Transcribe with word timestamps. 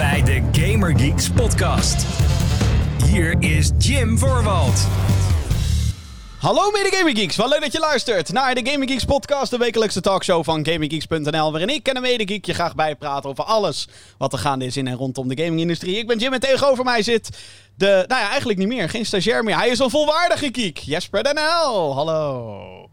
bij 0.00 0.22
de 0.22 0.42
Gamer 0.52 0.98
Geeks 0.98 1.30
podcast. 1.30 2.06
Hier 3.04 3.36
is 3.38 3.70
Jim 3.78 4.18
Voorwald. 4.18 4.86
Hallo 6.38 6.70
mede 6.70 6.96
Gaming 6.96 7.18
Geeks, 7.18 7.36
wat 7.36 7.48
leuk 7.48 7.60
dat 7.60 7.72
je 7.72 7.78
luistert 7.78 8.32
naar 8.32 8.54
de 8.54 8.70
Gaming 8.70 8.90
Geeks 8.90 9.04
podcast, 9.04 9.50
de 9.50 9.58
wekelijkse 9.58 10.00
talkshow 10.00 10.44
van 10.44 10.66
GamingGeeks.nl, 10.66 11.50
waarin 11.50 11.68
ik 11.68 11.88
en 11.88 11.96
een 11.96 12.02
mede 12.02 12.26
geek 12.26 12.44
je 12.44 12.54
graag 12.54 12.74
bijpraten 12.74 13.30
over 13.30 13.44
alles 13.44 13.88
wat 14.18 14.32
er 14.32 14.38
gaande 14.38 14.64
is 14.64 14.76
in 14.76 14.86
en 14.86 14.96
rondom 14.96 15.28
de 15.28 15.42
gamingindustrie. 15.42 15.98
Ik 15.98 16.06
ben 16.06 16.18
Jim 16.18 16.32
en 16.32 16.40
tegenover 16.40 16.84
mij 16.84 17.02
zit 17.02 17.38
de, 17.74 18.04
nou 18.08 18.20
ja, 18.20 18.28
eigenlijk 18.28 18.58
niet 18.58 18.68
meer, 18.68 18.88
geen 18.88 19.06
stagiair 19.06 19.44
meer. 19.44 19.56
Hij 19.56 19.68
is 19.68 19.78
een 19.78 19.90
volwaardige 19.90 20.48
geek, 20.52 20.78
Jesper 20.78 21.34
NL. 21.34 21.94
Hallo. 21.94 22.90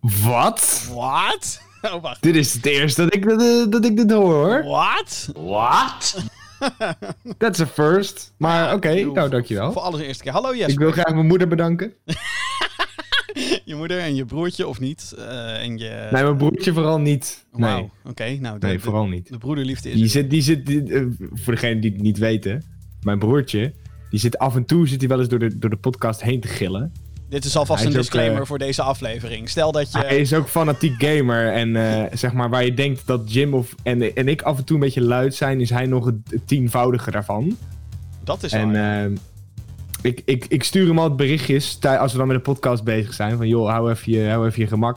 Wat? 0.00 0.88
Wat? 0.92 1.66
Oh, 1.92 2.02
wacht. 2.02 2.22
Dit 2.22 2.36
is 2.36 2.54
het 2.54 2.66
eerste 2.66 3.02
dat 3.04 3.14
ik, 3.14 3.28
dat, 3.28 3.72
dat 3.72 3.84
ik 3.84 3.96
dit 3.96 4.10
hoor, 4.10 4.34
hoor. 4.34 4.64
Wat? 4.64 5.30
What? 5.36 6.24
That's 7.38 7.60
a 7.60 7.66
first. 7.66 8.32
Maar 8.36 8.74
oké, 8.74 8.94
nou 9.04 9.28
dankjewel. 9.30 9.72
Voor 9.72 9.82
alles 9.82 10.00
de 10.00 10.06
eerste 10.06 10.22
keer. 10.22 10.32
Hallo 10.32 10.50
Jesper. 10.54 10.70
Ik 10.72 10.78
wil 10.78 10.90
graag 10.90 11.14
mijn 11.14 11.26
moeder 11.26 11.48
bedanken. 11.48 11.92
Je 13.64 13.74
moeder 13.74 13.98
en 13.98 14.14
je 14.14 14.24
broertje 14.24 14.66
of 14.68 14.80
niet? 14.80 15.14
Eh, 15.18 15.62
en 15.62 15.78
je... 15.78 16.08
Nee, 16.12 16.22
mijn 16.22 16.36
broertje 16.36 16.72
vooral 16.72 16.98
niet. 17.00 17.44
Nee, 17.52 17.90
Oké, 18.04 18.36
nou 18.40 18.58
de, 18.58 18.66
nee 18.66 18.76
de- 18.76 18.82
vooral 18.82 19.06
niet. 19.06 19.28
de 19.28 19.38
broederliefde 19.38 19.88
is 19.88 19.94
Die 19.94 20.04
er. 20.04 20.10
zit, 20.10 20.30
die 20.30 20.42
zit 20.42 20.66
die, 20.66 20.92
eh, 20.94 21.04
voor 21.32 21.52
degenen 21.54 21.80
die 21.80 21.90
het 21.92 22.00
niet 22.02 22.18
weten, 22.18 22.64
mijn 23.02 23.18
broertje, 23.18 23.72
die 24.10 24.20
zit 24.20 24.38
af 24.38 24.56
en 24.56 24.64
toe 24.64 24.88
zit 24.88 25.00
hij 25.00 25.08
wel 25.08 25.18
eens 25.18 25.28
door 25.28 25.38
de, 25.38 25.58
door 25.58 25.70
de 25.70 25.76
podcast 25.76 26.22
heen 26.22 26.40
te 26.40 26.48
gillen. 26.48 26.92
Dit 27.28 27.44
is 27.44 27.56
alvast 27.56 27.84
een 27.84 27.90
is 27.90 27.96
disclaimer 27.96 28.40
eh, 28.40 28.46
voor 28.46 28.58
deze 28.58 28.82
aflevering. 28.82 29.48
Stel 29.48 29.72
dat 29.72 29.92
je... 29.92 29.98
Hij 29.98 30.16
is 30.18 30.34
ook 30.34 30.48
fanatiek 30.48 31.02
gamer 31.02 31.52
en 31.52 31.76
eh, 31.76 32.16
zeg 32.18 32.32
maar 32.32 32.50
waar 32.50 32.64
je 32.64 32.74
denkt 32.74 33.06
dat 33.06 33.32
Jim 33.32 33.54
of, 33.54 33.74
en, 33.82 34.14
en 34.14 34.28
ik 34.28 34.42
af 34.42 34.58
en 34.58 34.64
toe 34.64 34.76
een 34.76 34.82
beetje 34.82 35.02
luid 35.02 35.34
zijn, 35.34 35.60
is 35.60 35.70
hij 35.70 35.86
nog 35.86 36.04
het 36.04 36.46
tienvoudige 36.46 37.10
daarvan. 37.10 37.56
Dat 38.24 38.42
is 38.42 38.52
En 38.52 38.72
waar. 38.72 39.04
ehm, 39.04 39.16
ik, 40.02 40.22
ik, 40.24 40.44
ik 40.48 40.64
stuur 40.64 40.86
hem 40.86 40.98
altijd 40.98 41.16
berichtjes 41.16 41.78
als 41.80 42.12
we 42.12 42.18
dan 42.18 42.26
met 42.26 42.36
de 42.36 42.42
podcast 42.42 42.84
bezig 42.84 43.14
zijn. 43.14 43.36
Van 43.36 43.48
joh, 43.48 43.68
hou 43.68 43.90
even 43.90 44.12
je, 44.12 44.28
hou 44.28 44.46
even 44.46 44.62
je 44.62 44.68
gemak. 44.68 44.96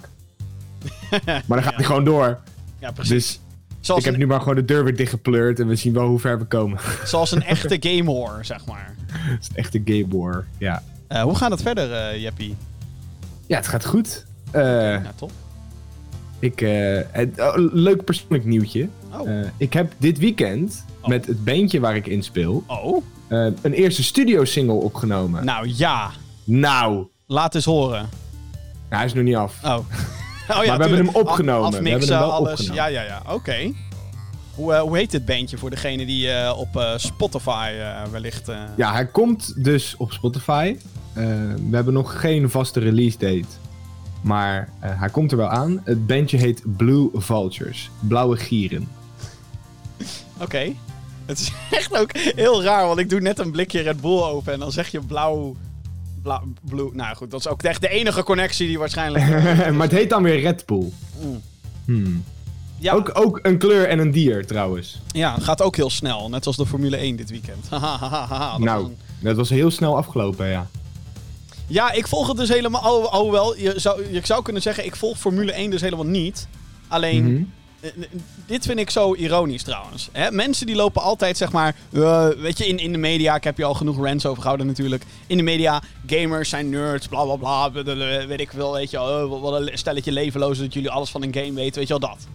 maar 1.26 1.44
dan 1.48 1.64
gaat 1.64 1.76
hij 1.76 1.86
gewoon 1.86 2.04
door. 2.04 2.40
ja, 2.80 2.92
precies. 2.92 3.12
Dus 3.12 3.40
zoals, 3.80 4.00
ik 4.00 4.06
heb 4.06 4.14
een, 4.14 4.20
nu 4.20 4.28
maar 4.28 4.40
gewoon 4.40 4.56
de 4.56 4.66
deur 4.66 4.84
weer 4.84 4.96
dichtgepleurd. 4.96 5.60
En 5.60 5.68
we 5.68 5.76
zien 5.76 5.94
wel 5.94 6.08
hoe 6.08 6.20
ver 6.20 6.40
we 6.40 6.46
komen. 6.46 6.80
zoals 7.06 7.32
een 7.32 7.44
echte 7.56 7.78
game 7.80 8.04
whore, 8.04 8.44
zeg 8.44 8.66
maar. 8.66 8.96
Is 9.40 9.50
een 9.72 9.82
game 9.86 10.08
war. 10.08 10.46
Ja. 10.58 10.84
Eh, 11.12 11.22
hoe 11.22 11.36
gaat 11.36 11.52
het 11.52 11.62
verder, 11.62 12.20
Jeppie? 12.20 12.56
ja, 13.48 13.56
het 13.58 13.68
gaat 13.68 13.86
goed. 13.86 14.26
Ja, 14.54 15.02
top. 15.16 15.32
ik, 16.40 16.62
oh, 17.38 17.54
leuk 17.56 18.04
persoonlijk 18.04 18.46
nieuwtje. 18.46 18.88
Oh. 19.20 19.30
Ik 19.58 19.74
heb 19.74 19.94
dit 19.98 20.18
weekend 20.18 20.86
Oh. 21.02 21.08
met 21.08 21.26
het 21.26 21.44
bandje 21.44 21.80
waar 21.80 21.96
ik 21.96 22.08
in 22.08 22.24
speel... 22.24 22.64
oh? 22.68 23.04
een 23.62 23.74
eerste 23.74 24.04
studio-single 24.04 24.74
opgenomen. 24.76 25.46
Nou 25.46 25.72
ja, 25.76 26.12
Nou, 26.44 27.08
laat 27.28 27.56
eens 27.56 27.66
horen. 27.66 28.10
hij 28.90 29.06
is 29.06 29.14
nog 29.14 29.24
niet 29.24 29.36
af. 29.36 29.60
Oh. 29.64 29.78
oh 29.78 29.84
ja, 30.48 30.78
we 30.78 30.82
hebben 30.84 30.94
hem 31.06 31.10
opgenomen. 31.10 31.64
Af- 31.66 31.70
We 31.70 31.76
hebben 31.76 31.92
Afmixen, 31.94 32.16
hem 32.18 32.24
wel 32.26 32.32
alles. 32.34 32.52
opgenomen. 32.52 32.76
Ja, 32.76 32.88
ja, 32.88 33.02
ja. 33.02 33.22
Oké. 33.34 33.72
Hoe, 34.56 34.76
hoe 34.76 34.98
heet 34.98 35.12
dit 35.12 35.26
bandje 35.26 35.58
voor 35.58 35.70
degene 35.70 36.06
die 36.06 36.54
op 36.56 36.76
eh, 36.78 36.94
Spotify 36.98 37.72
wellicht... 38.12 38.52
Ja, 38.78 38.92
hij 38.92 39.06
komt 39.06 39.64
dus 39.64 39.96
op 39.98 40.12
Spotify. 40.12 40.76
Eh, 41.14 41.24
we 41.70 41.76
hebben 41.76 41.94
nog 41.94 42.20
geen 42.20 42.50
vaste 42.50 42.80
release 42.80 43.18
date. 43.18 43.46
Maar 44.22 44.70
eh, 44.80 44.90
hij 45.00 45.10
komt 45.10 45.32
er 45.32 45.38
wel 45.38 45.50
aan. 45.50 45.82
Het 45.84 46.08
bandje 46.08 46.38
heet 46.38 46.64
Blue 46.78 47.10
Vultures. 47.14 47.90
Blauwe 48.00 48.38
gieren. 48.38 48.88
Oké. 50.40 50.72
Het 51.26 51.40
is 51.40 51.52
echt 51.80 51.98
ook 51.98 52.16
heel 52.18 52.64
raar, 52.64 52.88
want 52.88 53.00
ik 53.00 53.10
doe 53.10 53.20
net 53.20 53.40
een 53.40 53.52
blikje 53.52 53.82
Red 53.82 54.02
Bull 54.02 54.22
open 54.22 54.54
en 54.54 54.60
dan 54.60 54.72
zeg 54.72 54.88
je 54.88 55.00
blauw... 55.02 55.56
Blauw, 56.22 56.44
blue. 56.62 56.90
Nou 56.94 57.16
goed, 57.16 57.32
dat 57.32 57.40
is 57.40 57.48
ook 57.48 57.64
echt 57.64 57.82
de 57.82 57.90
enige 57.90 58.24
connectie 58.24 58.68
die 58.68 58.80
waarschijnlijk... 58.80 59.28
maar 59.76 59.82
het 59.88 59.92
heet 59.92 60.10
dan 60.10 60.24
weer 60.24 60.40
Red 60.40 60.66
Bull. 60.66 60.92
Mm. 61.24 61.42
Hmm. 61.86 62.24
Ja, 62.78 62.94
Ook, 62.94 63.12
ook 63.14 63.40
een 63.42 63.58
kleur 63.58 63.88
en 63.88 64.00
een 64.00 64.12
dier 64.12 64.46
trouwens. 64.48 65.02
ja, 65.12 65.36
gaat 65.40 65.62
ook 65.62 65.76
heel 65.76 65.90
snel. 65.90 66.30
Net 66.30 66.48
als 66.48 66.56
de 66.58 66.66
Formule 66.66 66.98
1 66.98 67.16
dit 67.16 67.30
weekend. 67.30 67.70
Dat 67.70 67.80
nou, 68.60 68.60
was 68.82 68.82
een- 68.84 68.98
dat 69.20 69.36
was 69.36 69.50
heel 69.50 69.72
snel 69.72 69.98
afgelopen, 69.98 70.48
ja. 70.48 70.68
Ja, 71.72 71.92
ik 71.92 72.08
volg 72.08 72.28
het 72.28 72.38
dus 72.38 72.50
helemaal... 72.50 72.82
al- 72.82 73.10
Alhoewel, 73.10 73.58
je 73.58 73.74
zou, 73.76 74.14
je 74.14 74.22
zou 74.24 74.44
kunnen 74.44 74.62
zeggen, 74.62 74.86
ik 74.86 74.96
volg 74.96 75.18
Formule 75.18 75.52
1 75.52 75.70
dus 75.70 75.82
helemaal 75.82 76.06
niet. 76.06 76.48
Alleen, 76.88 77.24
Mhm. 77.24 77.44
eh, 77.80 77.90
eh, 77.90 78.10
dit 78.46 78.66
vind 78.66 78.80
ik 78.80 78.90
zo 78.90 79.14
ironisch 79.16 79.64
trouwens. 79.64 80.10
Hè? 80.12 80.32
Mensen 80.32 80.66
die 80.66 80.76
lopen 80.76 81.02
altijd, 81.02 81.38
zeg 81.38 81.52
maar... 81.52 81.76
eh, 81.92 82.28
weet 82.28 82.58
je, 82.58 82.68
in, 82.68 82.78
in 82.78 82.92
de 82.92 82.98
media, 82.98 83.36
ik 83.36 83.44
heb 83.44 83.58
je 83.58 83.64
al 83.64 83.74
genoeg 83.74 83.98
rants 84.06 84.26
over 84.26 84.42
gehouden 84.42 84.68
natuurlijk. 84.68 85.04
In 85.28 85.38
de 85.38 85.44
media, 85.44 85.82
gamers 86.08 86.50
zijn 86.50 86.70
nerds, 86.70 87.08
bla 87.08 87.24
bla 87.24 87.36
bla. 87.36 87.70
blablabla, 87.70 88.28
Weet 88.28 88.40
ik 88.40 88.52
veel, 88.56 88.74
weet 88.74 88.90
je 88.92 88.98
wel. 88.98 89.20
eh, 89.36 89.42
wat 89.42 89.62
een 89.62 89.78
stelletje 89.78 90.12
levenlozen 90.12 90.64
dat 90.64 90.74
jullie 90.74 90.90
alles 90.90 91.10
van 91.10 91.24
een 91.24 91.34
game 91.34 91.54
weten. 91.54 91.80
Weet 91.80 91.88
je 91.88 92.00
wel, 92.00 92.10
dat. 92.10 92.28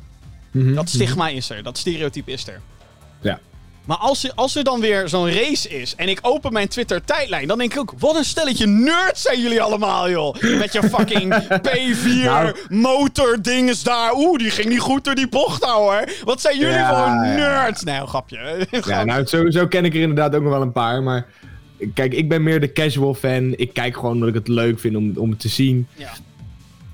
Mhm. 0.51 0.75
Dat 0.75 0.89
stigma 0.89 1.29
is 1.29 1.51
er, 1.51 1.63
dat 1.63 1.79
stereotype 1.79 2.31
is 2.33 2.47
er. 2.47 2.61
Ja. 3.21 3.41
Maar 3.87 3.97
als 3.97 4.25
er, 4.25 4.33
als 4.35 4.57
er 4.57 4.65
dan 4.65 4.81
weer 4.81 5.09
zo'n 5.09 5.31
race 5.33 5.69
is 5.69 5.95
en 5.97 6.09
ik 6.09 6.19
open 6.23 6.53
mijn 6.53 6.69
Twitter-tijdlijn, 6.69 7.49
dan 7.49 7.59
denk 7.59 7.73
ik 7.73 7.79
ook: 7.81 7.93
wat 7.99 8.17
een 8.17 8.25
stelletje 8.25 8.67
nerds 8.67 9.23
zijn 9.23 9.41
jullie 9.41 9.63
allemaal, 9.63 10.11
joh. 10.11 10.35
Met 10.59 10.73
je 10.73 10.83
fucking 10.83 11.35
P4 11.69 12.25
Nou. 12.25 12.57
motordinges 12.69 13.83
daar. 13.83 14.15
Oeh, 14.15 14.39
die 14.39 14.51
ging 14.51 14.69
niet 14.69 14.81
goed 14.81 15.05
door 15.05 15.15
die 15.15 15.29
bocht, 15.29 15.65
hoor. 15.65 16.05
Wat 16.25 16.41
zijn 16.41 16.59
jullie 16.59 16.73
Ja, 16.75 16.89
gewoon 16.89 17.29
ja. 17.29 17.35
nerds? 17.37 17.83
Nee, 17.83 18.01
een 18.01 18.09
grapje. 18.09 18.67
Ja, 18.87 19.05
nou, 19.05 19.27
sowieso 19.27 19.67
ken 19.67 19.85
ik 19.85 19.95
er 19.95 20.01
inderdaad 20.01 20.35
ook 20.35 20.43
nog 20.43 20.53
wel 20.53 20.63
een 20.63 20.73
paar. 20.73 21.03
Maar 21.03 21.27
kijk, 21.95 22.15
ik 22.15 22.29
ben 22.29 22.43
meer 22.43 22.61
de 22.61 22.73
casual 22.73 23.15
fan. 23.15 23.53
Ik 23.57 23.73
kijk 23.75 23.95
gewoon 23.95 24.13
omdat 24.13 24.29
ik 24.29 24.35
het 24.35 24.49
leuk 24.49 24.81
vind 24.81 24.97
om, 24.97 25.13
om 25.17 25.31
het 25.31 25.41
te 25.41 25.49
zien. 25.49 25.87
Ja. 25.95 26.11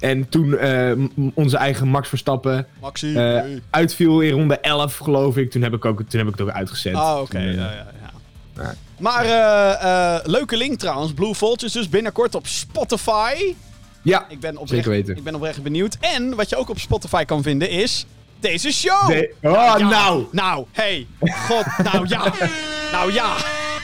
En 0.02 0.28
toen 0.28 0.58
eh, 0.58 0.92
onze 1.34 1.56
eigen 1.56 1.88
Max 1.88 2.08
Verstappen 2.08 2.66
Maxi. 2.80 3.14
eh, 3.16 3.42
uitviel 3.70 4.20
in 4.20 4.32
ronde 4.32 4.58
11, 4.58 4.96
geloof 4.96 5.36
ik. 5.36 5.50
Toen 5.50 5.62
heb 5.62 5.72
ik, 5.74 5.84
ook, 5.84 6.02
toen 6.08 6.18
heb 6.20 6.28
ik 6.28 6.38
het 6.38 6.40
ook 6.40 6.54
uitgezet. 6.54 6.94
Ah, 6.94 7.20
oké. 7.20 7.38
Ja, 7.38 7.50
ja, 7.50 7.70
ja. 7.72 7.86
Ja. 8.56 8.74
Maar 8.98 9.24
eh, 9.24 10.26
leuke 10.26 10.56
link 10.56 10.78
trouwens. 10.78 11.12
Blue 11.12 11.34
Vultures 11.34 11.72
dus 11.72 11.88
binnenkort 11.88 12.34
op 12.34 12.46
Spotify. 12.46 13.54
ja, 14.02 14.26
Ik 14.28 14.40
ben, 14.40 14.50
oprecht, 14.50 14.70
Zeker 14.70 14.90
weten. 14.90 15.16
ik 15.16 15.24
ben 15.24 15.34
oprecht 15.34 15.62
benieuwd. 15.62 15.96
En 16.00 16.34
wat 16.36 16.48
je 16.48 16.56
ook 16.56 16.69
op 16.69 16.78
Spotify 16.78 17.24
kan 17.24 17.42
vinden 17.42 17.70
is 17.70 18.06
deze 18.40 18.72
show. 18.72 19.06
De- 19.06 19.34
oh, 19.42 19.52
Ja. 19.52 19.78
nou! 19.78 20.24
Nou, 20.32 20.64
hey. 20.72 21.06
God, 21.20 21.64
nou 21.92 22.08
ja. 22.08 22.32
Nou 22.92 23.12
ja. 23.12 23.34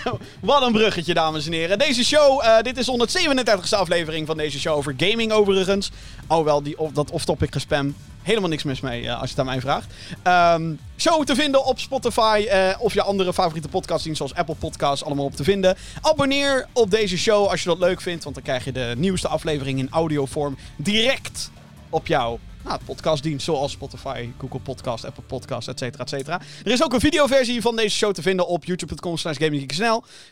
Wat 0.41 0.63
een 0.63 0.73
bruggetje, 0.73 1.15
dames 1.15 1.47
en 1.47 1.53
heren. 1.53 1.79
Deze 1.79 2.05
show, 2.05 2.45
eh, 2.45 2.63
dit 2.63 2.79
is 2.79 2.87
de 2.87 2.93
137e 2.93 3.77
aflevering 3.77 4.27
van 4.27 4.37
deze 4.37 4.61
show 4.61 4.77
over 4.77 4.95
gaming 4.97 5.33
overigens. 5.33 5.91
Alhoewel, 6.27 6.63
die, 6.63 6.79
of, 6.79 6.93
dat 6.93 7.11
off-topic 7.11 7.53
gespam, 7.53 7.95
helemaal 8.23 8.49
niks 8.49 8.63
mis 8.63 8.81
mee 8.81 9.07
eh, 9.07 9.21
als 9.21 9.23
je 9.23 9.29
het 9.29 9.39
aan 9.39 9.47
mij 9.47 9.61
vraagt. 9.61 9.95
Ehm, 10.23 10.75
show 10.97 11.25
te 11.25 11.35
vinden 11.35 11.65
op 11.65 11.79
Spotify 11.79 12.47
eh, 12.49 12.75
of 12.79 12.95
je 12.95 13.03
andere 13.03 13.33
favoriete 13.33 13.69
podcastdiensten 13.69 14.27
zoals 14.27 14.41
Apple 14.41 14.69
Podcasts 14.69 15.05
allemaal 15.05 15.25
op 15.25 15.37
te 15.37 15.45
vinden. 15.45 15.77
Abonneer 16.01 16.67
op 16.73 16.91
deze 16.91 17.19
show 17.19 17.47
als 17.47 17.63
je 17.63 17.69
dat 17.69 17.79
leuk 17.79 18.01
vindt, 18.01 18.23
want 18.25 18.35
dan 18.35 18.45
krijg 18.45 18.65
je 18.65 18.73
de 18.73 18.95
nieuwste 18.97 19.29
aflevering 19.29 19.79
in 19.79 19.89
audiovorm 19.91 20.59
direct 20.77 21.51
op 21.91 22.07
jouw 22.07 22.39
nou, 22.69 22.81
podcastdienst 22.84 23.45
zoals 23.45 23.73
Spotify, 23.73 24.29
Google 24.39 24.61
Podcast, 24.61 25.05
Apple 25.05 25.23
Podcast, 25.23 25.69
et 25.69 25.79
cetera, 25.79 26.03
et 26.03 26.09
cetera. 26.09 26.41
Er 26.65 26.73
is 26.73 26.83
ook 26.83 26.93
een 26.93 27.01
videoversie 27.01 27.61
van 27.61 27.77
deze 27.77 27.97
show 27.97 28.12
te 28.12 28.23
vinden 28.23 28.47
op 28.47 28.65
youtube.com 28.65 29.17
slash. 29.17 29.37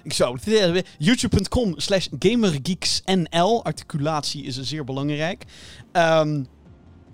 Ik 0.02 0.12
zou 0.12 0.38
youtube.com 0.98 1.74
slash 1.76 2.06
gamergeeksnl. 2.19 3.64
Articulatie 3.64 4.44
is 4.44 4.60
zeer 4.60 4.84
belangrijk. 4.84 5.44
Ehm, 5.92 6.42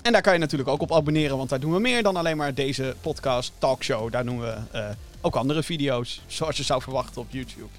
en 0.03 0.13
daar 0.13 0.23
kan 0.23 0.33
je 0.33 0.39
natuurlijk 0.39 0.71
ook 0.71 0.81
op 0.81 0.93
abonneren, 0.93 1.37
want 1.37 1.49
daar 1.49 1.61
doen 1.61 1.73
we 1.73 1.81
meer 1.81 2.03
dan 2.03 2.17
alleen 2.17 2.37
maar 2.37 2.55
deze 2.55 2.95
podcast, 3.01 3.53
talkshow. 3.59 4.13
Daar 4.13 4.25
doen 4.25 4.41
we 4.41 4.55
eh, 4.71 4.85
ook 5.21 5.37
andere 5.37 5.63
video's, 5.63 6.21
zoals 6.27 6.57
je 6.57 6.63
zou 6.63 6.83
verwachten 6.83 7.21
op 7.21 7.27
YouTube. 7.31 7.71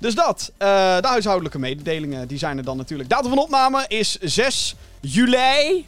Dus 0.00 0.14
dat. 0.14 0.52
Eh, 0.56 0.68
de 1.00 1.08
huishoudelijke 1.08 1.58
mededelingen, 1.58 2.28
die 2.28 2.38
zijn 2.38 2.58
er 2.58 2.64
dan 2.64 2.76
natuurlijk. 2.76 3.08
Datum 3.08 3.28
van 3.28 3.38
opname 3.38 3.84
is 3.88 4.18
6 4.20 4.74
juli 5.00 5.86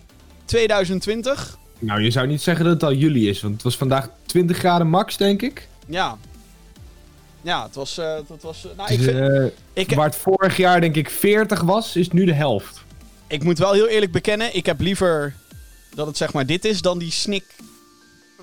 2020. 0.51 1.59
Nou, 1.79 2.01
je 2.03 2.11
zou 2.11 2.27
niet 2.27 2.43
zeggen 2.43 2.65
dat 2.65 2.73
het 2.75 2.83
al 2.83 2.93
juli 2.93 3.29
is, 3.29 3.41
want 3.41 3.55
het 3.55 3.63
was 3.63 3.77
vandaag 3.77 4.09
20 4.27 4.57
graden 4.57 4.87
max, 4.89 5.17
denk 5.17 5.43
ik. 5.43 5.69
Ja. 5.87 6.17
Ja, 7.43 7.63
het 7.65 7.75
was... 7.75 7.99
eh, 7.99 8.15
het 8.29 8.43
was 8.43 8.65
eh, 8.67 8.77
nou, 8.77 8.93
ik, 8.93 8.99
Dus, 8.99 9.07
vind- 9.07 9.19
eh, 9.19 9.45
ik, 9.73 9.91
waar 9.95 10.07
het 10.07 10.17
vorig 10.17 10.57
jaar, 10.57 10.81
denk 10.81 10.97
ik, 10.97 11.11
40 11.11 11.61
was, 11.61 11.97
is 11.97 12.05
het 12.05 12.15
nu 12.15 12.25
de 12.25 12.33
helft. 12.33 12.85
ik 13.27 13.43
moet 13.45 13.59
wel 13.59 13.73
heel 13.73 13.89
eerlijk 13.89 14.13
bekennen, 14.13 14.57
ik 14.57 14.67
heb 14.67 14.81
liever 14.81 15.35
dat 15.95 16.07
het 16.07 16.17
zeg 16.17 16.33
maar 16.33 16.47
dit 16.47 16.65
is 16.65 16.83
dan 16.83 16.99
die 16.99 17.11
snik 17.11 17.45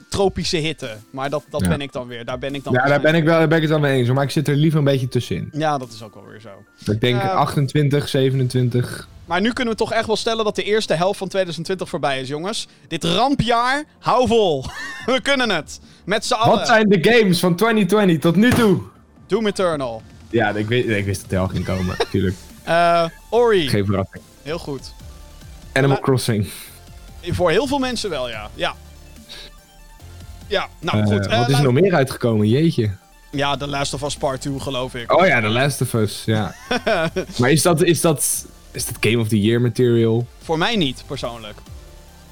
tropische 0.10 0.58
hitte. 0.58 0.98
Maar 1.10 1.30
dat, 1.30 1.44
dat 1.50 1.62
Ja. 1.62 1.68
ben 1.68 1.82
ik 1.82 1.92
dan 1.92 2.08
weer. 2.08 2.26
Daar 2.26 2.40
ben 2.40 2.56
ik 2.56 2.64
dan 2.64 2.74
Ja, 2.74 2.86
daar 2.86 3.02
ben 3.02 3.16
ik, 3.16 3.24
wel, 3.24 3.38
daar 3.38 3.48
ben 3.48 3.58
ik 3.58 3.64
het 3.64 3.72
wel 3.72 3.80
mee 3.82 3.98
eens. 4.00 4.10
Maar 4.10 4.24
ik 4.24 4.30
zit 4.30 4.48
er 4.48 4.56
liever 4.56 4.80
een 4.80 4.86
beetje 4.86 5.08
tussenin. 5.08 5.50
Ja, 5.54 5.78
dat 5.78 5.92
is 5.92 6.04
ook 6.04 6.14
wel 6.14 6.26
weer 6.26 6.40
zo. 6.42 6.92
Ik 6.92 7.02
denk 7.02 7.22
Ja. 7.22 7.32
28, 7.32 8.08
27. 8.10 9.08
Maar 9.28 9.42
nu 9.42 9.54
kunnen 9.54 9.74
we 9.74 9.80
toch 9.80 9.92
echt 9.94 10.08
wel 10.08 10.16
stellen 10.16 10.44
dat 10.46 10.56
de 10.56 10.64
eerste 10.64 10.94
helft 10.94 11.18
van 11.18 11.28
2020 11.28 11.90
voorbij 11.90 12.20
is, 12.22 12.28
jongens. 12.28 12.68
Dit 12.88 13.04
rampjaar, 13.04 13.84
hou 14.00 14.28
vol. 14.28 14.66
we 15.06 15.22
kunnen 15.22 15.50
het. 15.50 15.80
Met 16.06 16.26
z'n 16.26 16.34
allen. 16.34 16.58
Wat 16.58 16.68
zijn 16.68 16.90
de 16.90 17.10
games 17.12 17.40
van 17.40 17.56
2020 17.56 18.20
tot 18.20 18.36
nu 18.36 18.52
toe? 18.52 18.82
Doom 19.28 19.48
Eternal. 19.48 20.02
Ja, 20.30 20.50
ik, 20.50 20.68
weet, 20.68 20.90
ik 20.90 21.06
wist 21.06 21.22
dat 21.22 21.30
hij 21.30 21.40
al 21.40 21.48
ging 21.48 21.66
komen, 21.66 21.96
natuurlijk. 22.04 22.36
Eh, 22.64 23.06
Ori. 23.30 23.70
Geen 23.70 23.86
verrassing. 23.86 24.24
Heel 24.44 24.60
goed. 24.60 24.94
Animal 25.74 25.96
Maar- 25.96 26.06
Crossing. 26.06 26.50
Voor 27.22 27.50
heel 27.50 27.68
veel 27.68 27.80
mensen 27.80 28.10
wel, 28.10 28.30
ja. 28.30 28.50
Ja. 28.54 28.76
Ja, 30.48 30.68
nou 30.80 30.98
Eh, 31.02 31.06
goed. 31.08 31.28
eh, 31.28 31.40
wat 31.40 31.50
is 31.50 31.58
er 31.58 31.64
nog 31.64 31.74
meer 31.74 31.94
uitgekomen? 31.94 32.48
Jeetje. 32.48 32.92
Ja, 33.32 33.58
The 33.58 33.68
Last 33.68 33.94
of 33.94 34.02
Us 34.04 34.16
Part 34.16 34.42
2, 34.42 34.60
geloof 34.60 34.96
ik. 34.96 35.14
Oh 35.14 35.28
ja, 35.28 35.42
The 35.42 35.48
Last 35.48 35.82
of 35.82 35.94
Us, 35.94 36.24
ja. 36.26 36.56
maar 37.38 37.52
is 37.52 37.62
dat, 37.62 37.82
is, 37.84 38.02
dat, 38.02 38.46
is 38.78 38.86
dat 38.86 38.96
Game 39.00 39.20
of 39.20 39.28
the 39.28 39.42
Year 39.42 39.62
material? 39.62 40.28
Voor 40.38 40.58
mij 40.58 40.76
niet, 40.76 41.04
persoonlijk. 41.08 41.58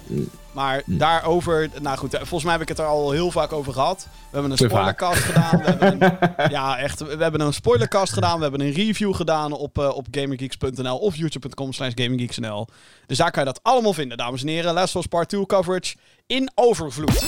Mm. 0.08 0.30
Maar 0.52 0.82
daarover, 0.86 1.70
nou 1.82 1.98
goed, 1.98 2.14
eh, 2.14 2.20
volgens 2.20 2.44
mij 2.44 2.52
heb 2.52 2.62
ik 2.62 2.68
het 2.68 2.80
er 2.80 2.86
al 2.86 3.12
heel 3.12 3.32
vaak 3.32 3.54
over 3.54 3.74
gehad. 3.74 4.08
We 4.12 4.40
hebben 4.40 4.52
een 4.52 4.58
spoilercast 4.58 5.22
gedaan. 5.22 5.58
We 5.58 5.66
hebben 5.66 6.02
een, 6.02 6.50
ja, 6.58 6.78
echt. 6.78 7.00
We 7.00 7.24
hebben 7.24 7.42
een 7.42 7.54
spoilercast 7.54 8.14
gedaan. 8.14 8.36
We 8.36 8.42
hebben 8.42 8.62
een 8.62 8.72
review 8.72 9.16
gedaan 9.16 9.52
op, 9.52 9.78
eh 9.78 9.96
op 9.96 10.08
gamergeeks.nl 10.12 10.98
of 10.98 11.16
youtube.com 11.16 11.74
slash 11.74 11.92
gaminggeeks.nl. 11.96 12.68
Dus 13.06 13.18
daar 13.18 13.32
kan 13.32 13.44
je 13.44 13.52
dat 13.52 13.64
allemaal 13.64 13.94
vinden, 13.94 14.18
dames 14.18 14.42
en 14.42 14.48
heren. 14.48 14.74
Last 14.74 14.96
of 14.96 15.02
Us 15.02 15.08
Part 15.08 15.30
2 15.30 15.46
coverage 15.46 15.96
in 16.28 16.52
overvloed. 16.56 17.20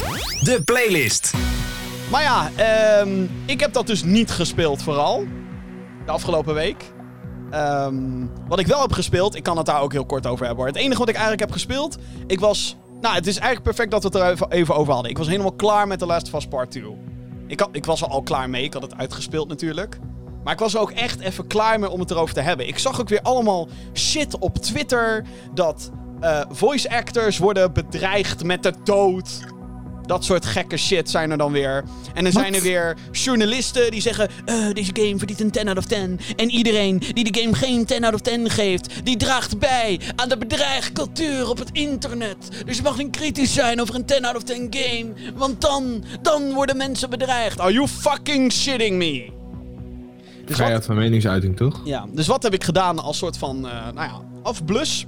De 0.44 0.62
playlist. 0.66 1.34
Maar 2.12 2.22
ja, 2.22 2.52
ehm, 2.56 3.26
ik 3.46 3.60
heb 3.60 3.74
dat 3.74 3.88
dus 3.88 4.04
niet 4.04 4.32
gespeeld 4.32 4.82
vooral. 4.84 5.26
De 6.06 6.12
afgelopen 6.12 6.54
week. 6.54 6.96
Ehm, 7.50 8.26
wat 8.48 8.60
ik 8.60 8.68
wel 8.68 8.82
heb 8.82 8.94
gespeeld, 8.94 9.36
ik 9.36 9.44
kan 9.44 9.58
het 9.58 9.66
daar 9.66 9.82
ook 9.82 9.92
heel 9.92 10.06
kort 10.06 10.28
over 10.28 10.46
hebben 10.46 10.64
hoor. 10.64 10.74
Het 10.74 10.84
enige 10.84 11.00
wat 11.00 11.10
ik 11.10 11.16
eigenlijk 11.16 11.44
heb 11.44 11.52
gespeeld, 11.52 11.98
ik 12.28 12.40
was... 12.40 12.76
Nou, 13.02 13.16
het 13.16 13.28
is 13.28 13.36
eigenlijk 13.36 13.64
perfect 13.64 13.92
dat 13.92 14.02
we 14.02 14.20
het 14.20 14.40
er 14.40 14.52
even, 14.52 14.76
over 14.76 14.94
hadden. 14.94 15.12
Ik 15.12 15.18
was 15.18 15.28
helemaal 15.28 15.52
klaar 15.52 15.88
met 15.88 16.00
The 16.00 16.06
Last 16.06 16.28
of 16.28 16.34
Us 16.34 16.48
Part 16.48 16.72
2. 16.72 16.84
Ik, 17.48 17.68
ik 17.72 17.86
was 17.86 18.02
er 18.02 18.08
al 18.08 18.22
klaar 18.22 18.50
mee, 18.50 18.64
ik 18.64 18.74
had 18.74 18.82
het 18.82 18.98
uitgespeeld 18.98 19.48
natuurlijk. 19.48 20.00
Maar 20.44 20.54
ik 20.54 20.60
was 20.60 20.74
er 20.74 20.80
ook 20.80 20.92
echt 20.92 21.20
even 21.20 21.48
klaar 21.48 21.80
mee 21.80 21.90
om 21.90 22.00
het 22.00 22.12
erover 22.12 22.34
te 22.34 22.42
hebben. 22.42 22.68
Ik 22.68 22.80
zag 22.80 23.02
ook 23.02 23.10
weer 23.10 23.22
allemaal 23.22 23.68
shit 23.94 24.38
op 24.38 24.58
Twitter 24.58 25.26
dat 25.54 25.92
eh, 26.20 26.42
voice 26.50 26.90
actors 26.90 27.38
worden 27.38 27.74
bedreigd 27.74 28.44
met 28.44 28.64
de 28.64 28.74
dood. 28.84 29.40
Dat 30.08 30.26
soort 30.26 30.46
gekke 30.46 30.78
shit 30.78 31.10
zijn 31.10 31.32
er 31.32 31.38
dan 31.38 31.52
weer. 31.52 31.84
En 32.14 32.24
dan 32.24 32.32
zijn 32.34 32.54
er 32.56 32.62
weer 32.62 32.98
journalisten 33.12 33.92
die 33.92 34.02
zeggen... 34.02 34.30
"Eh, 34.46 34.56
deze 34.74 34.92
game 34.94 35.18
verdient 35.18 35.40
een 35.40 35.52
10 35.52 35.68
out 35.68 35.78
of 35.78 35.86
10. 35.86 36.20
En 36.36 36.50
iedereen 36.50 37.02
die 37.14 37.32
de 37.32 37.42
game 37.42 37.54
geen 37.56 37.86
10 37.86 38.04
out 38.04 38.14
of 38.14 38.22
10 38.22 38.50
geeft... 38.50 39.06
die 39.06 39.18
draagt 39.18 39.60
bij 39.60 40.00
aan 40.16 40.30
de 40.30 40.38
bedreigcultuur 40.38 41.50
op 41.50 41.58
het 41.58 41.70
internet. 41.72 42.36
Dus 42.66 42.78
je 42.78 42.84
mag 42.84 42.98
niet 42.98 43.10
kritisch 43.12 43.54
zijn 43.54 43.82
over 43.82 43.96
een 43.96 44.06
10 44.06 44.26
out 44.26 44.36
of 44.36 44.44
10 44.44 44.68
game. 44.70 45.14
Want 45.36 45.62
dan, 45.62 46.04
dan 46.22 46.54
worden 46.54 46.78
mensen 46.78 47.10
bedreigd. 47.10 47.60
Are 47.60 47.72
you 47.74 47.88
fucking 47.88 48.52
shitting 48.52 48.98
me? 48.98 49.36
Dus 50.46 50.56
Vrijheid 50.56 50.86
van 50.86 50.96
meningsuiting, 50.96 51.58
toch? 51.58 51.82
ja, 51.86 52.06
dus 52.12 52.28
wat 52.28 52.44
heb 52.44 52.54
ik 52.54 52.64
gedaan 52.64 53.00
als 53.00 53.18
soort 53.18 53.38
van, 53.38 53.68
eh, 53.68 53.72
nou 53.94 54.08
ja, 54.08 54.22
afblus 54.44 55.06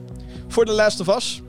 voor 0.48 0.66
The 0.66 0.72
Last 0.72 1.00
of 1.00 1.16
Us? 1.16 1.42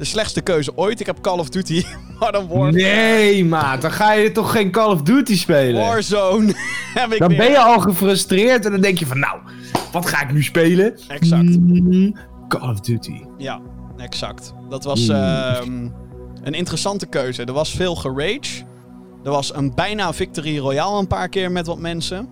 De 0.00 0.06
slechtste 0.06 0.40
keuze 0.40 0.72
ooit. 0.76 1.00
Ik 1.00 1.06
heb 1.06 1.20
Call 1.20 1.38
of 1.38 1.48
Duty 1.48 1.84
Modern 2.20 2.48
Warfare. 2.48 2.70
Nee, 2.72 3.44
maat. 3.44 3.82
Dan 3.82 3.92
ga 3.92 4.12
je 4.12 4.32
toch 4.32 4.50
geen 4.50 4.70
Call 4.70 4.90
of 4.92 5.02
Duty 5.02 5.36
spelen? 5.36 5.80
Warzone 5.80 6.52
heb 6.94 7.12
ik 7.12 7.18
Dan 7.18 7.28
weer. 7.28 7.36
ben 7.38 7.50
je 7.50 7.58
al 7.58 7.80
gefrustreerd 7.80 8.64
en 8.64 8.70
dan 8.70 8.80
denk 8.80 8.98
je 8.98 9.06
van, 9.06 9.18
nou, 9.18 9.38
wat 9.92 10.06
ga 10.06 10.22
ik 10.22 10.32
nu 10.32 10.42
spelen? 10.42 10.98
Exact. 11.08 11.58
Mm, 11.60 12.16
Call 12.48 12.70
of 12.70 12.80
Duty. 12.80 13.20
Ja, 13.38 13.60
exact. 13.96 14.52
Dat 14.68 14.84
was 14.84 15.06
Hmm. 15.06 15.16
ehm, 15.16 15.88
een 16.42 16.52
interessante 16.54 17.06
keuze. 17.06 17.44
Er 17.44 17.52
was 17.52 17.70
veel 17.70 17.94
gerage. 17.94 18.62
Er 19.24 19.30
was 19.30 19.54
een 19.54 19.74
bijna 19.74 20.12
Victory 20.12 20.58
Royale 20.58 20.98
een 20.98 21.06
paar 21.06 21.28
keer 21.28 21.50
met 21.52 21.66
wat 21.66 21.78
mensen. 21.78 22.28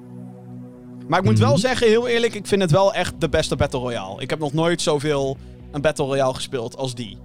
Maar 1.08 1.18
ik 1.18 1.24
moet 1.24 1.38
wel 1.38 1.50
Mhm. 1.50 1.58
zeggen, 1.60 1.86
heel 1.86 2.08
eerlijk, 2.08 2.34
ik 2.34 2.46
vind 2.46 2.62
het 2.62 2.70
wel 2.70 2.94
echt 2.94 3.14
de 3.18 3.28
beste 3.28 3.56
Battle 3.56 3.80
Royale. 3.80 4.20
Ik 4.22 4.30
heb 4.30 4.38
nog 4.38 4.52
nooit 4.52 4.82
zoveel 4.82 5.36
een 5.72 5.80
Battle 5.80 6.04
Royale 6.06 6.34
gespeeld 6.34 6.76
als 6.76 6.94
die. 6.94 7.18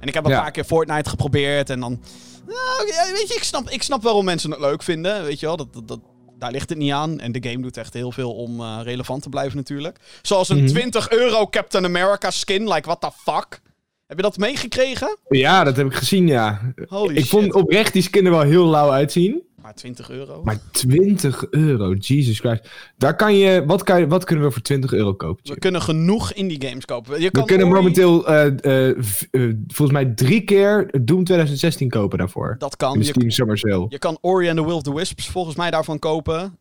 En 0.00 0.08
ik 0.08 0.14
heb 0.14 0.24
een 0.24 0.30
Ja. 0.30 0.40
paar 0.40 0.50
keer 0.50 0.64
Fortnite 0.64 1.08
geprobeerd 1.08 1.70
en 1.70 1.80
dan... 1.80 2.00
Nou, 2.46 3.12
weet 3.12 3.28
je, 3.28 3.34
ik 3.34 3.42
snap, 3.42 3.70
ik 3.70 3.82
snap 3.82 4.02
waarom 4.02 4.24
mensen 4.24 4.50
het 4.50 4.60
leuk 4.60 4.82
vinden, 4.82 5.24
weet 5.24 5.40
je 5.40 5.46
wel. 5.46 5.56
Dat, 5.56 5.72
dat, 5.72 5.88
dat- 5.88 6.00
daar 6.38 6.50
ligt 6.50 6.68
het 6.68 6.78
niet 6.78 6.92
aan. 6.92 7.20
En 7.20 7.32
de 7.32 7.48
game 7.50 7.62
doet 7.62 7.76
echt 7.76 7.94
heel 7.94 8.12
veel 8.12 8.32
om 8.34 8.60
eh, 8.60 8.78
relevant 8.82 9.22
te 9.22 9.28
blijven 9.28 9.56
natuurlijk. 9.56 9.98
Zoals 10.22 10.48
een 10.48 10.56
Mhm. 10.56 10.66
20 10.66 11.10
euro 11.10 11.46
Captain 11.48 11.84
America 11.84 12.30
skin, 12.30 12.68
like 12.72 12.88
what 12.88 13.00
the 13.00 13.10
fuck? 13.30 13.60
Heb 14.06 14.16
je 14.16 14.22
dat 14.22 14.36
meegekregen? 14.38 15.16
Ja, 15.28 15.64
dat 15.64 15.76
heb 15.76 15.86
ik 15.86 15.94
gezien, 15.94 16.26
ja. 16.26 16.60
Holy 16.88 17.10
ik 17.14 17.18
shit. 17.18 17.28
vond 17.28 17.54
oprecht 17.54 17.92
die 17.92 18.02
skin 18.02 18.24
er 18.24 18.30
wel 18.30 18.40
heel 18.40 18.66
lauw 18.66 18.90
uitzien. 18.90 19.42
Maar 19.62 19.74
20 19.74 20.10
euro? 20.10 20.42
Maar 20.44 20.58
20 20.70 21.44
euro, 21.50 21.92
Jesus 21.94 22.38
Christ. 22.38 22.68
Daar 22.96 23.16
kan 23.16 23.34
je, 23.36 23.64
wat, 23.66 23.82
kan 23.82 24.00
je, 24.00 24.06
wat 24.06 24.24
kunnen 24.24 24.44
we 24.44 24.50
voor 24.52 24.62
20 24.62 24.92
euro 24.92 25.14
kopen? 25.14 25.52
We 25.52 25.58
kunnen 25.58 25.82
genoeg 25.82 26.32
indie 26.32 26.66
games 26.68 26.84
kopen. 26.84 27.18
Je 27.20 27.24
We 27.26 27.30
kan 27.30 27.44
kunnen 27.46 27.66
Ori- 27.66 27.74
momenteel 27.76 28.26
eh, 28.26 28.46
eh, 28.64 28.88
eh, 29.30 29.54
volgens 29.66 29.90
mij 29.90 30.04
drie 30.14 30.40
keer 30.44 30.88
Doom 31.04 31.24
2016 31.24 31.88
kopen 31.88 32.18
daarvoor. 32.18 32.54
Dat 32.58 32.70
In 32.70 32.76
kan. 32.76 32.92
de 32.92 32.98
Je, 32.98 33.04
Steam 33.04 33.30
Summer 33.30 33.58
Sale. 33.58 33.86
je 33.88 33.98
kan 33.98 34.18
Ori 34.20 34.48
and 34.48 34.56
the 34.58 34.64
Will 34.64 34.74
of 34.74 34.82
the 34.82 34.94
Wisps 34.94 35.28
volgens 35.28 35.56
mij 35.56 35.70
daarvan 35.70 35.98
kopen. 35.98 36.58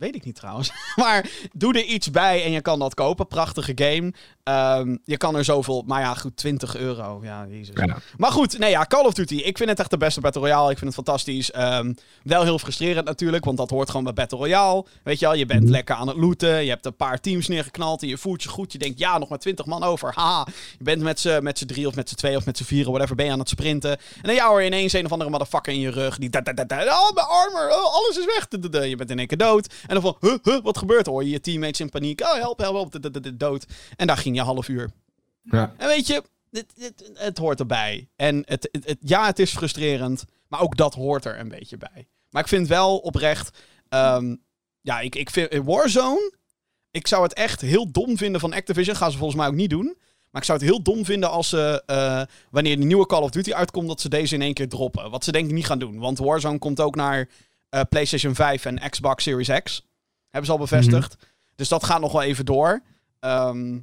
Weet 0.00 0.14
ik 0.14 0.24
niet 0.24 0.34
trouwens. 0.34 0.72
maar 0.96 1.30
doe 1.52 1.74
er 1.74 1.84
iets 1.84 2.10
bij 2.10 2.44
en 2.44 2.50
je 2.50 2.60
kan 2.60 2.78
dat 2.78 2.94
kopen. 2.94 3.26
Prachtige 3.26 3.72
game. 3.74 4.12
Ehm, 4.42 4.96
je 5.04 5.16
kan 5.16 5.36
er 5.36 5.44
zoveel... 5.44 5.82
Maar 5.86 6.00
ja, 6.00 6.14
goed, 6.14 6.36
20 6.36 6.76
euro. 6.76 7.20
Ja, 7.22 7.46
jezus. 7.48 7.74
Ja. 7.74 7.96
Maar 8.16 8.30
goed, 8.32 8.58
nee 8.58 8.70
ja, 8.70 8.84
Call 8.84 9.04
of 9.04 9.12
Duty. 9.14 9.34
Ik 9.34 9.56
vind 9.56 9.68
het 9.70 9.78
echt 9.78 9.90
de 9.90 9.96
beste 9.96 10.20
Battle 10.20 10.40
Royale. 10.40 10.70
Ik 10.70 10.78
vind 10.78 10.94
het 10.96 11.04
fantastisch. 11.04 11.50
Ehm, 11.50 11.92
wel 12.22 12.42
heel 12.42 12.58
frustrerend 12.58 13.06
natuurlijk, 13.06 13.44
want 13.44 13.56
dat 13.56 13.70
hoort 13.70 13.88
gewoon 13.88 14.04
bij 14.04 14.12
Battle 14.12 14.38
Royale. 14.38 14.84
Weet 15.04 15.18
je 15.18 15.26
wel, 15.26 15.34
je 15.34 15.46
bent 15.46 15.62
Mhm. 15.62 15.70
lekker 15.70 15.94
aan 15.94 16.08
het 16.08 16.16
looten. 16.16 16.62
Je 16.64 16.70
hebt 16.70 16.86
een 16.86 16.96
paar 16.96 17.20
teams 17.20 17.48
neergeknald 17.48 18.02
en 18.02 18.08
je 18.08 18.18
voelt 18.18 18.42
je 18.42 18.48
goed. 18.48 18.72
Je 18.72 18.78
denkt, 18.78 18.98
ja, 18.98 19.18
nog 19.18 19.28
maar 19.28 19.38
20 19.38 19.66
man 19.66 19.82
over. 19.82 20.12
Haha. 20.14 20.46
Je 20.78 20.84
bent 20.84 21.02
met 21.02 21.20
z'n 21.20 21.42
met 21.42 21.62
drie 21.66 21.86
of 21.86 21.94
met 21.94 22.08
z'n 22.08 22.14
twee 22.14 22.36
of 22.36 22.46
met 22.46 22.56
z'n 22.56 22.64
vieren, 22.64 22.90
whatever, 22.90 23.16
ben 23.16 23.26
je 23.26 23.32
aan 23.32 23.38
het 23.38 23.48
sprinten. 23.48 23.90
En 23.90 24.22
dan 24.22 24.34
ja 24.34 24.48
hoor, 24.48 24.62
ineens 24.64 24.92
een 24.92 25.04
of 25.04 25.12
andere 25.12 25.30
motherfucker 25.30 25.72
in 25.72 25.80
je 25.80 25.90
rug. 25.90 26.18
Die 26.18 26.30
da, 26.30 26.40
da, 26.40 26.52
da, 26.52 26.64
da, 26.64 26.76
oh, 26.84 27.12
mijn 27.14 27.26
armor, 27.26 27.70
oh, 27.70 27.94
alles 27.94 28.18
is 28.18 28.24
weg. 28.24 28.46
Je 28.88 28.96
bent 28.96 29.10
in 29.10 29.18
één 29.18 29.26
keer 29.26 29.38
dood. 29.38 29.74
En 29.90 30.00
dan 30.00 30.02
van, 30.02 30.16
huh, 30.30 30.38
huh, 30.54 30.62
wat 30.62 30.78
gebeurt 30.78 31.06
er? 31.06 31.12
Hoor 31.12 31.24
je 31.24 31.30
je 31.30 31.40
teammates 31.40 31.80
in 31.80 31.88
paniek. 31.88 32.20
Oh, 32.20 32.32
help, 32.34 32.58
help, 32.58 32.92
help, 32.92 33.30
dood. 33.38 33.66
En 33.96 34.06
daar 34.06 34.16
ging 34.16 34.36
je 34.36 34.42
half 34.42 34.68
uur. 34.68 34.90
Ja. 35.42 35.74
En 35.76 35.86
weet 35.88 36.06
je, 36.06 36.22
het, 36.50 36.72
het, 36.78 37.10
het 37.14 37.38
hoort 37.38 37.60
erbij. 37.60 38.08
En 38.16 38.42
het, 38.46 38.68
het, 38.72 38.86
het- 38.86 38.98
ja, 39.00 39.26
het 39.26 39.38
is 39.38 39.52
frustrerend, 39.52 40.24
maar 40.48 40.60
ook 40.60 40.76
dat 40.76 40.94
hoort 40.94 41.24
er 41.24 41.38
een 41.38 41.48
beetje 41.48 41.76
bij. 41.76 42.08
Maar 42.30 42.42
ik 42.42 42.48
vind 42.48 42.68
wel 42.68 42.98
oprecht, 42.98 43.58
ehm, 43.88 44.36
ja, 44.80 45.00
ik, 45.00 45.14
ik 45.14 45.30
vind 45.30 45.54
Warzone, 45.64 46.32
ik 46.90 47.06
zou 47.06 47.22
het 47.22 47.32
echt 47.34 47.60
heel 47.60 47.90
dom 47.92 48.16
vinden 48.16 48.40
van 48.40 48.52
Activision. 48.52 48.96
Gaan 48.96 49.10
ze 49.10 49.16
volgens 49.18 49.38
mij 49.38 49.48
ook 49.48 49.54
niet 49.54 49.70
doen. 49.70 49.96
Maar 50.30 50.40
ik 50.40 50.46
zou 50.46 50.58
het 50.58 50.68
heel 50.68 50.82
dom 50.82 51.04
vinden 51.04 51.30
als 51.30 51.48
ze, 51.48 51.82
eh, 51.86 52.22
wanneer 52.50 52.76
de 52.78 52.84
nieuwe 52.84 53.06
Call 53.06 53.22
of 53.22 53.30
Duty 53.30 53.52
uitkomt, 53.54 53.88
dat 53.88 54.00
ze 54.00 54.08
deze 54.08 54.34
in 54.34 54.42
één 54.42 54.54
keer 54.54 54.68
droppen. 54.68 55.10
Wat 55.10 55.24
ze 55.24 55.32
denk 55.32 55.46
ik 55.48 55.54
niet 55.54 55.66
gaan 55.66 55.78
doen. 55.78 55.98
Want 55.98 56.18
Warzone 56.18 56.58
komt 56.58 56.80
ook 56.80 56.94
naar 56.94 57.28
eh, 57.70 57.80
PlayStation 57.88 58.34
5 58.34 58.64
en 58.64 58.90
Xbox 58.90 59.22
Series 59.24 59.62
X. 59.62 59.86
Hebben 60.28 60.46
ze 60.46 60.52
al 60.52 60.58
bevestigd. 60.58 61.16
Dus 61.54 61.68
dat 61.68 61.84
gaat 61.84 62.00
nog 62.00 62.12
wel 62.12 62.22
even 62.22 62.44
door. 62.44 62.82
Ehm, 63.20 63.78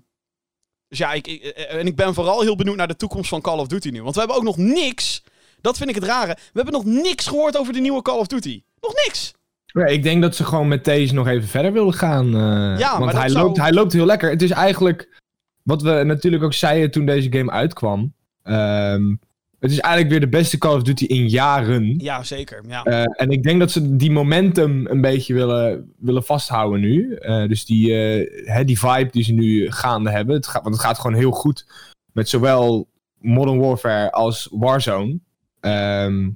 dus 0.87 0.97
ja, 0.97 1.13
ik, 1.13 1.27
ik- 1.27 1.43
eh, 1.43 1.79
en 1.79 1.87
ik 1.87 1.95
ben 1.95 2.13
vooral 2.13 2.41
heel 2.41 2.55
benieuwd 2.55 2.75
naar 2.75 2.87
de 2.87 2.95
toekomst 2.95 3.29
van 3.29 3.41
Call 3.41 3.59
of 3.59 3.67
Duty 3.67 3.89
nu. 3.89 4.01
Want 4.03 4.13
we 4.13 4.19
hebben 4.19 4.37
ook 4.37 4.43
nog 4.43 4.57
niks. 4.57 5.23
Dat 5.61 5.77
vind 5.77 5.89
ik 5.89 5.95
het 5.95 6.03
rare. 6.03 6.33
We 6.33 6.61
hebben 6.61 6.73
nog 6.73 6.85
niks 6.85 7.27
gehoord 7.27 7.57
over 7.57 7.73
de 7.73 7.79
nieuwe 7.79 8.01
Call 8.01 8.17
of 8.19 8.27
Duty. 8.27 8.63
Nog 8.81 8.93
niks. 8.93 9.33
Ja, 9.65 9.85
ik 9.85 10.03
denk 10.03 10.21
dat 10.21 10.35
ze 10.35 10.43
gewoon 10.45 10.67
met 10.67 10.85
deze 10.85 11.13
nog 11.13 11.27
even 11.27 11.47
verder 11.47 11.73
willen 11.73 11.93
gaan. 11.93 12.25
eh, 12.25 12.79
Ja, 12.79 12.99
want 12.99 13.11
hij, 13.11 13.29
zou- 13.29 13.45
loopt, 13.45 13.57
hij 13.57 13.71
loopt 13.73 13.93
heel 13.93 14.05
lekker. 14.05 14.29
Het 14.29 14.41
is 14.41 14.51
eigenlijk 14.51 15.21
wat 15.63 15.81
we 15.81 16.03
natuurlijk 16.05 16.43
ook 16.43 16.53
zeiden 16.53 16.91
toen 16.91 17.05
deze 17.05 17.31
game 17.31 17.51
uitkwam. 17.51 18.13
Ehm, 18.43 19.15
het 19.59 19.71
is 19.71 19.79
eigenlijk 19.79 20.11
weer 20.11 20.19
de 20.29 20.37
beste 20.37 20.57
Call 20.57 20.75
of 20.75 20.81
Duty 20.83 21.05
in 21.05 21.27
jaren. 21.29 21.95
Ja, 21.97 22.23
zeker. 22.23 22.63
Ja. 22.67 22.83
Eh, 22.83 23.03
en 23.23 23.29
ik 23.29 23.43
denk 23.43 23.59
dat 23.59 23.71
ze 23.71 23.95
die 23.95 24.11
momentum 24.11 24.87
een 24.87 25.01
beetje 25.01 25.33
willen, 25.33 25.91
willen 25.97 26.23
vasthouden 26.23 26.79
nu. 26.79 27.13
Eh, 27.13 27.47
dus 27.47 27.65
die, 27.65 27.93
eh, 27.93 28.53
hè, 28.53 28.63
die 28.65 28.79
vibe 28.79 29.09
die 29.11 29.23
ze 29.23 29.33
nu 29.33 29.71
gaande 29.71 30.09
hebben. 30.11 30.35
Het 30.35 30.47
gaat, 30.47 30.63
want 30.63 30.75
het 30.75 30.83
gaat 30.83 30.99
gewoon 30.99 31.17
heel 31.17 31.31
goed 31.31 31.65
met 32.11 32.29
zowel 32.29 32.87
Modern 33.19 33.59
Warfare 33.59 34.11
als 34.11 34.47
Warzone. 34.51 35.19
Ehm, 35.59 36.29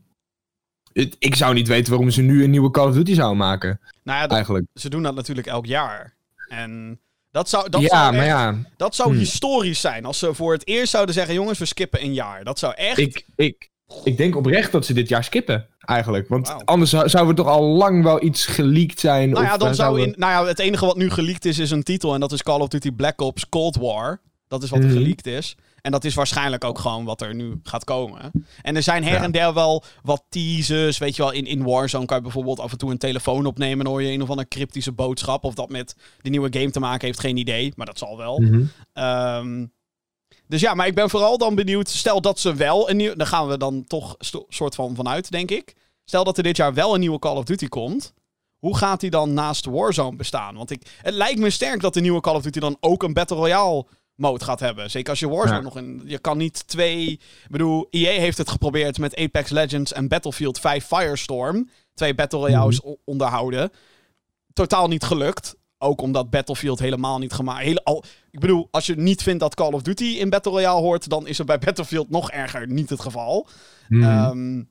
het- 0.94 1.16
ik 1.20 1.36
zou 1.36 1.54
niet 1.54 1.68
weten 1.68 1.90
waarom 1.92 2.10
ze 2.10 2.22
nu 2.22 2.44
een 2.44 2.50
nieuwe 2.50 2.72
Call 2.72 2.88
of 2.88 2.94
Duty 2.94 3.14
zouden 3.14 3.38
maken, 3.38 3.80
nou 4.04 4.18
ja, 4.18 4.24
dat- 4.24 4.32
eigenlijk. 4.36 4.66
ze 4.74 4.90
doen 4.90 5.04
dat 5.04 5.16
natuurlijk 5.16 5.48
elk 5.48 5.66
jaar. 5.66 6.16
En 6.48 7.00
dat 7.32 7.50
zou, 7.50 7.70
dat 7.70 7.82
ja, 7.82 7.88
zou, 7.88 8.16
echt- 8.16 8.26
ja, 8.26 8.56
dat 8.78 8.96
zou 8.96 9.10
Hmm. 9.10 9.18
historisch 9.20 9.82
zijn. 9.82 10.06
Als 10.06 10.20
ze 10.20 10.34
voor 10.34 10.54
het 10.54 10.68
eerst 10.68 10.92
zouden 10.92 11.16
zeggen, 11.16 11.34
jongens, 11.34 11.60
we 11.60 11.66
skippen 11.66 12.04
een 12.04 12.14
jaar. 12.14 12.44
Dat 12.44 12.60
zou 12.60 12.74
echt... 12.76 12.98
ik, 12.98 13.26
ik, 13.36 13.70
Ik 14.04 14.18
denk 14.18 14.36
oprecht 14.36 14.72
dat 14.72 14.86
ze 14.86 14.94
dit 14.94 15.08
jaar 15.10 15.24
skippen, 15.24 15.68
eigenlijk. 15.80 16.28
Want 16.28 16.66
anders 16.66 16.90
zou, 16.92 17.10
zou 17.10 17.28
er 17.30 17.36
toch 17.36 17.48
al 17.48 17.64
lang 17.64 18.04
wel 18.04 18.24
iets 18.24 18.46
geleakt 18.46 19.00
zijn. 19.00 19.30
Nou 19.30 19.46
ja, 19.46 19.52
of, 19.54 19.58
dan 19.60 19.68
eh, 19.70 19.74
zou 19.74 19.96
we- 19.96 20.02
in, 20.02 20.14
nou 20.18 20.32
ja, 20.44 20.50
het 20.50 20.60
enige 20.60 20.86
wat 20.86 20.98
nu 20.98 21.10
geleakt 21.10 21.46
is, 21.46 21.60
is 21.60 21.72
een 21.72 21.84
titel. 21.84 22.14
En 22.14 22.20
dat 22.20 22.32
is 22.32 22.44
Call 22.44 22.60
of 22.60 22.68
Duty 22.68 22.92
Black 22.92 23.22
Ops 23.22 23.50
Cold 23.50 23.76
War. 23.76 24.22
Dat 24.48 24.64
is 24.64 24.70
wat 24.70 24.80
er 24.80 24.86
Mhm. 24.86 24.94
geleakt 24.94 25.28
is. 25.28 25.56
En 25.82 25.92
dat 25.92 26.04
is 26.04 26.14
waarschijnlijk 26.14 26.64
ook 26.64 26.80
gewoon 26.80 27.06
wat 27.06 27.22
er 27.22 27.36
nu 27.36 27.60
gaat 27.64 27.84
komen. 27.84 28.32
En 28.62 28.76
er 28.76 28.84
zijn 28.84 29.04
her 29.04 29.14
Ja. 29.14 29.24
en 29.24 29.32
der 29.32 29.54
wel 29.54 29.84
wat 30.04 30.24
teasers. 30.30 30.98
Weet 30.98 31.16
je 31.16 31.22
wel, 31.22 31.32
in, 31.32 31.46
in 31.46 31.64
Warzone 31.64 32.06
kan 32.06 32.18
je 32.18 32.24
bijvoorbeeld 32.24 32.60
af 32.60 32.72
en 32.72 32.78
toe 32.78 32.92
een 32.92 32.98
telefoon 32.98 33.46
opnemen. 33.46 33.86
En 33.86 33.92
hoor 33.92 34.02
je 34.04 34.12
een 34.12 34.22
of 34.22 34.30
andere 34.30 34.48
cryptische 34.48 34.92
boodschap. 34.92 35.44
Of 35.44 35.54
dat 35.54 35.70
met 35.70 35.96
de 36.22 36.30
nieuwe 36.30 36.48
game 36.60 36.72
te 36.72 36.80
maken 36.80 37.08
heeft, 37.08 37.20
geen 37.20 37.38
idee. 37.38 37.74
Maar 37.76 37.86
dat 37.86 37.98
zal 37.98 38.18
wel. 38.18 38.40
Mhm. 38.40 38.64
Ehm, 38.94 39.66
dus 40.48 40.62
ja, 40.62 40.74
maar 40.74 40.88
ik 40.88 40.96
ben 40.96 41.10
vooral 41.10 41.38
dan 41.38 41.56
benieuwd. 41.56 41.90
Stel 41.90 42.22
dat 42.22 42.40
ze 42.40 42.56
wel 42.56 42.90
een 42.90 42.98
nieuw. 42.98 43.16
Daar 43.16 43.28
gaan 43.28 43.48
we 43.48 43.58
dan 43.58 43.84
toch 43.88 44.16
soort 44.50 44.76
van 44.76 44.96
vanuit, 44.96 45.32
denk 45.32 45.52
ik. 45.52 45.76
Stel 46.06 46.24
dat 46.24 46.38
er 46.38 46.44
dit 46.44 46.58
jaar 46.58 46.74
wel 46.74 46.94
een 46.94 47.00
nieuwe 47.00 47.20
Call 47.20 47.36
of 47.36 47.44
Duty 47.44 47.68
komt. 47.68 48.14
Hoe 48.60 48.78
gaat 48.78 49.00
die 49.00 49.10
dan 49.10 49.34
naast 49.34 49.66
Warzone 49.66 50.16
bestaan? 50.16 50.56
Want 50.56 50.72
ik, 50.72 51.00
het 51.02 51.14
lijkt 51.14 51.40
me 51.40 51.50
sterk 51.50 51.82
dat 51.82 51.94
de 51.94 52.02
nieuwe 52.02 52.20
Call 52.22 52.36
of 52.36 52.42
Duty 52.42 52.60
dan 52.60 52.78
ook 52.80 53.04
een 53.04 53.14
Battle 53.14 53.38
Royale 53.38 53.86
mode 54.22 54.44
gaat 54.46 54.60
hebben. 54.60 54.92
Zeker 54.92 55.10
als 55.10 55.20
je 55.20 55.30
Warzone 55.30 55.56
Ja. 55.58 55.62
nog 55.64 55.76
een. 55.76 56.02
Je 56.06 56.20
kan 56.20 56.38
niet 56.38 56.68
twee. 56.68 57.10
Ik 57.12 57.48
bedoel, 57.50 57.88
EA 57.90 58.20
heeft 58.20 58.38
het 58.38 58.50
geprobeerd 58.50 58.98
met 58.98 59.16
Apex 59.16 59.50
Legends 59.50 59.94
en 59.94 60.08
Battlefield 60.08 60.60
5 60.60 60.86
Firestorm. 60.86 61.70
Twee 61.94 62.16
Battle 62.16 62.40
Royales 62.40 62.84
o- 62.84 62.98
onderhouden. 63.06 63.72
Totaal 64.54 64.88
niet 64.88 65.04
gelukt. 65.04 65.56
Ook 65.78 66.02
omdat 66.02 66.30
Battlefield 66.30 66.80
helemaal 66.80 67.20
niet 67.20 67.34
gemaakt. 67.34 67.64
Hele, 67.64 67.84
al, 67.84 68.04
ik 68.32 68.40
bedoel, 68.40 68.68
als 68.72 68.86
je 68.86 68.96
niet 68.96 69.24
vindt 69.24 69.40
dat 69.40 69.56
Call 69.56 69.72
of 69.72 69.82
Duty 69.82 70.04
in 70.04 70.30
Battle 70.30 70.52
Royale 70.52 70.82
hoort, 70.82 71.10
dan 71.10 71.28
is 71.28 71.38
het 71.38 71.48
bij 71.48 71.60
Battlefield 71.60 72.10
nog 72.10 72.32
erger 72.32 72.68
niet 72.68 72.90
het 72.90 73.00
geval. 73.02 73.48
Mhm. 73.88 74.04
Ehm, 74.04 74.64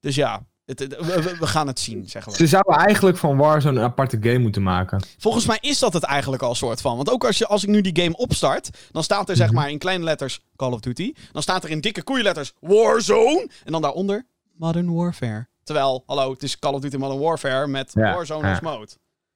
dus 0.00 0.14
ja, 0.14 0.46
het, 0.68 0.78
het- 0.78 1.38
we, 1.38 1.46
gaan 1.46 1.66
het 1.66 1.80
zien, 1.80 2.08
zeggen 2.08 2.32
we. 2.32 2.38
Ze 2.38 2.46
zouden 2.46 2.74
eigenlijk 2.76 3.16
van 3.16 3.36
Warzone 3.36 3.78
een 3.78 3.84
aparte 3.86 4.16
game 4.20 4.38
moeten 4.38 4.62
maken. 4.62 5.02
Volgens 5.18 5.46
mij 5.46 5.58
is 5.60 5.78
dat 5.78 5.92
het 5.92 6.02
eigenlijk 6.02 6.42
al 6.42 6.54
soort 6.54 6.80
van. 6.80 6.96
Want 6.96 7.10
ook 7.10 7.24
als, 7.24 7.38
je, 7.38 7.46
als 7.46 7.62
ik 7.62 7.68
nu 7.68 7.80
die 7.80 8.02
game 8.02 8.16
opstart, 8.16 8.70
dan 8.90 9.02
staat 9.02 9.28
er 9.28 9.36
zeg 9.36 9.52
maar 9.52 9.70
in 9.70 9.78
kleine 9.78 10.04
letters 10.04 10.40
Call 10.56 10.72
of 10.72 10.80
Duty. 10.80 11.12
Dan 11.32 11.42
staat 11.42 11.64
er 11.64 11.70
in 11.70 11.80
dikke 11.80 12.02
koeienletters 12.02 12.52
Warzone. 12.60 13.48
En 13.64 13.72
dan 13.72 13.82
daaronder 13.82 14.26
Modern 14.56 14.94
Warfare. 14.94 15.46
Terwijl, 15.64 16.02
hallo, 16.06 16.30
het 16.32 16.42
is 16.42 16.58
Call 16.58 16.72
of 16.72 16.80
Duty 16.80 16.96
Modern 16.96 17.20
Warfare 17.20 17.66
met 17.66 17.90
Ja, 17.94 18.14
Warzone 18.14 18.44
ja. 18.46 18.50
als 18.50 18.60
mode. 18.60 18.88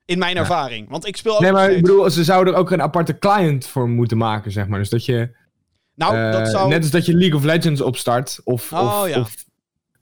In 0.05 0.19
mijn 0.19 0.37
ervaring. 0.37 0.91
Want 0.91 1.07
ik 1.07 1.17
speel 1.17 1.35
ook 1.35 1.41
Nee, 1.41 1.53
maar 1.53 1.71
ik 1.71 1.83
bedoel, 1.83 2.11
ze 2.11 2.25
zouden 2.25 2.55
er 2.55 2.59
ook 2.61 2.71
een 2.71 2.83
aparte 2.83 3.19
client 3.19 3.67
voor 3.67 3.89
moeten 3.89 4.17
maken, 4.17 4.53
zeg 4.53 4.67
maar. 4.67 4.79
Dus 4.79 4.89
dat 4.89 5.05
je, 5.05 5.37
Nou, 5.95 6.17
eh, 6.17 6.33
dat 6.33 6.49
zou... 6.49 6.69
net 6.69 6.83
als 6.83 6.91
dat 6.91 7.07
je 7.07 7.15
League 7.15 7.37
of 7.39 7.45
Legends 7.45 7.81
opstart, 7.81 8.41
of, 8.45 8.73
Oh, 8.73 8.99
of, 9.01 9.09
ja. 9.09 9.21
of 9.21 9.35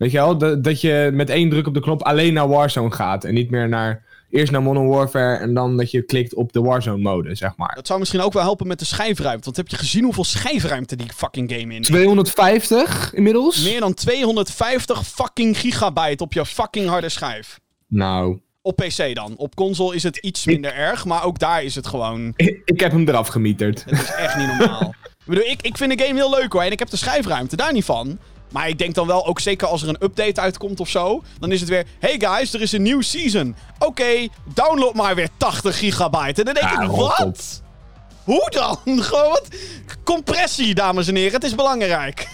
weet 0.01 0.11
je 0.11 0.17
wel, 0.17 0.39
dat, 0.39 0.65
dat 0.65 0.81
je 0.81 1.11
met 1.13 1.31
één 1.31 1.51
druk 1.51 1.67
op 1.67 1.75
de 1.75 1.81
knop 1.81 2.03
alleen 2.03 2.33
naar 2.33 2.49
Warzone 2.49 2.91
gaat. 2.91 3.25
En 3.25 3.35
niet 3.35 3.51
meer 3.51 3.69
naar, 3.69 4.03
eerst 4.31 4.53
naar 4.53 4.63
Modern 4.63 4.89
Warfare 4.89 5.37
en 5.37 5.55
dan 5.55 5.77
dat 5.77 5.91
je 5.91 6.03
klikt 6.03 6.35
op 6.35 6.53
de 6.53 6.61
Warzone 6.61 7.03
mode, 7.03 7.35
zeg 7.35 7.57
maar. 7.57 7.75
Dat 7.75 7.87
zou 7.87 7.99
misschien 7.99 8.21
ook 8.21 8.33
wel 8.33 8.43
helpen 8.43 8.67
met 8.67 8.79
de 8.79 8.85
schijfruimte. 8.85 9.45
Want 9.45 9.57
heb 9.57 9.69
je 9.69 9.77
gezien 9.77 10.05
hoeveel 10.05 10.25
schijfruimte 10.25 10.97
die 10.97 11.13
fucking 11.15 11.53
game 11.53 11.75
in 11.75 11.83
250 11.83 13.15
inmiddels? 13.15 13.65
Meer 13.65 13.81
dan 13.81 13.95
250 13.95 15.07
fucking 15.07 15.59
gigabyte 15.59 16.23
op 16.23 16.33
je 16.33 16.47
fucking 16.47 16.89
harde 16.89 17.09
schijf. 17.09 17.61
Nou, 17.87 18.41
Op 18.63 18.77
PC 18.77 19.15
dan. 19.15 19.35
Op 19.37 19.55
console 19.55 19.95
is 19.95 20.03
het 20.03 20.17
iets 20.17 20.45
minder 20.47 20.75
erg, 20.75 21.05
maar 21.05 21.25
ook 21.25 21.39
daar 21.39 21.63
is 21.63 21.75
het 21.75 21.87
gewoon... 21.87 22.33
ik 22.65 22.81
heb 22.81 22.93
hem 22.93 23.09
eraf 23.09 23.29
gemieterd. 23.29 23.85
Het 23.85 24.01
is 24.01 24.11
echt 24.11 24.37
niet 24.37 24.47
normaal. 24.47 24.95
ik 25.19 25.27
bedoel, 25.27 25.45
ik, 25.45 25.63
ik 25.63 25.77
vind 25.77 25.99
de 25.99 26.05
game 26.05 26.19
heel 26.19 26.31
leuk 26.31 26.53
hoor. 26.53 26.63
En 26.63 26.73
ik 26.73 26.79
heb 26.79 26.91
de 26.91 26.97
schijfruimte, 26.97 27.57
daar 27.57 27.73
niet 27.73 27.85
van. 27.85 28.19
Maar 28.51 28.69
ik 28.69 28.79
denk 28.79 28.95
dan 28.95 29.07
wel, 29.07 29.27
ook 29.27 29.41
zeker 29.41 29.69
als 29.69 29.83
er 29.83 29.89
een 29.89 30.03
update 30.03 30.41
uitkomt 30.41 30.81
of 30.81 30.89
zo. 30.89 31.23
Dan 31.39 31.53
is 31.53 31.61
het 31.61 31.69
weer, 31.69 31.87
hey 31.99 32.17
guys, 32.19 32.53
er 32.53 32.61
is 32.61 32.73
een 32.73 32.83
nieuw 32.83 33.01
season. 33.01 33.57
Oké, 33.79 34.29
download 34.55 34.95
maar 34.95 35.15
weer 35.15 35.29
80 35.37 35.79
gigabyte. 35.79 36.41
En 36.43 36.45
dan 36.45 36.55
denk 36.55 36.73
Ja, 36.75 36.81
ik, 36.83 36.91
wat? 36.91 37.63
Hoe 38.25 38.51
dan? 38.51 38.79
Gewoon 39.05 39.29
wat? 39.29 39.49
Compressie, 40.05 40.75
dames 40.75 41.09
en 41.09 41.15
heren. 41.17 41.33
Het 41.33 41.45
is 41.45 41.55
belangrijk. 41.55 42.29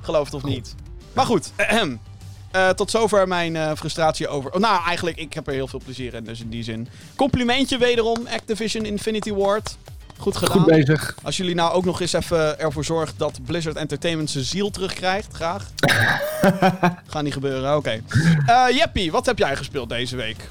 Geloof 0.00 0.24
het 0.24 0.34
of 0.34 0.42
niet. 0.42 0.74
Maar 1.12 1.26
goed, 1.26 1.52
ahem. 1.56 2.00
Eh, 2.50 2.68
tot 2.68 2.90
zover 2.90 3.28
mijn 3.28 3.56
eh, 3.56 3.70
frustratie 3.76 4.28
over... 4.28 4.52
Oh, 4.52 4.60
nou, 4.60 4.84
eigenlijk, 4.86 5.16
ik 5.16 5.34
heb 5.34 5.46
er 5.46 5.52
heel 5.52 5.66
veel 5.68 5.80
plezier 5.84 6.14
in, 6.14 6.24
dus 6.24 6.40
in 6.40 6.48
die 6.48 6.62
zin. 6.62 6.88
Complimentje 7.16 7.78
wederom, 7.78 8.26
Activision 8.26 8.84
Infinity 8.84 9.32
Ward. 9.32 9.76
Goed 10.20 10.36
gedaan. 10.36 10.56
Goed 10.56 10.66
bezig. 10.66 11.14
Als 11.22 11.36
jullie 11.36 11.54
nou 11.54 11.72
ook 11.72 11.84
nog 11.84 12.00
eens 12.00 12.12
even 12.12 12.58
ervoor 12.58 12.84
zorgen 12.84 13.14
dat 13.16 13.40
Blizzard 13.46 13.76
Entertainment 13.76 14.30
zijn 14.30 14.44
ziel 14.44 14.70
terugkrijgt, 14.70 15.32
graag. 15.32 15.70
Gaat 17.06 17.22
niet 17.22 17.32
gebeuren, 17.32 17.76
oké. 17.76 18.00
Eh 18.46 18.64
Jeppie, 18.70 19.10
wat 19.10 19.26
heb 19.26 19.38
jij 19.38 19.56
gespeeld 19.56 19.88
deze 19.88 20.16
week? 20.16 20.48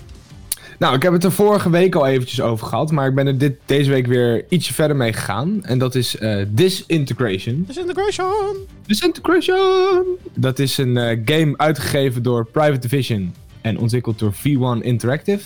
Nou, 0.79 0.95
ik 0.95 1.03
heb 1.03 1.13
het 1.13 1.23
er 1.23 1.31
vorige 1.31 1.69
week 1.69 1.95
al 1.95 2.07
eventjes 2.07 2.41
over 2.41 2.67
gehad, 2.67 2.91
maar 2.91 3.07
ik 3.07 3.15
ben 3.15 3.27
er 3.27 3.37
dit, 3.37 3.55
deze 3.65 3.89
week 3.89 4.07
weer 4.07 4.45
ietsje 4.49 4.73
verder 4.73 4.95
mee 4.95 5.13
gegaan. 5.13 5.63
En 5.63 5.77
dat 5.77 5.95
is 5.95 6.17
eh, 6.17 6.45
Disintegration. 6.47 7.63
Disintegration! 7.67 8.55
Disintegration! 8.85 10.03
Dat 10.33 10.59
is 10.59 10.77
een 10.77 10.97
eh, 10.97 11.19
game 11.25 11.57
uitgegeven 11.57 12.23
door 12.23 12.45
Private 12.45 12.79
Division 12.79 13.33
en 13.61 13.77
ontwikkeld 13.77 14.19
door 14.19 14.33
V1 14.33 14.81
Interactive. 14.81 15.43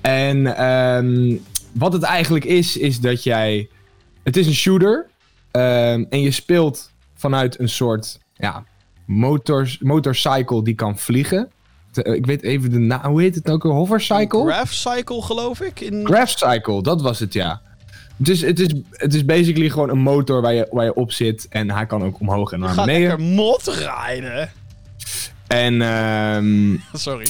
En 0.00 0.56
ehm, 0.56 1.36
wat 1.72 1.92
het 1.92 2.02
eigenlijk 2.02 2.44
is, 2.44 2.76
is 2.76 3.00
dat 3.00 3.22
jij... 3.22 3.68
Het 4.22 4.36
is 4.36 4.46
een 4.46 4.54
shooter 4.54 5.06
ehm, 5.50 6.04
en 6.10 6.20
je 6.20 6.30
speelt 6.30 6.90
vanuit 7.14 7.58
een 7.58 7.68
soort 7.68 8.18
ja, 8.34 8.64
motors, 9.04 9.78
motorcycle 9.78 10.62
die 10.64 10.74
kan 10.74 10.98
vliegen. 10.98 11.50
Te- 11.90 12.02
ik 12.02 12.26
weet 12.26 12.42
even 12.42 12.70
de 12.70 12.78
naam, 12.78 13.10
hoe 13.10 13.20
heet 13.22 13.34
het 13.34 13.50
ook? 13.50 13.64
Een 13.64 13.70
hovercycle? 13.70 14.44
Graph 14.46 14.72
Cycle, 14.72 15.22
geloof 15.22 15.60
ik. 15.60 15.80
In... 15.80 16.06
Graph 16.06 16.30
Cycle, 16.38 16.82
dat 16.82 17.02
was 17.02 17.18
het, 17.18 17.32
ja. 17.32 17.60
Het 18.16 18.28
is, 18.28 18.40
het 18.42 18.58
is, 18.60 18.74
het 18.90 19.14
is 19.14 19.24
basically 19.24 19.70
gewoon 19.70 19.90
een 19.90 19.98
motor 19.98 20.42
waar 20.42 20.54
je, 20.54 20.66
waar 20.70 20.84
je 20.84 20.94
op 20.94 21.12
zit. 21.12 21.46
En 21.48 21.70
hij 21.70 21.86
kan 21.86 22.02
ook 22.04 22.20
omhoog 22.20 22.52
en 22.52 22.58
Je 22.58 22.64
naar 22.64 22.74
gaat 22.74 22.84
beneden. 22.86 23.08
lekker 23.08 23.26
mot 23.26 23.66
rijden. 23.66 24.52
En 25.46 25.82
ehm, 25.82 26.76
Sorry. 26.98 27.26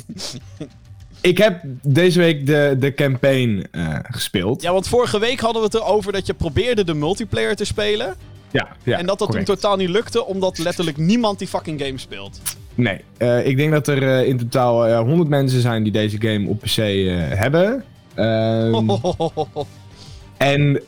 Ik 1.21 1.39
heb 1.39 1.61
deze 1.83 2.19
week 2.19 2.47
de, 2.47 2.77
de 2.79 2.95
campaign 2.95 3.67
eh, 3.71 3.97
gespeeld. 4.03 4.63
Ja, 4.63 4.73
want 4.73 4.89
vorige 4.89 5.19
week 5.19 5.41
hadden 5.41 5.63
we 5.63 5.69
het 5.69 5.77
erover 5.77 6.13
dat 6.13 6.27
je 6.27 6.35
probeerde 6.35 6.85
de 6.85 6.95
multiplayer 6.95 7.57
te 7.57 7.65
spelen. 7.65 8.15
Ja, 8.51 8.69
ja, 8.83 8.99
en 8.99 9.07
dat 9.07 9.19
dat 9.19 9.29
correct. 9.29 9.47
toen 9.47 9.55
totaal 9.55 9.77
niet 9.77 9.89
lukte, 9.89 10.25
omdat 10.25 10.59
letterlijk 10.59 10.97
niemand 10.97 11.39
die 11.39 11.49
fucking 11.49 11.81
game 11.81 11.99
speelt. 11.99 12.41
Nee, 12.75 13.01
eh, 13.17 13.47
ik 13.47 13.57
denk 13.57 13.73
dat 13.73 13.89
er 13.89 14.03
eh, 14.03 14.29
in 14.29 14.39
totaal 14.39 14.87
eh 14.87 14.99
100 14.99 15.29
mensen 15.29 15.61
zijn 15.61 15.83
die 15.83 15.93
deze 15.93 16.21
game 16.21 16.49
op 16.49 16.61
PC 16.61 16.77
hebben. 17.37 17.85
Ehm, 18.15 18.91
En 20.37 20.81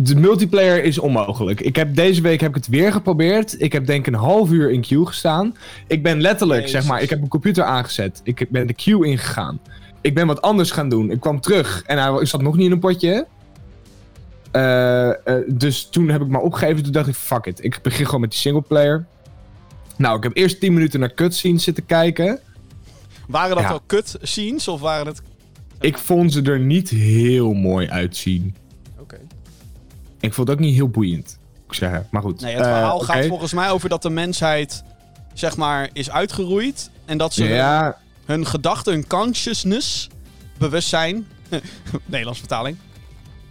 de 0.00 0.14
multiplayer 0.16 0.84
is 0.84 0.98
onmogelijk. 0.98 1.60
Ik 1.60 1.76
heb, 1.76 1.94
deze 1.96 2.20
week 2.22 2.40
heb 2.40 2.48
ik 2.50 2.56
het 2.56 2.66
weer 2.68 2.92
geprobeerd. 2.92 3.60
Ik 3.60 3.72
heb 3.72 3.86
denk 3.86 4.06
ik 4.06 4.14
een 4.14 4.20
half 4.20 4.50
uur 4.50 4.70
in 4.70 4.80
queue 4.80 5.06
gestaan. 5.06 5.56
Ik 5.86 6.02
ben 6.02 6.20
letterlijk, 6.20 6.60
Jezus. 6.60 6.72
zeg 6.80 6.86
maar, 6.90 7.02
ik 7.02 7.10
heb 7.10 7.22
een 7.22 7.28
computer 7.28 7.64
aangezet. 7.64 8.20
Ik 8.24 8.46
ben 8.50 8.66
de 8.66 8.74
queue 8.74 9.06
ingegaan. 9.06 9.60
Ik 10.00 10.14
ben 10.14 10.26
wat 10.26 10.42
anders 10.42 10.70
gaan 10.70 10.88
doen. 10.88 11.10
Ik 11.10 11.20
kwam 11.20 11.40
terug 11.40 11.82
en 11.86 11.98
hij 11.98 12.26
zat 12.26 12.42
nog 12.42 12.56
niet 12.56 12.66
in 12.66 12.72
een 12.72 12.78
potje. 12.78 13.26
Eh, 14.50 15.08
eh, 15.08 15.14
dus 15.48 15.88
toen 15.90 16.08
heb 16.08 16.20
ik 16.20 16.28
maar 16.28 16.40
opgegeven. 16.40 16.82
Toen 16.82 16.92
dacht 16.92 17.08
ik, 17.08 17.14
fuck 17.14 17.46
it. 17.46 17.64
Ik 17.64 17.78
begin 17.82 18.04
gewoon 18.04 18.20
met 18.20 18.30
die 18.30 18.38
singleplayer. 18.38 19.04
Nou, 19.96 20.16
ik 20.16 20.22
heb 20.22 20.36
eerst 20.36 20.60
10 20.60 20.72
minuten 20.74 21.00
naar 21.00 21.14
cutscenes 21.14 21.64
zitten 21.64 21.86
kijken. 21.86 22.38
waren 23.28 23.54
dat 23.54 23.64
Ja. 23.64 23.68
wel 23.70 23.80
kut 23.86 24.16
scenes 24.22 24.68
of 24.68 24.80
waren 24.80 25.06
het... 25.06 25.22
Ik 25.80 25.98
vond 25.98 26.32
ze 26.32 26.42
er 26.42 26.60
niet 26.60 26.88
heel 26.90 27.52
mooi 27.52 27.88
uitzien. 27.88 28.54
Ik 30.24 30.34
vond 30.34 30.48
het 30.48 30.56
ook 30.58 30.64
niet 30.64 30.74
heel 30.74 30.88
boeiend. 30.88 31.38
moet 31.54 31.64
Ik 31.68 31.74
zeggen, 31.74 32.06
maar 32.10 32.22
goed. 32.22 32.40
Nee, 32.40 32.54
het 32.54 32.64
Eh, 32.64 32.72
verhaal 32.72 32.96
oké. 32.96 33.04
gaat 33.04 33.26
volgens 33.26 33.52
mij 33.52 33.70
over 33.70 33.88
dat 33.88 34.02
de 34.02 34.10
mensheid, 34.10 34.84
zeg 35.34 35.56
maar, 35.56 35.88
is 35.92 36.10
uitgeroeid. 36.10 36.90
En 37.04 37.18
dat 37.18 37.34
ze 37.34 37.44
Ja, 37.44 37.96
hun 38.24 38.46
gedachten, 38.46 38.92
hun 38.92 39.06
consciousness, 39.06 40.08
bewustzijn, 40.58 41.26
Nederlands 42.04 42.38
vertaling, 42.38 42.76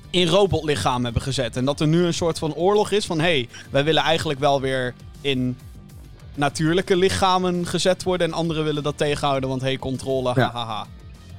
in 0.10 0.28
robotlichaam 0.28 1.04
hebben 1.04 1.22
gezet. 1.22 1.56
En 1.58 1.66
dat 1.66 1.80
er 1.80 1.88
nu 1.88 2.06
een 2.06 2.14
soort 2.14 2.40
van 2.40 2.54
oorlog 2.54 2.92
is 2.92 3.06
van, 3.06 3.18
hé, 3.20 3.24
hey, 3.26 3.50
wij 3.70 3.84
willen 3.84 4.04
eigenlijk 4.04 4.40
wel 4.40 4.62
weer 4.62 4.94
in 5.22 5.58
natuurlijke 6.36 6.96
lichamen 6.96 7.66
gezet 7.68 8.04
worden. 8.04 8.28
En 8.28 8.34
anderen 8.34 8.64
willen 8.64 8.84
dat 8.84 8.98
tegenhouden, 8.98 9.50
want 9.50 9.62
hé, 9.62 9.68
hey, 9.68 9.78
controle, 9.78 10.32
Ja. 10.36 10.86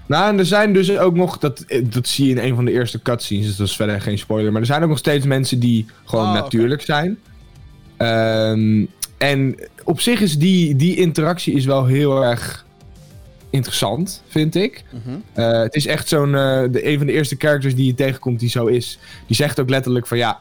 Nou, 0.06 0.28
en 0.28 0.38
er 0.38 0.46
zijn 0.46 0.73
dus 0.73 0.99
ook 0.99 1.14
nog, 1.14 1.38
dat, 1.38 1.64
dat 1.84 2.08
zie 2.08 2.25
je 2.25 2.30
in 2.30 2.38
een 2.38 2.54
van 2.54 2.64
de 2.64 2.73
eerste 2.73 3.02
cutscenes, 3.02 3.46
dus 3.46 3.56
dat 3.56 3.66
is 3.66 3.76
verder 3.76 4.00
geen 4.00 4.18
spoiler. 4.18 4.52
Maar 4.52 4.61
er 4.61 4.66
zijn 4.66 4.82
ook 4.82 4.88
nog 4.88 4.99
steeds 4.99 5.26
mensen 5.26 5.58
die 5.58 5.87
gewoon 6.04 6.26
Oh, 6.26 6.32
natuurlijk 6.32 6.82
zijn. 6.82 7.18
Ehm, 7.96 8.84
en 9.18 9.56
op 9.84 10.00
zich 10.00 10.20
is 10.20 10.38
die, 10.38 10.76
die 10.76 10.96
interactie 10.96 11.54
is 11.54 11.64
wel 11.64 11.87
heel 11.87 12.25
erg 12.25 12.64
interessant, 13.50 14.23
vind 14.28 14.54
ik. 14.54 14.84
Mhm. 14.90 15.16
Eh, 15.32 15.62
het 15.62 15.75
is 15.75 15.87
echt 15.87 16.08
zo'n, 16.08 16.32
de, 16.32 16.80
een 16.82 16.99
van 16.99 17.06
de 17.06 17.12
eerste 17.12 17.37
characters 17.38 17.75
die 17.75 17.87
je 17.87 17.94
tegenkomt 17.94 18.40
die 18.40 18.49
zo 18.49 18.66
is. 18.66 18.99
Die 19.26 19.37
zegt 19.37 19.61
ook 19.61 19.70
letterlijk 19.70 20.06
van 20.06 20.18
ja, 20.18 20.40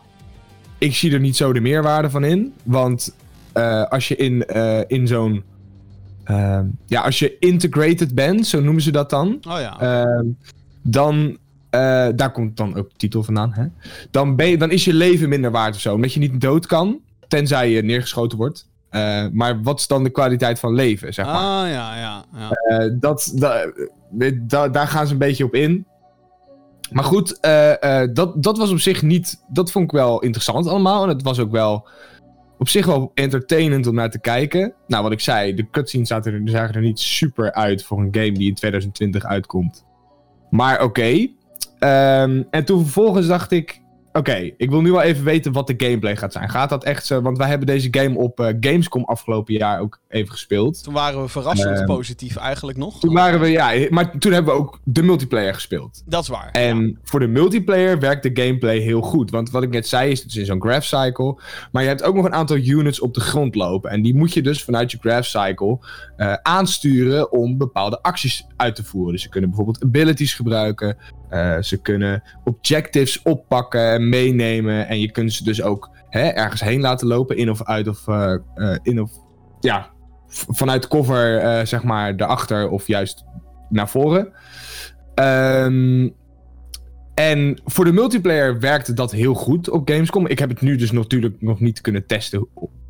ik 0.77 0.95
zie 0.95 1.13
er 1.13 1.19
niet 1.19 1.35
zo 1.35 1.53
de 1.53 1.61
meerwaarde 1.61 2.09
van 2.09 2.23
in. 2.23 2.53
Want 2.63 3.15
eh, 3.53 3.83
als 3.83 4.07
je 4.07 4.15
in, 4.15 4.45
in 4.87 5.07
zo'n. 5.07 5.43
Ehm, 6.23 6.65
ja, 6.85 7.01
als 7.01 7.19
je 7.19 7.37
integrated 7.39 8.15
bent, 8.15 8.47
zo 8.47 8.61
noemen 8.61 8.81
ze 8.81 8.91
dat 8.91 9.09
dan. 9.09 9.37
Oh 9.49 9.59
ja. 9.59 9.79
Ehm, 9.79 10.25
dan. 10.81 11.37
eh, 11.69 12.07
daar 12.15 12.31
komt 12.31 12.57
dan 12.57 12.75
ook 12.75 12.89
de 12.89 12.95
titel 12.97 13.23
vandaan. 13.23 13.53
Hè? 13.53 13.65
Dan, 14.11 14.35
ben 14.35 14.47
je, 14.47 14.57
dan 14.57 14.71
is 14.71 14.85
je 14.85 14.93
leven 14.93 15.29
minder 15.29 15.51
waard 15.51 15.75
of 15.75 15.81
zo. 15.81 15.93
Omdat 15.93 16.13
je 16.13 16.19
niet 16.19 16.41
dood 16.41 16.65
kan, 16.65 16.99
tenzij 17.27 17.69
je 17.69 17.81
neergeschoten 17.83 18.37
wordt. 18.37 18.69
Eh, 18.89 19.25
maar 19.31 19.61
wat 19.61 19.79
is 19.79 19.87
dan 19.87 20.03
de 20.03 20.09
kwaliteit 20.09 20.59
van 20.59 20.73
leven, 20.73 21.13
zeg 21.13 21.25
maar? 21.25 21.35
ah 21.35 21.69
ja, 21.69 21.95
ja. 21.97 22.25
ja. 22.35 22.49
Eh, 22.49 22.91
dat, 22.99 23.31
da- 23.35 23.71
da- 24.41 24.69
daar 24.69 24.87
gaan 24.87 25.05
ze 25.07 25.13
een 25.13 25.19
beetje 25.19 25.43
op 25.45 25.53
in. 25.55 25.85
Maar 26.91 27.03
goed, 27.03 27.37
dat, 28.13 28.43
dat 28.43 28.57
was 28.57 28.71
op 28.71 28.79
zich 28.79 29.01
niet. 29.01 29.43
Dat 29.47 29.71
vond 29.71 29.85
ik 29.85 29.91
wel 29.91 30.19
interessant 30.19 30.67
allemaal. 30.67 31.03
En 31.03 31.09
het 31.09 31.21
was 31.23 31.39
ook 31.39 31.51
wel 31.51 31.87
op 32.63 32.69
zich 32.69 32.85
wel 32.85 33.11
entertainend 33.13 33.87
om 33.87 33.95
naar 33.95 34.09
te 34.09 34.19
kijken. 34.19 34.73
Nou, 34.87 35.03
wat 35.03 35.11
ik 35.11 35.19
zei, 35.19 35.53
de 35.53 35.69
cutscenes 35.71 36.07
zaten 36.07 36.47
zagen 36.49 36.75
er 36.75 36.81
niet 36.81 36.99
super 36.99 37.53
uit 37.53 37.83
voor 37.83 37.99
een 37.99 38.07
game 38.11 38.31
die 38.31 38.47
in 38.47 38.53
2020 38.53 39.25
uitkomt. 39.25 39.85
Maar 40.49 40.83
oké. 40.83 41.27
Ehm, 41.79 42.43
en 42.49 42.65
toen 42.65 42.83
vervolgens 42.83 43.27
dacht 43.27 43.51
ik. 43.51 43.81
Oké, 44.13 44.51
ik 44.57 44.69
wil 44.69 44.81
nu 44.81 44.91
wel 44.91 45.01
even 45.01 45.23
weten 45.23 45.51
wat 45.51 45.67
de 45.67 45.73
gameplay 45.77 46.15
gaat 46.15 46.33
zijn. 46.33 46.49
Gaat 46.49 46.69
dat 46.69 46.83
echt 46.83 47.05
zo? 47.05 47.21
Want 47.21 47.37
wij 47.37 47.47
hebben 47.47 47.67
deze 47.67 47.87
game 47.91 48.17
op 48.17 48.39
eh, 48.39 48.53
Gamescom 48.59 49.03
afgelopen 49.03 49.53
jaar 49.53 49.79
ook 49.79 49.99
even 50.07 50.31
gespeeld. 50.31 50.83
Toen 50.83 50.93
waren 50.93 51.21
we 51.21 51.27
verrassend 51.27 51.73
Ehm, 51.77 51.85
positief 51.85 52.35
eigenlijk 52.35 52.77
nog. 52.77 52.99
Toen 52.99 53.13
waren 53.13 53.39
we, 53.39 53.47
ja, 53.47 53.87
maar 53.89 54.17
toen 54.19 54.31
hebben 54.31 54.53
we 54.53 54.59
ook 54.59 54.79
de 54.83 55.03
multiplayer 55.03 55.53
gespeeld. 55.53 56.03
Dat 56.05 56.21
is 56.21 56.27
waar. 56.27 56.49
En 56.51 56.87
ja. 56.87 56.93
voor 57.03 57.19
de 57.19 57.27
multiplayer 57.27 57.99
werkt 57.99 58.23
de 58.23 58.43
gameplay 58.43 58.77
heel 58.77 59.01
goed. 59.01 59.31
Want 59.31 59.51
wat 59.51 59.63
ik 59.63 59.69
net 59.69 59.87
zei 59.87 60.11
is, 60.11 60.19
het 60.21 60.29
is 60.29 60.35
in 60.37 60.45
zo'n 60.45 60.61
graph 60.61 60.85
cycle. 60.85 61.39
Maar 61.71 61.81
je 61.81 61.87
hebt 61.87 62.03
ook 62.03 62.15
nog 62.15 62.25
een 62.25 62.33
aantal 62.33 62.57
units 62.57 62.99
op 62.99 63.13
de 63.13 63.21
grond 63.21 63.55
lopen. 63.55 63.91
En 63.91 64.01
die 64.01 64.15
moet 64.15 64.33
je 64.33 64.41
dus 64.41 64.63
vanuit 64.63 64.91
je 64.91 64.97
graph 65.01 65.27
cycle 65.27 65.79
eh, 66.17 66.33
aansturen 66.33 67.31
om 67.31 67.57
bepaalde 67.57 68.01
acties 68.01 68.45
uit 68.55 68.75
te 68.75 68.83
voeren. 68.83 69.11
Dus 69.11 69.21
ze 69.21 69.29
kunnen 69.29 69.49
bijvoorbeeld 69.49 69.83
abilities 69.83 70.33
gebruiken. 70.33 70.97
Eh, 71.29 71.57
ze 71.61 71.77
kunnen 71.77 72.23
objectives 72.43 73.21
oppakken 73.21 73.91
en 73.91 74.02
meenemen. 74.09 74.87
En 74.87 74.99
je 74.99 75.11
kunt 75.11 75.33
ze 75.33 75.43
dus 75.43 75.61
ook 75.61 75.89
hè, 76.09 76.27
ergens 76.27 76.61
heen 76.61 76.81
laten 76.81 77.07
lopen. 77.07 77.37
In 77.37 77.49
of 77.49 77.63
uit 77.63 77.87
of... 77.87 78.07
eh, 78.07 78.33
eh, 78.33 78.77
in 78.81 79.01
of 79.01 79.11
ja, 79.59 79.91
vanuit 80.27 80.87
cover, 80.87 81.37
eh, 81.37 81.65
zeg 81.65 81.83
maar, 81.83 82.17
daarachter 82.17 82.69
of 82.69 82.87
juist 82.87 83.23
naar 83.69 83.89
voren. 83.89 84.33
Ehm, 85.15 86.09
en 87.13 87.61
voor 87.65 87.85
de 87.85 87.91
multiplayer 87.91 88.59
werkte 88.59 88.93
dat 88.93 89.11
heel 89.11 89.33
goed 89.33 89.69
op 89.69 89.89
Gamescom. 89.89 90.27
Ik 90.27 90.39
heb 90.39 90.49
het 90.49 90.61
nu 90.61 90.75
dus 90.75 90.91
natuurlijk 90.91 91.41
nog 91.41 91.59
niet 91.59 91.81
kunnen 91.81 92.05
testen 92.05 92.47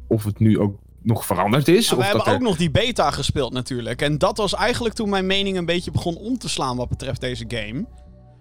of 0.07 0.23
het 0.23 0.39
nu 0.39 0.59
ook 0.59 0.79
nog 1.01 1.25
veranderd 1.25 1.67
is. 1.67 1.89
Maar 1.89 1.99
we 1.99 2.05
hebben 2.05 2.33
ook 2.33 2.41
nog 2.41 2.57
die 2.57 2.71
beta 2.71 3.11
gespeeld 3.11 3.53
natuurlijk. 3.53 4.01
En 4.01 4.17
dat 4.17 4.37
was 4.37 4.53
eigenlijk 4.53 4.95
toen 4.95 5.09
mijn 5.09 5.25
mening 5.25 5.57
een 5.57 5.65
beetje 5.65 5.91
begon 5.91 6.17
om 6.17 6.37
te 6.37 6.49
slaan 6.49 6.77
wat 6.77 6.89
betreft 6.89 7.21
deze 7.21 7.45
game. 7.47 7.85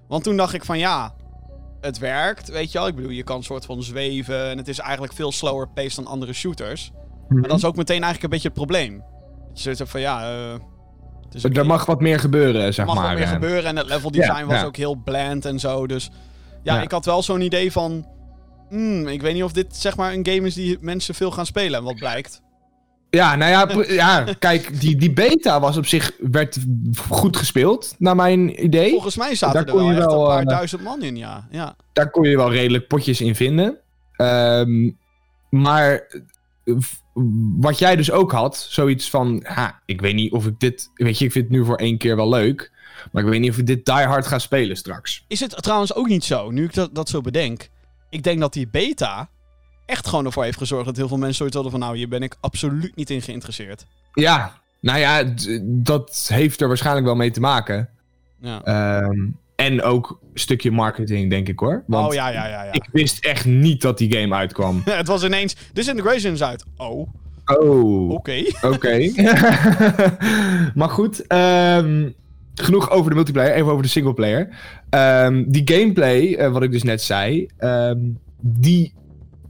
Want 0.08 0.24
toen 0.24 0.36
dacht 0.36 0.54
ik 0.54 0.64
van 0.64 0.78
ja, 0.78 1.14
het 1.82 1.98
werkt, 1.98 2.48
weet 2.50 2.72
je 2.72 2.78
wel. 2.78 2.86
Ik 2.86 2.94
bedoel, 2.94 3.10
je 3.10 3.22
kan 3.22 3.42
soort 3.42 3.64
van 3.64 3.82
zweven 3.82 4.50
en 4.50 4.58
het 4.58 4.68
is 4.68 4.78
eigenlijk 4.78 5.12
veel 5.12 5.32
slower 5.32 5.68
paced 5.68 5.94
dan 5.96 6.06
andere 6.06 6.32
shooters. 6.32 6.90
Maar 7.28 7.48
dat 7.48 7.58
is 7.58 7.64
ook 7.64 7.76
meteen 7.76 8.02
eigenlijk 8.02 8.22
een 8.22 8.30
beetje 8.30 8.48
het 8.48 8.56
probleem. 8.56 9.02
Dat 9.48 9.62
je 9.62 9.70
hebt 9.70 9.90
van 9.90 10.00
ja, 10.00 10.22
het 11.24 11.34
is 11.34 11.44
Er 11.44 11.66
mag 11.66 11.86
wat 11.86 12.00
meer 12.00 12.18
gebeuren, 12.18 12.74
zeg 12.74 12.86
mag 12.86 12.94
maar. 12.94 13.06
wel 13.06 13.14
weer 13.14 13.24
eh. 13.24 13.32
gebeuren. 13.32 13.64
En 13.64 13.76
het 13.76 13.86
level 13.86 14.10
design 14.10 14.38
Ja, 14.38 14.46
was 14.46 14.60
ja. 14.60 14.64
ook 14.64 14.76
heel 14.76 14.94
bland 14.94 15.44
en 15.44 15.58
zo. 15.60 15.86
Dus 15.86 16.10
ja, 16.62 16.74
Ja. 16.74 16.82
ik 16.82 16.90
had 16.90 17.04
wel 17.04 17.22
zo'n 17.22 17.40
idee 17.40 17.72
van... 17.72 18.06
hmm, 18.68 19.06
ik 19.06 19.22
weet 19.22 19.34
niet 19.34 19.42
of 19.42 19.52
dit 19.52 19.76
zeg 19.76 19.96
maar 19.96 20.12
een 20.12 20.26
game 20.26 20.46
is 20.46 20.54
die 20.54 20.78
mensen 20.80 21.14
veel 21.14 21.30
gaan 21.30 21.46
spelen. 21.46 21.78
En 21.78 21.84
wat 21.84 21.96
blijkt. 21.96 22.42
Ja, 23.16 23.36
nou 23.36 23.50
ja, 23.50 23.84
ja 23.94 24.34
kijk, 24.38 24.80
die, 24.80 24.96
die 24.96 25.12
beta 25.12 25.60
was 25.60 25.76
op 25.76 25.86
zich, 25.86 26.12
werd 26.18 26.58
goed 27.08 27.36
gespeeld, 27.36 27.94
naar 27.98 28.16
mijn 28.16 28.64
idee. 28.64 28.90
Volgens 28.90 29.16
mij 29.16 29.34
zaten 29.34 29.66
Daar 29.66 29.74
er 29.74 29.80
wel 29.80 29.94
wel, 29.94 30.20
een 30.20 30.26
paar 30.26 30.40
eh, 30.40 30.46
duizend 30.46 30.82
man 30.82 31.02
in, 31.02 31.16
ja. 31.16 31.48
ja. 31.50 31.76
Daar 31.92 32.10
kon 32.10 32.28
je 32.28 32.36
wel 32.36 32.52
redelijk 32.52 32.86
potjes 32.86 33.20
in 33.20 33.34
vinden. 33.34 33.78
Ehm, 34.16 34.90
maar 35.50 36.06
eh, 36.64 36.74
wat 37.58 37.78
jij 37.78 37.96
dus 37.96 38.10
ook 38.10 38.32
had, 38.32 38.66
zoiets 38.68 39.10
van, 39.10 39.40
ha, 39.46 39.80
ik 39.86 40.00
weet 40.00 40.14
niet 40.14 40.32
of 40.32 40.46
ik 40.46 40.60
dit, 40.60 40.90
weet 40.94 41.18
je, 41.18 41.24
ik 41.24 41.32
vind 41.32 41.44
het 41.44 41.54
nu 41.54 41.64
voor 41.64 41.76
één 41.76 41.98
keer 41.98 42.16
wel 42.16 42.28
leuk, 42.28 42.72
maar 43.10 43.22
ik 43.22 43.28
weet 43.28 43.40
niet 43.40 43.50
of 43.50 43.58
ik 43.58 43.66
dit 43.66 43.86
die 43.86 43.94
hard 43.94 44.26
ga 44.26 44.38
spelen 44.38 44.76
straks. 44.76 45.24
Is 45.28 45.40
het 45.40 45.62
trouwens 45.62 45.94
ook 45.94 46.08
niet 46.08 46.24
zo, 46.24 46.50
nu 46.50 46.64
ik 46.64 46.74
dat, 46.74 46.94
dat 46.94 47.08
zo 47.08 47.20
bedenk. 47.20 47.68
Ik 48.10 48.22
denk 48.22 48.40
dat 48.40 48.52
die 48.52 48.68
beta 48.68 49.28
echt 49.92 50.06
gewoon 50.06 50.24
ervoor 50.24 50.44
heeft 50.44 50.58
gezorgd 50.58 50.84
dat 50.84 50.96
heel 50.96 51.08
veel 51.08 51.16
mensen 51.16 51.36
zoiets 51.36 51.54
hadden 51.54 51.72
van... 51.72 51.80
Nou, 51.80 51.96
hier 51.96 52.08
ben 52.08 52.22
ik 52.22 52.36
absoluut 52.40 52.96
niet 52.96 53.10
in 53.10 53.22
geïnteresseerd. 53.22 53.86
Ja, 54.14 54.52
nou 54.80 54.98
ja, 54.98 55.24
dat 55.62 56.26
heeft 56.32 56.60
er 56.60 56.68
waarschijnlijk 56.68 57.06
wel 57.06 57.14
mee 57.14 57.30
te 57.30 57.40
maken. 57.40 57.88
Ja. 58.40 58.62
Ehm, 58.62 59.28
en 59.56 59.82
ook 59.82 60.18
een 60.32 60.40
stukje 60.40 60.70
marketing, 60.70 61.30
denk 61.30 61.48
ik 61.48 61.58
hoor. 61.58 61.84
Want 61.86 62.08
oh 62.08 62.14
ja, 62.14 62.28
ja, 62.28 62.46
ja. 62.46 62.64
ja. 62.64 62.72
ik 62.72 62.88
wist 62.92 63.24
echt 63.24 63.44
niet 63.44 63.82
dat 63.82 63.98
die 63.98 64.16
game 64.16 64.34
uitkwam. 64.34 64.82
het 65.02 65.06
was 65.06 65.24
ineens... 65.24 65.56
Disintegration 65.72 66.32
is 66.32 66.42
uit. 66.42 66.64
Oh, 66.76 67.08
Oh, 67.44 68.10
oké. 68.10 68.42
oké. 68.74 69.12
maar 70.74 70.88
goed, 70.88 71.26
ehm, 71.26 72.10
genoeg 72.54 72.90
over 72.90 73.10
de 73.10 73.16
multiplayer, 73.16 73.54
even 73.54 73.70
over 73.70 73.82
de 73.82 73.88
singleplayer. 73.88 74.48
Ehm 74.90 75.44
die 75.46 75.62
gameplay, 75.64 76.34
eh, 76.34 76.52
wat 76.52 76.62
ik 76.62 76.70
dus 76.70 76.82
net 76.82 77.02
zei, 77.02 77.46
die 78.40 78.92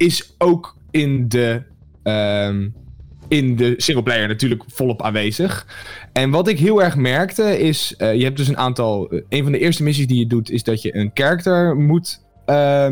is 0.03 0.35
ook 0.39 0.77
in 0.91 1.29
de, 1.29 1.63
ehm, 2.03 2.69
in 3.29 3.57
de 3.57 3.75
singleplayer 3.77 4.29
natuurlijk 4.29 4.65
volop 4.67 5.03
aanwezig. 5.03 5.67
En 6.13 6.31
wat 6.31 6.49
ik 6.49 6.59
heel 6.59 6.83
erg 6.83 6.97
merkte 6.97 7.59
is, 7.59 7.95
eh, 7.97 8.15
je 8.15 8.25
hebt 8.25 8.37
dus 8.37 8.49
een 8.49 8.57
aantal, 8.57 9.11
eh, 9.11 9.21
een 9.29 9.43
van 9.43 9.53
de 9.53 9.59
eerste 9.59 9.83
missies 9.83 10.07
die 10.07 10.19
je 10.19 10.27
doet 10.27 10.51
is 10.51 10.63
dat 10.63 10.83
je 10.83 10.97
een 10.97 11.11
character 11.15 11.77
moet, 11.77 12.25
eh, 12.45 12.91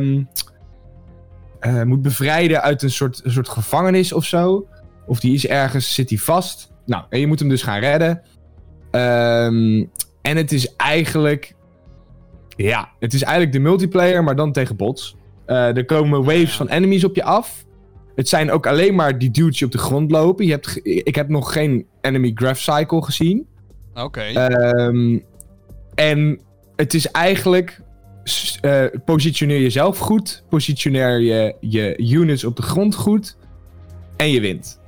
moet 1.85 2.03
bevrijden 2.03 2.63
uit 2.63 2.83
een 2.83 2.91
soort, 2.91 3.21
een 3.25 3.33
soort 3.33 3.49
gevangenis 3.49 4.13
of 4.13 4.25
zo. 4.25 4.69
Of 5.07 5.21
die 5.21 5.35
is 5.35 5.47
ergens, 5.47 5.95
zit 5.95 6.09
hij 6.09 6.19
vast. 6.19 6.73
Nou, 6.87 7.05
en 7.09 7.21
je 7.21 7.27
moet 7.27 7.39
hem 7.39 7.49
dus 7.49 7.63
gaan 7.63 7.81
redden. 7.81 8.23
Ehm, 8.91 9.85
en 10.23 10.37
het 10.37 10.53
is 10.53 10.77
eigenlijk. 10.77 11.55
Ja, 12.57 12.89
het 12.99 13.13
is 13.13 13.23
eigenlijk 13.23 13.53
de 13.53 13.59
multiplayer, 13.59 14.25
maar 14.25 14.37
dan 14.37 14.53
tegen 14.53 14.77
bots. 14.77 15.17
Eh, 15.51 15.77
er 15.77 15.85
komen 15.85 16.25
waves 16.25 16.57
van 16.57 16.69
enemies 16.69 17.05
op 17.05 17.15
je 17.15 17.25
af. 17.25 17.65
Het 18.15 18.29
zijn 18.29 18.51
ook 18.51 18.67
alleen 18.67 18.95
maar 18.95 19.19
die 19.19 19.31
dudes 19.31 19.59
die 19.59 19.67
op 19.67 19.73
de 19.73 19.79
grond 19.79 20.11
lopen. 20.11 20.45
Je 20.45 20.51
hebt, 20.51 20.81
ik 20.83 21.15
heb 21.15 21.29
nog 21.29 21.53
geen 21.53 21.87
enemy 22.01 22.31
graph 22.35 22.61
cycle 22.61 23.03
gezien. 23.03 23.47
Oké. 23.95 24.21
Ehm, 24.21 25.19
en 25.95 26.41
het 26.77 26.95
is 26.95 27.11
eigenlijk. 27.11 27.81
eh, 28.61 28.85
positioneer 29.05 29.61
jezelf 29.61 29.99
goed. 29.99 30.43
Positioneer 30.49 31.21
je, 31.21 31.55
je 31.61 31.99
units 31.99 32.45
op 32.45 32.57
de 32.57 32.63
grond 32.63 32.95
goed. 32.95 33.37
En 34.17 34.31
je 34.31 34.41
wint. 34.41 34.81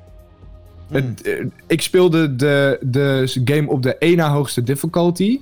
Hmm. 0.87 0.97
Het, 0.97 1.23
eh, 1.23 1.47
ik 1.67 1.81
speelde 1.81 2.37
de, 2.37 2.79
de 2.81 3.41
game 3.45 3.69
op 3.69 3.83
de 3.83 4.15
na 4.17 4.31
hoogste 4.31 4.63
difficulty. 4.63 5.41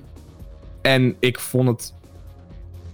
En 0.82 1.16
ik 1.18 1.38
vond 1.38 1.68
het 1.68 1.94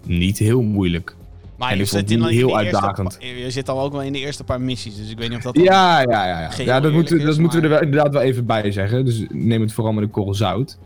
niet 0.02 0.38
heel 0.38 0.62
moeilijk. 0.62 1.16
Maar 1.58 1.70
En 1.70 1.78
je 1.78 1.84
zit, 1.84 2.10
in, 2.10 2.20
de 2.20 2.32
heel 2.32 2.56
uitdagend. 2.56 3.16
je 3.20 3.50
zit 3.50 3.66
dan 3.66 3.78
ook 3.78 3.92
wel 3.92 4.02
in 4.02 4.12
de 4.12 4.18
eerste 4.18 4.44
paar 4.44 4.60
missies, 4.60 4.96
dus 4.96 5.10
ik 5.10 5.18
weet 5.18 5.28
niet 5.28 5.38
of 5.38 5.44
dat. 5.44 5.56
Ja, 5.56 6.00
ja, 6.00 6.26
ja. 6.26 6.40
ja. 6.40 6.50
Ja 6.64 6.80
dat 6.80 6.92
is, 6.92 7.22
dat 7.24 7.38
moeten 7.38 7.58
we 7.58 7.64
er 7.64 7.72
wel, 7.72 7.82
inderdaad 7.82 8.12
wel 8.12 8.22
even 8.22 8.46
bij 8.46 8.72
zeggen. 8.72 9.04
Dus 9.04 9.24
neem 9.28 9.60
het 9.60 9.72
vooral 9.72 9.92
met 9.92 10.02
een 10.02 10.10
korrel 10.10 10.34
zout. 10.34 10.78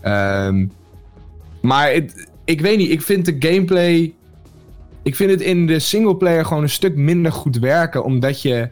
Ehm, 0.00 0.66
maar 1.60 1.92
het, 1.92 2.28
ik 2.44 2.60
weet 2.60 2.76
niet, 2.76 2.90
ik 2.90 3.02
vind 3.02 3.24
de 3.24 3.36
gameplay... 3.38 4.14
Ik 5.02 5.16
vind 5.16 5.30
het 5.30 5.40
in 5.40 5.66
de 5.66 5.78
singleplayer 5.78 6.44
gewoon 6.44 6.62
een 6.62 6.68
stuk 6.68 6.96
minder 6.96 7.32
goed 7.32 7.58
werken. 7.58 8.04
Omdat 8.04 8.42
je... 8.42 8.68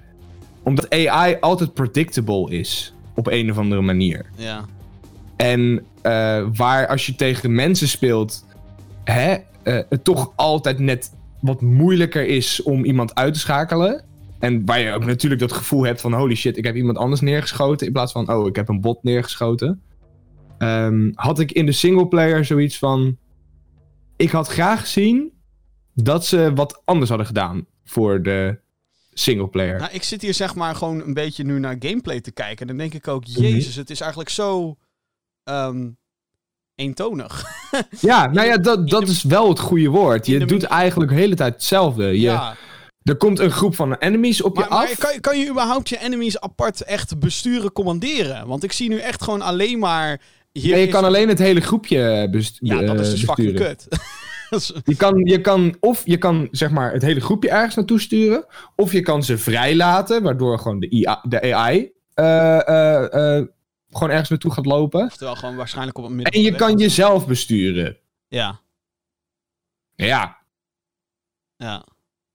Omdat 0.62 0.90
AI 0.90 1.36
altijd 1.40 1.74
predictable 1.74 2.50
is. 2.50 2.94
Op 3.14 3.26
een 3.26 3.50
of 3.50 3.58
andere 3.58 3.80
manier. 3.80 4.26
Ja. 4.36 4.64
En 5.36 5.84
eh, 6.02 6.44
waar 6.54 6.86
als 6.86 7.06
je 7.06 7.14
tegen 7.14 7.54
mensen 7.54 7.88
speelt, 7.88 8.44
hè, 9.04 9.36
eh, 9.62 9.78
het 9.88 10.04
toch 10.04 10.32
altijd 10.36 10.78
net 10.78 11.10
wat 11.42 11.60
moeilijker 11.60 12.26
is 12.26 12.62
om 12.62 12.84
iemand 12.84 13.14
uit 13.14 13.34
te 13.34 13.40
schakelen. 13.40 14.04
En 14.38 14.64
waar 14.66 14.80
je 14.80 14.92
ook 14.92 15.04
natuurlijk 15.04 15.40
dat 15.40 15.52
gevoel 15.52 15.82
hebt 15.82 16.00
van 16.00 16.12
holy 16.12 16.34
shit, 16.34 16.56
ik 16.56 16.64
heb 16.64 16.76
iemand 16.76 16.98
anders 16.98 17.20
neergeschoten. 17.20 17.86
In 17.86 17.92
plaats 17.92 18.12
van 18.12 18.32
oh, 18.32 18.46
ik 18.46 18.56
heb 18.56 18.68
een 18.68 18.80
bot 18.80 19.02
neergeschoten. 19.02 19.82
Ehm, 20.58 21.10
had 21.14 21.38
ik 21.38 21.52
in 21.52 21.66
de 21.66 21.72
singleplayer 21.72 22.44
zoiets 22.44 22.78
van. 22.78 23.16
Ik 24.16 24.30
had 24.30 24.48
graag 24.48 24.80
gezien 24.80 25.32
dat 25.94 26.26
ze 26.26 26.52
wat 26.54 26.82
anders 26.84 27.08
hadden 27.08 27.26
gedaan 27.26 27.66
voor 27.84 28.22
de 28.22 28.58
singleplayer. 29.12 29.78
Nou, 29.78 29.92
ik 29.92 30.02
zit 30.02 30.22
hier 30.22 30.34
zeg 30.34 30.54
maar 30.54 30.74
gewoon 30.74 31.02
een 31.02 31.14
beetje 31.14 31.44
nu 31.44 31.58
naar 31.58 31.76
gameplay 31.78 32.20
te 32.20 32.32
kijken. 32.32 32.58
En 32.60 32.66
dan 32.66 32.76
denk 32.76 32.94
ik 32.94 33.08
ook, 33.08 33.26
Mhm. 33.28 33.40
jezus, 33.40 33.76
het 33.76 33.90
is 33.90 34.00
eigenlijk 34.00 34.30
zo 34.30 34.76
ehm 35.44 35.88
eentonig. 36.74 37.44
Ja, 38.00 38.26
nou 38.30 38.46
ja, 38.46 38.56
dat, 38.58 38.88
dat 38.88 39.08
is 39.08 39.22
wel 39.22 39.48
het 39.48 39.58
goede 39.58 39.88
woord. 39.88 40.26
Je 40.26 40.44
doet 40.44 40.62
eigenlijk 40.62 41.10
de 41.10 41.16
hele 41.16 41.34
tijd 41.34 41.52
hetzelfde. 41.54 42.04
Je, 42.04 42.20
Ja, 42.20 42.54
Er 43.02 43.16
komt 43.16 43.38
een 43.38 43.50
groep 43.50 43.74
van 43.74 43.94
enemies 43.94 44.42
op 44.42 44.54
je 44.56 44.60
Maar, 44.60 44.70
maar 44.70 44.78
af. 44.88 44.98
kan, 44.98 45.12
je- 45.12 45.20
kan 45.20 45.38
je 45.38 45.48
überhaupt 45.48 45.88
je 45.88 45.98
enemies 46.00 46.40
apart 46.40 46.82
echt 46.82 47.18
besturen, 47.18 47.72
commanderen? 47.72 48.46
Want 48.46 48.64
ik 48.64 48.72
zie 48.72 48.88
nu 48.88 48.98
echt 48.98 49.22
gewoon 49.22 49.42
alleen 49.42 49.78
maar... 49.78 50.20
Hier 50.52 50.70
Ja, 50.70 50.76
je 50.76 50.88
kan 50.88 51.04
alleen 51.04 51.28
het 51.28 51.38
hele 51.38 51.60
groepje 51.60 52.28
best 52.30 52.56
Ja, 52.60 52.80
dat 52.80 53.00
is 53.00 53.06
eh, 53.06 53.12
dus 53.12 53.24
fucking 53.24 53.52
besturen. 53.52 53.76
kut. 53.76 53.88
Je 54.84 54.96
kan, 54.96 55.18
je 55.24 55.40
kan, 55.40 55.76
of 55.80 56.02
je 56.04 56.16
kan 56.18 56.48
zeg 56.50 56.70
maar 56.70 56.92
het 56.92 57.02
hele 57.02 57.20
groepje 57.20 57.50
ergens 57.50 57.74
naartoe 57.74 58.00
sturen. 58.00 58.44
Of 58.76 58.92
je 58.92 59.00
kan 59.00 59.22
ze 59.22 59.38
vrijlaten, 59.38 60.22
waardoor 60.22 60.58
gewoon 60.58 60.80
de, 60.80 60.88
IA, 60.88 61.24
de 61.28 61.54
AI 61.54 61.92
eh, 62.14 62.68
eh, 63.38 63.44
gewoon 63.92 64.10
ergens 64.10 64.28
naartoe 64.28 64.52
gaat 64.52 64.66
lopen. 64.66 65.04
Oftewel 65.04 65.36
gewoon 65.36 65.56
waarschijnlijk 65.56 65.98
op 65.98 66.04
het 66.04 66.12
midden. 66.12 66.32
En 66.32 66.40
je 66.40 66.54
kan 66.54 66.76
jezelf 66.76 67.26
besturen. 67.26 67.96
Ja, 68.28 68.60
Ja, 69.94 70.38
ja. 71.56 71.86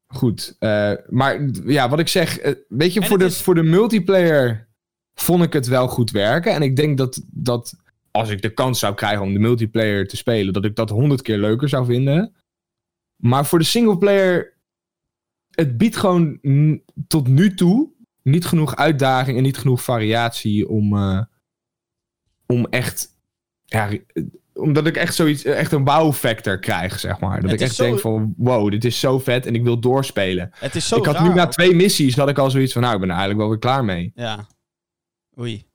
goed. 0.07 0.55
Eh, 0.59 0.91
maar 1.09 1.49
ja, 1.65 1.89
wat 1.89 1.99
ik 1.99 2.07
zeg, 2.07 2.37
eh, 2.39 2.53
weet 2.67 2.93
je, 2.93 2.99
En 3.01 3.07
voor 3.07 3.17
de, 3.17 3.25
is- 3.25 3.41
voor 3.41 3.55
de 3.55 3.63
multiplayer 3.63 4.67
vond 5.13 5.43
ik 5.43 5.53
het 5.53 5.67
wel 5.67 5.87
goed 5.87 6.11
werken. 6.11 6.53
En 6.53 6.61
ik 6.61 6.75
denk 6.75 6.97
dat, 6.97 7.21
dat 7.31 7.73
als 8.11 8.29
ik 8.29 8.41
de 8.41 8.53
kans 8.53 8.79
zou 8.79 8.93
krijgen 8.95 9.23
om 9.23 9.33
de 9.33 9.39
multiplayer 9.39 10.07
te 10.07 10.17
spelen, 10.17 10.53
dat 10.53 10.65
ik 10.65 10.75
dat 10.75 10.89
honderd 10.89 11.21
keer 11.21 11.37
leuker 11.37 11.69
zou 11.69 11.85
vinden. 11.85 12.35
Maar 13.15 13.45
voor 13.45 13.59
de 13.59 13.65
singleplayer, 13.65 14.57
het 15.51 15.77
biedt 15.77 15.95
gewoon 15.97 16.39
tot 17.07 17.27
nu 17.27 17.53
toe 17.53 17.91
niet 18.21 18.45
genoeg 18.45 18.75
uitdaging 18.75 19.37
en 19.37 19.43
niet 19.43 19.57
genoeg 19.57 19.83
variatie 19.83 20.69
om, 20.69 20.95
eh, 20.97 21.21
om 22.47 22.65
echt, 22.69 23.07
ja, 23.65 23.89
omdat 24.53 24.87
ik 24.87 24.95
echt 24.97 25.15
zoiets, 25.15 25.43
echt 25.43 25.71
een 25.71 25.85
wow 25.85 26.13
factor 26.13 26.59
krijg, 26.59 26.99
zeg 26.99 27.19
maar. 27.19 27.41
Dat 27.41 27.51
Het 27.51 27.59
ik 27.61 27.65
echt 27.67 27.75
zo- 27.75 27.83
denk 27.83 27.99
van, 27.99 28.33
wow, 28.37 28.71
dit 28.71 28.85
is 28.85 28.99
zo 28.99 29.19
vet 29.19 29.45
en 29.45 29.55
ik 29.55 29.63
wil 29.63 29.79
doorspelen. 29.79 30.49
Het 30.53 30.75
is 30.75 30.87
zo 30.87 30.97
ik 30.97 31.05
had 31.05 31.15
raar 31.15 31.27
nu 31.27 31.33
na 31.33 31.47
twee 31.47 31.75
missies, 31.75 32.15
had 32.15 32.29
ik 32.29 32.37
al 32.37 32.49
zoiets 32.51 32.73
van, 32.73 32.81
nou, 32.81 32.93
ik 32.93 32.99
ben 32.99 33.09
er 33.09 33.15
eigenlijk 33.15 33.41
wel 33.41 33.49
weer 33.49 33.59
klaar 33.61 33.85
mee. 33.85 34.11
Ja. 34.15 34.47
Oei. 35.39 35.65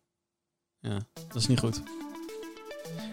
Ja, 0.80 0.98
dat 1.28 1.36
is 1.36 1.46
niet 1.46 1.58
goed. 1.58 1.82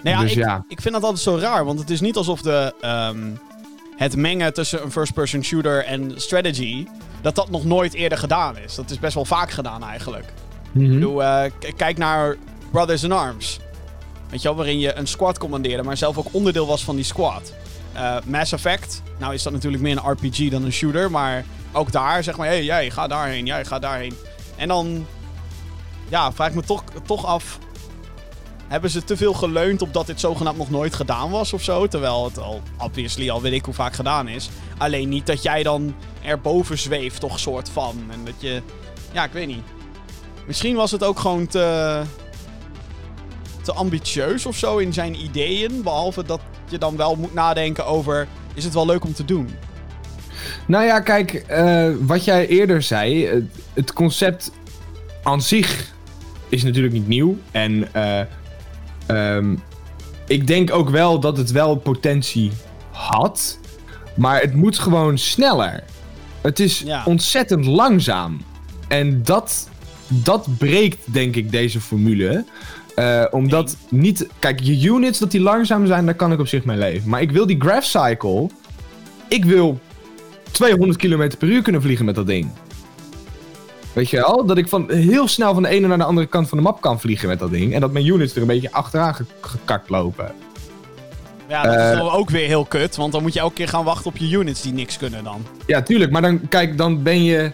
Nou 0.03 0.15
ja, 0.15 0.21
dus 0.21 0.31
ik, 0.31 0.37
ja, 0.37 0.65
ik 0.67 0.81
vind 0.81 0.93
dat 0.93 1.03
altijd 1.03 1.21
zo 1.21 1.37
raar, 1.37 1.65
want 1.65 1.79
het 1.79 1.89
is 1.89 2.01
niet 2.01 2.15
alsof 2.15 2.41
de, 2.41 2.73
ehm, 2.81 3.31
het 3.95 4.15
mengen 4.15 4.53
tussen 4.53 4.83
een 4.83 4.91
first-person 4.91 5.43
shooter 5.43 5.85
en 5.85 6.11
strategy, 6.21 6.87
dat 7.21 7.35
dat 7.35 7.49
nog 7.49 7.65
nooit 7.65 7.93
eerder 7.93 8.17
gedaan 8.17 8.57
is. 8.57 8.75
Dat 8.75 8.89
is 8.89 8.99
best 8.99 9.13
wel 9.13 9.25
vaak 9.25 9.51
gedaan 9.51 9.83
eigenlijk. 9.83 10.25
Ik 10.73 10.89
bedoel, 10.89 11.17
k- 11.59 11.71
kijk 11.77 11.97
naar 11.97 12.37
Brothers 12.71 13.03
in 13.03 13.11
Arms. 13.11 13.59
Weet 14.29 14.41
je 14.41 14.47
wel, 14.47 14.57
waarin 14.57 14.79
je 14.79 14.95
een 14.95 15.07
squad 15.07 15.37
commandeerde, 15.37 15.83
maar 15.83 15.97
zelf 15.97 16.17
ook 16.17 16.33
onderdeel 16.33 16.67
was 16.67 16.83
van 16.83 16.95
die 16.95 17.05
squad. 17.05 17.53
Eh, 17.93 18.17
Mass 18.25 18.51
Effect, 18.51 19.01
nou 19.17 19.33
is 19.33 19.43
dat 19.43 19.53
natuurlijk 19.53 19.83
meer 19.83 19.97
een 19.97 20.11
RPG 20.11 20.49
dan 20.49 20.63
een 20.63 20.71
shooter, 20.71 21.11
maar 21.11 21.45
ook 21.71 21.91
daar 21.91 22.23
zeg 22.23 22.37
maar, 22.37 22.47
hey, 22.47 22.63
jij 22.63 22.89
ga 22.89 23.07
daarheen, 23.07 23.45
jij 23.45 23.65
ga 23.65 23.79
daarheen. 23.79 24.13
En 24.55 24.67
dan, 24.67 25.05
ja, 26.09 26.31
vraag 26.31 26.47
ik 26.47 26.55
me 26.55 26.61
toch, 26.61 26.83
toch 27.05 27.25
af, 27.25 27.59
hebben 28.69 28.89
ze 28.89 29.03
te 29.03 29.17
veel 29.17 29.33
geleund 29.33 29.81
op 29.81 29.93
dat 29.93 30.07
dit 30.07 30.19
zogenaamd 30.19 30.57
nog 30.57 30.69
nooit 30.69 30.95
gedaan 30.95 31.29
was 31.29 31.53
of 31.53 31.63
zo? 31.63 31.87
Terwijl 31.87 32.25
het 32.25 32.39
al, 32.39 32.61
obviously, 32.77 33.29
al 33.29 33.41
weet 33.41 33.53
ik 33.53 33.65
hoe 33.65 33.73
vaak 33.73 33.93
gedaan 33.93 34.27
is. 34.27 34.49
Alleen 34.77 35.09
niet 35.09 35.25
dat 35.25 35.43
jij 35.43 35.63
dan 35.63 35.95
erboven 36.21 36.77
zweeft, 36.77 37.19
toch 37.19 37.39
soort 37.39 37.69
van. 37.69 38.03
En 38.11 38.25
dat 38.25 38.33
je, 38.37 38.61
ja, 39.11 39.23
ik 39.23 39.31
weet 39.31 39.47
niet. 39.47 39.63
Misschien 40.45 40.75
was 40.75 40.91
het 40.91 41.03
ook 41.03 41.19
gewoon 41.19 41.47
te, 41.47 42.01
te 43.61 43.73
ambitieus 43.73 44.45
of 44.45 44.57
zo 44.57 44.77
in 44.77 44.93
zijn 44.93 45.23
ideeën. 45.23 45.81
Behalve 45.83 46.23
dat 46.23 46.41
je 46.69 46.77
dan 46.77 46.97
wel 46.97 47.15
moet 47.15 47.33
nadenken 47.33 47.85
over: 47.85 48.27
is 48.53 48.63
het 48.63 48.73
wel 48.73 48.85
leuk 48.85 49.03
om 49.05 49.13
te 49.13 49.25
doen? 49.25 49.49
Nou 50.65 50.85
ja, 50.85 50.99
kijk, 50.99 51.33
eh, 51.33 51.89
wat 51.99 52.23
jij 52.23 52.47
eerder 52.47 52.81
zei, 52.81 53.25
het, 53.25 53.43
het 53.73 53.93
concept 53.93 54.51
aan 55.23 55.41
zich 55.41 55.93
is 56.49 56.63
natuurlijk 56.63 56.93
niet 56.93 57.07
nieuw. 57.07 57.37
En 57.51 57.93
eh, 57.93 58.21
ehm, 59.05 59.55
ik 60.27 60.47
denk 60.47 60.71
ook 60.73 60.89
wel 60.89 61.19
dat 61.19 61.37
het 61.37 61.51
wel 61.51 61.75
potentie 61.75 62.51
had. 62.91 63.59
Maar 64.15 64.41
het 64.41 64.53
moet 64.53 64.79
gewoon 64.79 65.17
sneller. 65.17 65.83
Het 66.41 66.59
is 66.59 66.79
Ja. 66.79 67.03
ontzettend 67.05 67.65
langzaam. 67.65 68.41
En 68.87 69.23
dat, 69.23 69.69
dat 70.07 70.47
breekt, 70.57 70.97
denk 71.13 71.35
ik, 71.35 71.51
deze 71.51 71.81
formule. 71.81 72.45
Eh, 72.99 73.25
omdat 73.31 73.75
niet... 73.89 74.27
Kijk, 74.39 74.59
je 74.59 74.87
units, 74.87 75.19
dat 75.19 75.31
die 75.31 75.41
langzaam 75.41 75.85
zijn, 75.85 76.05
daar 76.05 76.13
kan 76.15 76.31
ik 76.31 76.39
op 76.39 76.47
zich 76.47 76.63
mee 76.65 76.77
leven. 76.77 77.09
Maar 77.09 77.21
ik 77.21 77.31
wil 77.31 77.45
die 77.45 77.59
graph 77.59 77.85
cycle... 77.85 78.49
Ik 79.27 79.45
wil 79.45 79.79
200 80.51 80.99
km 80.99 81.29
per 81.37 81.47
uur 81.47 81.61
kunnen 81.61 81.81
vliegen 81.81 82.05
met 82.05 82.15
dat 82.15 82.27
ding. 82.27 82.49
Weet 83.93 84.09
je 84.09 84.17
wel? 84.17 84.45
Dat 84.45 84.57
ik 84.57 84.67
van, 84.67 84.91
heel 84.91 85.27
snel 85.27 85.53
van 85.53 85.63
de 85.63 85.69
ene 85.69 85.87
naar 85.87 85.97
de 85.97 86.03
andere 86.03 86.27
kant 86.27 86.49
van 86.49 86.57
de 86.57 86.63
map 86.63 86.81
kan 86.81 86.99
vliegen 86.99 87.27
met 87.27 87.39
dat 87.39 87.51
ding. 87.51 87.73
En 87.73 87.81
dat 87.81 87.91
mijn 87.91 88.05
units 88.07 88.35
er 88.35 88.41
een 88.41 88.47
beetje 88.47 88.71
achteraan 88.71 89.15
ge- 89.15 89.25
gekakt 89.41 89.89
lopen. 89.89 90.31
Ja, 91.47 91.63
dat 91.63 91.73
is 91.73 91.79
Eh. 91.81 91.97
dan 91.97 92.09
ook 92.11 92.29
weer 92.29 92.47
heel 92.47 92.65
kut. 92.65 92.95
Want 92.95 93.11
dan 93.11 93.21
moet 93.21 93.33
je 93.33 93.39
elke 93.39 93.53
keer 93.53 93.67
gaan 93.67 93.83
wachten 93.83 94.05
op 94.11 94.17
je 94.17 94.37
units 94.37 94.61
die 94.61 94.73
niks 94.73 94.97
kunnen 94.97 95.23
dan. 95.23 95.45
Ja, 95.65 95.81
tuurlijk. 95.81 96.11
Maar 96.11 96.21
dan, 96.21 96.47
kijk, 96.49 96.77
dan 96.77 97.03
ben 97.03 97.23
je... 97.23 97.51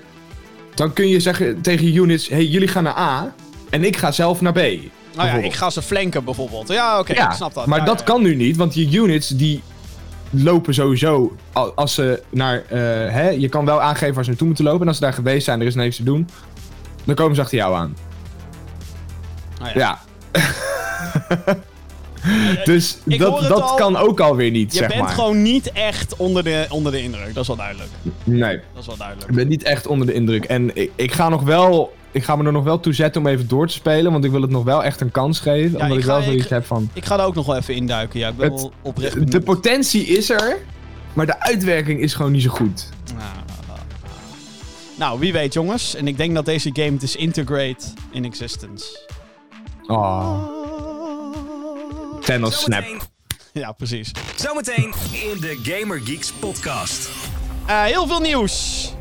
Dan 0.76 0.94
kun 0.94 1.08
je 1.08 1.20
zeggen 1.20 1.62
tegen 1.62 1.86
je 1.94 2.00
units... 2.00 2.28
hey, 2.30 2.46
jullie 2.46 2.68
gaan 2.68 2.84
naar 2.84 2.98
A. 2.98 3.34
En 3.70 3.84
ik 3.84 3.98
ga 3.98 4.12
zelf 4.12 4.42
naar 4.42 4.54
B. 4.54 4.60
Nou 5.16 5.28
ja, 5.28 5.36
ik 5.36 5.54
ga 5.54 5.70
ze 5.70 5.82
flanken 5.82 6.24
bijvoorbeeld. 6.24 6.68
Ja, 6.68 7.00
oké, 7.00 7.14
ja, 7.14 7.30
ik 7.30 7.36
snap 7.36 7.54
dat. 7.54 7.66
maar 7.66 7.80
Ja, 7.80 7.86
dat 7.86 8.04
kan 8.04 8.22
nu 8.22 8.36
niet. 8.36 8.56
Want 8.58 8.74
je 8.76 8.92
units, 8.92 9.28
die 9.28 9.62
lopen 10.30 10.74
sowieso... 10.74 11.36
al- 11.54 11.74
Als 11.76 11.94
ze 11.94 12.24
naar... 12.30 12.64
eh, 12.70 12.80
hè, 13.14 13.30
je 13.30 13.50
kan 13.50 13.66
wel 13.66 13.82
aangeven 13.82 14.14
waar 14.16 14.24
ze 14.24 14.30
naartoe 14.30 14.48
moeten 14.48 14.66
lopen. 14.66 14.82
En 14.82 14.88
als 14.88 14.98
ze 14.98 15.04
daar 15.04 15.14
geweest 15.14 15.46
zijn, 15.46 15.60
er 15.62 15.68
is 15.68 15.76
niks 15.76 15.96
te 15.96 16.04
doen... 16.04 16.30
Dan 17.04 17.16
komen 17.16 17.36
ze 17.36 17.42
achter 17.42 17.58
jou 17.58 17.76
aan. 17.76 17.96
Oh, 19.62 19.68
ja. 19.74 19.74
Ja. 19.76 20.00
dus 22.64 22.98
Ik 23.06 23.20
dat, 23.20 23.42
dat 23.42 23.62
al. 23.62 23.76
kan 23.76 23.98
ook 23.98 24.20
alweer 24.20 24.52
niet, 24.52 24.72
Je 24.72 24.78
zeg 24.78 24.88
bent 24.88 25.02
maar. 25.02 25.10
gewoon 25.10 25.42
niet 25.42 25.72
echt 25.72 26.16
onder 26.16 26.44
de, 26.44 26.66
onder 26.70 26.92
de 26.92 27.02
indruk. 27.02 27.34
Dat 27.34 27.42
is 27.42 27.48
wel 27.48 27.58
duidelijk. 27.58 27.90
Nee, 28.24 28.60
Dat 28.74 28.82
is 28.82 28.88
wel 28.88 28.98
duidelijk. 28.98 29.30
ik 29.30 29.36
ben 29.36 29.48
niet 29.48 29.64
echt 29.64 29.88
onder 29.88 30.08
de 30.08 30.14
indruk. 30.14 30.44
En 30.46 30.76
ik, 30.76 30.92
ik 30.96 31.12
ga 31.12 31.30
nog 31.30 31.42
wel... 31.44 31.94
Ik 32.16 32.24
ga 32.24 32.36
me 32.36 32.44
er 32.46 32.52
nog 32.52 32.64
wel 32.64 32.80
toe 32.80 32.94
zetten 32.94 33.22
om 33.22 33.28
even 33.28 33.48
door 33.48 33.68
te 33.68 33.74
spelen. 33.74 34.12
Want 34.12 34.24
ik 34.24 34.32
wil 34.32 34.42
het 34.42 34.50
nog 34.50 34.64
wel 34.64 34.84
echt 34.84 35.02
een 35.02 35.12
kans 35.12 35.40
geven. 35.40 35.72
Ja, 35.72 35.76
omdat 35.78 35.92
ik 35.98 35.98
ik, 36.04 36.06
wel 36.06 36.18
ga- 36.18 36.24
zoiets 36.24 36.44
ik- 36.44 36.50
heb 36.50 36.66
van... 36.66 36.90
Ik 36.94 37.06
ga 37.06 37.20
er 37.20 37.26
ook 37.26 37.36
nog 37.36 37.46
wel 37.46 37.56
even 37.56 37.76
induiken. 37.76 38.20
Ja, 38.20 38.28
ik 38.30 38.36
ben 38.38 38.52
Het- 38.52 38.62
wel 38.62 38.72
oprecht 38.82 39.14
De 39.14 39.20
benieuwd. 39.20 39.44
potentie 39.44 40.06
is 40.06 40.30
er. 40.30 40.58
Maar 41.14 41.26
de 41.26 41.40
uitwerking 41.40 42.00
is 42.00 42.14
gewoon 42.14 42.32
niet 42.32 42.42
zo 42.42 42.50
goed. 42.50 42.90
Nou, 43.06 43.20
nou, 43.20 43.60
nou, 43.68 43.80
nou. 44.96 45.20
Wie 45.20 45.34
weet 45.34 45.54
jongens. 45.54 45.96
En 45.96 46.08
ik 46.08 46.18
denk 46.18 46.36
dat 46.36 46.46
deze 46.46 46.70
game 46.74 46.98
disintegrate 46.98 47.86
in 48.12 48.26
existence. 48.26 48.86
Oh, 49.88 50.44
Thanos 52.22 52.60
snap. 52.62 52.84
Ja, 53.54 53.72
precies. 53.72 54.12
zometeen 54.36 54.94
in 55.12 55.40
de 55.42 55.60
Gamer 55.64 56.02
Geeks 56.04 56.32
podcast. 56.32 57.10
Eh, 57.66 57.84
heel 57.84 58.08
veel 58.08 58.20
nieuws. 58.20 58.94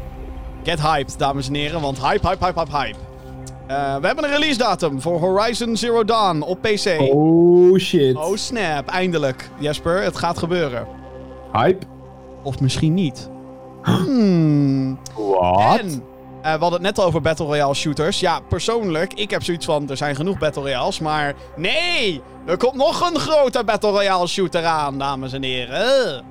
Get 0.64 0.81
hyped, 0.81 1.18
dames 1.18 1.48
en 1.48 1.55
heren, 1.55 1.81
want 1.81 1.98
hype, 2.00 2.29
hype, 2.29 2.44
hype, 2.44 2.59
hype, 2.61 2.77
hype. 2.77 2.96
Eh, 3.66 3.96
we 3.96 4.07
hebben 4.07 4.24
een 4.24 4.31
release 4.31 4.59
datum 4.59 5.00
voor 5.00 5.18
Horizon 5.18 5.77
Zero 5.77 6.05
Dawn 6.05 6.40
op 6.40 6.61
PC. 6.61 7.00
Oh 7.00 7.79
shit. 7.79 8.16
Oh 8.16 8.37
snap, 8.37 8.88
eindelijk. 8.88 9.50
Jesper, 9.59 10.03
het 10.03 10.16
gaat 10.16 10.38
gebeuren. 10.38 10.87
Hype? 11.53 11.87
Of 12.42 12.61
misschien 12.61 12.94
niet. 12.94 13.31
Hmm. 13.83 14.98
Wat? 15.16 15.79
En 15.79 16.03
eh, 16.42 16.53
we 16.53 16.59
hadden 16.61 16.72
het 16.72 16.81
net 16.83 16.98
al 16.98 17.05
over 17.05 17.20
Battle 17.20 17.46
Royale 17.46 17.74
shooters. 17.74 18.20
Ja, 18.20 18.40
persoonlijk, 18.48 19.12
ik 19.12 19.31
heb 19.31 19.42
zoiets 19.42 19.64
van, 19.64 19.90
er 19.90 19.96
zijn 19.96 20.16
genoeg 20.16 20.38
Battle 20.38 20.62
Royales, 20.62 20.98
maar 20.98 21.35
nee! 21.57 22.22
Er 22.46 22.57
komt 22.57 22.74
nog 22.74 23.11
een 23.11 23.18
grote 23.18 23.64
Battle 23.64 23.90
Royale 23.90 24.27
shooter 24.27 24.64
aan, 24.64 24.98
dames 24.98 25.33
en 25.33 25.42
heren. 25.42 26.24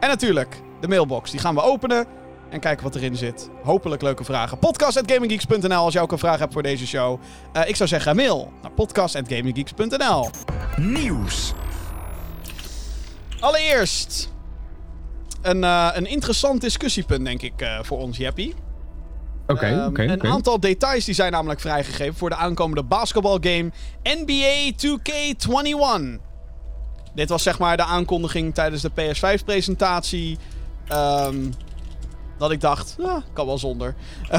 En 0.00 0.08
natuurlijk, 0.08 0.62
de 0.80 0.88
mailbox. 0.88 1.30
Die 1.30 1.40
gaan 1.40 1.54
we 1.54 1.62
openen 1.62 2.06
en 2.50 2.60
kijken 2.60 2.84
wat 2.84 2.94
erin 2.94 3.16
zit. 3.16 3.48
Hopelijk 3.62 4.02
leuke 4.02 4.24
vragen. 4.24 4.58
Podcast.gaminggeeks.nl 4.58 5.74
als 5.74 5.92
je 5.92 6.00
ook 6.00 6.12
een 6.12 6.18
vraag 6.18 6.38
hebt 6.38 6.52
voor 6.52 6.62
deze 6.62 6.86
show. 6.86 7.20
Eh, 7.52 7.68
ik 7.68 7.76
zou 7.76 7.88
zeggen, 7.88 8.16
mail 8.16 8.52
naar 8.62 8.70
podcast.gaminggeeks.nl. 8.70 10.30
Nieuws. 10.76 11.52
Allereerst, 13.40 14.32
een, 15.42 15.64
eh, 15.64 15.88
een 15.92 16.06
interessant 16.06 16.60
discussiepunt, 16.60 17.24
denk 17.24 17.42
ik, 17.42 17.60
eh, 17.60 17.78
voor 17.82 17.98
ons, 17.98 18.16
Jeppie. 18.16 18.54
Oké, 19.46 19.66
Ehm, 19.66 19.86
oké, 19.86 20.02
Een 20.02 20.12
oké. 20.12 20.28
aantal 20.28 20.60
details 20.60 21.04
die 21.04 21.14
zijn 21.14 21.32
namelijk 21.32 21.60
vrijgegeven 21.60 22.14
voor 22.14 22.28
de 22.28 22.36
aankomende 22.36 22.82
basketbalgame 22.82 23.70
NBA 24.02 24.72
2K21. 24.76 26.20
Dit 27.14 27.28
was 27.28 27.42
zeg 27.42 27.58
maar 27.58 27.76
de 27.76 27.84
aankondiging 27.84 28.54
tijdens 28.54 28.82
de 28.82 28.90
PS5-presentatie. 28.90 30.38
Ehm, 30.88 31.36
dat 32.38 32.50
ik 32.50 32.60
dacht, 32.60 32.94
ja, 32.98 33.22
kan 33.32 33.46
wel 33.46 33.58
zonder. 33.58 33.94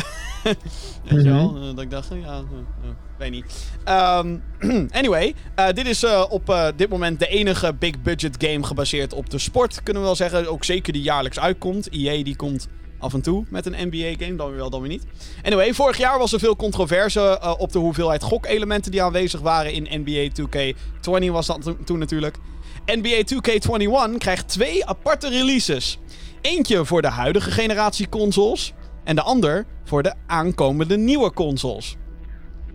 Weet 1.03 1.23
je 1.23 1.29
wel? 1.29 1.51
Mhm. 1.51 1.63
eh, 1.63 1.75
Dat 1.75 1.83
ik 1.83 1.91
dacht, 1.91 2.07
ja, 2.09 2.15
eh, 2.15 2.38
eh, 2.38 2.89
weet 3.17 3.31
niet. 3.31 3.67
Ehm, 3.83 4.38
anyway, 4.91 5.35
dit 5.73 5.88
is 5.88 6.05
op 6.29 6.71
dit 6.75 6.89
moment 6.89 7.19
de 7.19 7.27
enige 7.27 7.73
big 7.73 8.01
budget 8.01 8.35
game 8.38 8.63
gebaseerd 8.63 9.13
op 9.13 9.29
de 9.29 9.38
sport, 9.38 9.83
kunnen 9.83 10.01
we 10.01 10.07
wel 10.07 10.17
zeggen. 10.17 10.49
Ook 10.49 10.63
zeker 10.63 10.93
die 10.93 11.01
jaarlijks 11.01 11.39
uitkomt. 11.39 11.89
EA 11.89 12.23
die 12.23 12.35
komt 12.35 12.67
Af 13.01 13.13
en 13.13 13.21
toe 13.21 13.45
met 13.49 13.65
een 13.65 13.88
NBA-game, 13.88 14.35
dan 14.35 14.47
weer 14.47 14.57
wel, 14.57 14.69
dan 14.69 14.81
weer 14.81 14.89
niet. 14.89 15.05
Anyway, 15.43 15.73
vorig 15.73 15.97
jaar 15.97 16.17
was 16.17 16.33
er 16.33 16.39
veel 16.39 16.55
controverse 16.55 17.55
op 17.57 17.71
de 17.71 17.79
hoeveelheid 17.79 18.23
gokelementen 18.23 18.91
die 18.91 19.03
aanwezig 19.03 19.39
waren 19.39 19.73
in 19.73 20.03
NBA 20.03 20.29
2K20 20.41 21.31
was 21.31 21.47
dat 21.47 21.75
toen 21.85 21.99
natuurlijk. 21.99 22.38
NBA 22.85 23.23
2K21 23.33 24.17
krijgt 24.17 24.47
twee 24.47 24.85
aparte 24.85 25.29
releases. 25.29 25.99
Eentje 26.41 26.86
voor 26.86 27.02
de 27.02 27.08
huidige 27.08 27.52
generatie 27.52 28.10
consoles 28.10 28.73
en 29.04 29.15
de 29.15 29.21
ander 29.21 29.65
voor 29.84 30.04
de 30.04 30.13
aankomende 30.28 30.97
nieuwe 30.97 31.34
consoles. 31.34 31.95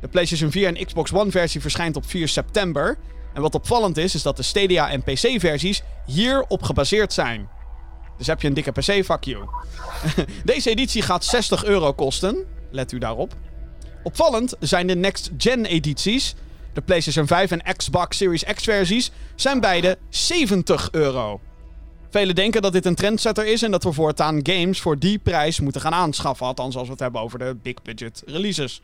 De 0.01 0.09
PlayStation 0.09 0.51
4 0.51 0.77
en 0.77 0.87
Xbox 0.87 1.13
One 1.13 1.31
versie 1.31 1.61
verschijnt 1.61 1.97
op 1.97 2.07
4 2.07 2.29
september. 2.29 2.97
En 3.35 3.43
wat 3.43 3.55
opvallend 3.55 3.97
is, 3.97 4.15
is 4.15 4.23
dat 4.23 4.37
de 4.37 4.43
Stadia 4.43 4.91
en 4.91 5.03
PC 5.03 5.41
versies 5.41 5.83
hierop 6.07 6.63
gebaseerd 6.63 7.13
zijn. 7.13 7.49
Dus 8.19 8.27
heb 8.27 8.41
je 8.41 8.49
een 8.49 8.55
dikke 8.55 8.73
PC, 8.73 9.05
fuck 9.05 9.25
you. 9.25 9.45
Deze 10.45 10.71
editie 10.71 11.03
gaat 11.03 11.25
60 11.25 11.65
euro 11.65 11.93
kosten. 11.93 12.45
Let 12.71 12.93
u 12.93 12.99
daarop. 12.99 13.35
Opvallend 14.03 14.55
zijn 14.61 14.87
de 14.87 14.97
next-gen 14.97 15.65
edities. 15.65 16.35
De 16.73 16.81
PlayStation 16.81 17.27
5 17.27 17.51
en 17.51 17.77
Xbox 17.77 18.17
Series 18.17 18.45
X 18.45 18.65
versies 18.65 19.11
zijn 19.35 19.61
beide 19.61 19.99
70 20.09 20.89
euro. 20.91 21.41
Velen 22.15 22.35
denken 22.35 22.63
dat 22.63 22.73
dit 22.73 22.87
een 22.87 22.95
trendsetter 22.95 23.47
is 23.47 23.63
en 23.63 23.71
dat 23.71 23.85
we 23.85 23.93
voortaan 23.93 24.41
games 24.43 24.81
voor 24.81 24.99
die 24.99 25.19
prijs 25.19 25.61
moeten 25.61 25.81
gaan 25.81 25.93
aanschaffen. 25.93 26.47
Althans, 26.47 26.77
als 26.77 26.87
we 26.87 26.93
het 26.93 27.01
hebben 27.01 27.21
over 27.21 27.39
de 27.39 27.57
big 27.63 27.83
budget 27.83 28.23
releases. 28.27 28.81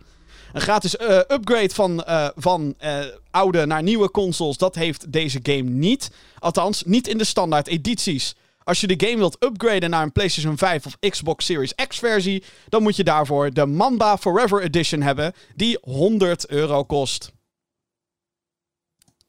Een 0.53 0.61
gratis 0.61 0.97
uh, 0.97 1.17
upgrade 1.17 1.75
van, 1.75 2.05
uh, 2.09 2.29
van 2.37 2.75
uh, 2.85 2.99
oude 3.31 3.67
naar 3.67 3.83
nieuwe 3.83 4.11
consoles, 4.11 4.57
dat 4.57 4.75
heeft 4.75 5.13
deze 5.13 5.39
game 5.43 5.63
niet. 5.63 6.11
Althans, 6.39 6.83
niet 6.85 7.09
in 7.09 7.19
de 7.19 7.25
standaard 7.25 7.67
edities. 7.67 8.35
Als 8.65 8.81
je 8.81 8.87
de 8.87 9.07
game 9.07 9.19
wilt 9.19 9.45
upgraden 9.45 9.91
naar 9.91 10.03
een 10.03 10.13
PlayStation 10.13 10.59
5 10.59 10.87
of 10.87 10.97
Xbox 10.99 11.45
Series 11.45 11.75
X 11.75 11.99
versie, 11.99 12.43
dan 12.69 12.83
moet 12.83 12.97
je 12.97 13.05
daarvoor 13.05 13.53
de 13.53 13.67
Mamba 13.67 14.19
Forever 14.19 14.63
Edition 14.63 15.03
hebben, 15.03 15.33
die 15.57 15.79
100 15.83 16.49
euro 16.49 16.85
kost. 16.85 17.33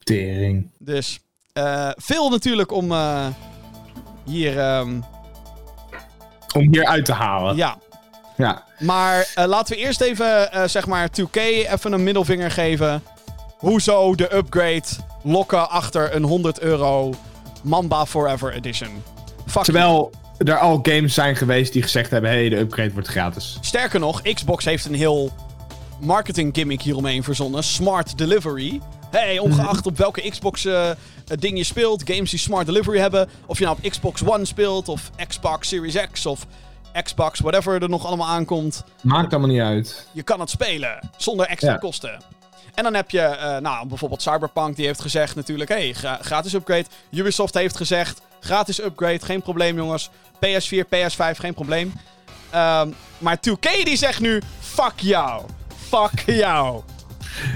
Tering. 0.04 0.70
Dus 0.78 1.20
veel 1.96 2.30
natuurlijk 2.30 2.72
om 2.72 2.92
hier. 4.26 4.78
Um... 4.78 5.04
Om 6.56 6.68
hier 6.72 6.86
uit 6.86 7.06
te 7.06 7.14
halen. 7.14 7.56
Ja. 7.56 7.78
Ja. 8.38 8.64
Maar 8.80 9.32
uh, 9.38 9.46
laten 9.46 9.76
we 9.76 9.82
eerst 9.82 10.02
even, 10.02 10.50
uh, 10.54 10.64
zeg 10.64 10.88
maar, 10.88 11.10
2K 11.22 11.38
even 11.40 11.94
een 11.94 12.04
middelvinger 12.04 12.52
geven. 12.52 13.04
Hoezo 13.58 14.16
de 14.16 14.36
upgrade 14.36 14.88
lokken 15.24 15.70
achter 15.70 16.16
een 16.16 16.24
100 16.24 16.60
euro 16.60 17.14
Mamba 17.64 18.06
Forever 18.06 18.54
Edition? 18.54 19.04
Fuck 19.46 19.64
Terwijl 19.64 20.12
er 20.38 20.60
al 20.60 20.80
games 20.84 21.14
zijn 21.14 21.36
geweest 21.36 21.74
die 21.74 21.82
gezegd 21.82 22.12
hebben: 22.12 22.30
hey, 22.30 22.50
de 22.50 22.58
upgrade 22.58 22.92
wordt 22.94 23.08
gratis. 23.08 23.58
Sterker 23.62 24.00
nog, 24.00 24.22
Xbox 24.22 24.66
heeft 24.66 24.86
een 24.86 24.96
heel 24.96 25.32
marketing 26.00 26.56
gimmick 26.56 26.82
hieromheen 26.82 27.24
verzonnen: 27.24 27.64
Smart 27.64 28.18
Delivery. 28.18 28.82
Hey, 29.12 29.40
ongeacht 29.40 29.86
op 29.86 29.98
welke 29.98 30.30
Xbox 30.30 30.66
uh, 30.66 30.90
ding 31.40 31.58
je 31.58 31.64
speelt, 31.64 32.04
games 32.06 32.30
die 32.30 32.40
smart 32.40 32.66
delivery 32.66 33.00
hebben. 33.00 33.30
Of 33.46 33.58
je 33.58 33.66
nou 33.66 33.78
op 33.78 33.90
Xbox 33.90 34.24
One 34.26 34.46
speelt, 34.46 34.88
of 34.88 35.12
Xbox 35.28 35.68
Series 35.68 35.98
X, 36.12 36.26
of 36.26 36.46
Xbox, 37.04 37.40
whatever 37.40 37.82
er 37.82 37.90
nog 37.90 38.06
allemaal 38.06 38.28
aankomt. 38.28 38.84
Maakt 39.02 39.32
allemaal 39.32 39.50
niet 39.50 39.62
uit. 39.62 40.08
Je 40.12 40.24
kan 40.24 40.40
het 40.40 40.50
spelen, 40.50 41.10
zonder 41.18 41.46
extra 41.46 41.78
kosten. 41.78 42.20
En 42.74 42.84
dan 42.84 42.94
heb 42.94 43.12
je, 43.12 43.38
uh, 43.40 43.58
nou, 43.58 43.88
bijvoorbeeld 43.88 44.22
Cyberpunk, 44.22 44.76
die 44.76 44.86
heeft 44.86 45.02
gezegd 45.02 45.36
natuurlijk, 45.36 45.70
hey, 45.70 45.94
gratis 46.22 46.54
upgrade. 46.54 46.86
Ubisoft 47.12 47.54
heeft 47.54 47.78
gezegd, 47.78 48.22
gratis 48.40 48.82
upgrade, 48.82 49.26
geen 49.26 49.42
probleem 49.42 49.76
jongens. 49.76 50.10
PS4, 50.46 50.86
PS5, 50.86 51.38
geen 51.38 51.54
probleem. 51.54 51.94
Um, 52.56 52.94
maar 53.18 53.38
2K 53.50 53.84
die 53.84 53.98
zegt 53.98 54.20
nu, 54.20 54.42
fuck 54.60 54.94
jou. 54.96 55.44
Fuck 55.90 56.20
jou. 56.26 56.82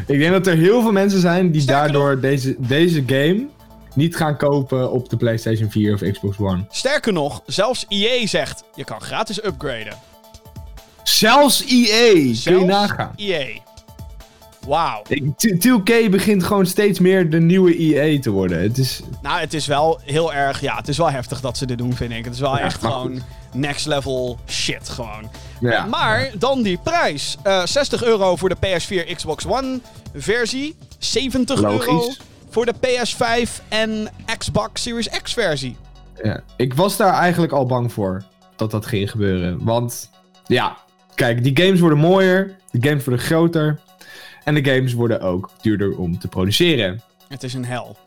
Ik 0.08 0.20
denk 0.20 0.32
dat 0.32 0.48
er 0.48 0.58
heel 0.58 0.82
veel 0.82 0.92
mensen 0.92 1.20
zijn 1.20 1.52
die 1.52 1.66
daardoor 1.66 2.20
deze, 2.20 2.56
deze 2.58 3.04
game 3.06 3.48
niet 3.96 4.16
gaan 4.16 4.38
kopen 4.38 4.92
op 4.92 5.10
de 5.10 5.18
PlayStation 5.18 5.72
4 5.72 5.94
of 5.94 6.12
Xbox 6.12 6.40
One. 6.40 6.66
Sterker 6.70 7.14
nog, 7.14 7.42
zelfs 7.46 7.86
EA 7.90 8.28
zegt 8.28 8.64
je 8.76 8.84
kan 8.84 9.02
gratis 9.02 9.44
upgraden. 9.44 9.98
Zelfs 11.04 11.66
EA, 11.66 12.14
zelfs 12.14 12.44
kun 12.44 12.60
je 12.60 12.66
nagaan. 12.66 13.14
EA. 13.16 13.48
Wauw. 14.68 15.04
2K 15.58 16.10
begint 16.10 16.44
gewoon 16.44 16.66
steeds 16.66 17.00
meer 17.00 17.30
de 17.30 17.40
nieuwe 17.40 17.78
EA 17.78 18.20
te 18.20 18.30
worden. 18.30 18.62
Het 18.62 18.78
is... 18.78 19.02
Nou, 19.22 19.40
het 19.40 19.54
is 19.54 19.68
wel 19.68 20.00
heel 20.04 20.34
erg... 20.34 20.62
Ja, 20.62 20.76
het 20.76 20.88
is 20.88 20.98
wel 20.98 21.12
heftig 21.12 21.42
dat 21.42 21.58
ze 21.58 21.66
dit 21.66 21.78
doen, 21.78 21.96
vind 21.96 22.12
ik. 22.12 22.26
Het 22.26 22.34
is 22.34 22.40
wel 22.40 22.58
echt 22.58 22.82
gewoon 22.82 23.22
next 23.54 23.86
level 23.86 24.38
shit 24.48 24.90
gewoon. 24.90 25.30
Ja. 25.60 25.86
Maar 25.86 26.32
dan 26.38 26.62
die 26.62 26.80
prijs. 26.84 27.38
Uh, 27.48 27.62
eh, 27.62 27.68
60 27.68 28.04
euro 28.04 28.36
voor 28.36 28.50
de 28.50 28.56
PS4 28.56 29.16
Xbox 29.16 29.46
One 29.46 29.80
versie. 30.14 30.76
70 30.98 31.62
Logisch. 31.62 31.88
euro 31.88 32.14
voor 32.56 32.66
de 32.66 32.74
PS5 32.88 33.68
en 33.70 34.08
Xbox 34.38 34.82
Series 34.82 35.10
X 35.22 35.34
versie. 35.34 35.78
Ja, 36.24 36.42
ik 36.58 36.74
was 36.74 36.98
daar 36.98 37.14
eigenlijk 37.14 37.54
al 37.54 37.66
bang 37.66 37.94
voor 37.94 38.24
dat 38.56 38.72
dat 38.72 38.86
ging 38.86 39.12
gebeuren. 39.12 39.64
Want 39.64 40.10
ja, 40.46 40.78
kijk, 41.16 41.44
die 41.44 41.64
games 41.64 41.80
worden 41.80 41.98
mooier, 41.98 42.56
de 42.72 42.88
games 42.88 43.06
worden 43.06 43.26
groter 43.26 43.80
en 44.44 44.54
de 44.54 44.66
games 44.72 44.94
worden 44.94 45.22
ook 45.22 45.50
duurder 45.62 45.98
om 45.98 46.20
te 46.20 46.28
produceren. 46.28 47.02
Het 47.28 47.44
is 47.44 47.54
een 47.54 47.66
hel. 47.66 47.98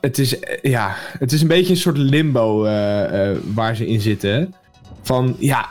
Het 0.00 0.18
is, 0.18 0.38
eh, 0.38 0.70
ja, 0.70 0.94
het 1.18 1.32
is 1.32 1.40
een 1.40 1.48
beetje 1.48 1.72
een 1.72 1.80
soort 1.80 1.98
limbo 1.98 2.66
uh, 2.66 2.72
uh, 2.72 3.36
waar 3.54 3.76
ze 3.76 3.86
in 3.86 4.00
zitten. 4.00 4.54
Van 5.02 5.36
ja, 5.38 5.68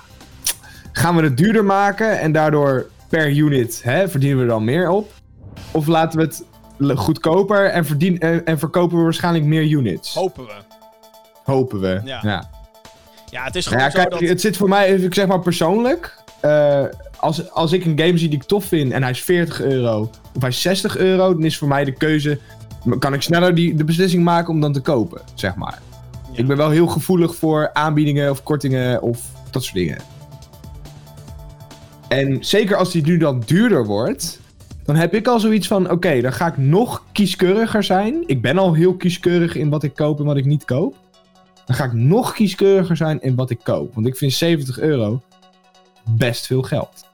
gaan 0.91 1.15
we 1.15 1.23
het 1.23 1.37
duurder 1.37 1.65
maken 1.65 2.19
en 2.19 2.31
daardoor 2.31 2.89
per 3.09 3.29
unit 3.29 3.83
hè, 3.83 4.09
verdienen 4.09 4.37
we 4.37 4.43
er 4.43 4.49
dan 4.49 4.63
meer 4.63 4.89
op? 4.89 5.13
Of 5.71 5.87
laten 5.87 6.19
we 6.19 6.25
het 6.25 6.43
goedkoper 6.79 7.65
en, 7.65 7.85
verdien, 7.85 8.19
en, 8.19 8.45
en, 8.45 8.59
verkopen 8.59 8.97
we 8.97 9.03
waarschijnlijk 9.03 9.45
meer 9.45 9.63
units. 9.63 10.13
Hopen 10.13 10.45
we. 10.45 10.53
Hopen 11.43 11.79
we, 11.79 12.01
ja. 12.03 12.19
Ja, 12.23 12.49
ja 13.29 13.43
het 13.43 13.55
is 13.55 13.67
gewoon 13.67 13.83
ja, 13.83 13.89
kijk, 13.89 14.09
dat... 14.09 14.19
Het 14.19 14.41
zit 14.41 14.57
voor 14.57 14.69
mij, 14.69 14.89
ik 14.89 15.13
zeg 15.13 15.27
maar 15.27 15.39
persoonlijk... 15.39 16.15
Uh, 16.45 16.83
als, 17.19 17.51
als 17.51 17.71
ik 17.71 17.85
een 17.85 17.99
game 17.99 18.17
zie 18.17 18.29
die 18.29 18.39
ik 18.39 18.47
tof 18.47 18.65
vind 18.65 18.91
en 18.91 19.01
hij 19.01 19.11
is 19.11 19.21
40 19.21 19.61
euro 19.61 20.09
of 20.35 20.41
hij 20.41 20.49
is 20.49 20.61
60 20.61 20.97
euro, 20.97 21.33
dan 21.33 21.43
is 21.43 21.57
voor 21.57 21.67
mij 21.67 21.83
de 21.83 21.91
keuze... 21.91 22.39
Kan 22.99 23.13
ik 23.13 23.21
sneller 23.21 23.55
die, 23.55 23.75
de 23.75 23.83
beslissing 23.83 24.23
maken 24.23 24.53
om 24.53 24.61
dan 24.61 24.73
te 24.73 24.79
kopen, 24.79 25.21
zeg 25.33 25.55
maar. 25.55 25.79
Ja. 26.31 26.39
Ik 26.39 26.47
ben 26.47 26.57
wel 26.57 26.69
heel 26.69 26.87
gevoelig 26.87 27.35
voor 27.35 27.69
aanbiedingen 27.73 28.31
of 28.31 28.43
kortingen 28.43 29.01
of 29.01 29.21
dat 29.51 29.63
soort 29.63 29.75
dingen. 29.75 29.97
En 32.07 32.37
zeker 32.39 32.75
als 32.75 32.91
die 32.91 33.03
nu 33.05 33.17
dan 33.17 33.43
duurder 33.45 33.85
wordt, 33.85 34.39
dan 34.88 34.95
heb 34.95 35.13
ik 35.13 35.28
al 35.28 35.39
zoiets 35.39 35.67
van: 35.67 35.91
oké, 35.91 36.21
dan 36.21 36.34
ga 36.34 36.47
ik 36.47 36.58
nog 36.58 37.04
kieskeuriger 37.12 37.84
zijn. 37.84 38.23
Ik 38.26 38.41
ben 38.41 38.58
al 38.58 38.73
heel 38.73 38.95
kieskeurig 38.95 39.56
in 39.56 39.69
wat 39.69 39.84
ik 39.84 39.93
koop 39.95 40.19
en 40.19 40.26
wat 40.26 40.38
ik 40.38 40.45
niet 40.45 40.65
koop. 40.65 40.95
Dan 41.65 41.76
ga 41.76 41.84
ik 41.84 41.93
nog 41.93 42.34
kieskeuriger 42.34 42.97
zijn 42.97 43.21
in 43.21 43.36
wat 43.36 43.50
ik 43.50 43.60
koop. 43.63 43.93
Want 43.95 44.08
ik 44.08 44.17
vind 44.17 44.34
70 44.34 44.80
euro 44.80 45.21
best 46.10 46.45
veel 46.45 46.62
geld. 46.62 47.06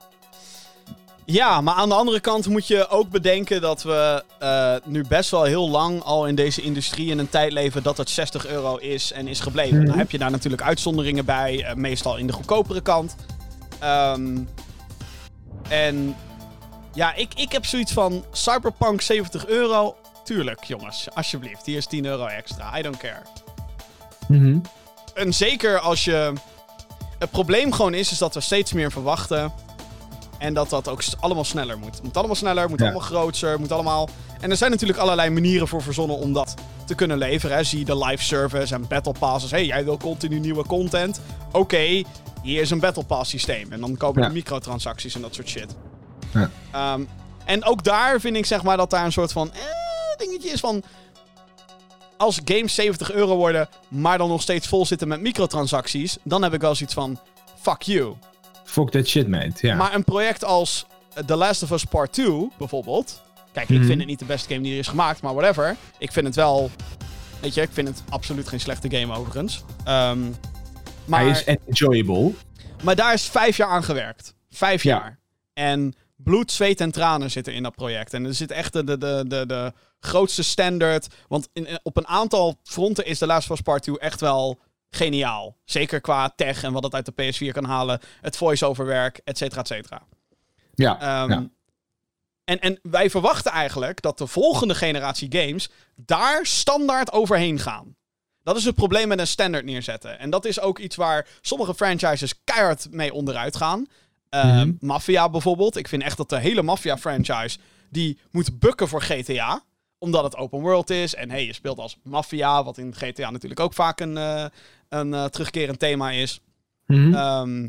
Ja, 1.24 1.60
maar 1.60 1.74
aan 1.74 1.88
de 1.88 1.94
andere 1.94 2.20
kant 2.20 2.48
moet 2.48 2.66
je 2.66 2.88
ook 2.88 3.10
bedenken 3.10 3.60
dat 3.60 3.82
we 3.82 4.22
uh, 4.42 4.74
nu 4.84 5.04
best 5.08 5.30
wel 5.30 5.44
heel 5.44 5.70
lang 5.70 6.02
al 6.02 6.26
in 6.26 6.34
deze 6.34 6.62
industrie 6.62 7.10
in 7.10 7.18
een 7.18 7.28
tijd 7.28 7.52
leven 7.52 7.82
dat 7.82 7.96
het 7.96 8.10
60 8.10 8.46
euro 8.46 8.76
is 8.76 9.12
en 9.12 9.28
is 9.28 9.40
gebleven. 9.40 9.78
Mm 9.78 9.86
Dan 9.86 9.98
heb 9.98 10.10
je 10.10 10.18
daar 10.18 10.30
natuurlijk 10.30 10.62
uitzonderingen 10.62 11.24
bij, 11.24 11.54
uh, 11.54 11.74
meestal 11.74 12.16
in 12.16 12.26
de 12.26 12.32
goedkopere 12.32 12.80
kant. 12.80 13.16
Um, 13.84 14.48
en 15.68 16.14
ja, 16.94 17.14
ik, 17.14 17.34
ik 17.34 17.52
heb 17.52 17.66
zoiets 17.66 17.92
van 17.92 18.24
Cyberpunk 18.32 19.00
70 19.00 19.46
euro. 19.46 19.96
Tuurlijk, 20.24 20.64
jongens. 20.64 21.08
Alsjeblieft. 21.14 21.66
Hier 21.66 21.76
is 21.76 21.86
10 21.86 22.04
euro 22.04 22.26
extra. 22.26 22.78
I 22.78 22.82
don't 22.82 22.96
care. 22.96 23.22
Mm 24.28 24.62
En 25.14 25.34
zeker 25.34 25.78
als 25.78 26.04
je... 26.04 26.32
Het 27.18 27.30
probleem 27.30 27.72
gewoon 27.72 27.94
is, 27.94 28.10
is 28.10 28.18
dat 28.18 28.34
we 28.34 28.40
steeds 28.40 28.72
meer 28.72 28.92
verwachten. 28.92 29.52
En 30.38 30.54
dat 30.54 30.70
dat 30.70 30.88
ook 30.88 31.02
allemaal 31.20 31.44
sneller 31.44 31.78
moet. 31.78 31.94
Het 31.94 32.02
moet 32.02 32.16
allemaal 32.16 32.36
sneller, 32.36 32.68
moet 32.68 32.82
allemaal 32.82 33.00
groter, 33.00 33.60
moet 33.60 33.72
allemaal... 33.72 34.08
En 34.40 34.50
er 34.50 34.56
zijn 34.56 34.70
natuurlijk 34.70 34.98
allerlei 34.98 35.30
manieren 35.30 35.68
voor 35.68 35.82
verzonnen 35.82 36.16
om 36.16 36.32
dat 36.32 36.54
te 36.86 36.94
kunnen 36.94 37.18
leveren. 37.18 37.66
Zie 37.66 37.84
de 37.84 37.98
live 37.98 38.22
service 38.22 38.74
en 38.74 38.86
battle 38.88 39.14
passes. 39.18 39.50
hey, 39.50 39.66
jij 39.66 39.84
wil 39.84 39.96
continu 39.96 40.38
nieuwe 40.38 40.66
content. 40.66 41.20
Oké, 41.52 42.02
hier 42.42 42.60
is 42.60 42.70
een 42.70 42.80
battle 42.80 43.04
pass 43.04 43.30
systeem. 43.30 43.72
En 43.72 43.80
dan 43.80 43.96
kopen 43.96 44.22
we 44.22 44.32
microtransacties 44.32 45.14
en 45.14 45.20
dat 45.20 45.34
soort 45.34 45.48
shit. 45.48 45.74
Ja. 46.34 46.94
Um, 46.94 47.08
en 47.44 47.64
ook 47.64 47.84
daar 47.84 48.20
vind 48.20 48.36
ik 48.36 48.46
zeg 48.46 48.62
maar 48.62 48.76
dat 48.76 48.90
daar 48.90 49.04
een 49.04 49.12
soort 49.12 49.32
van 49.32 49.52
eh, 49.52 49.60
dingetje 50.16 50.50
is 50.50 50.60
van... 50.60 50.82
Als 52.16 52.40
games 52.44 52.74
70 52.74 53.12
euro 53.12 53.36
worden, 53.36 53.68
maar 53.88 54.18
dan 54.18 54.28
nog 54.28 54.42
steeds 54.42 54.68
vol 54.68 54.86
zitten 54.86 55.08
met 55.08 55.20
microtransacties... 55.20 56.16
dan 56.22 56.42
heb 56.42 56.54
ik 56.54 56.60
wel 56.60 56.74
zoiets 56.74 56.94
van, 56.94 57.20
fuck 57.60 57.82
you. 57.82 58.14
Fuck 58.64 58.90
that 58.90 59.06
shit, 59.06 59.28
mate. 59.28 59.74
Maar 59.74 59.94
een 59.94 60.04
project 60.04 60.44
als 60.44 60.86
The 61.26 61.36
Last 61.36 61.62
of 61.62 61.70
Us 61.70 61.84
Part 61.84 62.12
2, 62.12 62.48
bijvoorbeeld... 62.58 63.22
Kijk, 63.52 63.68
ik 63.68 63.78
mhm. 63.78 63.86
vind 63.86 63.98
het 63.98 64.08
niet 64.08 64.18
de 64.18 64.24
beste 64.24 64.48
game 64.48 64.62
die 64.62 64.72
er 64.72 64.78
is 64.78 64.88
gemaakt, 64.88 65.22
maar 65.22 65.34
whatever. 65.34 65.76
Ik 65.98 66.12
vind 66.12 66.26
het 66.26 66.34
wel... 66.34 66.70
Weet 67.40 67.54
je, 67.54 67.62
ik 67.62 67.68
vind 67.72 67.88
het 67.88 68.02
absoluut 68.08 68.48
geen 68.48 68.60
slechte 68.60 68.90
game 68.90 69.16
overigens. 69.16 69.64
Um, 69.88 70.34
maar... 71.04 71.20
Hij 71.20 71.30
is 71.30 71.44
enjoyable. 71.66 72.32
Maar 72.82 72.96
daar 72.96 73.12
is 73.12 73.24
vijf 73.24 73.56
jaar 73.56 73.68
aan 73.68 73.84
gewerkt. 73.84 74.34
Vijf 74.50 74.82
Ja. 74.82 74.96
jaar. 74.96 75.18
En 75.52 75.94
bloed, 76.24 76.52
zweet 76.52 76.80
en 76.80 76.90
tranen 76.90 77.30
zitten 77.30 77.54
in 77.54 77.62
dat 77.62 77.74
project. 77.74 78.14
En 78.14 78.24
er 78.24 78.34
zit 78.34 78.50
echt 78.50 78.72
de, 78.72 78.84
de, 78.84 78.98
de, 78.98 79.24
de, 79.26 79.46
de 79.46 79.72
grootste 80.00 80.42
standaard. 80.42 81.06
Want 81.28 81.48
in, 81.52 81.68
op 81.82 81.96
een 81.96 82.06
aantal 82.06 82.58
fronten 82.62 83.06
is 83.06 83.18
The 83.18 83.26
Last 83.26 83.50
of 83.50 83.56
Us 83.56 83.62
Part 83.62 83.82
2 83.82 83.98
echt 83.98 84.20
wel 84.20 84.58
geniaal. 84.90 85.56
Zeker 85.64 86.00
qua 86.00 86.32
tech 86.36 86.62
en 86.62 86.72
wat 86.72 86.82
het 86.82 86.94
uit 86.94 87.06
de 87.16 87.32
PS4 87.48 87.52
kan 87.52 87.64
halen. 87.64 88.00
Het 88.20 88.36
voice-over 88.36 88.86
werk, 88.86 89.20
et 89.24 89.38
cetera, 89.38 89.60
et 89.60 89.66
cetera. 89.66 90.02
Ja, 90.74 91.00
Ehm, 91.00 91.30
ja. 91.30 91.48
en, 92.44 92.60
en 92.60 92.78
wij 92.82 93.10
verwachten 93.10 93.52
eigenlijk 93.52 94.02
dat 94.02 94.18
de 94.18 94.26
volgende 94.26 94.74
generatie 94.74 95.32
games 95.32 95.70
daar 95.96 96.46
standaard 96.46 97.12
overheen 97.12 97.58
gaan. 97.58 97.96
Dat 98.42 98.56
is 98.56 98.64
het 98.64 98.74
probleem 98.74 99.08
met 99.08 99.18
een 99.18 99.26
standaard 99.26 99.64
neerzetten. 99.64 100.18
En 100.18 100.30
dat 100.30 100.44
is 100.44 100.60
ook 100.60 100.78
iets 100.78 100.96
waar 100.96 101.26
sommige 101.40 101.74
franchises 101.74 102.34
keihard 102.44 102.86
mee 102.90 103.12
onderuit 103.12 103.56
gaan. 103.56 103.86
Mhm. 104.42 104.72
Mafia 104.80 105.28
bijvoorbeeld. 105.30 105.76
Ik 105.76 105.88
vind 105.88 106.02
echt 106.02 106.16
dat 106.16 106.28
de 106.28 106.38
hele 106.38 106.62
Mafia 106.62 106.98
franchise 106.98 107.58
die 107.90 108.18
moet 108.30 108.58
bukken 108.58 108.88
voor 108.88 109.02
GTA. 109.02 109.62
Omdat 109.98 110.24
het 110.24 110.36
open 110.36 110.60
world 110.60 110.90
is. 110.90 111.14
En 111.14 111.30
hey, 111.30 111.46
je 111.46 111.52
speelt 111.52 111.78
als 111.78 111.98
Mafia. 112.02 112.64
Wat 112.64 112.78
in 112.78 112.94
GTA 112.94 113.30
natuurlijk 113.30 113.60
ook 113.60 113.72
vaak 113.72 114.00
een, 114.00 114.16
eh, 114.16 114.44
een 114.88 115.14
eh, 115.14 115.24
terugkerend 115.24 115.78
thema 115.78 116.10
is. 116.10 116.40
Mhm. 116.86 117.14
Ehm, 117.14 117.68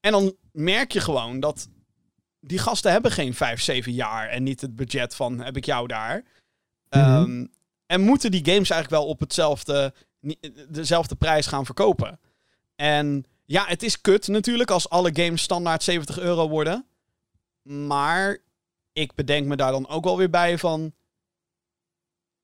en 0.00 0.12
dan 0.12 0.34
merk 0.52 0.92
je 0.92 1.00
gewoon 1.00 1.40
dat 1.40 1.68
die 2.40 2.58
gasten 2.58 2.92
hebben 2.92 3.10
geen 3.10 3.34
5, 3.34 3.60
7 3.60 3.92
jaar 3.92 4.28
en 4.28 4.42
niet 4.42 4.60
het 4.60 4.76
budget 4.76 5.14
van 5.14 5.40
heb 5.40 5.56
ik 5.56 5.64
jou 5.64 5.86
daar. 5.86 6.22
Ehm, 6.88 7.44
En 7.86 8.00
moeten 8.00 8.30
die 8.30 8.44
games 8.44 8.70
eigenlijk 8.70 8.90
wel 8.90 9.06
op 9.06 9.20
hetzelfde, 9.20 9.94
dezelfde 10.68 11.14
prijs 11.14 11.46
gaan 11.46 11.64
verkopen. 11.64 12.20
En 12.76 13.24
ja, 13.44 13.64
het 13.66 13.82
is 13.82 14.00
kut 14.00 14.28
natuurlijk 14.28 14.70
als 14.70 14.88
alle 14.88 15.10
games 15.12 15.42
standaard 15.42 15.82
70 15.82 16.18
euro 16.18 16.48
worden. 16.48 16.86
Maar 17.62 18.38
ik 18.92 19.14
bedenk 19.14 19.46
me 19.46 19.56
daar 19.56 19.72
dan 19.72 19.88
ook 19.88 20.04
wel 20.04 20.16
weer 20.16 20.30
bij 20.30 20.58
van... 20.58 20.92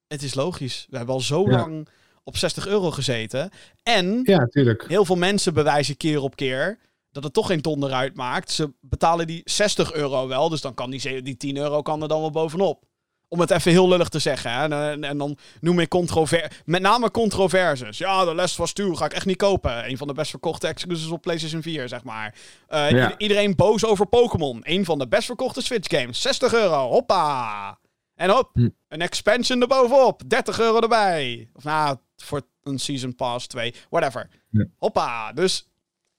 Het 0.07 0.23
is 0.23 0.35
logisch. 0.35 0.87
We 0.91 0.97
hebben 0.97 1.15
al 1.15 1.21
zo 1.21 1.51
Ja. 1.51 1.57
lang 1.57 1.89
op 2.25 2.37
60 2.37 2.67
euro 2.67 2.91
gezeten. 2.91 3.51
En 3.83 4.21
ja, 4.25 4.47
tuurlijk. 4.47 4.89
heel 4.89 5.05
veel 5.05 5.17
mensen 5.17 5.55
bewijzen 5.55 5.97
keer 5.97 6.21
op 6.23 6.37
keer 6.37 6.79
dat 7.11 7.25
het 7.25 7.33
toch 7.33 7.47
geen 7.47 7.63
donder 7.63 7.93
uitmaakt. 7.93 8.51
Ze 8.51 8.73
betalen 8.81 9.27
die 9.27 9.41
60 9.45 9.93
euro 9.93 10.29
wel, 10.29 10.49
dus 10.49 10.61
dan 10.61 10.75
kan 10.75 10.91
die, 10.91 11.23
die 11.23 11.37
10 11.37 11.57
euro 11.57 11.83
kan 11.83 12.03
er 12.03 12.09
dan 12.09 12.21
wel 12.21 12.31
bovenop. 12.31 12.85
Om 13.33 13.41
het 13.41 13.51
even 13.51 13.71
heel 13.71 13.89
lullig 13.89 14.09
te 14.09 14.19
zeggen. 14.19 14.53
Hè? 14.53 14.65
En, 14.91 15.05
en- 15.05 15.19
dan 15.19 15.37
noem 15.61 15.79
ik 15.81 15.89
controver 15.89 16.61
met 16.65 16.83
name 16.83 17.11
controverses. 17.11 17.99
Ja, 17.99 18.25
de 18.25 18.35
Les 18.35 18.57
was 18.57 18.73
2 18.73 18.97
ga 18.97 19.05
ik 19.05 19.13
echt 19.13 19.27
niet 19.27 19.37
kopen. 19.37 19.89
Een 19.91 19.97
van 19.97 20.07
de 20.07 20.13
best 20.15 20.31
verkochte 20.31 20.67
exclusives 20.67 21.13
op 21.13 21.23
PlayStation 21.23 21.63
4, 21.63 21.89
zeg 21.89 22.05
maar. 22.05 22.35
Eh, 22.69 22.91
Ja. 22.91 23.19
iedereen 23.19 23.57
boos 23.57 23.85
over 23.85 24.07
Pokémon. 24.07 24.61
Een 24.63 24.85
van 24.85 24.99
de 24.99 25.09
best 25.09 25.25
verkochte 25.27 25.63
Switch 25.63 25.99
games. 26.01 26.21
60 26.21 26.53
euro, 26.55 26.89
hoppa. 26.89 27.79
En 28.15 28.31
hop, 28.31 28.51
Hm. 28.53 28.69
een 28.89 29.01
expansion 29.01 29.61
erbovenop. 29.61 30.23
30 30.27 30.61
euro 30.61 30.81
erbij. 30.81 31.49
Of 31.55 31.65
nou, 31.65 31.97
voor 32.17 32.43
een 32.63 32.79
Season 32.79 33.15
Pass 33.15 33.47
2, 33.47 33.75
whatever. 33.91 34.29
Ja. 34.51 34.65
Hoppa. 34.77 35.33
Dus, 35.33 35.69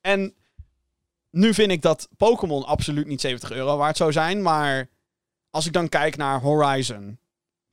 en 0.02 0.34
nu 1.32 1.54
vind 1.54 1.72
ik 1.72 1.82
dat 1.82 2.10
Pokémon 2.18 2.66
absoluut 2.66 3.08
niet 3.08 3.22
70 3.22 3.52
euro 3.52 3.78
waard 3.78 3.98
zou 3.98 4.12
zijn. 4.12 4.42
Maar 4.42 4.90
als 5.52 5.66
ik 5.66 5.74
dan 5.74 5.90
kijk 5.90 6.18
naar 6.18 6.40
Horizon 6.42 7.20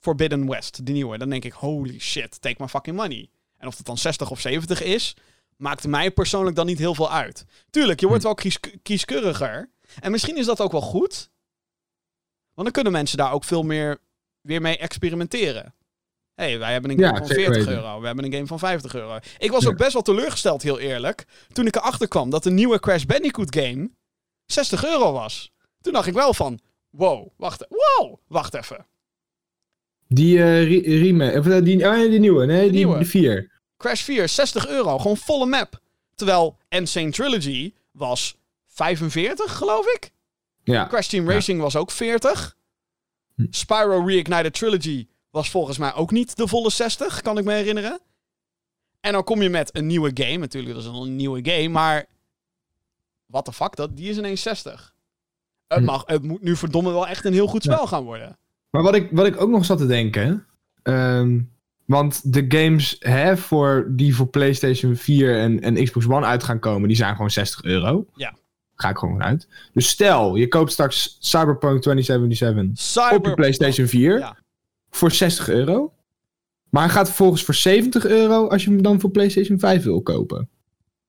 Forbidden 0.01 0.49
West, 0.49 0.87
de 0.87 0.93
nieuwe, 0.93 1.19
dan 1.19 1.31
denk 1.31 1.45
ik, 1.45 1.53
holy 1.53 1.99
shit, 1.99 2.41
take 2.41 2.63
my 2.63 2.69
fucking 2.69 2.97
money. 2.97 3.31
En 3.57 3.67
of 3.69 3.77
het 3.77 3.87
dan 3.87 3.99
60 3.99 4.31
of 4.31 4.41
70 4.41 4.83
is, 4.83 5.17
maakt 5.57 5.87
mij 5.87 6.11
persoonlijk 6.11 6.57
dan 6.57 6.67
niet 6.67 6.79
heel 6.79 6.95
veel 6.95 7.11
uit. 7.13 7.45
Tuurlijk, 7.71 8.01
je 8.01 8.07
wordt 8.09 8.23
wel 8.23 8.35
kies 8.35 8.59
kieskeuriger. 8.83 9.71
En 10.01 10.11
misschien 10.11 10.37
is 10.37 10.47
dat 10.47 10.61
ook 10.61 10.73
wel 10.73 10.81
goed. 10.81 11.31
Want 12.55 12.67
dan 12.67 12.71
kunnen 12.73 12.93
mensen 12.93 13.19
daar 13.19 13.33
ook 13.33 13.45
veel 13.45 13.63
meer 13.63 13.99
weer 14.41 14.61
mee 14.61 14.79
experimenteren. 14.79 15.75
Hé, 16.35 16.45
hey, 16.45 16.59
wij 16.59 16.73
hebben 16.73 16.91
een 16.91 16.99
game 16.99 17.13
Ja, 17.13 17.19
van 17.19 17.27
zeker 17.27 17.43
40 17.45 17.65
weten. 17.65 17.83
euro. 17.83 18.01
We 18.01 18.07
hebben 18.07 18.25
een 18.25 18.33
game 18.33 18.47
van 18.47 18.59
50 18.59 18.95
euro. 18.95 19.19
Ik 19.39 19.51
was 19.51 19.63
Ja. 19.63 19.69
ook 19.69 19.77
best 19.77 19.93
wel 19.93 20.03
teleurgesteld, 20.03 20.63
heel 20.63 20.79
eerlijk. 20.79 21.27
Toen 21.53 21.67
ik 21.67 21.77
erachter 21.77 22.09
kwam 22.09 22.31
dat 22.31 22.43
de 22.43 22.51
nieuwe 22.51 22.81
Crash 22.81 23.05
Bandicoot 23.05 23.57
game 23.57 23.91
60 24.47 24.85
euro 24.85 25.13
was. 25.13 25.53
Toen 25.81 25.93
dacht 25.93 26.07
ik 26.07 26.15
wel 26.15 26.35
van, 26.35 26.61
wow, 26.91 27.29
wacht, 27.37 27.67
wow, 27.69 28.19
wacht 28.27 28.55
even. 28.55 28.87
Die 30.09 30.39
eh 30.39 30.63
re- 30.63 30.99
remake, 31.01 31.39
of 31.39 31.47
eh, 31.47 31.63
die, 31.63 31.85
oh, 31.87 31.93
nee, 31.93 32.09
die 32.09 32.19
nieuwe, 32.19 32.47
nee, 32.47 32.63
die, 32.63 32.71
nieuwe. 32.71 32.97
die 32.99 33.07
vier. 33.07 33.51
Crash 33.77 34.03
4, 34.03 34.29
60 34.29 34.67
euro, 34.69 34.99
gewoon 34.99 35.17
volle 35.17 35.47
map. 35.47 35.81
Terwijl 36.15 36.57
Insane 36.69 37.11
Trilogy 37.11 37.75
was 37.93 38.37
45, 38.67 39.57
geloof 39.57 39.87
ik. 39.95 40.11
Ja, 40.65 40.87
Crash 40.87 41.07
Team 41.07 41.27
Ja. 41.29 41.33
Racing 41.33 41.61
was 41.61 41.77
ook 41.77 41.91
40. 41.91 42.57
Hm. 43.35 43.47
Spyro 43.51 44.05
Reignited 44.05 44.55
Trilogy 44.55 45.07
was 45.31 45.51
volgens 45.51 45.79
mij 45.79 45.95
ook 45.95 46.11
niet 46.11 46.37
de 46.37 46.49
volle 46.49 46.71
60, 46.71 47.21
kan 47.21 47.39
ik 47.39 47.45
me 47.45 47.53
herinneren. 47.53 48.01
En 49.01 49.13
dan 49.13 49.25
kom 49.25 49.43
je 49.43 49.49
met 49.49 49.77
een 49.77 49.87
nieuwe 49.87 50.11
game. 50.15 50.37
Natuurlijk, 50.37 50.75
dat 50.75 50.83
is 50.85 50.99
een 51.01 51.17
nieuwe 51.17 51.41
game, 51.51 51.69
maar... 51.69 52.07
What 53.27 53.45
the 53.45 53.53
fuck, 53.53 53.77
dat, 53.77 53.97
die 53.97 54.11
is 54.11 54.17
ineens 54.17 54.43
60. 54.43 54.95
Het, 55.69 55.79
Hm. 55.79 55.85
mag, 55.85 56.03
het 56.07 56.23
moet 56.23 56.43
nu 56.43 56.57
verdomme 56.57 56.91
wel 56.93 57.07
echt 57.09 57.25
een 57.25 57.33
heel 57.33 57.47
goed 57.47 57.63
spel 57.63 57.87
gaan 57.87 58.05
worden. 58.05 58.39
Maar 58.71 58.83
wat 58.83 58.95
ik, 58.95 59.09
wat 59.11 59.27
ik 59.27 59.41
ook 59.41 59.51
nog 59.51 59.65
zat 59.65 59.79
te 59.79 59.87
denken. 59.87 60.47
ehm, 60.83 61.41
want 61.85 62.33
de 62.33 62.45
games 62.49 62.97
hè, 62.99 63.37
voor, 63.37 63.87
die 63.91 64.15
voor 64.15 64.27
PlayStation 64.29 64.97
4 64.97 65.39
en, 65.39 65.61
en 65.61 65.85
Xbox 65.85 66.07
One 66.09 66.27
uit 66.27 66.43
gaan 66.43 66.59
komen, 66.59 66.89
die 66.89 66.97
zijn 66.97 67.15
gewoon 67.15 67.31
60 67.31 67.63
euro. 67.63 68.07
Ja. 68.15 68.35
Ga 68.75 68.89
ik 68.89 68.97
gewoon 68.99 69.17
vanuit. 69.19 69.49
Dus 69.73 69.89
stel, 69.89 70.37
je 70.37 70.49
koopt 70.49 70.73
straks 70.73 71.17
Cyberpunk 71.21 71.83
2077 71.83 72.85
Cyber... 72.85 73.17
op 73.19 73.27
je 73.27 73.35
PlayStation 73.35 73.87
4 73.87 74.19
Ja. 74.19 74.37
voor 74.91 75.11
60 75.13 75.49
euro. 75.49 75.93
Maar 76.71 76.83
hij 76.83 76.93
gaat 76.93 77.07
vervolgens 77.07 77.45
voor 77.45 77.55
70 77.55 78.07
euro 78.07 78.49
als 78.49 78.65
je 78.65 78.71
hem 78.71 78.83
dan 78.83 79.01
voor 79.01 79.11
PlayStation 79.11 79.59
5 79.59 79.83
wil 79.85 80.03
kopen. 80.03 80.49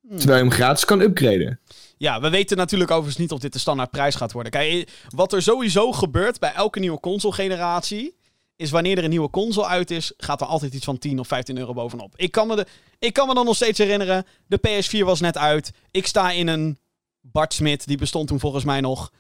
Hm. 0.08 0.18
Terwijl 0.18 0.38
je 0.38 0.44
hem 0.44 0.54
gratis 0.54 0.86
kan 0.86 1.02
upgraden. 1.02 1.60
Ja, 2.00 2.22
we 2.22 2.30
weten 2.30 2.58
natuurlijk 2.58 2.92
overigens 2.92 3.18
niet 3.18 3.32
of 3.32 3.40
dit 3.40 3.54
de 3.54 3.60
standaard 3.60 3.92
prijs 3.92 4.16
gaat 4.16 4.32
worden. 4.32 4.52
Kijk, 4.52 4.92
wat 5.10 5.34
er 5.34 5.42
sowieso 5.42 5.92
gebeurt 5.92 6.40
bij 6.40 6.54
elke 6.54 6.80
nieuwe 6.80 7.00
console-generatie... 7.00 8.16
is 8.56 8.72
wanneer 8.72 8.98
er 8.98 9.04
een 9.04 9.10
nieuwe 9.10 9.30
console 9.30 9.68
uit 9.68 9.92
is... 9.92 10.14
gaat 10.18 10.42
er 10.42 10.48
altijd 10.48 10.74
iets 10.74 10.86
van 10.86 10.98
10 10.98 11.20
of 11.20 11.28
15 11.28 11.58
euro 11.58 11.74
bovenop. 11.74 12.14
Ik 12.16 12.32
kan 12.32 12.48
me, 12.48 12.56
de, 12.56 12.66
ik 13.00 13.14
kan 13.14 13.28
me 13.28 13.34
dan 13.34 13.46
nog 13.46 13.56
steeds 13.56 13.78
herinneren... 13.78 14.26
de 14.48 14.60
PS4 14.68 15.00
was 15.00 15.20
net 15.20 15.38
uit. 15.38 15.72
Ik 15.92 16.08
sta 16.08 16.32
in 16.32 16.48
een 16.48 16.80
Bart 17.22 17.54
Smit, 17.54 17.88
die 17.88 17.98
bestond 17.98 18.28
toen 18.28 18.40
volgens 18.40 18.64
mij 18.64 18.82
nog. 18.82 19.12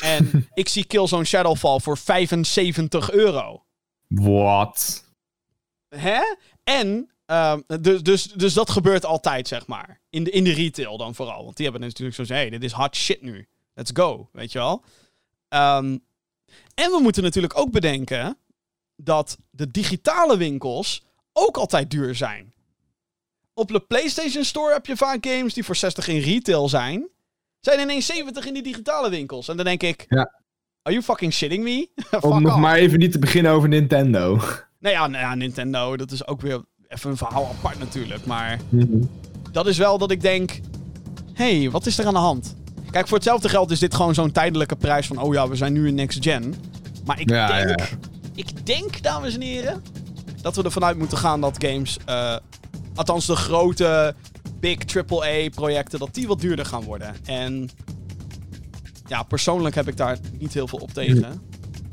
En 0.00 0.30
ik 0.54 0.68
zie 0.68 0.84
Killzone 0.84 1.24
Shadowfall 1.24 1.80
voor 1.80 1.98
75 1.98 3.10
euro. 3.10 3.64
What? 4.08 5.04
Hè? 5.88 6.20
En, 6.64 7.10
ehm, 7.26 7.60
dus, 7.80 8.02
dus, 8.02 8.22
dus 8.24 8.54
dat 8.54 8.70
gebeurt 8.70 9.04
altijd, 9.04 9.48
zeg 9.48 9.66
maar. 9.66 10.00
In 10.10 10.24
de, 10.24 10.30
in 10.30 10.44
de 10.44 10.52
retail 10.52 10.96
dan 10.96 11.14
vooral. 11.14 11.44
Want 11.44 11.56
die 11.56 11.64
hebben 11.68 11.88
natuurlijk 11.88 12.16
zo 12.16 12.22
hé, 12.22 12.34
hey, 12.34 12.50
dit 12.50 12.64
is 12.64 12.72
hot 12.72 12.96
shit 12.96 13.22
nu. 13.22 13.48
Let's 13.74 13.90
go, 13.94 14.28
weet 14.32 14.52
je 14.52 14.58
wel. 14.58 14.84
Ehm, 15.48 15.98
en 16.74 16.90
we 16.90 16.98
moeten 17.02 17.22
natuurlijk 17.22 17.58
ook 17.58 17.70
bedenken 17.70 18.38
dat 18.96 19.38
de 19.50 19.70
digitale 19.70 20.36
winkels 20.36 21.04
ook 21.32 21.56
altijd 21.56 21.90
duur 21.90 22.14
zijn. 22.14 22.54
Op 23.54 23.68
de 23.68 23.80
PlayStation 23.80 24.44
Store 24.44 24.72
heb 24.72 24.86
je 24.86 24.96
vaak 24.96 25.26
games 25.26 25.54
die 25.54 25.64
voor 25.64 25.76
60 25.76 26.08
in 26.08 26.20
retail 26.20 26.68
zijn. 26.68 27.08
Zijn 27.60 27.80
ineens 27.80 28.06
70 28.06 28.46
in 28.46 28.54
die 28.54 28.62
digitale 28.62 29.10
winkels. 29.10 29.48
En 29.48 29.56
dan 29.56 29.64
denk 29.64 29.82
ik, 29.82 30.06
Ja. 30.08 30.40
are 30.82 30.94
you 30.94 31.02
fucking 31.02 31.32
shitting 31.32 31.62
me? 31.64 31.88
Fuck 32.10 32.24
Om 32.24 32.42
nog 32.42 32.52
off. 32.52 32.60
maar 32.60 32.76
even 32.76 32.98
niet 32.98 33.12
te 33.12 33.18
beginnen 33.18 33.52
over 33.52 33.68
Nintendo. 33.68 34.36
Nou 34.78 34.94
ja, 34.94 35.06
nou 35.06 35.22
ja, 35.24 35.34
Nintendo, 35.34 35.96
dat 35.96 36.10
is 36.10 36.26
ook 36.26 36.40
weer 36.40 36.64
even 36.88 37.10
een 37.10 37.16
verhaal 37.16 37.48
apart 37.58 37.78
natuurlijk. 37.78 38.26
Maar 38.26 38.58
Mhm. 38.68 38.86
dat 39.52 39.66
is 39.66 39.78
wel 39.78 39.98
dat 39.98 40.10
ik 40.10 40.20
denk... 40.20 40.60
Hé, 41.32 41.58
hey, 41.60 41.70
wat 41.70 41.86
is 41.86 41.98
er 41.98 42.06
aan 42.06 42.12
de 42.14 42.18
hand? 42.18 42.54
Kijk, 42.90 43.06
voor 43.08 43.16
hetzelfde 43.16 43.48
geld 43.48 43.70
is 43.70 43.78
dit 43.78 43.94
gewoon 43.94 44.14
zo'n 44.14 44.32
tijdelijke 44.32 44.76
prijs 44.76 45.06
van... 45.06 45.18
Oh 45.20 45.34
ja, 45.34 45.48
we 45.48 45.56
zijn 45.56 45.72
nu 45.72 45.88
in 45.88 45.94
next 45.94 46.22
gen. 46.24 46.54
Maar 47.04 47.20
ik 47.20 47.30
Ja, 47.30 47.64
denk... 47.64 47.80
ja. 47.80 47.86
Ik 48.34 48.66
denk, 48.66 49.02
dames 49.02 49.34
en 49.34 49.40
heren... 49.40 49.82
Dat 50.42 50.56
we 50.56 50.62
ervan 50.62 50.84
uit 50.84 50.98
moeten 50.98 51.18
gaan 51.18 51.40
dat 51.40 51.64
games... 51.64 51.96
eh, 52.04 52.36
althans, 52.94 53.26
de 53.26 53.36
grote 53.36 54.14
big 54.60 54.78
AAA-projecten... 54.96 55.98
Dat 55.98 56.14
die 56.14 56.26
wat 56.26 56.40
duurder 56.40 56.66
gaan 56.66 56.82
worden. 56.84 57.14
En... 57.24 57.68
Ja, 59.06 59.22
persoonlijk 59.22 59.74
heb 59.74 59.88
ik 59.88 59.96
daar 59.96 60.18
niet 60.38 60.54
heel 60.54 60.68
veel 60.68 60.78
op 60.78 60.90
tegen. 60.92 61.40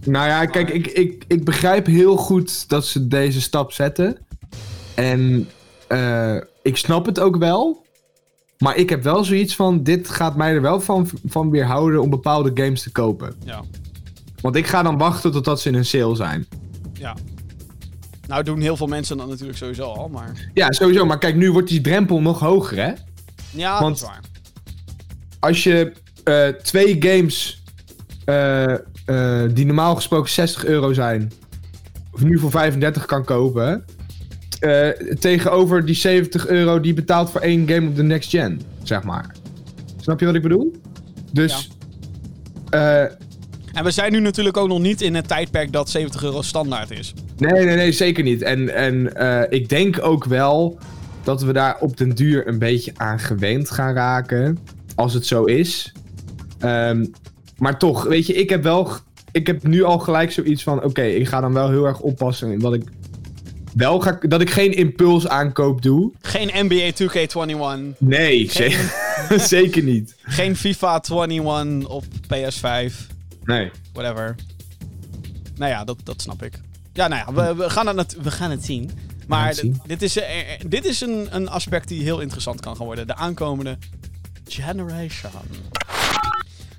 Nou 0.06 0.28
ja, 0.28 0.46
kijk, 0.46 0.70
ik, 0.70 0.88
ik, 0.88 1.24
ik 1.28 1.46
begrijp 1.46 1.86
heel 1.86 2.18
goed 2.18 2.70
dat 2.70 2.86
ze 2.86 3.08
deze 3.08 3.42
stap 3.42 3.72
zetten. 3.72 4.18
En 4.96 5.50
eh, 5.88 6.36
ik 6.62 6.78
snap 6.78 7.06
het 7.06 7.20
ook 7.20 7.36
wel. 7.38 7.82
Maar 8.58 8.76
ik 8.76 8.90
heb 8.90 9.04
wel 9.04 9.24
zoiets 9.24 9.56
van: 9.56 9.84
dit 9.84 10.10
gaat 10.10 10.36
mij 10.36 10.54
er 10.54 10.62
wel 10.62 10.82
van, 10.82 11.10
van 11.28 11.50
weerhouden 11.50 12.02
om 12.02 12.10
bepaalde 12.10 12.52
games 12.64 12.82
te 12.84 12.92
kopen. 12.92 13.36
Ja, 13.46 13.62
Want 14.42 14.56
ik 14.56 14.68
ga 14.68 14.84
dan 14.84 14.98
wachten 14.98 15.32
totdat 15.32 15.62
ze 15.62 15.70
in 15.70 15.76
een 15.76 15.86
sale 15.86 16.16
zijn. 16.16 16.48
ja. 16.94 17.16
Nou 18.28 18.44
doen 18.44 18.62
heel 18.62 18.78
veel 18.78 18.88
mensen 18.88 19.18
dat 19.18 19.28
natuurlijk 19.28 19.58
sowieso 19.58 19.84
al, 19.84 20.10
maar... 20.10 20.50
Ja, 20.54 20.72
sowieso. 20.72 21.06
Maar 21.06 21.18
kijk, 21.18 21.36
nu 21.36 21.52
wordt 21.52 21.68
die 21.70 21.82
drempel 21.82 22.22
nog 22.22 22.40
hoger, 22.40 22.78
hè? 22.78 22.92
Ja, 23.52 23.80
Want- 23.82 24.00
dat 24.00 24.10
is 24.10 24.14
waar. 24.16 24.24
als 25.40 25.64
je 25.64 25.92
eh, 26.24 26.48
twee 26.48 26.96
games 27.00 27.64
eh, 28.26 28.76
die 29.54 29.66
normaal 29.66 29.96
gesproken 29.96 30.30
60 30.32 30.66
euro 30.66 30.94
zijn, 30.94 31.32
of 32.12 32.24
nu 32.24 32.40
voor 32.40 32.52
35 32.52 33.06
kan 33.06 33.24
kopen, 33.26 33.86
eh, 34.64 34.90
tegenover 35.20 35.86
die 35.86 35.96
70 35.96 36.48
euro 36.48 36.80
die 36.80 36.88
je 36.88 36.94
betaalt 36.94 37.32
voor 37.32 37.42
één 37.42 37.70
game 37.70 37.88
op 37.88 37.96
de 37.96 38.04
next 38.04 38.30
gen, 38.30 38.62
zeg 38.84 39.04
maar. 39.04 39.36
Snap 40.02 40.20
je 40.20 40.26
wat 40.26 40.36
ik 40.36 40.42
bedoel? 40.42 40.74
Dus, 41.32 41.70
eh, 42.70 43.02
En 43.74 43.84
we 43.84 43.92
zijn 43.92 44.12
nu 44.12 44.20
natuurlijk 44.20 44.58
ook 44.58 44.68
nog 44.68 44.80
niet 44.80 45.02
in 45.02 45.16
het 45.16 45.28
tijdperk 45.28 45.72
dat 45.72 45.90
70 45.90 46.24
euro 46.24 46.42
standaard 46.42 46.92
is. 46.92 47.14
nee, 47.38 47.66
nee, 47.66 47.76
nee, 47.76 47.92
zeker 47.92 48.24
niet. 48.24 48.42
En, 48.42 48.76
en 48.76 49.16
eh, 49.16 49.42
ik 49.60 49.70
denk 49.70 49.98
ook 50.02 50.26
wel 50.26 50.78
dat 51.24 51.42
we 51.42 51.54
daar 51.54 51.78
op 51.80 51.98
den 51.98 52.10
duur 52.16 52.48
een 52.48 52.60
beetje 52.60 52.92
aan 52.96 53.20
gewend 53.20 53.72
gaan 53.72 53.94
raken, 53.94 54.60
als 54.96 55.14
het 55.14 55.26
zo 55.26 55.44
is. 55.44 55.92
Ehm, 56.60 57.06
maar 57.58 57.78
toch, 57.80 58.04
weet 58.04 58.28
je, 58.28 58.34
ik 58.34 58.50
heb 58.50 58.64
wel. 58.64 58.92
Ik 59.32 59.48
heb 59.48 59.64
nu 59.64 59.84
al 59.84 60.00
gelijk 60.00 60.32
zoiets 60.32 60.64
van: 60.64 60.84
oké, 60.84 61.04
ik 61.04 61.28
ga 61.28 61.42
dan 61.42 61.54
wel 61.54 61.70
heel 61.70 61.86
erg 61.86 62.00
oppassen 62.00 62.52
in 62.52 62.60
wat 62.60 62.74
ik. 62.74 62.84
Wel 63.76 64.00
ga, 64.00 64.18
dat 64.22 64.42
ik 64.42 64.50
geen 64.50 64.74
impuls 64.74 65.28
aankoop 65.28 65.82
doe. 65.82 66.12
Geen 66.22 66.66
NBA 66.66 66.92
2K21, 66.94 67.98
Nee, 67.98 68.50
Geen- 68.50 68.90
zeker 69.40 69.84
niet. 69.84 70.16
geen 70.24 70.56
FIFA 70.56 71.02
21 71.10 71.90
op 71.90 72.04
PS5, 72.06 72.94
Nee. 73.44 73.72
whatever. 73.94 74.36
Nou 75.56 75.72
ja, 75.72 75.84
dat, 75.84 75.98
dat 76.04 76.22
snap 76.22 76.44
ik. 76.44 76.60
Ja, 76.94 77.08
nou 77.08 77.24
ja, 77.26 77.34
we, 77.34 77.56
we, 77.64 77.70
gaan, 77.70 77.98
het, 77.98 78.16
we 78.22 78.32
gaan 78.32 78.52
het 78.52 78.66
zien. 78.66 78.92
Maar 79.28 79.48
het 79.48 79.58
zien. 79.58 79.74
d- 79.84 79.88
dit 79.88 80.02
is, 80.02 80.18
eh, 80.18 80.40
eh, 80.40 80.46
dit 80.68 80.86
is 80.86 81.02
een, 81.02 81.28
een 81.32 81.50
aspect 81.50 81.88
die 81.88 82.04
heel 82.04 82.20
interessant 82.20 82.60
kan 82.60 82.76
gaan 82.76 82.86
worden. 82.86 83.08
De 83.08 83.16
aankomende 83.16 83.78
generation. 84.48 85.32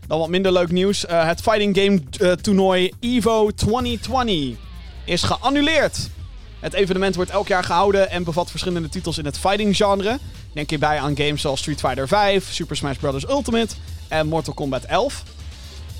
Dan 0.06 0.18
wat 0.18 0.28
minder 0.28 0.52
leuk 0.52 0.70
nieuws. 0.70 1.06
Eh, 1.06 1.26
het 1.26 1.40
fighting 1.40 1.76
game 1.78 2.36
toernooi 2.36 2.92
EVO 3.00 3.50
2020 3.50 4.56
is 5.04 5.22
geannuleerd. 5.22 6.10
Het 6.64 6.72
evenement 6.72 7.14
wordt 7.14 7.30
elk 7.30 7.48
jaar 7.48 7.64
gehouden 7.64 8.10
en 8.10 8.24
bevat 8.24 8.50
verschillende 8.50 8.88
titels 8.88 9.18
in 9.18 9.24
het 9.24 9.38
fighting 9.38 9.76
genre. 9.76 10.18
Denk 10.52 10.70
hierbij 10.70 10.98
aan 10.98 11.16
games 11.16 11.40
zoals 11.40 11.60
Street 11.60 11.80
Fighter 11.80 12.08
V, 12.08 12.42
Super 12.50 12.76
Smash 12.76 12.96
Bros. 12.96 13.28
Ultimate 13.28 13.74
en 14.08 14.26
Mortal 14.26 14.54
Kombat 14.54 14.84
11. 14.84 15.22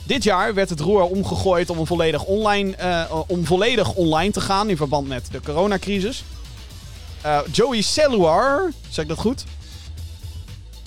Dit 0.05 0.23
jaar 0.25 0.55
werd 0.55 0.71
het 0.71 0.81
roer 0.81 1.03
omgegooid 1.03 1.71
om, 1.71 1.79
een 1.79 1.87
volledig 1.87 2.25
online, 2.25 2.77
eh, 2.77 3.21
om 3.27 3.45
volledig 3.47 3.93
online 3.95 4.33
te 4.33 4.41
gaan 4.41 4.69
in 4.71 4.77
verband 4.77 5.09
met 5.09 5.29
de 5.31 5.41
coronacrisis. 5.41 6.25
Eh, 7.21 7.39
Joey 7.53 7.81
Seluar, 7.81 8.73
zeg 8.89 9.05
ik 9.05 9.11
dat 9.11 9.19
goed? 9.19 9.45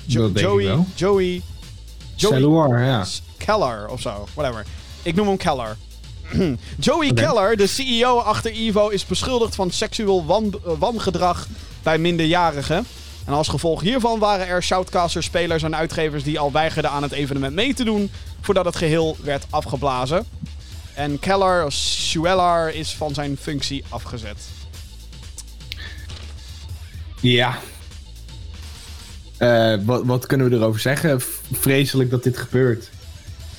Jo- 0.06 0.32
Dat 0.32 0.42
Joey. 0.42 0.64
Joey, 0.96 1.42
Joey 2.16 2.86
ja. 2.86 3.06
Keller 3.38 3.88
of 3.90 4.02
zo, 4.02 4.28
whatever. 4.34 4.66
Ik 5.04 5.16
noem 5.16 5.28
hem 5.28 5.38
Keller. 5.38 5.78
Joey. 6.80 7.14
Keller, 7.14 7.58
de 7.58 7.68
CEO 7.68 8.18
achter 8.20 8.52
Evo, 8.52 8.88
is 8.88 9.06
beschuldigd 9.06 9.56
van 9.56 9.72
seksueel 9.72 10.26
wan- 10.26 10.60
eh, 10.66 10.72
wangedrag 10.80 11.48
bij 11.84 11.98
minderjarigen. 11.98 12.86
En 13.26 13.34
als 13.34 13.48
gevolg 13.48 13.82
hiervan 13.82 14.20
waren 14.20 14.48
er 14.48 14.64
shoutcasters, 14.64 15.26
spelers 15.26 15.64
en 15.64 15.76
uitgevers 15.76 16.24
die 16.24 16.40
al 16.40 16.52
weigerden 16.52 16.92
aan 16.92 17.04
het 17.04 17.12
evenement 17.12 17.54
mee 17.54 17.74
te 17.74 17.84
doen 17.84 18.12
voordat 18.42 18.66
het 18.66 18.76
geheel 18.76 19.18
werd 19.24 19.46
afgeblazen. 19.50 20.26
En 20.94 21.20
Keller, 21.20 21.66
of 21.66 21.74
Shuelar, 21.74 22.74
is 22.74 22.94
van 22.96 23.14
zijn 23.14 23.38
functie 23.42 23.84
afgezet. 23.90 24.38
Ja. 27.22 27.58
Eh, 29.38 29.76
wat, 29.86 30.02
wat 30.06 30.26
kunnen 30.26 30.50
we 30.50 30.56
erover 30.56 30.80
zeggen? 30.80 31.22
Vreselijk 31.52 32.10
dat 32.10 32.24
dit 32.24 32.38
gebeurt. 32.38 32.90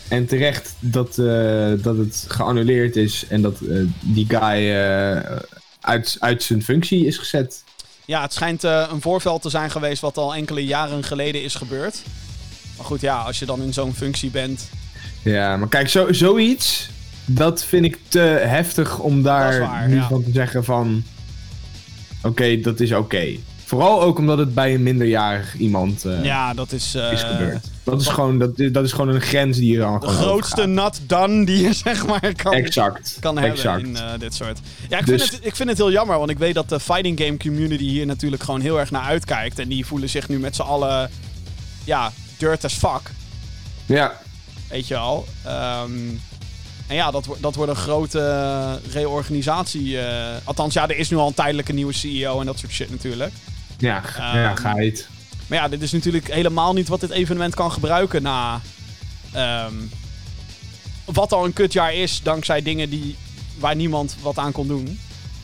En 0.09 0.27
terecht 0.27 0.75
dat, 0.79 1.19
eh, 1.19 1.73
dat 1.83 1.97
het 1.97 2.25
geannuleerd 2.29 2.97
is 2.97 3.25
en 3.29 3.43
dat 3.43 3.61
eh, 3.61 3.77
die 4.01 4.27
guy 4.29 4.71
eh, 4.71 5.37
uit, 5.81 6.17
uit 6.19 6.43
zijn 6.43 6.63
functie 6.63 7.07
is 7.07 7.19
gezet. 7.19 7.65
Ja, 8.05 8.23
het 8.23 8.33
schijnt 8.33 8.63
een 8.63 9.01
voorval 9.01 9.39
te 9.39 9.51
zijn 9.51 9.71
geweest 9.71 10.01
wat 10.01 10.17
al 10.17 10.35
enkele 10.35 10.65
jaren 10.65 11.05
geleden 11.05 11.43
is 11.43 11.55
gebeurd. 11.55 12.03
Maar 12.77 12.87
goed, 12.87 13.01
ja, 13.01 13.17
als 13.17 13.39
je 13.39 13.47
dan 13.47 13.63
in 13.63 13.73
zo'n 13.73 13.95
functie 13.95 14.31
bent, 14.31 14.69
Ja, 15.23 15.57
maar 15.57 15.69
kijk, 15.69 15.89
zo, 15.89 16.13
zoiets, 16.13 16.89
dat 17.25 17.65
vind 17.65 17.85
ik 17.85 17.99
te 18.09 18.19
heftig 18.47 18.99
om 18.99 19.23
daar 19.23 19.61
waar, 19.61 19.89
nu 19.89 19.95
ja. 19.95 20.09
van 20.09 20.25
te 20.25 20.31
zeggen 20.33 20.65
van... 20.65 21.03
Oké, 22.23 22.61
dat 22.61 22.81
is 22.81 22.93
oké. 22.93 23.37
Vooral 23.69 24.03
ook 24.03 24.19
omdat 24.19 24.39
het 24.39 24.55
bij 24.55 24.75
een 24.75 24.83
minderjarig 24.83 25.55
iemand 25.57 26.05
eh, 26.05 26.25
ja, 26.25 26.55
dat 26.55 26.73
is... 26.73 26.95
is 26.95 27.23
gebeurd. 27.23 27.67
Dat 27.85 28.01
is, 28.01 28.07
gewoon, 28.07 28.39
dat, 28.39 28.57
dat 28.73 28.85
is 28.85 28.93
gewoon 28.93 29.09
een 29.09 29.21
grens 29.21 29.57
die 29.57 29.73
je 29.73 29.79
dan 29.79 30.01
De 30.01 30.07
grootste 30.07 30.67
nat 30.67 31.01
done 31.07 31.45
die 31.45 31.63
je 31.63 31.73
zeg 31.85 32.07
maar 32.07 32.35
kan, 32.35 32.53
Exact. 32.53 33.17
kan 33.21 33.37
hebben 33.39 33.55
exact. 33.57 33.83
in 33.83 33.97
eh, 33.97 34.19
dit 34.19 34.35
soort. 34.35 34.59
Ja, 34.89 34.99
ik, 34.99 35.07
Dus- 35.07 35.21
vind 35.23 35.33
het, 35.37 35.47
ik 35.47 35.57
vind 35.57 35.69
het 35.69 35.79
heel 35.79 35.91
jammer, 35.91 36.19
want 36.19 36.31
ik 36.31 36.39
weet 36.39 36.55
dat 36.55 36.69
de 36.69 36.81
fighting 36.81 37.21
game 37.21 37.37
community 37.37 37.85
hier 37.85 38.07
natuurlijk 38.07 38.43
gewoon 38.43 38.61
heel 38.61 38.79
erg 38.79 38.91
naar 38.91 39.03
uitkijkt. 39.03 39.59
En 39.59 39.69
die 39.69 39.87
voelen 39.87 40.09
zich 40.09 40.29
nu 40.29 40.39
met 40.39 40.57
z'n 40.57 40.63
allen, 40.63 41.11
ja, 41.85 42.13
dirt 42.39 42.65
as 42.65 42.75
fuck, 42.75 43.11
Ja, 43.87 44.21
weet 44.69 44.87
je 44.87 44.97
al. 44.97 45.27
Ehm, 45.45 45.91
en 46.87 46.95
ja, 46.95 47.11
dat, 47.11 47.27
wordt 47.27 47.43
dat 47.43 47.55
wordt 47.55 47.71
een 47.71 47.77
grote 47.79 48.81
reorganisatie. 48.93 49.99
althans, 50.45 50.75
ja, 50.75 50.89
er 50.89 50.99
is 50.99 51.11
nu 51.11 51.17
al 51.17 51.27
een 51.27 51.35
tijdelijke 51.35 51.73
nieuwe 51.73 51.93
CEO 51.93 52.41
en 52.41 52.47
dat 52.47 52.59
soort 52.59 52.73
shit 52.73 52.91
natuurlijk. 52.91 53.33
Ja, 53.79 54.03
ja, 54.17 54.57
Ehm, 54.57 54.77
het. 54.77 55.09
Maar 55.47 55.59
ja, 55.59 55.69
dit 55.69 55.83
is 55.83 55.93
natuurlijk 55.93 56.33
helemaal 56.33 56.73
niet 56.73 56.89
wat 56.89 57.01
dit 57.01 57.11
evenement 57.11 57.55
kan 57.55 57.73
gebruiken 57.73 58.23
na. 58.23 58.61
ehm, 59.33 59.75
wat 61.05 61.33
al 61.33 61.45
een 61.45 61.53
kutjaar 61.53 61.95
is, 61.95 62.23
dankzij 62.23 62.63
dingen 62.63 62.91
die, 62.91 63.17
waar 63.59 63.77
niemand 63.77 64.17
wat 64.23 64.39
aan 64.39 64.53
kon 64.53 64.69
doen. 64.69 64.99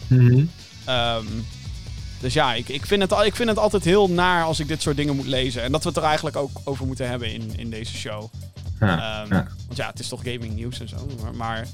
Mhm. 0.06 0.44
Ehm, 0.84 1.24
dus 2.20 2.34
ja, 2.34 2.54
ik, 2.54 2.68
ik, 2.68 2.86
vind 2.86 3.02
het, 3.10 3.24
ik 3.24 3.36
vind 3.36 3.48
het 3.48 3.58
altijd 3.58 3.84
heel 3.84 4.10
naar 4.10 4.44
als 4.44 4.60
ik 4.60 4.68
dit 4.68 4.82
soort 4.82 4.96
dingen 4.96 5.16
moet 5.16 5.26
lezen. 5.26 5.62
En 5.62 5.72
dat 5.72 5.82
we 5.82 5.88
het 5.88 5.98
er 5.98 6.04
eigenlijk 6.04 6.36
ook 6.36 6.60
over 6.64 6.86
moeten 6.86 7.08
hebben 7.08 7.32
in, 7.32 7.52
in 7.56 7.70
deze 7.70 7.94
show. 7.96 8.24
Ja, 8.80 8.86
ja. 8.86 9.26
Want 9.66 9.76
ja, 9.76 9.86
het 9.86 9.98
is 10.00 10.08
toch 10.08 10.20
gaming 10.24 10.54
nieuws 10.54 10.80
en 10.80 10.88
zo. 10.88 10.96
Maar, 11.22 11.34
maar 11.34 11.66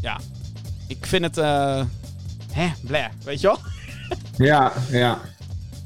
ja, 0.00 0.20
ik 0.86 1.06
vind 1.06 1.24
het. 1.24 1.38
eh 1.38 1.82
hè, 2.52 2.72
bleh, 2.80 3.06
weet 3.24 3.40
je 3.40 3.46
wel? 3.46 3.58
Ja, 4.46 4.72
ja. 4.90 5.20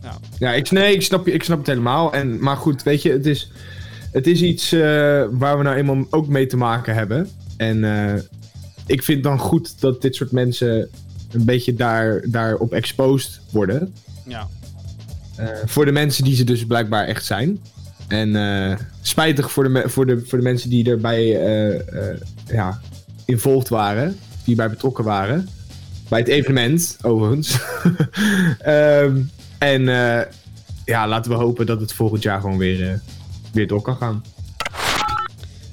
Ja. 0.02 0.18
Ja, 0.38 0.52
ik, 0.52 0.70
nee, 0.70 0.94
ik 0.94 1.02
snap, 1.02 1.26
je- 1.26 1.32
ik 1.32 1.42
snap 1.42 1.58
het 1.58 1.66
helemaal. 1.66 2.12
En, 2.12 2.42
maar 2.42 2.56
goed, 2.56 2.82
weet 2.82 3.02
je, 3.02 3.12
het 3.12 3.26
is, 3.26 3.50
het 4.12 4.26
is 4.26 4.42
iets 4.42 4.72
eh, 4.72 4.80
waar 5.30 5.56
we 5.58 5.62
nou 5.62 5.76
eenmaal 5.76 6.06
ook 6.10 6.28
mee 6.28 6.46
te 6.46 6.56
maken 6.56 6.94
hebben. 6.94 7.28
En 7.56 7.84
eh, 7.84 8.22
ik 8.86 9.02
vind 9.02 9.22
dan 9.22 9.38
goed 9.38 9.80
dat 9.80 10.02
dit 10.02 10.14
soort 10.14 10.32
mensen 10.32 10.88
een 11.32 11.44
beetje 11.44 11.74
daar, 11.74 12.22
daarop 12.26 12.72
exposed 12.72 13.40
worden. 13.50 13.94
Ja. 14.26 14.48
Eh, 15.36 15.46
voor 15.64 15.84
de 15.84 15.92
mensen 15.92 16.24
die 16.24 16.34
ze 16.34 16.44
dus 16.44 16.66
blijkbaar 16.66 17.04
echt 17.06 17.24
zijn. 17.24 17.60
En 18.08 18.78
spijtig 19.00 19.50
voor 19.52 19.72
de, 19.72 19.82
voor, 19.88 20.06
de, 20.06 20.22
voor 20.26 20.38
de 20.38 20.44
mensen 20.44 20.70
die 20.70 20.90
erbij 20.90 21.24
ja, 22.46 22.80
involved 23.24 23.68
waren. 23.68 24.16
Die 24.44 24.56
bij 24.56 24.70
betrokken 24.70 25.04
waren. 25.04 25.48
Bij 26.08 26.18
het 26.18 26.28
evenement, 26.28 26.96
overigens. 27.02 27.58
Ehm, 28.58 29.20
en 29.60 29.88
eh, 29.88 30.26
ja, 30.84 31.08
laten 31.08 31.30
we 31.30 31.36
hopen 31.36 31.66
dat 31.66 31.80
het 31.80 31.92
volgend 31.92 32.22
jaar 32.22 32.40
gewoon 32.40 32.58
weer, 32.58 32.90
eh, 32.90 32.98
weer 33.52 33.66
door 33.66 33.82
kan 33.82 33.96
gaan. 33.96 34.24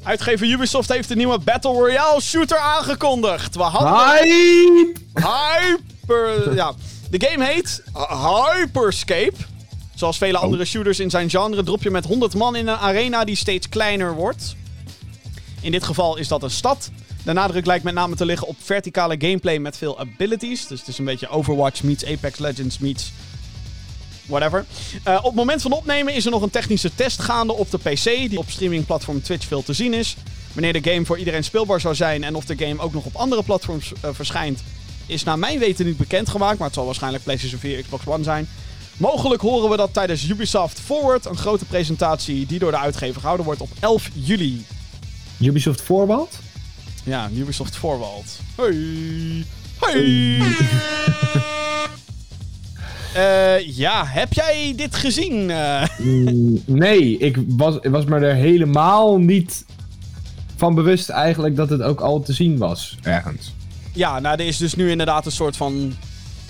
Uitgever 0.03 0.47
Ubisoft 0.47 0.89
heeft 0.89 1.09
een 1.09 1.17
nieuwe 1.17 1.39
Battle 1.39 1.71
Royale 1.71 2.21
shooter 2.21 2.57
aangekondigd. 2.57 3.55
We 3.55 3.63
hadden... 3.63 4.17
Hype! 4.17 4.93
Hyper. 5.13 6.55
Ja. 6.55 6.73
De 7.09 7.27
game 7.27 7.45
heet 7.45 7.83
Hyperscape. 8.09 9.33
Zoals 9.95 10.17
vele 10.17 10.37
Oh. 10.37 10.43
andere 10.43 10.65
shooters 10.65 10.99
in 10.99 11.09
zijn 11.09 11.29
genre 11.29 11.63
drop 11.63 11.83
je 11.83 11.89
met 11.91 12.05
100 12.05 12.35
man 12.35 12.55
in 12.55 12.67
een 12.67 12.77
arena 12.77 13.23
die 13.23 13.35
steeds 13.35 13.69
kleiner 13.69 14.13
wordt. 14.15 14.55
In 15.61 15.71
dit 15.71 15.83
geval 15.83 16.17
is 16.17 16.27
dat 16.27 16.43
een 16.43 16.49
stad. 16.49 16.89
De 17.23 17.33
nadruk 17.33 17.65
lijkt 17.65 17.83
met 17.83 17.93
name 17.93 18.15
te 18.15 18.25
liggen 18.25 18.47
op 18.47 18.55
verticale 18.59 19.15
gameplay 19.19 19.57
met 19.57 19.77
veel 19.77 19.99
abilities. 19.99 20.67
Dus 20.67 20.79
het 20.79 20.87
is 20.87 20.97
een 20.97 21.05
beetje 21.05 21.29
Overwatch 21.29 21.83
meets 21.83 22.05
Apex 22.05 22.39
Legends 22.39 22.79
meets 22.79 23.11
whatever. 24.27 24.65
Eh, 25.03 25.15
op 25.15 25.23
het 25.23 25.35
moment 25.35 25.61
van 25.61 25.71
opnemen 25.71 26.13
is 26.13 26.25
er 26.25 26.31
nog 26.31 26.41
een 26.41 26.49
technische 26.49 26.95
test 26.95 27.21
gaande 27.21 27.53
op 27.53 27.71
de 27.71 27.77
PC, 27.77 28.03
die 28.03 28.37
op 28.37 28.49
streamingplatform 28.49 29.21
Twitch 29.21 29.47
veel 29.47 29.63
te 29.63 29.73
zien 29.73 29.93
is. 29.93 30.15
Wanneer 30.53 30.81
de 30.81 30.91
game 30.91 31.05
voor 31.05 31.17
iedereen 31.17 31.43
speelbaar 31.43 31.79
zou 31.79 31.95
zijn 31.95 32.23
en 32.23 32.35
of 32.35 32.45
de 32.45 32.65
game 32.65 32.81
ook 32.81 32.93
nog 32.93 33.05
op 33.05 33.15
andere 33.15 33.43
platforms 33.43 33.91
eh, 34.01 34.09
verschijnt, 34.13 34.63
is 35.05 35.23
naar 35.23 35.39
mijn 35.39 35.59
weten 35.59 35.85
niet 35.85 35.97
bekendgemaakt, 35.97 36.57
maar 36.57 36.67
het 36.67 36.75
zal 36.75 36.85
waarschijnlijk 36.85 37.23
PlayStation 37.23 37.59
4, 37.59 37.81
Xbox 37.81 38.05
One 38.05 38.23
zijn. 38.23 38.47
Mogelijk 38.97 39.41
horen 39.41 39.69
we 39.69 39.77
dat 39.77 39.93
tijdens 39.93 40.29
Ubisoft 40.29 40.79
Forward, 40.79 41.25
een 41.25 41.37
grote 41.37 41.65
presentatie 41.65 42.45
die 42.45 42.59
door 42.59 42.71
de 42.71 42.77
uitgever 42.77 43.19
gehouden 43.19 43.45
wordt 43.45 43.61
op 43.61 43.69
11 43.79 44.09
juli. 44.13 44.65
Ubisoft 45.39 45.81
Forward? 45.81 46.39
Ja, 47.03 47.29
Ubisoft 47.33 47.75
Forward. 47.75 48.39
Hey. 48.55 49.45
Hey. 49.79 51.57
Eh, 53.17 53.77
ja, 53.77 54.05
heb 54.05 54.33
jij 54.33 54.73
dit 54.75 54.95
gezien? 54.95 55.51
Mm, 55.97 56.61
nee, 56.65 57.17
ik 57.17 57.37
was, 57.47 57.75
ik 57.81 57.91
was 57.91 58.05
me 58.05 58.19
er 58.19 58.35
helemaal 58.35 59.17
niet 59.19 59.65
van 60.55 60.75
bewust 60.75 61.09
eigenlijk 61.09 61.55
dat 61.55 61.69
het 61.69 61.81
ook 61.81 61.99
al 62.01 62.21
te 62.21 62.33
zien 62.33 62.57
was. 62.57 62.97
Ergens. 63.01 63.53
ja, 63.93 64.19
nou, 64.19 64.39
er 64.39 64.45
is 64.47 64.57
dus 64.57 64.75
nu 64.75 64.89
inderdaad 64.91 65.25
een 65.25 65.31
soort 65.31 65.57
van... 65.57 65.93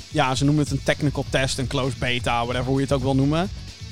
Ja, 0.10 0.36
ze 0.36 0.46
noemen 0.46 0.64
het 0.64 0.72
een 0.74 0.84
technical 0.84 1.26
test, 1.30 1.58
een 1.58 1.68
closed 1.68 2.00
beta, 2.00 2.44
whatever, 2.44 2.66
hoe 2.68 2.76
je 2.76 2.82
het 2.84 2.92
ook 2.94 3.02
wil 3.02 3.16
noemen. 3.16 3.50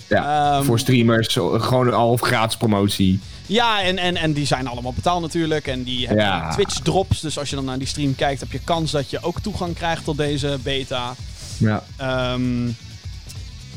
Ja, 0.07 0.55
Ehm, 0.55 0.63
voor 0.65 0.79
streamers, 0.79 1.27
gewoon 1.51 1.89
half 1.93 2.21
gratis 2.21 2.57
promotie. 2.57 3.19
Ja, 3.45 3.81
en, 3.81 3.97
en, 3.97 4.15
en 4.15 4.33
die 4.33 4.45
zijn 4.45 4.67
allemaal 4.67 4.93
betaald 4.93 5.21
natuurlijk. 5.21 5.67
En 5.67 5.83
die 5.83 6.07
hebben 6.07 6.25
Ja. 6.25 6.51
Twitch 6.53 6.79
drops. 6.79 7.19
Dus 7.21 7.39
als 7.39 7.49
je 7.49 7.55
dan 7.55 7.65
naar 7.65 7.77
die 7.77 7.87
stream 7.87 8.15
kijkt, 8.15 8.39
heb 8.39 8.51
je 8.51 8.59
kans 8.63 8.91
dat 8.91 9.09
je 9.09 9.19
ook 9.21 9.39
toegang 9.39 9.75
krijgt 9.75 10.03
tot 10.03 10.17
deze 10.17 10.57
beta. 10.63 11.15
Ja. 11.57 11.83
Ehm, 11.97 12.67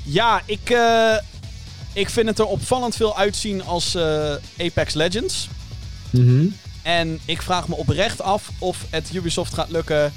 ja, 0.04 0.42
ik, 0.46 0.70
eh, 0.70 1.16
ik 1.92 2.08
vind 2.08 2.26
het 2.28 2.38
er 2.38 2.46
opvallend 2.46 2.96
veel 2.96 3.16
uitzien 3.16 3.64
als 3.64 3.94
eh, 3.94 4.34
Apex 4.58 4.94
Legends. 4.94 5.48
Mhm. 6.10 6.46
En 6.82 7.18
ik 7.24 7.42
vraag 7.42 7.68
me 7.68 7.74
oprecht 7.74 8.22
af 8.22 8.50
of 8.58 8.84
het 8.90 9.14
Ubisoft 9.14 9.54
gaat 9.54 9.70
lukken 9.70 10.12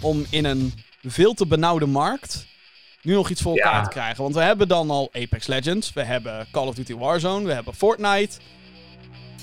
om 0.00 0.26
in 0.30 0.44
een 0.44 0.72
veel 1.02 1.34
te 1.34 1.46
benauwde 1.46 1.86
markt 1.86 2.46
nu 3.02 3.14
nog 3.14 3.30
iets 3.30 3.42
voor 3.42 3.56
elkaar 3.56 3.74
Ja. 3.74 3.82
te 3.82 3.88
krijgen. 3.90 4.22
Want 4.22 4.34
we 4.34 4.40
hebben 4.42 4.68
dan 4.68 4.90
al 4.90 5.10
Apex 5.12 5.46
Legends, 5.46 5.92
we 5.92 6.02
hebben 6.02 6.46
Call 6.50 6.66
of 6.66 6.74
Duty 6.74 6.94
Warzone, 6.94 7.46
we 7.46 7.52
hebben 7.52 7.74
Fortnite. 7.74 8.36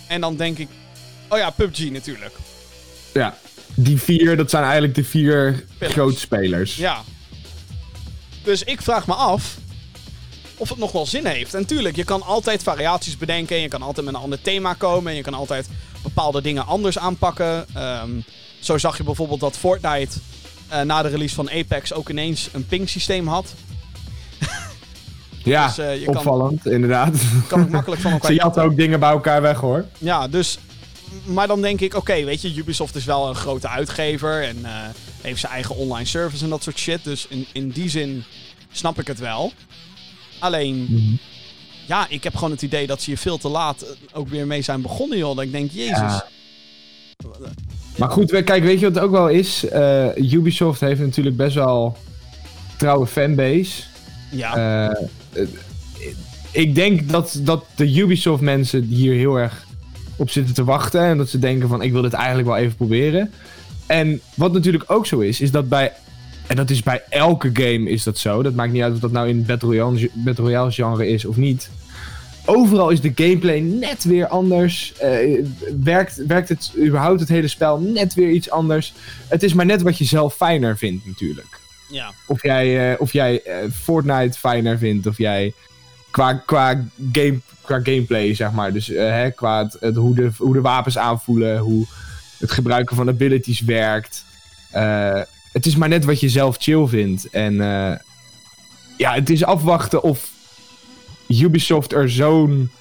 En 0.08 0.22
dan 0.22 0.36
denk 0.36 0.58
ik, 0.58 0.68
oh 1.28 1.38
ja, 1.38 1.50
PUBG 1.50 1.90
natuurlijk. 1.90 2.34
ja. 3.14 3.38
Die 3.76 3.98
vier, 4.02 4.38
dat 4.38 4.50
zijn 4.50 4.64
eigenlijk 4.64 4.96
de 4.96 5.04
vier 5.04 5.66
grote 5.80 6.20
spelers. 6.20 6.76
Ja. 6.76 7.04
Dus 8.44 8.64
ik 8.64 8.82
vraag 8.82 9.08
me 9.08 9.14
af 9.14 9.58
of 10.58 10.70
het 10.70 10.78
nog 10.78 10.92
wel 10.92 11.06
zin 11.06 11.26
heeft. 11.26 11.54
En 11.54 11.66
tuurlijk, 11.66 11.96
je 11.96 12.04
kan 12.04 12.22
altijd 12.24 12.64
variaties 12.64 13.18
bedenken. 13.18 13.56
En 13.56 13.62
je 13.62 13.68
kan 13.68 13.82
altijd 13.82 14.06
met 14.06 14.16
een 14.16 14.22
ander 14.22 14.42
thema 14.42 14.74
komen. 14.74 15.12
En 15.12 15.18
je 15.18 15.24
kan 15.24 15.34
altijd 15.34 15.68
bepaalde 16.04 16.42
dingen 16.42 16.66
anders 16.66 16.98
aanpakken. 16.98 17.66
Ehm, 17.74 18.10
zo 18.60 18.78
zag 18.78 18.98
je 18.98 19.04
bijvoorbeeld 19.04 19.40
dat 19.40 19.58
Fortnite 19.58 20.18
eh, 20.68 20.82
na 20.82 21.02
de 21.02 21.08
release 21.10 21.36
van 21.36 21.50
Apex 21.52 21.94
ook 21.94 22.10
ineens 22.10 22.50
een 22.52 22.66
ping 22.66 22.90
systeem 22.90 23.28
had. 23.28 23.54
Ja, 25.44 25.66
Dus, 25.68 25.78
eh, 25.78 26.06
kan- 26.06 26.16
opvallend, 26.18 26.66
inderdaad. 26.66 27.16
Kan 27.48 27.62
ook 27.62 27.70
makkelijk 27.70 28.02
van 28.02 28.12
elkaar 28.22 28.30
Ze 28.32 28.36
jatten 28.36 28.64
ook 28.64 28.76
dingen 28.76 29.00
bij 29.00 29.10
elkaar 29.10 29.42
weg, 29.42 29.58
hoor. 29.60 29.86
Ja, 29.98 30.28
dus. 30.28 30.58
Maar 31.24 31.48
dan 31.48 31.62
denk 31.62 31.82
ik, 31.82 31.94
oké, 31.96 32.24
weet 32.24 32.42
je, 32.42 32.56
Ubisoft 32.56 32.96
is 32.96 33.06
wel 33.06 33.28
een 33.28 33.36
grote 33.36 33.68
uitgever. 33.68 34.44
En 34.44 34.66
eh, 34.66 34.72
heeft 35.22 35.40
zijn 35.40 35.52
eigen 35.54 35.76
online 35.76 36.06
service 36.06 36.44
en 36.44 36.50
dat 36.50 36.64
soort 36.64 36.78
shit. 36.78 37.04
Dus 37.04 37.26
in, 37.30 37.46
in 37.52 37.70
die 37.70 37.90
zin 37.90 38.24
snap 38.72 39.00
ik 39.00 39.08
het 39.08 39.20
wel. 39.20 39.52
Alleen, 40.40 40.86
Mhm. 40.90 41.14
ja, 41.88 42.06
ik 42.10 42.24
heb 42.24 42.36
gewoon 42.36 42.52
het 42.52 42.62
idee 42.62 42.88
dat 42.88 43.02
ze 43.02 43.10
hier 43.10 43.18
veel 43.20 43.38
te 43.38 43.50
laat 43.50 43.82
eh, 43.82 43.90
ook 44.14 44.28
weer 44.30 44.48
mee 44.48 44.62
zijn 44.62 44.82
begonnen, 44.82 45.18
joh. 45.18 45.36
Dat 45.36 45.46
ik 45.46 45.52
denk, 45.52 45.72
jezus. 45.72 45.98
Ja. 45.98 46.26
Maar 47.98 48.10
goed, 48.10 48.44
kijk, 48.44 48.64
weet 48.64 48.80
je 48.80 48.86
wat 48.86 48.96
het 48.96 49.04
ook 49.04 49.12
wel 49.12 49.28
is? 49.30 49.66
Eh, 49.70 50.08
Ubisoft 50.16 50.80
heeft 50.80 51.00
natuurlijk 51.00 51.38
best 51.38 51.56
wel 51.56 51.98
trouwe 52.78 53.08
fanbase. 53.08 53.84
Ja, 54.32 54.88
Eh, 54.90 55.44
ik 56.52 56.76
denk 56.76 57.10
dat, 57.10 57.40
dat 57.42 57.66
de 57.76 57.96
Ubisoft 57.96 58.42
mensen 58.42 58.84
hier 58.84 59.14
heel 59.14 59.36
erg 59.36 59.66
op 60.16 60.30
zitten 60.30 60.54
te 60.54 60.64
wachten. 60.64 61.02
En 61.02 61.18
dat 61.18 61.30
ze 61.30 61.40
denken 61.40 61.68
van, 61.70 61.82
ik 61.82 61.92
wil 61.92 62.02
dit 62.02 62.14
eigenlijk 62.14 62.48
wel 62.48 62.58
even 62.58 62.76
proberen. 62.76 63.32
En 63.92 64.22
wat 64.36 64.54
natuurlijk 64.54 64.84
ook 64.88 65.06
zo 65.06 65.20
is, 65.20 65.42
is 65.42 65.52
dat 65.52 65.70
bij... 65.70 65.94
En 66.48 66.56
dat 66.56 66.70
is 66.70 66.84
bij 66.84 67.02
elke 67.10 67.50
game 67.54 67.90
is 67.90 68.04
dat 68.04 68.18
zo. 68.18 68.42
Dat 68.44 68.54
maakt 68.54 68.72
niet 68.72 68.82
uit 68.82 68.94
of 68.94 69.00
dat 69.00 69.12
nou 69.12 69.28
in 69.30 69.38
het 69.38 69.46
Battle 69.48 69.68
Royale, 69.70 70.10
Battle 70.14 70.44
Royale 70.44 70.72
genre 70.72 71.08
is 71.08 71.26
of 71.26 71.36
niet. 71.38 71.70
Overal 72.46 72.90
is 72.90 73.02
de 73.02 73.12
gameplay 73.16 73.60
net 73.60 74.04
weer 74.04 74.28
anders. 74.28 74.94
Eh, 74.98 75.44
werkt, 75.84 76.26
werkt 76.28 76.50
het 76.50 76.72
überhaupt 76.78 77.20
het 77.20 77.30
hele 77.30 77.48
spel 77.48 77.80
net 77.80 78.14
weer 78.14 78.30
iets 78.30 78.50
anders. 78.50 78.94
Het 79.28 79.44
is 79.44 79.54
maar 79.54 79.66
net 79.66 79.82
wat 79.82 79.98
je 79.98 80.06
zelf 80.06 80.36
fijner 80.36 80.78
vindt 80.78 81.06
natuurlijk. 81.06 81.60
ja. 81.90 82.12
Of 82.28 82.44
jij, 82.44 82.92
eh, 82.94 83.02
of 83.02 83.14
jij 83.14 83.42
eh, 83.44 83.56
Fortnite 83.74 84.40
fijner 84.40 84.78
vindt. 84.78 85.08
Of 85.08 85.18
jij 85.18 85.54
qua, 86.12 86.34
qua, 86.34 86.86
game, 87.12 87.40
qua 87.62 87.80
gameplay, 87.84 88.36
zeg 88.36 88.52
maar. 88.52 88.74
Dus 88.74 88.88
hè, 88.88 89.32
qua 89.32 89.64
het, 89.64 89.78
het- 89.80 89.96
hoe, 89.96 90.16
de, 90.16 90.30
hoe 90.38 90.54
de 90.54 90.62
wapens 90.62 90.98
aanvoelen. 90.98 91.58
Hoe 91.58 91.86
het 92.42 92.52
gebruiken 92.52 92.96
van 92.96 93.08
abilities 93.08 93.60
werkt. 93.60 94.26
Eh, 94.72 95.22
het 95.52 95.66
is 95.66 95.76
maar 95.76 95.90
net 95.90 96.06
wat 96.06 96.20
je 96.20 96.30
zelf 96.30 96.56
chill 96.60 96.88
vindt. 96.88 97.30
En 97.30 97.62
eh, 97.62 97.98
ja, 98.98 99.14
het 99.14 99.30
is 99.30 99.44
afwachten 99.44 100.04
of 100.04 100.30
Ubisoft 101.28 101.94
er 101.94 102.10
zo'n 102.10 102.72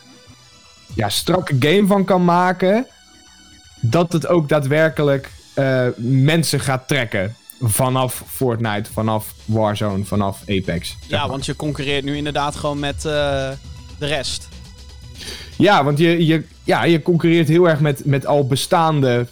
ja, 0.95 1.09
strakke 1.09 1.57
game 1.59 1.87
van 1.87 2.05
kan 2.05 2.25
maken. 2.25 2.87
Dat 3.81 4.13
het 4.13 4.27
ook 4.27 4.49
daadwerkelijk 4.49 5.31
eh, 5.55 5.87
mensen 5.97 6.61
gaat 6.61 6.89
trekken. 6.89 7.35
Vanaf 7.63 8.23
Fortnite, 8.27 8.93
vanaf 8.93 9.35
Warzone, 9.45 10.05
vanaf 10.05 10.41
Apex. 10.41 10.97
ja, 11.07 11.19
maar. 11.19 11.29
want 11.29 11.47
je 11.47 11.57
concurreert 11.57 12.05
nu 12.05 12.17
inderdaad 12.17 12.57
gewoon 12.57 12.79
met 12.79 13.03
de 13.03 13.57
rest. 13.99 14.49
Ja, 15.57 15.85
want 15.85 15.99
je, 15.99 16.27
je, 16.27 16.45
ja, 16.65 16.85
je 16.85 17.03
concurreert 17.03 17.49
heel 17.49 17.69
erg 17.69 17.81
met, 17.81 18.05
met 18.05 18.27
al 18.27 18.47
bestaande 18.47 19.27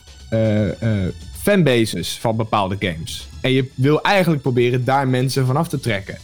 fanbases 1.43 2.19
van 2.21 2.37
bepaalde 2.37 2.77
games. 2.79 3.27
En 3.41 3.53
je 3.53 3.71
wil 3.75 4.03
eigenlijk 4.03 4.43
proberen 4.43 4.85
daar 4.85 5.09
mensen 5.09 5.47
vanaf 5.47 5.69
te 5.69 5.81
trekken. 5.81 6.19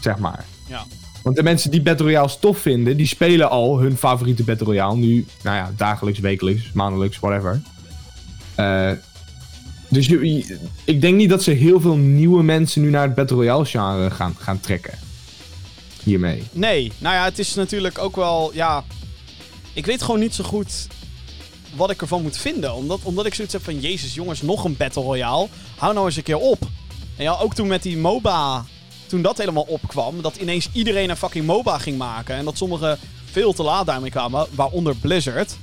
Zeg 0.00 0.18
maar. 0.18 0.44
Ja. 0.68 0.84
Want 1.22 1.36
de 1.36 1.42
mensen 1.42 1.70
die 1.70 1.82
Battle 1.82 2.04
Royale 2.06 2.30
tof 2.40 2.58
vinden, 2.58 2.96
die 2.96 3.06
spelen 3.06 3.50
al 3.50 3.78
hun 3.78 3.96
favoriete 3.96 4.42
Battle 4.44 4.66
Royale. 4.66 4.96
Nu, 4.96 5.26
nou 5.42 5.56
ja, 5.56 5.72
dagelijks, 5.76 6.18
wekelijks, 6.18 6.72
maandelijks, 6.72 7.18
whatever. 7.18 7.62
Eh, 8.54 8.90
dus 9.88 10.06
je, 10.06 10.34
je- 10.34 10.58
ik 10.84 11.00
denk 11.00 11.16
niet 11.16 11.30
dat 11.30 11.42
ze 11.42 11.50
heel 11.50 11.80
veel 11.80 11.96
nieuwe 11.96 12.42
mensen 12.42 12.82
nu 12.82 12.90
naar 12.90 13.02
het 13.06 13.14
Battle 13.14 13.36
Royale 13.36 13.64
genre 13.64 14.10
gaan, 14.10 14.34
gaan 14.38 14.60
trekken. 14.60 14.98
Hiermee. 16.02 16.42
Nee, 16.52 16.92
nou 16.98 17.14
ja, 17.14 17.24
het 17.24 17.38
is 17.38 17.54
natuurlijk 17.54 17.98
ook 17.98 18.16
wel, 18.16 18.50
ja... 18.54 18.84
Ik 19.72 19.86
weet 19.86 20.02
gewoon 20.02 20.20
niet 20.20 20.34
zo 20.34 20.44
goed 20.44 20.86
wat 21.76 21.90
ik 21.90 22.00
ervan 22.00 22.22
moet 22.22 22.36
vinden. 22.38 22.74
Omdat, 22.74 23.00
omdat 23.02 23.26
ik 23.26 23.34
zoiets 23.34 23.52
heb 23.54 23.64
van, 23.64 23.80
jezus 23.80 24.14
jongens, 24.14 24.42
nog 24.42 24.64
een 24.64 24.76
Battle 24.76 25.02
Royale. 25.02 25.48
Hou 25.76 25.94
nou 25.94 26.06
eens 26.06 26.16
een 26.16 26.22
keer 26.22 26.38
op. 26.38 26.62
En 27.16 27.24
ja, 27.24 27.32
ook 27.40 27.54
toen 27.54 27.66
met 27.66 27.82
die 27.82 27.96
MOBA, 27.98 28.64
toen 29.06 29.22
dat 29.22 29.38
helemaal 29.38 29.62
opkwam, 29.68 30.22
dat 30.22 30.36
ineens 30.36 30.68
iedereen 30.72 31.10
een 31.10 31.16
fucking 31.16 31.46
MOBA 31.46 31.78
ging 31.78 31.98
maken. 31.98 32.34
En 32.36 32.44
dat 32.44 32.56
sommigen 32.56 32.98
veel 33.30 33.52
te 33.52 33.62
laat 33.62 33.86
daarmee 33.86 34.10
kwamen, 34.10 34.46
waaronder 34.50 34.96
Blizzard. 34.96 35.56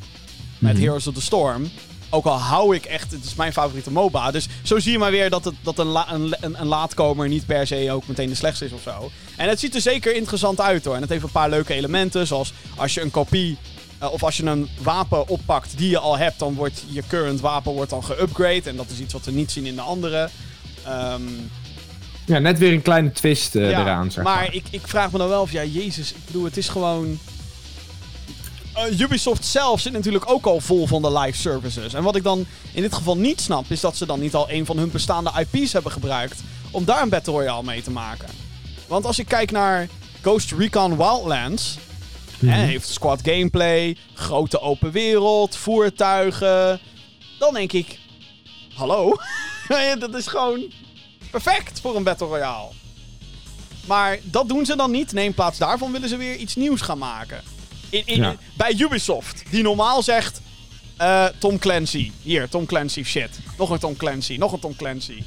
Met 0.57 0.73
Mhm. 0.73 0.81
Heroes 0.83 1.07
of 1.07 1.13
the 1.13 1.21
Storm. 1.21 1.69
Ook 2.09 2.25
al 2.25 2.37
hou 2.37 2.75
ik 2.75 2.85
echt, 2.85 3.11
het 3.11 3.25
is 3.25 3.35
mijn 3.35 3.53
favoriete 3.53 3.91
MOBA. 3.91 4.31
Dus 4.31 4.47
zo 4.63 4.79
zie 4.79 4.91
je 4.91 4.97
maar 4.97 5.11
weer 5.11 5.29
dat, 5.29 5.45
het, 5.45 5.53
dat 5.61 5.79
een, 5.79 5.87
la- 5.87 6.11
een, 6.13 6.35
een, 6.39 6.61
een 6.61 6.67
laatkomer 6.67 7.27
niet 7.27 7.45
per 7.45 7.67
se 7.67 7.91
ook 7.91 8.07
meteen 8.07 8.29
de 8.29 8.35
slechtste 8.35 8.65
is 8.65 8.71
of 8.71 8.81
zo. 8.81 9.11
En 9.37 9.49
het 9.49 9.59
ziet 9.59 9.75
er 9.75 9.81
zeker 9.81 10.15
interessant 10.15 10.61
uit 10.61 10.85
hoor. 10.85 10.95
En 10.95 11.01
het 11.01 11.09
heeft 11.09 11.23
een 11.23 11.31
paar 11.31 11.49
leuke 11.49 11.73
elementen. 11.73 12.27
Zoals 12.27 12.53
als 12.75 12.93
je 12.93 13.01
een 13.01 13.11
kopie 13.11 13.57
eh, 13.97 14.11
of 14.11 14.23
als 14.23 14.37
je 14.37 14.43
een 14.45 14.69
wapen 14.81 15.27
oppakt 15.27 15.77
die 15.77 15.89
je 15.89 15.99
al 15.99 16.17
hebt, 16.17 16.39
dan 16.39 16.53
wordt 16.53 16.83
je 16.89 17.03
current 17.07 17.39
wapen 17.39 17.71
wordt 17.71 17.89
dan 17.89 18.03
geupgrade. 18.03 18.61
En 18.69 18.75
dat 18.75 18.89
is 18.89 18.99
iets 18.99 19.13
wat 19.13 19.25
we 19.25 19.31
niet 19.31 19.51
zien 19.51 19.65
in 19.65 19.75
de 19.75 19.81
andere. 19.81 20.29
Ehm, 20.85 21.21
Ja, 22.25 22.39
net 22.39 22.57
weer 22.57 22.73
een 22.73 22.81
kleine 22.81 23.11
twist 23.11 23.55
eh, 23.55 23.69
ja, 23.69 23.79
eraan, 23.81 24.11
zeg 24.11 24.23
maar 24.23 24.35
maar. 24.35 24.53
ik, 24.53 24.63
ik 24.69 24.87
vraag 24.87 25.11
me 25.11 25.17
dan 25.17 25.27
wel 25.29 25.41
of, 25.41 25.51
ja, 25.51 25.63
Jezus, 25.63 26.11
ik 26.11 26.25
bedoel, 26.25 26.43
het 26.43 26.57
is 26.57 26.69
gewoon. 26.69 27.19
Eh, 28.73 28.99
Ubisoft 28.99 29.45
zelf 29.45 29.79
zit 29.79 29.93
natuurlijk 29.93 30.29
ook 30.29 30.45
al 30.45 30.59
vol 30.59 30.87
van 30.87 31.01
de 31.01 31.19
live 31.19 31.37
services. 31.37 31.93
En 31.93 32.03
wat 32.03 32.15
ik 32.15 32.23
dan 32.23 32.45
in 32.71 32.81
dit 32.81 32.93
geval 32.93 33.17
niet 33.17 33.41
snap, 33.41 33.65
is 33.67 33.79
dat 33.79 33.97
ze 33.97 34.05
dan 34.05 34.19
niet 34.19 34.33
al 34.35 34.49
een 34.49 34.65
van 34.65 34.77
hun 34.77 34.91
bestaande 34.91 35.31
IP's 35.51 35.73
hebben 35.73 35.91
gebruikt 35.91 36.41
om 36.71 36.85
daar 36.85 37.01
een 37.01 37.09
Battle 37.09 37.33
Royale 37.33 37.63
mee 37.63 37.81
te 37.81 37.91
maken. 37.91 38.27
Want 38.87 39.05
als 39.05 39.19
ik 39.19 39.27
kijk 39.27 39.51
naar 39.51 39.87
Ghost 40.21 40.51
Recon 40.51 40.97
Wildlands, 40.97 41.77
hè, 42.45 42.65
heeft 42.65 42.87
squad 42.89 43.19
gameplay, 43.23 43.97
grote 44.13 44.59
open 44.61 44.91
wereld, 44.91 45.55
voertuigen, 45.55 46.79
dan 47.39 47.53
denk 47.53 47.71
ik, 47.71 47.99
hallo, 48.73 49.15
dat 49.99 50.15
is 50.15 50.27
gewoon 50.27 50.71
perfect 51.31 51.81
voor 51.81 51.95
een 51.95 52.03
Battle 52.03 52.27
Royale. 52.27 52.69
Maar 53.87 54.19
dat 54.23 54.47
doen 54.49 54.65
ze 54.65 54.75
dan 54.75 54.91
niet. 54.91 55.11
Nee, 55.11 55.25
in 55.25 55.33
plaats 55.33 55.57
daarvan 55.57 55.91
willen 55.91 56.09
ze 56.09 56.17
weer 56.17 56.35
iets 56.35 56.55
nieuws 56.55 56.81
gaan 56.81 56.97
maken. 56.97 57.41
In, 57.89 58.01
in, 58.05 58.21
Ja. 58.21 58.35
Bij 58.57 58.75
Ubisoft, 58.77 59.43
die 59.49 59.63
normaal 59.63 60.03
zegt... 60.03 60.41
eh, 60.97 61.25
Tom 61.39 61.59
Clancy. 61.59 62.11
Hier, 62.21 62.49
Tom 62.49 62.65
Clancy 62.65 63.03
shit. 63.03 63.29
Nog 63.57 63.69
een 63.69 63.79
Tom 63.79 63.95
Clancy, 63.95 64.35
nog 64.35 64.51
een 64.51 64.59
Tom 64.59 64.75
Clancy. 64.75 65.23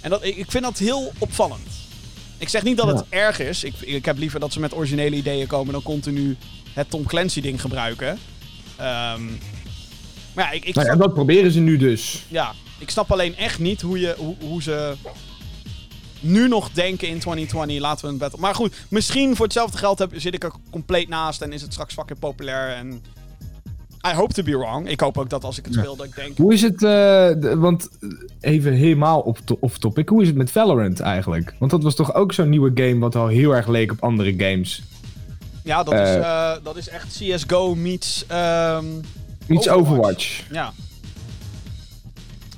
En 0.00 0.10
dat, 0.10 0.24
ik 0.24 0.50
vind 0.50 0.64
dat 0.64 0.78
heel 0.78 1.12
opvallend. 1.18 1.68
Ik 2.38 2.48
zeg 2.48 2.62
niet 2.62 2.76
dat 2.76 2.86
het 2.86 3.04
erg 3.08 3.40
is. 3.40 3.64
Ik, 3.64 3.74
ik 3.80 4.04
heb 4.04 4.18
liever 4.18 4.40
dat 4.40 4.52
ze 4.52 4.60
met 4.60 4.74
originele 4.74 5.16
ideeën 5.16 5.46
komen... 5.46 5.72
dan 5.72 5.82
continu 5.82 6.36
het 6.72 6.90
Tom 6.90 7.04
Clancy 7.04 7.40
ding 7.40 7.60
gebruiken. 7.60 8.18
Ehm, 8.76 9.24
maar 10.34 10.44
ja, 10.44 10.50
ik, 10.50 10.64
ik 10.64 10.74
Nou 10.74 10.86
ja, 10.86 10.96
dat 10.96 11.14
proberen 11.14 11.50
ze 11.50 11.60
nu 11.60 11.76
dus. 11.76 12.24
ja, 12.28 12.52
ik 12.78 12.90
snap 12.90 13.12
alleen 13.12 13.36
echt 13.36 13.58
niet 13.58 13.80
hoe, 13.80 14.00
je, 14.00 14.14
hoe, 14.18 14.34
hoe 14.40 14.62
ze 14.62 14.94
nu 16.20 16.48
nog 16.48 16.70
denken 16.70 17.08
in 17.08 17.18
2020, 17.18 17.78
laten 17.80 18.04
we 18.04 18.12
een 18.12 18.18
battle... 18.18 18.40
Maar 18.40 18.54
goed, 18.54 18.74
misschien 18.88 19.36
voor 19.36 19.44
hetzelfde 19.44 19.78
geld 19.78 19.98
heb, 19.98 20.12
zit 20.14 20.34
ik 20.34 20.44
er 20.44 20.52
compleet 20.70 21.08
naast 21.08 21.42
en 21.42 21.52
is 21.52 21.62
het 21.62 21.72
straks 21.72 21.94
fucking 21.94 22.18
populair 22.18 22.76
en... 22.76 23.02
I 24.06 24.12
hope 24.14 24.32
to 24.32 24.42
be 24.42 24.56
wrong. 24.58 24.88
Ik 24.88 25.00
hoop 25.00 25.18
ook 25.18 25.30
dat 25.30 25.44
als 25.44 25.58
ik 25.58 25.64
het 25.64 25.74
Ja. 25.74 25.80
speel, 25.80 25.96
dat 25.96 26.06
ik 26.06 26.14
denk... 26.14 26.36
Hoe 26.38 26.52
is 26.52 26.62
het, 26.62 26.74
eh, 26.74 26.88
de- 27.40 27.54
want 27.56 27.88
even 28.40 28.72
helemaal 28.72 29.20
op 29.20 29.38
to- 29.44 29.56
off-topic, 29.60 30.08
hoe 30.08 30.20
is 30.22 30.28
het 30.28 30.36
met 30.36 30.50
Valorant 30.50 31.00
eigenlijk? 31.00 31.54
Want 31.58 31.70
dat 31.70 31.82
was 31.82 31.94
toch 31.94 32.14
ook 32.14 32.32
zo'n 32.32 32.48
nieuwe 32.48 32.70
game 32.74 32.98
wat 32.98 33.16
al 33.16 33.26
heel 33.26 33.54
erg 33.54 33.66
leek 33.68 33.90
op 33.92 34.02
andere 34.02 34.34
games. 34.36 34.82
Ja, 35.64 35.82
dat, 35.82 35.94
is, 35.94 36.00
Eh. 36.00 36.16
eh, 36.18 36.56
dat 36.62 36.76
is 36.76 36.88
echt 36.88 37.18
CSGO 37.18 37.74
meets... 37.74 38.24
ehm, 38.26 38.84
Iets 39.46 39.68
Overwatch. 39.68 39.70
Overwatch. 39.70 40.42
ja. 40.50 40.72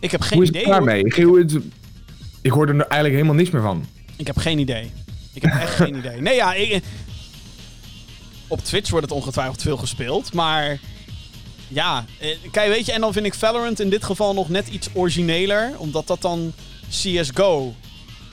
Ik 0.01 0.11
heb 0.11 0.21
geen 0.21 0.33
Hoe 0.39 0.43
is 0.43 0.49
het 0.49 0.57
idee. 0.57 0.65
hoor. 0.73 0.75
daarmee? 0.85 1.05
Ik, 1.05 1.15
het- 1.15 1.59
ik 2.41 2.51
hoorde 2.51 2.73
er 2.73 2.79
eigenlijk 2.81 3.15
helemaal 3.15 3.35
niks 3.35 3.51
meer 3.51 3.63
van. 3.63 3.85
Ik 4.17 4.27
heb 4.27 4.37
geen 4.37 4.59
idee. 4.59 4.91
Ik 5.33 5.43
heb 5.43 5.53
echt 5.53 5.75
geen 5.75 5.97
idee. 6.05 6.21
Nee, 6.21 6.35
ja, 6.35 6.55
ik- 6.55 6.83
op 8.49 8.61
Twitch 8.61 8.91
wordt 8.91 9.07
het 9.09 9.15
ongetwijfeld 9.15 9.63
veel 9.63 9.77
gespeeld, 9.77 10.33
maar 10.33 10.79
ja, 11.73 12.05
eh, 12.19 12.37
kijk, 12.51 12.69
weet 12.69 12.87
je, 12.87 12.93
en 12.93 13.01
dan 13.01 13.13
vind 13.13 13.27
ik 13.27 13.35
Valorant 13.35 13.81
in 13.81 13.91
dit 13.91 14.05
geval 14.05 14.35
nog 14.35 14.49
net 14.49 14.69
iets 14.69 14.89
origineler, 14.93 15.73
omdat 15.77 16.07
dat 16.07 16.23
dan 16.23 16.53
CS:GO 16.89 17.75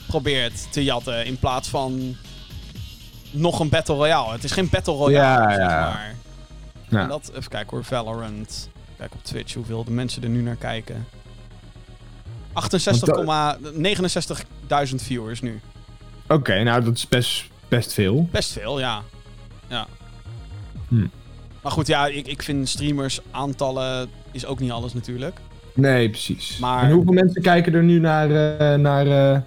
probeert 0.08 0.72
te 0.72 0.84
jatten 0.84 1.26
in 1.26 1.40
plaats 1.40 1.68
van 1.70 2.16
nog 3.32 3.60
een 3.60 3.70
Battle 3.70 3.96
Royale. 3.96 4.32
Het 4.32 4.44
is 4.44 4.52
geen 4.52 4.70
Battle 4.70 4.94
Royale, 4.94 5.52
Ja, 5.52 5.56
zeg 5.56 5.68
maar. 5.68 6.16
Ja. 6.90 7.02
En 7.02 7.08
dat, 7.08 7.32
even 7.36 7.50
kijken 7.50 7.70
hoor, 7.70 7.84
Valorant. 7.86 8.70
Kijk 8.98 9.14
op 9.14 9.24
Twitch 9.24 9.54
hoeveel 9.54 9.84
de 9.84 9.92
mensen 9.92 10.24
er 10.24 10.30
nu 10.30 10.42
naar 10.42 10.56
kijken. 10.56 11.08
68,69.000 14.90 14.96
viewers 14.96 15.42
nu. 15.42 15.62
Oké, 16.28 16.64
nou 16.64 16.84
dat 16.84 16.96
is 16.96 17.08
best, 17.08 17.46
best 17.68 17.94
veel. 17.94 18.28
Best 18.32 18.52
veel, 18.52 18.80
ja. 18.80 19.04
ja. 19.68 19.88
Hm. 20.88 21.08
Maar 21.68 21.76
goed, 21.76 21.88
ja, 21.88 22.07
ik, 22.07 22.28
ik 22.28 22.43
vind 22.43 22.70
streamers 22.70 23.20
aantallen 23.32 24.09
is 24.32 24.45
ook 24.45 24.59
niet 24.59 24.72
alles 24.72 24.93
natuurlijk. 24.93 25.38
Nee, 25.74 26.09
precies. 26.09 26.57
Maar- 26.57 26.84
En 26.84 26.91
hoeveel 26.91 27.13
mensen 27.13 27.41
kijken 27.41 27.74
er 27.74 27.84
nu 27.84 27.99
naar, 27.99 28.57
eh, 28.57 28.80
naar 28.80 29.07
eh, 29.34 29.39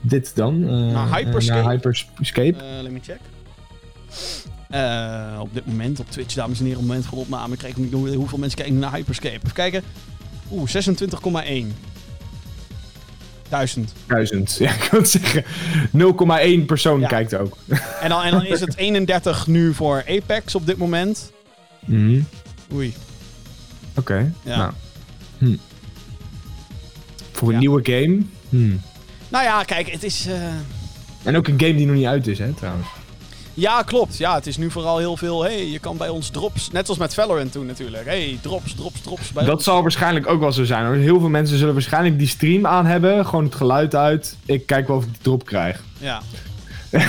dit 0.00 0.36
dan? 0.36 0.62
Eh, 0.68 0.70
Naar 0.70 1.16
Hyperscape? 1.16 1.62
naar 1.62 1.70
Hyperscape? 1.72 2.54
Let 2.82 2.92
me 2.92 2.98
check. 3.02 3.18
Op 5.40 5.54
dit 5.54 5.66
moment 5.66 6.00
op 6.00 6.10
Twitch, 6.10 6.34
dames 6.34 6.58
en 6.58 6.64
heren, 6.64 6.78
op 6.80 6.84
het 6.84 6.94
moment 6.94 7.10
van 7.10 7.18
opname, 7.18 7.56
krijg 7.56 7.76
ik 7.76 7.82
niet 7.84 7.92
hoe- 7.92 8.14
hoeveel 8.14 8.38
mensen 8.38 8.58
kijken 8.58 8.78
naar 8.78 8.94
Hyperscape. 8.94 9.34
Even 9.34 9.52
kijken. 9.52 9.82
Oeh, 10.50 10.68
26,1. 10.68 11.74
Duizend. 13.48 13.92
Duizend. 14.06 14.56
Ja, 14.58 14.70
ik 14.74 14.88
wil 14.90 15.00
het 15.00 15.10
zeggen. 15.10 15.44
0,1 15.90 16.64
persoon 16.66 17.00
Ja. 17.00 17.08
kijkt 17.08 17.34
ook. 17.34 17.56
En 18.00 18.08
dan, 18.08 18.22
en 18.22 18.30
dan 18.30 18.44
is 18.46 18.60
het 18.60 18.76
31 18.86 19.46
nu 19.46 19.74
voor 19.74 20.04
Apex 20.08 20.54
op 20.54 20.66
dit 20.66 20.76
moment. 20.76 21.32
Mhm. 21.84 22.20
Oei. 22.74 22.94
Oké. 23.94 24.32
Ja. 24.44 24.56
Nou. 24.56 24.72
Hm. 25.38 25.56
Voor 27.32 27.48
een 27.48 27.54
Ja. 27.54 27.60
nieuwe 27.60 27.80
game. 27.84 28.18
Hm. 28.48 28.76
Nou 29.28 29.44
ja, 29.44 29.62
kijk, 29.64 29.90
het 29.90 30.02
is... 30.02 30.26
eh, 30.26 30.34
En 31.22 31.36
ook 31.36 31.48
een 31.48 31.60
game 31.60 31.74
die 31.74 31.86
nog 31.86 31.96
niet 31.96 32.06
uit 32.06 32.26
is, 32.26 32.38
hè, 32.38 32.52
trouwens. 32.52 32.86
Ja, 33.54 33.82
klopt. 33.82 34.16
Ja, 34.16 34.34
het 34.34 34.46
is 34.46 34.56
nu 34.56 34.70
vooral 34.70 34.98
heel 34.98 35.16
veel. 35.16 35.42
hey, 35.42 35.66
je 35.70 35.78
kan 35.78 35.96
bij 35.96 36.08
ons 36.08 36.28
drops. 36.30 36.70
Net 36.70 36.84
zoals 36.84 37.00
met 37.00 37.14
Valorant 37.14 37.52
toen 37.52 37.66
natuurlijk. 37.66 38.04
hey, 38.04 38.38
drops, 38.42 38.74
drops, 38.74 39.00
drops. 39.00 39.32
Bij 39.32 39.44
Dat 39.44 39.54
ons. 39.54 39.64
zal 39.64 39.82
waarschijnlijk 39.82 40.26
ook 40.26 40.40
wel 40.40 40.52
zo 40.52 40.64
zijn. 40.64 40.84
Hoor. 40.86 40.94
Heel 40.94 41.20
veel 41.20 41.28
mensen 41.28 41.58
zullen 41.58 41.72
waarschijnlijk 41.74 42.18
die 42.18 42.26
stream 42.28 42.66
aan 42.66 42.86
hebben. 42.86 43.26
Gewoon 43.26 43.44
het 43.44 43.54
geluid 43.54 43.94
uit. 43.94 44.36
Ik 44.46 44.66
kijk 44.66 44.86
wel 44.86 44.96
of 44.96 45.04
ik 45.04 45.10
die 45.12 45.22
drop 45.22 45.44
krijg. 45.44 45.82
Ja. 45.98 46.22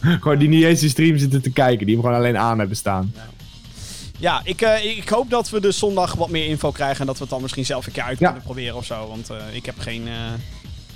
Gewoon 0.00 0.38
die 0.38 0.48
niet 0.48 0.64
eens 0.64 0.80
de 0.80 0.88
stream 0.88 1.18
zitten 1.18 1.42
te 1.42 1.50
kijken. 1.50 1.86
Die 1.86 1.94
hem 1.94 2.04
gewoon 2.04 2.18
alleen 2.20 2.38
aan 2.38 2.58
hebben 2.58 2.76
staan. 2.76 3.12
Ja, 3.14 3.20
ik, 4.44 4.60
eh, 4.60 4.96
ik 4.96 5.08
hoop 5.08 5.30
dat 5.30 5.50
we 5.50 5.60
dus 5.60 5.78
zondag 5.78 6.14
wat 6.14 6.28
meer 6.30 6.46
info 6.46 6.70
krijgen. 6.70 7.00
En 7.00 7.06
dat 7.06 7.16
we 7.16 7.22
het 7.22 7.30
dan 7.30 7.42
misschien 7.42 7.64
zelf 7.66 7.86
een 7.86 7.92
keer 7.92 8.02
uit 8.02 8.18
Ja. 8.18 8.24
kunnen 8.26 8.42
proberen 8.44 8.76
of 8.76 8.84
zo. 8.84 9.08
Want 9.08 9.30
eh, 9.30 9.36
ik 9.52 9.66
heb 9.66 9.78
geen. 9.78 10.08
eh, 10.08 10.14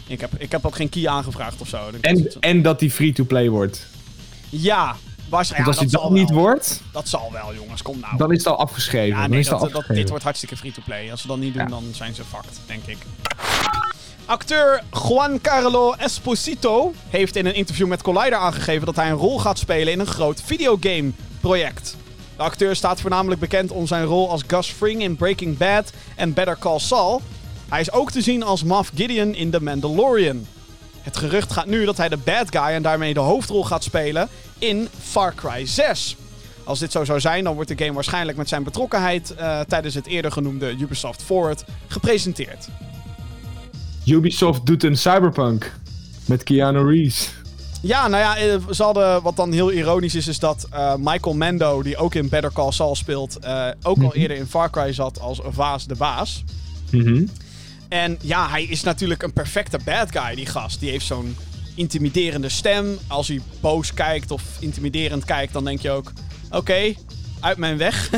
ik, 0.07 0.21
heb, 0.21 0.31
ik 0.39 0.53
heb 0.53 0.67
ook 0.67 0.77
geen 0.77 0.89
key 0.89 1.09
aangevraagd 1.09 1.61
of 1.61 1.69
zo. 1.69 1.91
Dat- 1.91 2.01
En, 2.01 2.33
en 2.41 2.63
dat 2.63 2.79
die 2.79 2.91
free-to-play 2.91 3.49
wordt. 3.49 3.87
Ja, 4.49 4.97
waarschijnlijk. 5.29 5.77
Want 5.77 5.79
als 5.79 5.79
die 5.79 5.89
dat, 5.89 6.01
dat 6.01 6.11
zal 6.11 6.13
niet 6.13 6.31
wel. 6.31 6.39
wordt, 6.39 6.83
Dat 6.93 7.09
zal 7.09 7.33
wel, 7.33 7.55
jongens. 7.55 7.83
Kom 7.83 7.99
nou. 8.01 8.17
dan 8.17 8.31
is 8.33 8.39
het 8.39 8.47
al 8.47 8.59
afgeschreven. 8.59 9.19
ja, 9.21 9.27
nee, 9.27 9.39
is 9.39 9.45
dat, 9.45 9.55
al 9.55 9.59
dat, 9.61 9.69
afgeschreven. 9.69 10.01
dit 10.01 10.09
wordt 10.09 10.25
hartstikke 10.25 10.57
free-to-play. 10.57 11.11
Als 11.11 11.21
ze 11.21 11.27
dat 11.27 11.39
niet 11.39 11.55
doen, 11.55 11.63
Ja. 11.63 11.69
dan 11.69 11.85
zijn 11.93 12.15
ze 12.15 12.23
fucked, 12.25 12.61
denk 12.67 12.85
ik. 12.87 12.99
Acteur 14.27 14.83
Juan 15.09 15.41
Carlo 15.41 15.93
Esposito 15.93 16.93
heeft 17.09 17.37
in 17.37 17.47
een 17.47 17.55
interview 17.55 17.87
met 17.87 18.03
Collider 18.03 18.35
aangegeven 18.39 18.87
dat 18.87 18.97
hij 18.97 19.11
een 19.11 19.17
rol 19.17 19.39
gaat 19.39 19.59
spelen 19.59 19.93
in 19.93 20.01
een 20.01 20.07
groot 20.07 20.43
videogame-project. 20.45 21.97
De 22.41 22.47
acteur 22.47 22.77
staat 22.77 23.01
voornamelijk 23.01 23.41
bekend 23.41 23.71
om 23.71 23.87
zijn 23.87 24.05
rol 24.05 24.31
als 24.31 24.43
Gus 24.47 24.69
Fring 24.69 25.03
in 25.03 25.17
Breaking 25.17 25.57
Bad 25.57 25.93
en 26.17 26.33
Better 26.33 26.59
Call 26.59 26.79
Saul. 26.79 27.23
Hij 27.69 27.81
is 27.81 27.93
ook 27.93 28.11
te 28.11 28.21
zien 28.21 28.43
als 28.43 28.65
Moff 28.65 28.91
Gideon 28.95 29.35
in 29.35 29.51
The 29.51 29.63
Mandalorian. 29.63 30.47
Het 31.01 31.17
gerucht 31.17 31.53
gaat 31.53 31.67
nu 31.67 31.85
dat 31.85 31.97
hij 31.97 32.09
de 32.09 32.17
bad 32.17 32.47
guy 32.51 32.63
en 32.63 32.83
daarmee 32.83 33.15
de 33.15 33.21
hoofdrol 33.21 33.65
gaat 33.65 33.83
spelen 33.83 34.29
in 34.59 34.89
Far 35.01 35.35
Cry 35.35 35.67
6. 35.67 36.17
Als 36.65 36.79
dit 36.79 36.93
zo 36.93 37.05
zou 37.05 37.21
zijn, 37.21 37.45
dan 37.45 37.55
wordt 37.55 37.69
de 37.69 37.85
game 37.85 37.93
waarschijnlijk 37.93 38.39
met 38.39 38.49
zijn 38.49 38.63
betrokkenheid 38.63 39.35
eh, 39.35 39.61
tijdens 39.61 39.95
het 39.95 40.07
eerder 40.07 40.33
genoemde 40.33 40.77
Ubisoft 40.79 41.23
Forward 41.23 41.65
gepresenteerd. 41.87 42.69
Ubisoft 44.05 44.67
doet 44.67 44.85
een 44.85 44.97
cyberpunk. 44.97 45.73
Met 46.27 46.43
Keanu 46.43 46.91
Reeves. 46.91 47.40
Ja, 47.83 48.09
nou 48.09 48.23
ja, 48.23 48.37
eh, 48.37 48.57
ze 48.71 48.83
hadden, 48.83 49.23
wat 49.23 49.37
dan 49.37 49.53
heel 49.53 49.73
ironisch 49.73 50.15
is, 50.15 50.27
is 50.29 50.39
dat 50.39 50.67
eh, 50.71 50.95
Michael 50.99 51.35
Mando, 51.37 51.83
die 51.83 51.97
ook 51.97 52.15
in 52.15 52.29
Better 52.29 52.53
Call 52.53 52.73
Saul 52.73 52.95
speelt, 52.97 53.39
eh, 53.39 53.67
ook 53.83 53.97
al 53.97 54.03
Mhm. 54.09 54.17
eerder 54.17 54.37
in 54.37 54.47
Far 54.47 54.71
Cry 54.71 54.93
zat 54.93 55.21
als 55.21 55.41
Vaas 55.45 55.87
de 55.87 55.95
Baas. 55.95 56.45
Mhm. 56.91 57.27
En 57.89 58.19
ja, 58.23 58.49
hij 58.49 58.63
is 58.65 58.83
natuurlijk 58.83 59.23
een 59.23 59.33
perfecte 59.33 59.79
bad 59.85 60.09
guy, 60.11 60.35
die 60.35 60.47
gast. 60.47 60.81
Die 60.81 60.91
heeft 60.91 61.07
zo'n 61.07 61.37
intimiderende 61.75 62.49
stem. 62.49 62.99
Als 63.07 63.29
hij 63.29 63.41
boos 63.61 63.95
kijkt 63.95 64.31
of 64.31 64.43
intimiderend 64.59 65.25
kijkt, 65.25 65.53
dan 65.53 65.65
denk 65.65 65.81
je 65.81 65.91
ook... 65.91 66.13
Oké, 66.51 66.95
uit 67.41 67.57
mijn 67.59 67.77
weg. 67.77 68.11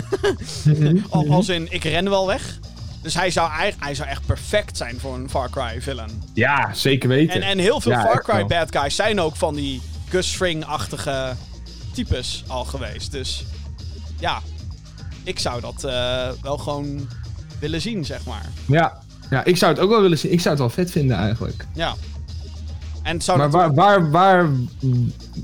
Al- 1.10 1.30
Als 1.30 1.48
in, 1.48 1.66
ik 1.70 1.84
ren 1.84 2.10
wel 2.10 2.26
weg. 2.26 2.58
Dus 3.02 3.14
hij 3.14 3.30
zou, 3.30 3.50
eigenlijk, 3.50 3.84
hij 3.84 3.94
zou 3.94 4.08
echt 4.08 4.26
perfect 4.26 4.76
zijn 4.76 5.00
voor 5.00 5.14
een 5.14 5.30
Far 5.30 5.50
Cry 5.50 5.82
villain. 5.82 6.22
Ja, 6.34 6.74
zeker 6.74 7.08
weten. 7.08 7.34
En, 7.34 7.42
en 7.42 7.58
heel 7.58 7.80
veel 7.80 7.92
Ja, 7.92 8.00
Far 8.00 8.22
Cry 8.22 8.46
bad 8.46 8.76
guys 8.76 8.96
zijn 8.96 9.20
ook 9.20 9.36
van 9.36 9.54
die 9.54 9.80
Gus 10.08 10.36
Fring-achtige 10.36 11.34
types 11.92 12.44
al 12.46 12.64
geweest. 12.64 13.12
Dus 13.12 13.44
ja, 14.18 14.40
ik 15.24 15.38
zou 15.38 15.60
dat 15.60 15.84
eh, 15.84 16.28
wel 16.42 16.58
gewoon 16.58 17.08
willen 17.58 17.80
zien, 17.80 18.04
zeg 18.04 18.24
maar. 18.24 18.46
Ja. 18.66 18.98
ja, 19.30 19.44
ik 19.44 19.56
zou 19.56 19.72
het 19.72 19.80
ook 19.80 19.90
wel 19.90 20.00
willen 20.00 20.18
zien. 20.18 20.32
Ik 20.32 20.40
zou 20.40 20.48
het 20.48 20.58
wel 20.58 20.70
vet 20.70 20.90
vinden 20.90 21.16
eigenlijk. 21.16 21.66
Ja. 21.74 21.94
En 23.02 23.20
zou 23.20 23.38
Maar 23.38 23.50
waar, 23.50 23.74
waar, 23.74 24.10
waar, 24.10 24.48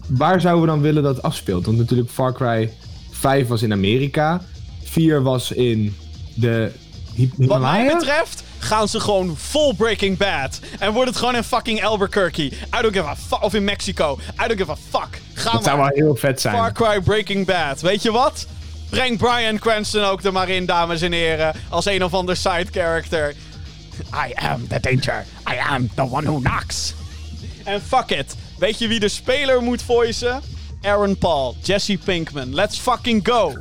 waar 0.07 0.41
zouden 0.41 0.65
we 0.65 0.71
dan 0.71 0.81
willen 0.81 1.03
dat 1.03 1.17
het 1.17 1.25
afspeelt? 1.25 1.67
Want 1.67 1.79
natuurlijk 1.79 2.11
Far 2.11 2.33
Cry 2.33 2.73
5 3.11 3.49
was 3.49 3.63
in 3.63 3.73
Amerika. 3.73 4.41
4 4.85 5.23
was 5.23 5.53
in 5.53 5.97
de 6.35 6.73
Wat 7.37 7.61
mij 7.61 7.87
betreft 7.87 8.43
gaan 8.59 8.89
ze 8.89 9.01
gewoon 9.01 9.37
vol 9.37 9.75
Breaking 9.75 10.17
Bad. 10.17 10.61
En 10.79 10.93
wordt 10.93 11.09
het 11.09 11.19
gewoon 11.19 11.37
in 11.37 11.45
fucking 11.45 11.85
Albuquerque. 11.85 12.45
I 12.45 12.81
don't 12.81 12.95
give 12.95 13.07
a 13.07 13.17
fuck. 13.17 13.43
Of 13.43 13.55
in 13.55 13.65
Mexico. 13.65 14.19
I 14.45 14.47
don't 14.47 14.59
give 14.59 14.71
a 14.71 14.77
fuck. 14.91 15.21
Ga 15.35 15.53
Dat 15.53 15.65
zou 15.65 15.79
wel 15.79 15.91
heel 15.93 16.17
vet 16.17 16.41
zijn. 16.41 16.55
Far 16.55 16.73
Cry 16.73 17.01
Breaking 17.01 17.47
Bad. 17.47 17.81
Weet 17.81 18.03
je 18.03 18.13
wat? 18.13 18.47
Breng 18.91 19.19
Brian 19.19 19.59
Cranston 19.59 20.03
ook 20.03 20.23
er 20.23 20.33
maar 20.33 20.49
in, 20.49 20.67
dames 20.67 21.03
en 21.03 21.13
heren. 21.13 21.55
Als 21.69 21.87
een 21.87 22.05
of 22.05 22.15
ander 22.15 22.37
side 22.37 22.67
character. 22.71 23.35
I 24.29 24.33
am 24.35 24.67
the 24.69 24.81
danger. 24.81 25.25
I 25.51 25.59
am 25.71 25.91
the 25.95 26.03
one 26.03 26.23
who 26.23 26.39
knocks. 26.39 26.95
En 27.65 27.83
fuck 27.83 28.11
it. 28.11 28.37
Weet 28.59 28.79
je 28.79 28.89
wie 28.89 29.01
de 29.01 29.09
speler 29.09 29.63
moet 29.63 29.83
voicen? 29.83 30.43
Aaron 30.83 31.19
Paul, 31.19 31.57
Jesse 31.63 31.99
Pinkman. 32.05 32.55
Let's 32.55 32.79
fucking 32.79 33.29
go. 33.29 33.53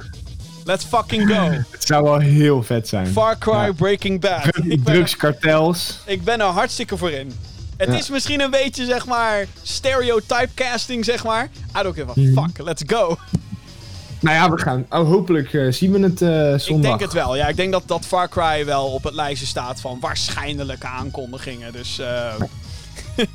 Let's 0.68 0.86
fucking 0.86 1.28
go. 1.36 1.49
Het 1.72 1.86
zou 1.86 2.03
wel 2.03 2.18
heel 2.20 2.63
vet 2.63 2.88
zijn. 2.88 3.07
Far 3.07 3.38
Cry 3.38 3.53
Ja. 3.53 3.72
Breaking 3.74 4.20
Bad. 4.22 4.41
Drugskartels. 4.84 5.99
ik 6.05 6.24
ben 6.24 6.39
er 6.39 6.45
hartstikke 6.45 6.97
voor 6.97 7.11
in. 7.11 7.32
Het 7.78 7.89
Ja. 7.89 7.97
is 7.97 8.09
misschien 8.09 8.39
een 8.41 8.49
beetje, 8.51 8.86
zeg 8.86 9.05
maar, 9.05 9.45
stereotype 9.61 10.49
casting, 10.55 11.05
zeg 11.05 11.24
maar. 11.24 11.43
I 11.80 11.84
don't 11.84 11.95
give 11.95 12.09
a 12.09 12.13
Mhm. 12.15 12.34
fuck. 12.43 12.65
Let's 12.65 12.84
go. 12.88 13.18
Nou 14.20 14.36
ja, 14.36 14.49
we 14.49 14.61
gaan. 14.61 14.86
Oh, 14.89 15.07
hopelijk 15.09 15.53
eh, 15.53 15.72
zien 15.72 15.91
we 15.91 15.99
het 15.99 16.22
eh, 16.22 16.30
zondag. 16.59 16.76
Ik 16.76 16.82
denk 16.82 16.99
het 16.99 17.13
wel. 17.13 17.36
Ja, 17.36 17.47
ik 17.47 17.55
denk 17.55 17.72
dat, 17.72 17.84
dat 17.86 18.05
Far 18.05 18.30
Cry 18.30 18.65
wel 18.65 18.86
op 18.86 19.03
het 19.03 19.13
lijstje 19.13 19.45
staat 19.47 19.82
van 19.82 19.97
waarschijnlijke 20.01 20.88
aankondigingen. 20.88 21.72
Dus 21.72 21.99
eh, 21.99 22.34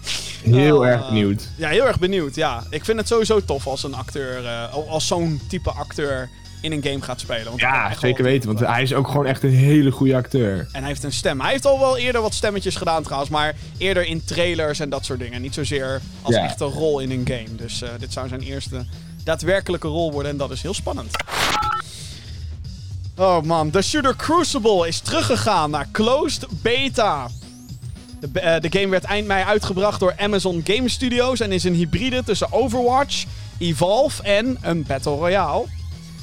Heel 0.43 0.87
erg 0.87 1.07
benieuwd. 1.09 1.49
ja, 1.57 1.69
heel 1.69 1.87
erg 1.87 1.99
benieuwd. 1.99 2.35
Ja, 2.35 2.63
ik 2.71 2.85
vind 2.85 2.99
het 2.99 3.09
sowieso 3.09 3.45
tof 3.45 3.67
als 3.67 3.83
een 3.85 3.95
acteur, 3.95 4.49
als 4.89 5.07
zo'n 5.07 5.41
type 5.49 5.71
acteur 5.71 6.29
in 6.63 6.73
een 6.73 6.83
game 6.83 7.01
gaat 7.03 7.21
spelen. 7.21 7.45
Want 7.45 7.61
Ja, 7.61 7.93
zeker 8.01 8.25
weten. 8.25 8.49
Want 8.55 8.61
hij 8.67 8.83
is 8.83 8.95
ook 8.95 9.09
gewoon 9.09 9.27
echt 9.27 9.43
een 9.43 9.51
hele 9.55 9.91
goede 9.91 10.15
acteur. 10.17 10.59
En 10.73 10.79
hij 10.81 10.89
heeft 10.89 11.03
een 11.03 11.13
stem. 11.13 11.41
Hij 11.41 11.51
heeft 11.51 11.67
al 11.67 11.79
wel 11.79 11.97
eerder 11.97 12.21
wat 12.23 12.35
stemmetjes 12.35 12.77
gedaan 12.77 13.03
trouwens, 13.03 13.31
maar 13.31 13.55
eerder 13.79 14.07
in 14.07 14.25
trailers 14.25 14.79
en 14.81 14.89
dat 14.91 15.05
soort 15.05 15.19
dingen. 15.19 15.43
Niet 15.43 15.55
zozeer 15.55 16.01
als 16.23 16.35
Ja. 16.35 16.45
echte 16.45 16.65
rol 16.65 16.99
in 17.01 17.11
een 17.11 17.27
game. 17.27 17.55
Dus 17.57 17.83
eh, 17.83 17.89
dit 17.99 18.13
zou 18.13 18.29
zijn 18.29 18.41
eerste 18.41 18.85
daadwerkelijke 19.25 19.89
rol 19.89 20.13
worden 20.13 20.31
en 20.33 20.37
dat 20.39 20.51
is 20.51 20.63
heel 20.63 20.75
spannend. 20.75 21.11
Oh 23.17 23.43
man, 23.43 23.71
The 23.71 23.83
Shooter 23.83 24.17
Crucible 24.17 24.89
is 24.89 25.01
teruggegaan 25.01 25.71
naar 25.71 25.89
closed 25.93 26.47
beta. 26.63 27.29
De, 28.21 28.41
eh, 28.41 28.61
de 28.61 28.79
game 28.79 28.89
werd 28.89 29.05
eind 29.05 29.27
mei 29.27 29.45
uitgebracht 29.45 30.01
door 30.01 30.15
Amazon 30.19 30.61
Game 30.65 30.89
Studios 30.89 31.41
en 31.41 31.53
is 31.53 31.65
een 31.65 31.75
hybride 31.75 32.25
tussen 32.25 32.53
Overwatch, 32.53 33.25
Evolve 33.59 34.23
en 34.23 34.59
een 34.61 34.83
Battle 34.87 35.15
Royale. 35.17 35.65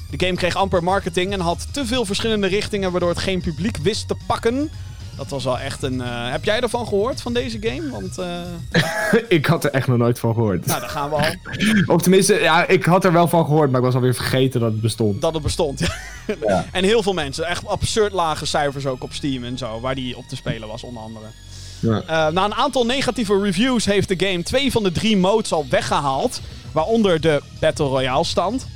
De 0.10 0.26
game 0.26 0.38
kreeg 0.38 0.55
amper 0.55 0.84
marketing 0.84 1.34
en 1.34 1.39
had 1.39 1.68
te 1.72 1.86
veel 1.86 2.05
verschillende 2.05 2.47
richtingen 2.47 2.91
waardoor 2.91 3.10
het 3.10 3.20
geen 3.20 3.41
publiek 3.41 3.78
wist 3.78 4.07
te 4.07 4.16
pakken. 4.28 4.70
Dat 5.16 5.30
was 5.30 5.43
wel 5.43 5.60
echt 5.60 5.84
een. 5.84 6.01
eh, 6.01 6.32
heb 6.32 6.43
jij 6.43 6.60
ervan 6.62 6.88
gehoord 6.88 7.22
van 7.22 7.34
deze 7.34 7.57
game? 7.62 7.89
Want 7.89 8.18
eh, 8.18 9.22
ik 9.38 9.45
had 9.45 9.64
er 9.64 9.72
echt 9.72 9.88
nog 9.88 9.97
nooit 9.97 10.20
van 10.20 10.34
gehoord. 10.34 10.66
nou, 10.66 10.80
daar 10.80 10.89
gaan 10.89 11.10
we 11.10 11.16
al. 11.16 11.26
Of 11.95 12.01
tenminste, 12.01 12.34
ja, 12.34 12.68
ik 12.68 12.84
had 12.86 13.05
er 13.05 13.12
wel 13.12 13.28
van 13.28 13.45
gehoord, 13.45 13.70
maar 13.72 13.80
ik 13.80 13.86
was 13.86 13.95
alweer 13.95 14.16
vergeten 14.16 14.60
dat 14.60 14.72
het 14.72 14.82
bestond. 14.82 15.22
Dat 15.22 15.34
het 15.34 15.43
bestond. 15.43 15.80
Ja. 16.47 16.66
en 16.72 16.84
heel 16.84 17.03
veel 17.03 17.14
mensen. 17.14 17.45
Echt 17.45 17.68
absurd 17.68 18.14
lage 18.14 18.45
cijfers 18.45 18.86
ook 18.86 19.03
op 19.03 19.14
Steam 19.14 19.43
en 19.43 19.57
zo. 19.57 19.80
Waar 19.80 19.95
die 19.95 20.18
op 20.18 20.28
te 20.28 20.36
spelen 20.36 20.68
was, 20.68 20.84
onder 20.84 21.03
andere. 21.03 21.26
Ja. 21.80 22.01
Eh, 22.01 22.34
na 22.34 22.45
een 22.45 22.55
aantal 22.55 22.86
negatieve 22.86 23.41
reviews 23.41 23.86
heeft 23.86 24.07
de 24.07 24.28
game 24.28 24.43
twee 24.43 24.72
van 24.72 24.84
de 24.84 24.91
drie 24.91 25.18
modes 25.18 25.51
al 25.51 25.66
weggehaald. 25.70 26.41
Waaronder 26.72 27.22
de 27.22 27.41
Battle 27.60 27.86
Royale 27.88 28.24
stand. 28.24 28.68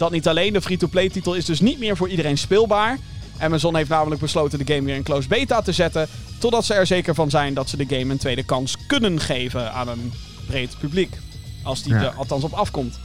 Dat 0.00 0.10
niet 0.10 0.28
alleen, 0.28 0.52
de 0.52 0.60
free-to-play 0.62 1.08
titel 1.08 1.34
is 1.34 1.44
dus 1.44 1.60
niet 1.60 1.78
meer 1.78 1.96
voor 1.96 2.08
iedereen 2.08 2.38
speelbaar. 2.38 2.98
Amazon 3.38 3.76
heeft 3.76 3.88
namelijk 3.88 4.20
besloten 4.20 4.58
de 4.64 4.74
game 4.74 4.86
weer 4.86 4.94
in 4.94 5.02
closed 5.02 5.28
beta 5.28 5.60
te 5.62 5.72
zetten. 5.72 6.08
Totdat 6.38 6.64
ze 6.64 6.74
er 6.74 6.86
zeker 6.86 7.14
van 7.14 7.30
zijn 7.30 7.54
dat 7.54 7.68
ze 7.68 7.76
de 7.76 7.96
game 7.96 8.12
een 8.12 8.18
tweede 8.18 8.42
kans 8.42 8.76
kunnen 8.86 9.20
geven 9.20 9.72
aan 9.72 9.88
een 9.88 10.12
breed 10.46 10.76
publiek. 10.78 11.16
Als 11.62 11.82
die 11.82 11.92
Ja. 11.94 12.00
er 12.02 12.12
althans 12.16 12.44
op 12.44 12.52
afkomt. 12.52 12.98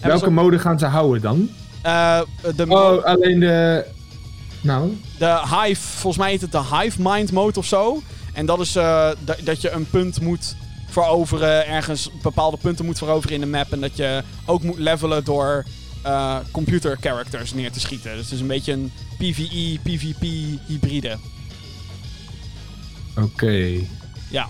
Welke 0.00 0.30
mode 0.30 0.58
gaan 0.58 0.78
ze 0.78 0.86
houden 0.86 1.22
dan? 1.22 1.48
eh, 1.82 2.20
de, 2.56 2.64
Oh, 2.68 3.04
alleen 3.04 3.40
de... 3.40 3.84
Nou, 4.60 4.96
de 5.18 5.40
Hive, 5.60 5.80
volgens 5.82 6.16
mij 6.22 6.30
heet 6.30 6.40
het 6.40 6.52
de 6.52 6.62
Hive 6.76 6.98
Mind 7.02 7.32
mode 7.32 7.58
of 7.58 7.66
zo. 7.66 8.02
En 8.32 8.46
dat 8.46 8.60
is 8.60 8.76
eh, 8.76 8.82
da- 9.24 9.36
dat 9.44 9.60
je 9.60 9.70
een 9.70 9.86
punt 9.90 10.20
moet 10.20 10.56
veroveren, 10.88 11.66
ergens 11.66 12.10
bepaalde 12.22 12.56
punten 12.56 12.84
moet 12.84 12.98
veroveren 12.98 13.34
in 13.34 13.40
de 13.40 13.46
map. 13.46 13.72
En 13.72 13.80
dat 13.80 13.96
je 13.96 14.22
ook 14.44 14.62
moet 14.62 14.78
levelen 14.78 15.24
door 15.24 15.64
eh, 16.02 16.36
computer 16.50 16.96
characters 17.00 17.54
neer 17.54 17.72
te 17.72 17.80
schieten. 17.80 18.14
Dus 18.14 18.24
het 18.24 18.32
is 18.32 18.40
een 18.40 18.46
beetje 18.46 18.72
een 18.72 18.92
PvE, 19.18 19.78
PvP 19.82 20.22
hybride. 20.66 21.16
oké. 23.16 23.80
Ja. 24.30 24.48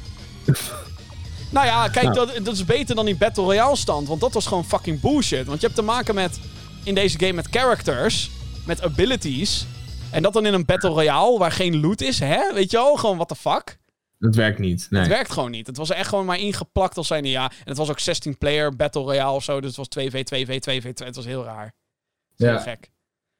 nou 1.50 1.66
ja, 1.66 1.88
kijk, 1.88 2.04
Nou. 2.04 2.14
Dat, 2.14 2.44
dat 2.44 2.54
is 2.54 2.64
beter 2.64 2.94
dan 2.94 3.04
die 3.04 3.16
Battle 3.16 3.44
Royale 3.44 3.76
stand. 3.76 4.08
Want 4.08 4.20
dat 4.20 4.32
was 4.32 4.46
gewoon 4.46 4.64
fucking 4.64 5.00
bullshit. 5.00 5.46
Want 5.46 5.60
je 5.60 5.66
hebt 5.66 5.78
te 5.78 5.84
maken 5.84 6.14
met, 6.14 6.38
in 6.82 6.94
deze 6.94 7.18
game 7.18 7.32
met 7.32 7.48
characters, 7.50 8.30
met 8.66 8.82
abilities. 8.82 9.66
En 10.10 10.22
dat 10.22 10.32
dan 10.32 10.46
in 10.46 10.54
een 10.54 10.64
Battle 10.64 10.90
Royale 10.90 11.38
waar 11.38 11.52
geen 11.52 11.80
loot 11.80 12.00
is, 12.00 12.18
hè? 12.18 12.52
Weet 12.54 12.70
je 12.70 12.76
wel? 12.76 12.96
Gewoon 12.96 13.16
what 13.16 13.28
the 13.28 13.34
fuck? 13.36 13.80
Dat 14.22 14.34
werkt 14.34 14.58
niet. 14.58 14.86
Nee. 14.90 15.00
Het 15.00 15.10
werkt 15.10 15.32
gewoon 15.32 15.50
niet. 15.50 15.66
Het 15.66 15.76
was 15.76 15.90
echt 15.90 16.08
gewoon 16.08 16.24
maar 16.24 16.38
ingeplakt 16.38 16.96
als 16.96 17.06
zijnde 17.06 17.28
ja. 17.28 17.50
En 17.50 17.56
het 17.64 17.76
was 17.76 17.90
ook 17.90 18.00
16-player 18.00 18.76
Battle 18.76 19.02
Royale 19.02 19.34
of 19.36 19.44
zo. 19.44 19.60
Dus 19.60 19.76
het 19.76 19.94
was 19.94 20.04
2v, 20.04 20.24
2v, 20.24 20.58
2v, 20.60 20.82
2v. 20.82 21.04
Het 21.04 21.16
was 21.16 21.24
heel 21.24 21.44
raar. 21.44 21.72
Heel 22.36 22.48
Ja. 22.52 22.58
gek. 22.58 22.90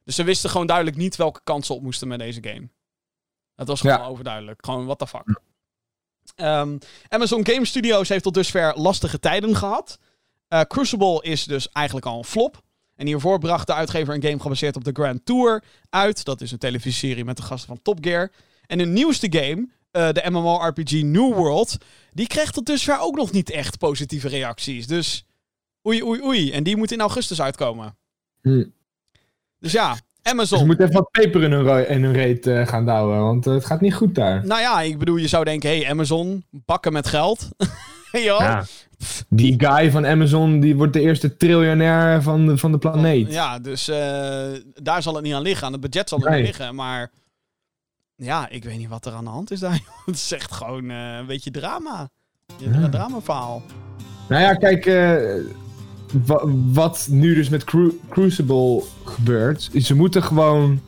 Dus 0.05 0.15
ze 0.15 0.25
wisten 0.25 0.51
gewoon 0.51 0.67
duidelijk 0.67 0.97
niet 0.97 1.17
welke 1.17 1.41
kansen 1.45 1.75
op 1.75 1.83
moesten 1.83 2.09
met 2.09 2.19
deze 2.19 2.43
game. 2.43 2.69
Het 3.55 3.69
was 3.69 3.81
gewoon 3.81 3.97
Ja. 3.99 4.05
overduidelijk. 4.07 4.65
Gewoon 4.65 4.85
what 4.87 4.99
the 4.99 5.07
fuck. 5.07 5.41
Ehm, 6.35 6.79
Amazon 7.09 7.47
Game 7.47 7.65
Studios 7.67 8.09
heeft 8.09 8.23
tot 8.23 8.35
dusver 8.35 8.79
lastige 8.79 9.19
tijden 9.19 9.57
gehad. 9.57 9.99
Eh, 10.49 10.61
Crucible 10.61 11.23
is 11.23 11.45
dus 11.45 11.69
eigenlijk 11.69 12.07
al 12.07 12.19
een 12.19 12.25
flop. 12.25 12.63
En 12.97 13.07
hiervoor 13.07 13.39
bracht 13.39 13.67
de 13.67 13.75
uitgever 13.75 14.15
een 14.15 14.23
game 14.23 14.41
gebaseerd 14.41 14.77
op 14.77 14.85
de 14.85 14.91
Grand 14.93 15.25
Tour 15.27 15.65
uit. 15.91 16.25
Dat 16.25 16.41
is 16.41 16.53
een 16.53 16.59
televisieserie 16.59 17.25
met 17.25 17.37
de 17.37 17.43
gasten 17.43 17.69
van 17.69 17.83
Top 17.83 17.99
Gear. 18.01 18.33
En 18.67 18.79
de 18.79 18.85
nieuwste 18.87 19.27
game, 19.39 19.69
eh, 19.93 20.09
de 20.13 20.23
MMORPG 20.31 20.93
New 21.03 21.35
World, 21.35 21.77
die 22.13 22.27
kreeg 22.27 22.51
tot 22.51 22.67
dusver 22.67 22.99
ook 23.01 23.17
nog 23.17 23.33
niet 23.33 23.51
echt 23.51 23.79
positieve 23.79 24.29
reacties. 24.29 24.87
Dus 24.87 25.25
oei, 25.89 26.03
oei, 26.05 26.23
oei. 26.23 26.53
En 26.53 26.63
die 26.63 26.77
moet 26.77 26.93
in 26.93 27.01
augustus 27.01 27.41
uitkomen. 27.43 27.97
Hm. 28.43 28.65
Dus 29.59 29.73
ja, 29.73 29.95
Ze 29.95 30.01
Amazon. 30.31 30.67
moeten 30.67 30.85
even 30.89 31.01
wat 31.01 31.11
peper 31.11 31.43
in 31.43 31.53
hun, 31.53 31.89
in 31.89 32.03
hun 32.03 32.13
reet 32.13 32.47
eh, 32.47 32.67
gaan 32.67 32.87
douwen, 32.87 33.19
want 33.21 33.47
eh, 33.47 33.53
het 33.53 33.65
gaat 33.65 33.81
niet 33.81 33.95
goed 33.95 34.15
daar. 34.15 34.47
Nou 34.47 34.61
ja, 34.61 34.81
ik 34.81 34.99
bedoel, 34.99 35.17
je 35.17 35.29
zou 35.29 35.45
denken, 35.45 35.71
hey, 35.71 35.91
Amazon, 35.91 36.45
bakken 36.51 36.93
met 36.93 37.07
geld. 37.07 37.49
ja. 38.13 38.65
Die 39.29 39.55
guy 39.61 39.91
van 39.91 40.07
Amazon, 40.07 40.61
die 40.61 40.77
wordt 40.77 40.93
de 40.93 41.01
eerste 41.01 41.37
triljonair 41.37 42.23
van 42.23 42.47
de, 42.47 42.59
van 42.59 42.73
de 42.73 42.79
planeet. 42.79 43.33
Ja, 43.33 43.59
dus 43.59 43.89
eh, 43.89 44.49
daar 44.75 45.03
zal 45.03 45.15
het 45.15 45.25
niet 45.25 45.35
aan 45.35 45.43
liggen. 45.43 45.67
Aan 45.67 45.73
het 45.73 45.81
budget 45.81 46.09
zal 46.09 46.19
het 46.19 46.29
Nee. 46.29 46.37
niet 46.39 46.47
liggen. 46.47 46.75
Maar 46.75 47.11
ja, 48.25 48.49
ik 48.49 48.65
weet 48.65 48.79
niet 48.79 48.89
wat 48.89 49.07
er 49.07 49.13
aan 49.13 49.25
de 49.25 49.31
hand 49.31 49.51
is 49.51 49.61
daar. 49.61 49.81
het 50.07 50.15
is 50.15 50.33
echt 50.33 50.53
gewoon 50.53 50.91
eh, 50.91 51.17
een 51.17 51.27
beetje 51.27 51.51
drama. 51.51 52.09
Ja. 52.57 52.73
Een 52.73 52.91
dramaverhaal. 52.91 53.63
Nou 54.29 54.43
ja, 54.43 54.55
kijk, 54.55 54.87
eh, 54.87 55.15
wa- 56.27 56.43
wat 56.73 57.07
nu 57.11 57.35
dus 57.35 57.49
met 57.49 57.65
Cru- 57.65 57.99
Crucible 58.11 58.83
gebeurt, 59.05 59.71
ze 59.81 59.95
moeten 59.95 60.23
gewoon 60.23 60.81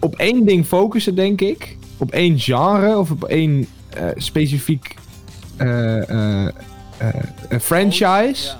op 0.00 0.14
één 0.16 0.44
ding 0.46 0.66
focussen, 0.66 1.14
denk 1.14 1.40
ik. 1.40 1.76
Op 1.96 2.10
één 2.10 2.38
genre 2.38 2.98
of 2.98 3.10
op 3.10 3.24
één 3.24 3.66
eh, 3.90 4.06
specifiek 4.16 4.94
franchise. 7.60 8.46
Ja. 8.46 8.58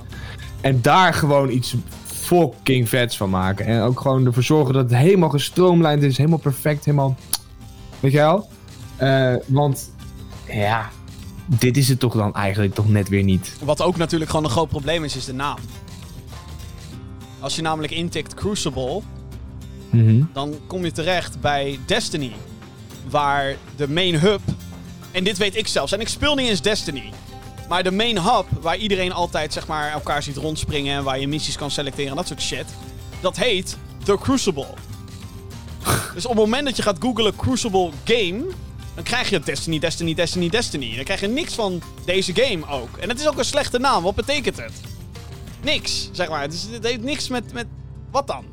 En 0.61 0.83
daar 0.83 1.15
gewoon 1.15 1.51
iets 1.51 1.75
fucking 2.05 2.89
vets 2.89 3.17
van 3.17 3.31
maken. 3.31 3.67
En 3.67 3.81
ook 3.81 4.01
gewoon 4.01 4.27
ervoor 4.27 4.43
zorgen 4.43 4.75
dat 4.75 4.91
het 4.91 4.99
helemaal 4.99 5.29
gestroomlijnd 5.29 6.03
is, 6.03 6.17
helemaal 6.17 6.39
perfect, 6.39 6.85
helemaal. 6.85 7.17
Weet 8.05 8.13
je 8.13 8.19
wel? 8.19 8.49
Eh, 8.97 9.35
want 9.47 9.91
ja, 10.49 10.91
dit 11.47 11.77
is 11.77 11.89
het 11.89 11.99
toch 12.01 12.15
dan 12.15 12.35
eigenlijk 12.35 12.75
toch 12.75 12.89
net 12.89 13.09
weer 13.09 13.23
niet. 13.23 13.57
Wat 13.63 13.83
ook 13.83 13.97
natuurlijk 13.97 14.31
gewoon 14.31 14.45
een 14.47 14.51
groot 14.53 14.69
probleem 14.69 15.05
is, 15.05 15.17
is 15.17 15.25
de 15.25 15.33
naam. 15.33 15.57
Als 17.41 17.57
je 17.57 17.63
namelijk 17.63 17.93
intikt 17.93 18.35
Crucible, 18.35 19.01
Mhm. 19.91 20.23
dan 20.33 20.55
kom 20.67 20.85
je 20.85 20.93
terecht 20.93 21.41
bij 21.41 21.79
Destiny. 21.87 22.33
Waar 23.11 23.57
de 23.77 23.89
main 23.89 24.15
hub, 24.19 24.41
en 25.13 25.25
dit 25.25 25.39
weet 25.39 25.57
ik 25.57 25.67
zelfs, 25.67 25.93
en 25.93 26.01
ik 26.01 26.09
speel 26.09 26.35
niet 26.35 26.49
eens 26.49 26.63
Destiny. 26.63 27.13
Maar 27.69 27.83
de 27.83 27.91
main 27.93 28.19
hub, 28.19 28.47
waar 28.61 28.77
iedereen 28.77 29.13
altijd 29.13 29.53
zeg 29.53 29.67
maar, 29.67 29.91
elkaar 29.93 30.23
ziet 30.23 30.37
rondspringen 30.37 30.97
en 30.97 31.05
waar 31.05 31.21
je 31.21 31.29
missies 31.29 31.57
kan 31.57 31.71
selecteren 31.71 32.11
en 32.11 32.17
dat 32.17 32.27
soort 32.27 32.43
shit. 32.43 32.67
Dat 33.21 33.37
heet 33.37 33.77
The 34.05 34.17
Crucible. 34.21 34.67
Dus 36.15 36.25
op 36.25 36.31
het 36.31 36.41
moment 36.41 36.65
dat 36.65 36.77
je 36.77 36.83
gaat 36.83 36.97
googlen 37.01 37.37
Crucible 37.37 37.91
Game, 38.05 38.45
dan 38.95 39.05
krijg 39.05 39.31
je 39.31 39.41
Destiny, 39.41 39.79
Destiny, 39.79 40.15
Destiny, 40.15 40.49
Destiny. 40.49 40.95
Dan 40.95 41.05
krijg 41.05 41.21
je 41.21 41.27
niks 41.27 41.55
van 41.55 41.83
deze 42.05 42.35
game 42.35 42.67
ook. 42.69 42.97
En 42.97 43.09
het 43.09 43.21
is 43.21 43.29
ook 43.29 43.39
een 43.39 43.45
slechte 43.45 43.79
naam. 43.79 44.03
Wat 44.03 44.15
betekent 44.15 44.57
het? 44.57 44.73
Niks, 45.63 46.09
zeg 46.13 46.29
maar. 46.29 46.41
Het, 46.41 46.53
is, 46.53 46.67
het 46.71 46.85
heeft 46.85 47.03
niks 47.03 47.29
met, 47.29 47.53
met... 47.53 47.67
Wat 48.11 48.27
dan? 48.27 48.45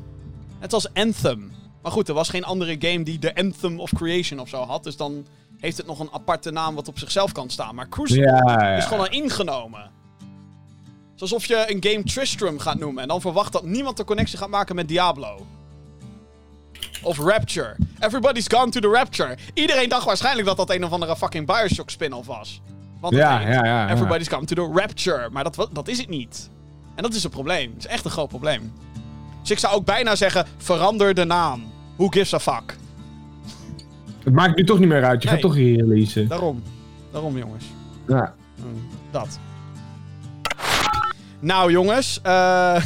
Het 0.58 0.70
was 0.70 0.94
Anthem. 0.94 1.52
Maar 1.82 1.92
goed, 1.92 2.08
er 2.08 2.14
was 2.14 2.28
geen 2.28 2.44
andere 2.44 2.76
game 2.78 3.02
die 3.02 3.18
de 3.18 3.34
Anthem 3.34 3.80
of 3.80 3.90
Creation 3.94 4.40
of 4.40 4.48
zo 4.48 4.62
had. 4.62 4.84
Dus 4.84 4.96
dan 4.96 5.26
heeft 5.58 5.76
het 5.76 5.86
nog 5.86 5.98
een 5.98 6.12
aparte 6.12 6.50
naam 6.50 6.74
wat 6.74 6.88
op 6.88 6.98
zichzelf 6.98 7.32
kan 7.32 7.50
staan. 7.50 7.74
Maar 7.74 7.88
Crucible 7.88 8.24
Ja, 8.24 8.42
ja. 8.46 8.76
is 8.76 8.84
gewoon 8.84 9.06
al 9.06 9.12
ingenomen. 9.12 9.80
Het 9.80 11.14
is 11.14 11.20
alsof 11.20 11.44
je 11.44 11.64
een 11.66 11.92
game 11.92 12.04
Tristram 12.04 12.58
gaat 12.58 12.78
noemen 12.78 13.02
en 13.02 13.08
dan 13.08 13.20
verwacht 13.20 13.52
dat 13.52 13.64
niemand 13.64 13.96
de 13.96 14.04
connectie 14.04 14.38
gaat 14.38 14.48
maken 14.48 14.74
met 14.74 14.88
Diablo. 14.88 15.46
Of 17.02 17.18
Rapture. 17.18 17.76
Everybody's 17.98 18.46
gone 18.48 18.70
to 18.70 18.80
the 18.80 18.88
Rapture. 18.88 19.36
Iedereen 19.54 19.88
dacht 19.88 20.04
waarschijnlijk 20.04 20.46
dat 20.46 20.56
dat 20.56 20.70
een 20.70 20.84
of 20.84 20.90
andere 20.92 21.16
fucking 21.16 21.46
Bioshock 21.46 21.90
spin-off 21.90 22.26
was. 22.26 22.60
Want 23.00 23.14
Ja, 23.14 23.40
ja, 23.40 23.48
ja, 23.50 23.64
ja. 23.64 23.90
Everybody's 23.90 24.28
gone 24.28 24.44
to 24.44 24.54
the 24.54 24.80
Rapture. 24.80 25.28
Maar 25.30 25.44
dat, 25.44 25.68
dat 25.72 25.88
is 25.88 25.98
het 25.98 26.08
niet. 26.08 26.50
En 26.94 27.02
dat 27.02 27.14
is 27.14 27.24
een 27.24 27.30
probleem. 27.30 27.70
Het 27.74 27.78
is 27.84 27.86
echt 27.90 28.04
een 28.04 28.10
groot 28.10 28.28
probleem. 28.28 28.72
Dus 29.40 29.50
ik 29.50 29.58
zou 29.58 29.74
ook 29.74 29.84
bijna 29.84 30.16
zeggen, 30.16 30.46
verander 30.56 31.14
de 31.14 31.24
naam. 31.24 31.62
Who 31.96 32.08
gives 32.08 32.34
a 32.34 32.38
fuck? 32.40 32.76
Het 34.24 34.32
maakt 34.34 34.56
nu 34.56 34.64
toch 34.64 34.78
niet 34.78 34.88
meer 34.88 35.04
uit. 35.04 35.22
Je 35.22 35.28
Nee. 35.28 35.38
gaat 35.40 35.46
toch 35.50 35.54
hier 35.58 35.76
releasen. 35.76 36.28
Daarom. 36.28 36.62
Daarom, 37.12 37.38
jongens. 37.38 37.64
Ja. 38.08 38.34
Hmm, 38.56 38.88
Dat. 39.10 39.38
Nou, 41.40 41.70
jongens. 41.72 42.20
eh 42.22 42.82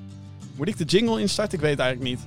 moet 0.56 0.68
ik 0.68 0.78
de 0.78 0.84
jingle 0.84 1.20
instarten? 1.20 1.54
Ik 1.54 1.60
weet 1.60 1.70
het 1.70 1.80
eigenlijk 1.80 2.10
niet. 2.10 2.26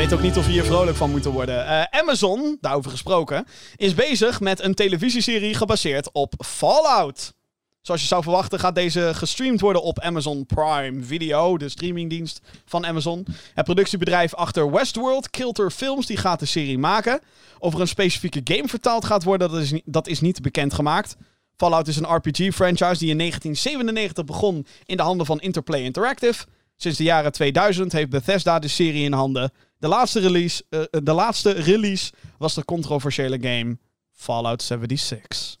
Weet 0.00 0.12
ook 0.12 0.22
niet 0.22 0.36
of 0.36 0.46
we 0.46 0.52
hier 0.52 0.64
vrolijk 0.64 0.96
van 0.96 1.10
moeten 1.10 1.30
worden. 1.30 1.66
Eh, 1.66 2.00
Amazon, 2.00 2.58
daarover 2.60 2.90
gesproken, 2.90 3.46
is 3.76 3.94
bezig 3.94 4.40
met 4.40 4.60
een 4.60 4.74
televisieserie 4.74 5.54
gebaseerd 5.54 6.12
op 6.12 6.34
Fallout. 6.44 7.34
Zoals 7.80 8.00
je 8.00 8.06
zou 8.06 8.22
verwachten 8.22 8.58
gaat 8.58 8.74
deze 8.74 9.10
gestreamd 9.14 9.60
worden 9.60 9.82
op 9.82 10.00
Amazon 10.00 10.46
Prime 10.46 11.02
Video, 11.02 11.58
de 11.58 11.68
streamingdienst 11.68 12.40
van 12.64 12.86
Amazon. 12.86 13.26
Het 13.54 13.64
productiebedrijf 13.64 14.34
achter 14.34 14.70
Westworld, 14.70 15.30
Kilter 15.30 15.70
Films, 15.70 16.06
die 16.06 16.16
gaat 16.16 16.40
de 16.40 16.46
serie 16.46 16.78
maken. 16.78 17.20
Of 17.58 17.74
er 17.74 17.80
een 17.80 17.88
specifieke 17.88 18.40
game 18.44 18.68
vertaald 18.68 19.04
gaat 19.04 19.24
worden, 19.24 19.50
dat 19.50 19.60
is, 19.60 19.80
dat 19.84 20.06
is 20.06 20.20
niet 20.20 20.42
bekendgemaakt. 20.42 21.16
Fallout 21.56 21.88
is 21.88 21.96
een 21.96 22.14
RPG-franchise 22.14 22.98
die 22.98 23.10
in 23.10 23.18
1997 23.18 24.24
begon 24.24 24.66
in 24.84 24.96
de 24.96 25.02
handen 25.02 25.26
van 25.26 25.40
Interplay 25.40 25.82
Interactive. 25.82 26.44
Sinds 26.80 26.98
de 26.98 27.04
jaren 27.04 27.32
2000 27.32 27.92
heeft 27.92 28.10
Bethesda 28.10 28.58
de 28.58 28.68
serie 28.68 29.04
in 29.04 29.12
handen. 29.12 29.52
De 29.78 29.88
laatste 29.88 30.20
release, 30.20 30.64
eh, 30.68 30.80
de 31.02 31.12
laatste 31.12 31.50
release 31.50 32.12
was 32.38 32.54
de 32.54 32.64
controversiële 32.64 33.38
game 33.40 33.78
Fallout 34.12 34.62
76. 34.62 35.56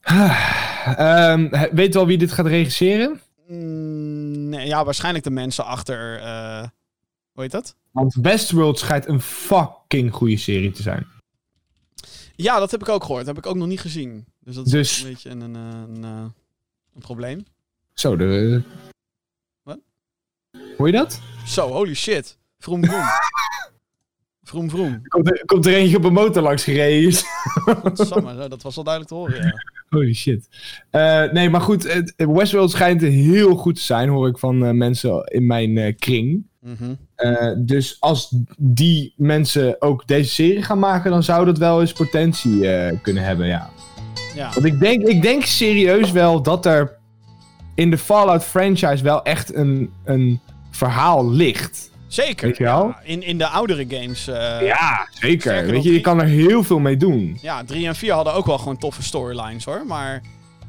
Ehm, 0.00 1.46
he- 1.50 1.68
weet 1.72 1.92
je 1.92 1.98
al 1.98 2.06
wie 2.06 2.18
dit 2.18 2.32
gaat 2.32 2.46
regisseren? 2.46 3.20
Mm, 3.48 4.48
nee, 4.48 4.66
ja, 4.66 4.84
waarschijnlijk 4.84 5.24
de 5.24 5.30
mensen 5.30 5.64
achter. 5.64 6.20
eh 6.20 6.66
hoe 7.32 7.42
heet 7.42 7.52
dat? 7.52 7.76
Want 7.90 8.14
Westworld 8.14 8.78
schijnt 8.78 9.08
een 9.08 9.20
fucking 9.20 10.12
goede 10.12 10.36
serie 10.36 10.70
te 10.70 10.82
zijn. 10.82 11.06
Ja, 12.36 12.58
dat 12.58 12.70
heb 12.70 12.80
ik 12.80 12.88
ook 12.88 13.02
gehoord. 13.04 13.24
Dat 13.26 13.34
heb 13.36 13.44
ik 13.44 13.50
ook 13.50 13.56
nog 13.56 13.68
niet 13.68 13.80
gezien. 13.80 14.26
Dus 14.40 14.54
dat 14.54 14.66
is 14.66 14.72
Dus- 14.72 15.02
een 15.02 15.08
beetje 15.10 15.30
een, 15.30 15.40
een, 15.40 15.54
eh, 15.56 15.94
een, 15.94 16.04
eh, 16.04 16.24
een 16.94 17.00
probleem. 17.00 17.44
Zo, 17.94 18.16
de... 18.16 18.62
Wat? 19.62 19.78
Hoor 20.76 20.86
je 20.86 20.92
dat? 20.92 21.20
Zo, 21.46 21.68
holy 21.68 21.94
shit. 21.94 22.38
Vroom 22.58 22.84
vroom. 22.84 23.04
vroom 24.42 24.70
vroom. 24.70 25.08
Komt 25.08 25.30
er, 25.30 25.42
komt 25.46 25.66
er 25.66 25.74
eentje 25.74 25.96
op 25.96 26.04
een 26.04 26.12
motor 26.12 26.42
langs 26.42 26.64
gereden. 26.64 27.12
Godsamme, 27.82 28.48
dat 28.48 28.62
was 28.62 28.74
wel 28.74 28.84
duidelijk 28.84 29.14
te 29.14 29.18
horen, 29.18 29.46
ja. 29.46 29.52
Holy 29.94 30.14
shit. 30.14 30.48
Eh, 30.90 31.32
nee, 31.32 31.50
maar 31.50 31.60
goed. 31.60 32.04
Westworld 32.16 32.70
schijnt 32.70 33.00
heel 33.00 33.56
goed 33.56 33.74
te 33.74 33.82
zijn, 33.82 34.08
hoor 34.08 34.28
ik 34.28 34.38
van 34.38 34.64
eh, 34.64 34.70
mensen 34.70 35.24
in 35.24 35.46
mijn 35.46 35.78
eh, 35.78 35.94
kring. 35.98 36.46
Mhm. 36.60 36.94
Dus 37.58 37.96
als 38.00 38.36
die 38.58 39.14
mensen 39.16 39.82
ook 39.82 40.06
deze 40.06 40.30
serie 40.30 40.62
gaan 40.62 40.78
maken, 40.78 41.10
dan 41.10 41.22
zou 41.22 41.44
dat 41.44 41.58
wel 41.58 41.80
eens 41.80 41.92
potentie 41.92 42.60
kunnen 43.02 43.22
hebben, 43.22 43.46
ja. 43.46 43.70
Ja. 44.34 44.50
Want 44.52 44.64
ik 44.64 44.80
denk, 44.80 45.02
ik 45.02 45.22
denk 45.22 45.44
serieus 45.44 46.10
wel 46.12 46.42
dat 46.42 46.66
er 46.66 46.98
in 47.74 47.90
de 47.90 47.98
Fallout 47.98 48.44
franchise 48.44 49.02
wel 49.02 49.22
echt 49.22 49.54
een, 49.54 49.92
een 50.04 50.40
verhaal 50.70 51.30
ligt. 51.30 51.90
Zeker. 52.06 52.46
Weet 52.46 52.56
je 52.56 52.64
wel? 52.64 52.86
Ja, 52.86 53.00
in, 53.04 53.22
in 53.22 53.38
de 53.38 53.46
oudere 53.46 53.86
games. 53.88 54.28
eh, 54.28 54.66
ja, 54.66 55.08
zeker. 55.10 55.66
Weet 55.66 55.82
je, 55.82 55.92
je 55.92 56.00
kan 56.00 56.20
er 56.20 56.26
heel 56.26 56.62
veel 56.64 56.78
mee 56.78 56.96
doen. 56.96 57.38
Ja, 57.42 57.64
3 57.64 57.86
en 57.86 57.96
4 57.96 58.12
hadden 58.12 58.34
ook 58.34 58.46
wel 58.46 58.58
gewoon 58.58 58.76
toffe 58.78 59.02
storylines 59.02 59.64
hoor. 59.64 59.86
Maar 59.86 60.22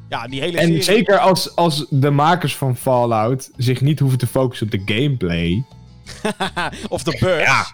ja, 0.10 0.28
die 0.28 0.42
hele 0.42 0.58
En 0.58 0.66
serie... 0.68 0.84
zeker 0.84 1.18
als, 1.20 1.56
als 1.56 1.86
de 1.90 2.10
makers 2.10 2.56
van 2.56 2.78
Fallout 2.78 3.50
zich 3.58 3.82
niet 3.82 4.00
hoeven 4.00 4.18
te 4.20 4.28
focussen 4.28 4.66
op 4.66 4.72
de 4.86 4.94
gameplay, 4.96 5.64
of 6.90 7.04
de 7.04 7.18
bugs. 7.20 7.44
Ja. 7.46 7.66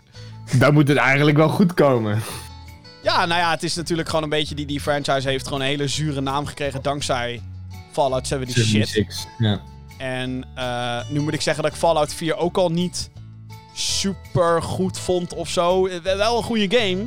dan 0.57 0.73
moet 0.73 0.87
het 0.87 0.97
eigenlijk 0.97 1.37
wel 1.37 1.49
goed 1.49 1.73
komen. 1.73 2.19
Ja, 3.03 3.25
nou 3.25 3.39
ja, 3.41 3.51
het 3.51 3.63
is 3.63 3.75
natuurlijk 3.75 4.07
gewoon 4.09 4.23
een 4.23 4.29
beetje... 4.29 4.55
Die, 4.55 4.65
die 4.65 4.81
franchise 4.81 5.29
heeft 5.29 5.45
gewoon 5.47 5.61
een 5.61 5.67
hele 5.67 5.87
zure 5.87 6.21
naam 6.21 6.45
gekregen 6.45 6.81
dankzij 6.81 7.41
Fallout 7.91 8.27
76. 8.27 8.65
shit. 8.71 8.87
76, 8.87 9.31
Ja. 9.37 9.61
En 9.97 10.45
eh, 10.55 11.09
nu 11.09 11.19
moet 11.19 11.33
ik 11.33 11.41
zeggen 11.41 11.63
dat 11.63 11.71
ik 11.71 11.77
Fallout 11.77 12.13
4 12.13 12.35
ook 12.35 12.57
al 12.57 12.69
niet 12.69 13.09
super 13.73 14.61
goed 14.63 14.97
vond 14.99 15.33
of 15.33 15.49
zo. 15.49 15.87
Eh, 15.87 16.01
Wel 16.01 16.37
een 16.37 16.43
goede 16.43 16.77
game. 16.77 17.05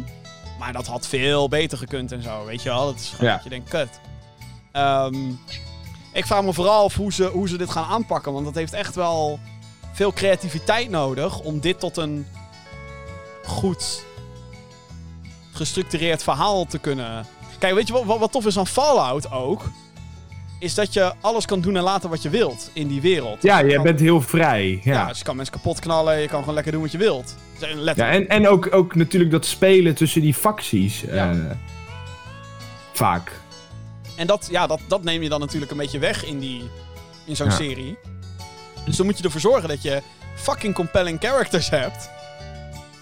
Maar 0.58 0.72
dat 0.72 0.86
had 0.86 1.06
veel 1.06 1.48
beter 1.48 1.78
gekund 1.78 2.12
en 2.12 2.22
zo, 2.22 2.44
weet 2.44 2.62
je 2.62 2.68
wel. 2.68 2.84
Dat 2.84 2.94
is 3.00 3.08
gewoon 3.08 3.30
Ja. 3.30 3.34
dat 3.34 3.44
je 3.44 3.50
denkt, 3.50 3.68
kut. 3.70 3.88
Ehm, 4.72 5.28
ik 6.12 6.26
vraag 6.26 6.42
me 6.42 6.52
vooral 6.52 6.84
af 6.84 6.94
hoe 6.94 7.12
ze, 7.12 7.24
hoe 7.24 7.48
ze 7.48 7.56
dit 7.56 7.70
gaan 7.70 7.84
aanpakken. 7.84 8.32
Want 8.32 8.44
dat 8.44 8.54
heeft 8.54 8.72
echt 8.72 8.94
wel 8.94 9.38
veel 9.92 10.12
creativiteit 10.12 10.90
nodig 10.90 11.40
om 11.40 11.60
dit 11.60 11.80
tot 11.80 11.96
een 11.96 12.26
goed 13.44 14.02
gestructureerd 15.52 16.22
verhaal 16.22 16.64
te 16.66 16.78
kunnen... 16.78 17.26
Kijk, 17.58 17.74
weet 17.74 17.86
je 17.86 17.92
wat, 17.92 18.04
wat, 18.04 18.18
wat 18.18 18.32
tof 18.32 18.46
is 18.46 18.58
aan 18.58 18.66
Fallout 18.66 19.30
ook? 19.32 19.62
Is 20.58 20.74
dat 20.74 20.92
je 20.92 21.12
alles 21.20 21.46
kan 21.46 21.60
doen 21.60 21.76
en 21.76 21.82
laten 21.82 22.10
wat 22.10 22.22
je 22.22 22.28
wilt 22.30 22.70
in 22.72 22.88
die 22.88 23.00
wereld. 23.00 23.42
Ja, 23.42 23.58
je 23.58 23.74
kan- 23.74 23.82
bent 23.82 24.00
heel 24.00 24.20
vrij. 24.20 24.80
ja. 24.84 24.92
Ja. 24.92 25.06
dus 25.06 25.18
je 25.18 25.24
kan 25.24 25.36
mensen 25.36 25.54
kapot 25.54 25.78
knallen, 25.80 26.20
je 26.20 26.28
kan 26.28 26.38
gewoon 26.38 26.54
lekker 26.54 26.72
doen 26.72 26.82
wat 26.82 26.92
je 26.92 26.98
wilt. 26.98 27.34
Ja, 27.94 28.10
en, 28.10 28.28
en 28.28 28.48
ook, 28.48 28.74
ook 28.74 28.94
natuurlijk 28.94 29.30
dat 29.30 29.46
spelen 29.46 29.94
tussen 29.94 30.20
die 30.20 30.34
facties. 30.34 31.00
Ja. 31.00 31.30
eh, 31.32 31.38
vaak. 32.92 33.40
En 34.16 34.26
dat, 34.26 34.48
ja, 34.50 34.66
dat, 34.66 34.80
dat 34.88 35.02
neem 35.02 35.22
je 35.22 35.28
dan 35.28 35.40
natuurlijk 35.40 35.70
een 35.70 35.76
beetje 35.76 35.98
weg 35.98 36.24
in, 36.24 36.38
die, 36.38 36.62
in 37.24 37.36
zo'n 37.36 37.46
Ja. 37.46 37.52
serie. 37.52 37.96
Dus 38.84 38.96
dan 38.96 39.06
moet 39.06 39.18
je 39.18 39.24
ervoor 39.24 39.40
zorgen 39.40 39.68
dat 39.68 39.82
je 39.82 40.02
fucking 40.34 40.74
compelling 40.74 41.18
characters 41.20 41.70
hebt. 41.70 42.10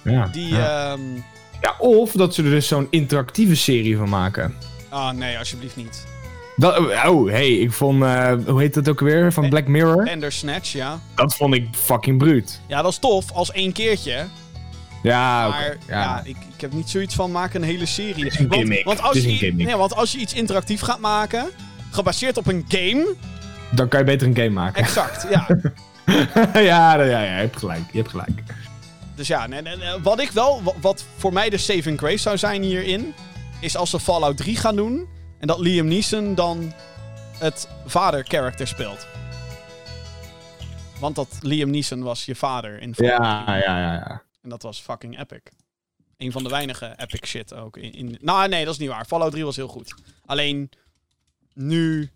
Ja. 0.04 0.26
Die, 0.26 0.54
ja. 0.54 0.92
ehm, 0.92 1.00
Ja, 1.60 1.74
of 1.78 2.12
dat 2.12 2.34
ze 2.34 2.42
er 2.42 2.50
dus 2.50 2.68
zo'n 2.68 2.86
interactieve 2.90 3.56
serie 3.56 3.96
van 3.96 4.08
maken. 4.08 4.54
Ah, 4.88 5.10
nee, 5.10 5.38
alsjeblieft 5.38 5.76
niet. 5.76 6.06
Dat, 6.56 6.78
oh, 7.06 7.30
hey, 7.30 7.50
ik 7.52 7.72
vond, 7.72 8.02
eh, 8.02 8.32
hoe 8.46 8.60
heet 8.60 8.74
dat 8.74 8.88
ook 8.88 9.00
weer, 9.00 9.32
van 9.32 9.48
Black 9.48 9.66
Mirror? 9.66 10.04
Bandersnatch, 10.04 10.72
ja. 10.72 11.00
Dat 11.14 11.34
vond 11.34 11.54
ik 11.54 11.66
fucking 11.72 12.18
bruut. 12.18 12.60
Ja, 12.66 12.82
dat 12.82 12.90
is 12.92 12.98
tof 12.98 13.32
als 13.32 13.52
één 13.52 13.72
keertje. 13.72 14.24
Ja, 15.02 15.48
oké. 15.48 15.56
Maar 15.56 15.76
ja, 15.88 16.00
ja. 16.02 16.20
ik, 16.24 16.36
ik 16.54 16.60
heb 16.60 16.72
niet 16.72 16.90
zoiets 16.90 17.14
van 17.14 17.30
maken 17.30 17.62
een 17.62 17.68
hele 17.68 17.86
serie. 17.86 18.24
Het 18.24 18.32
is 18.32 18.38
een 18.38 18.48
want, 18.48 18.60
gimmick. 18.60 18.84
Want 18.84 19.00
als, 19.00 19.08
Het 19.08 19.16
is 19.18 19.24
een 19.24 19.30
je, 19.32 19.36
gimmick. 19.38 19.66
nee, 19.66 19.76
want 19.76 19.94
als 19.94 20.12
je 20.12 20.18
iets 20.18 20.34
interactief 20.34 20.80
gaat 20.80 20.98
maken, 21.00 21.48
gebaseerd 21.90 22.36
op 22.36 22.46
een 22.46 22.64
game, 22.68 23.14
Dan 23.70 23.88
kan 23.88 23.98
je 23.98 24.06
beter 24.06 24.26
een 24.26 24.36
game 24.36 24.50
maken. 24.50 24.82
exact, 24.82 25.26
ja. 25.30 25.46
ja, 26.54 26.60
ja, 26.60 27.02
ja, 27.02 27.20
je 27.20 27.28
hebt 27.28 27.56
gelijk. 27.56 27.82
Je 27.92 27.98
hebt 27.98 28.10
gelijk. 28.10 28.42
Dus 29.14 29.26
ja, 29.26 29.46
nee, 29.46 29.62
nee, 29.62 29.76
nee, 29.76 29.88
wat 30.02 30.20
ik 30.20 30.30
wel, 30.30 30.62
wa- 30.62 30.72
wat 30.80 31.04
voor 31.16 31.32
mij 31.32 31.50
de 31.50 31.58
saving 31.58 31.98
grace 31.98 32.18
zou 32.18 32.38
zijn 32.38 32.62
hierin, 32.62 33.14
is 33.60 33.76
als 33.76 33.90
ze 33.90 34.00
Fallout 34.00 34.36
3 34.36 34.56
gaan 34.56 34.76
doen 34.76 35.06
en 35.42 35.48
dat 35.48 35.58
Liam 35.58 35.86
Neeson 35.86 36.34
dan 36.34 36.72
het 37.38 37.68
vader-character 37.86 38.66
speelt. 38.66 39.06
Want 41.00 41.14
dat 41.16 41.38
Liam 41.40 41.70
Neeson 41.70 42.02
was 42.02 42.24
je 42.24 42.34
vader 42.34 42.80
in 42.80 42.94
Fallout 42.94 43.20
Ja, 43.22 43.44
3. 43.44 43.56
ja, 43.56 43.78
ja, 43.78 43.92
ja. 43.92 44.22
En 44.42 44.48
dat 44.48 44.62
was 44.62 44.80
fucking 44.80 45.18
epic. 45.20 45.40
Een 46.16 46.32
van 46.32 46.42
de 46.42 46.48
weinige 46.48 46.94
epic 46.96 47.26
shit 47.28 47.54
ook. 47.54 47.76
In, 47.76 47.92
in... 47.92 48.18
Nou, 48.20 48.48
nee, 48.48 48.64
dat 48.64 48.72
is 48.74 48.80
niet 48.80 48.88
waar. 48.88 49.04
Fallout 49.04 49.30
3 49.30 49.44
was 49.44 49.56
heel 49.56 49.68
goed. 49.68 49.94
Alleen, 50.26 50.70
nu... 51.54 52.10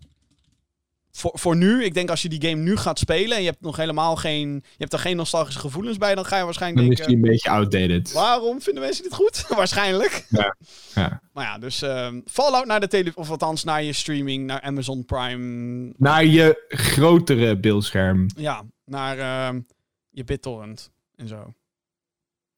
Voor, 1.17 1.31
voor 1.33 1.55
nu, 1.55 1.83
ik 1.83 1.93
denk 1.93 2.09
als 2.09 2.21
je 2.21 2.29
die 2.29 2.49
game 2.49 2.61
nu 2.61 2.77
gaat 2.77 2.99
spelen 2.99 3.37
en 3.37 3.43
je 3.43 3.49
hebt 3.49 3.61
nog 3.61 3.75
helemaal 3.75 4.15
geen... 4.15 4.53
Je 4.53 4.77
hebt 4.77 4.93
er 4.93 4.99
geen 4.99 5.15
nostalgische 5.15 5.59
gevoelens 5.59 5.97
bij, 5.97 6.15
dan 6.15 6.25
ga 6.25 6.37
je 6.37 6.43
waarschijnlijk 6.43 6.81
Dan 6.81 6.91
is 6.91 6.97
denken... 6.97 7.15
die 7.15 7.25
een 7.25 7.31
beetje 7.31 7.49
outdated. 7.49 8.11
Waarom 8.11 8.61
vinden 8.61 8.83
mensen 8.83 9.03
dit 9.03 9.13
goed? 9.13 9.45
Waarschijnlijk. 9.55 10.25
Ja, 10.29 10.55
ja. 10.93 11.21
Maar 11.33 11.45
ja, 11.45 11.57
dus 11.57 11.81
ehm, 11.81 12.21
Fallout 12.25 12.65
naar 12.65 12.79
de 12.79 12.87
tele... 12.87 13.11
Of 13.15 13.29
althans 13.29 13.63
naar 13.63 13.83
je 13.83 13.93
streaming, 13.93 14.45
naar 14.45 14.61
Amazon 14.61 15.05
Prime. 15.05 15.93
Naar 15.97 16.25
je 16.25 16.65
grotere 16.67 17.59
beeldscherm. 17.59 18.25
Ja, 18.35 18.63
naar 18.85 19.17
ehm, 19.17 19.61
je 20.09 20.23
BitTorrent 20.23 20.91
en 21.15 21.27
zo. 21.27 21.53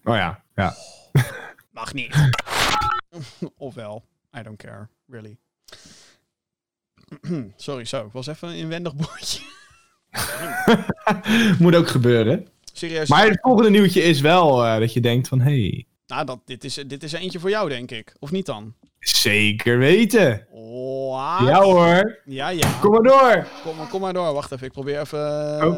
Oh 0.03 0.15
ja, 0.15 0.43
ja. 0.55 0.75
Mag 1.71 1.93
niet. 1.93 2.29
Ofwel, 3.57 4.03
I 4.39 4.43
don't 4.43 4.57
care, 4.57 4.87
really. 5.07 5.37
Sorry, 7.55 7.85
zo. 7.85 8.05
Ik 8.05 8.11
was 8.11 8.27
even 8.27 8.47
een 8.47 8.55
inwendig 8.55 8.95
boertje. 8.95 9.41
Moet 11.59 11.75
ook 11.75 11.87
gebeuren. 11.87 12.47
Serieus. 12.73 13.09
Maar 13.09 13.27
het 13.27 13.39
volgende 13.41 13.69
nieuwtje 13.69 14.01
is 14.01 14.21
wel 14.21 14.65
eh, 14.65 14.79
dat 14.79 14.93
je 14.93 14.99
denkt 15.01 15.27
van... 15.27 15.41
Hey, 15.41 15.85
Nou, 16.07 16.25
dat, 16.25 16.39
dit, 16.45 16.63
is, 16.63 16.73
dit 16.87 17.03
is 17.03 17.11
eentje 17.11 17.39
voor 17.39 17.49
jou, 17.49 17.69
denk 17.69 17.91
ik. 17.91 18.15
Of 18.19 18.31
niet 18.31 18.45
dan? 18.45 18.73
zeker 18.99 19.77
weten. 19.77 20.47
Oh, 20.51 21.37
ah. 21.37 21.47
Ja 21.47 21.61
hoor. 21.61 22.19
Ja, 22.25 22.49
ja. 22.49 22.71
Kom 22.81 22.91
maar 22.91 23.01
door. 23.03 23.47
Kom, 23.63 23.75
maar- 23.77 23.87
kom 23.87 24.01
maar 24.01 24.13
door. 24.13 24.33
Wacht 24.33 24.51
even, 24.51 24.65
ik 24.67 24.71
probeer 24.73 24.99
even... 24.99 25.19
Oh. 25.65 25.75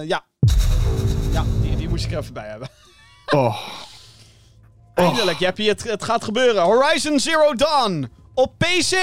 eh, 0.00 0.08
ja. 0.08 0.24
Ja, 1.32 1.44
die, 1.62 1.76
die 1.76 1.88
moest 1.88 2.04
ik 2.04 2.12
er 2.12 2.18
even 2.18 2.34
bij 2.34 2.48
hebben. 2.48 2.68
Oh. 3.34 3.56
Eindelijk, 4.94 5.38
Jeppie, 5.38 5.68
het, 5.68 5.82
het 5.82 6.04
gaat 6.04 6.24
gebeuren. 6.24 6.62
Horizon 6.62 7.20
Zero 7.20 7.54
Dawn 7.54 8.10
op 8.34 8.52
PC. 8.58 8.94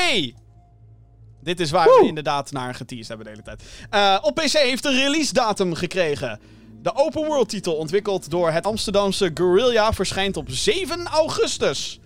Dit 1.42 1.60
is 1.60 1.72
waar 1.72 1.86
we 1.86 2.04
inderdaad 2.08 2.52
naar 2.52 2.76
geteased 2.76 3.08
hebben 3.08 3.26
de 3.26 3.32
hele 3.32 3.44
tijd. 3.44 3.64
Eh, 3.90 4.18
op 4.22 4.36
PC 4.36 4.52
heeft 4.52 4.86
een 4.86 4.96
release 4.96 5.34
datum 5.34 5.74
gekregen. 5.74 6.40
De 6.82 6.96
open 6.96 7.26
world 7.26 7.50
titel, 7.50 7.76
ontwikkeld 7.76 8.30
door 8.30 8.52
het 8.52 8.66
Amsterdamse 8.66 9.32
Guerrilla, 9.34 9.94
verschijnt 9.94 10.38
op 10.38 10.50
7 10.50 11.06
augustus. 11.06 12.00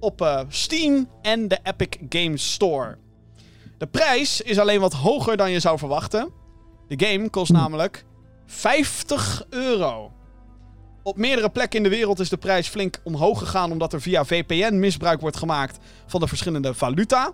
Op 0.00 0.20
eh, 0.22 0.40
Steam 0.48 1.08
en 1.22 1.48
de 1.48 1.58
Epic 1.62 1.96
Games 2.08 2.52
Store. 2.52 2.96
De 3.78 3.86
prijs 3.86 4.40
is 4.40 4.58
alleen 4.58 4.80
wat 4.80 4.92
hoger 4.92 5.36
dan 5.36 5.50
je 5.50 5.60
zou 5.60 5.78
verwachten. 5.78 6.30
De 6.88 7.06
game 7.06 7.30
kost 7.30 7.50
Hm. 7.50 7.56
namelijk 7.56 8.04
50 8.46 9.44
euro. 9.50 10.12
Op 11.02 11.16
meerdere 11.16 11.50
plekken 11.50 11.76
in 11.78 11.90
de 11.90 11.96
wereld 11.96 12.20
is 12.20 12.28
de 12.28 12.36
prijs 12.36 12.68
flink 12.68 13.00
omhoog 13.04 13.38
gegaan 13.38 13.72
omdat 13.72 13.92
er 13.92 14.00
via 14.00 14.24
VPN 14.24 14.78
misbruik 14.78 15.20
wordt 15.20 15.36
gemaakt 15.36 15.78
van 16.06 16.20
de 16.20 16.26
verschillende 16.28 16.74
valuta. 16.74 17.32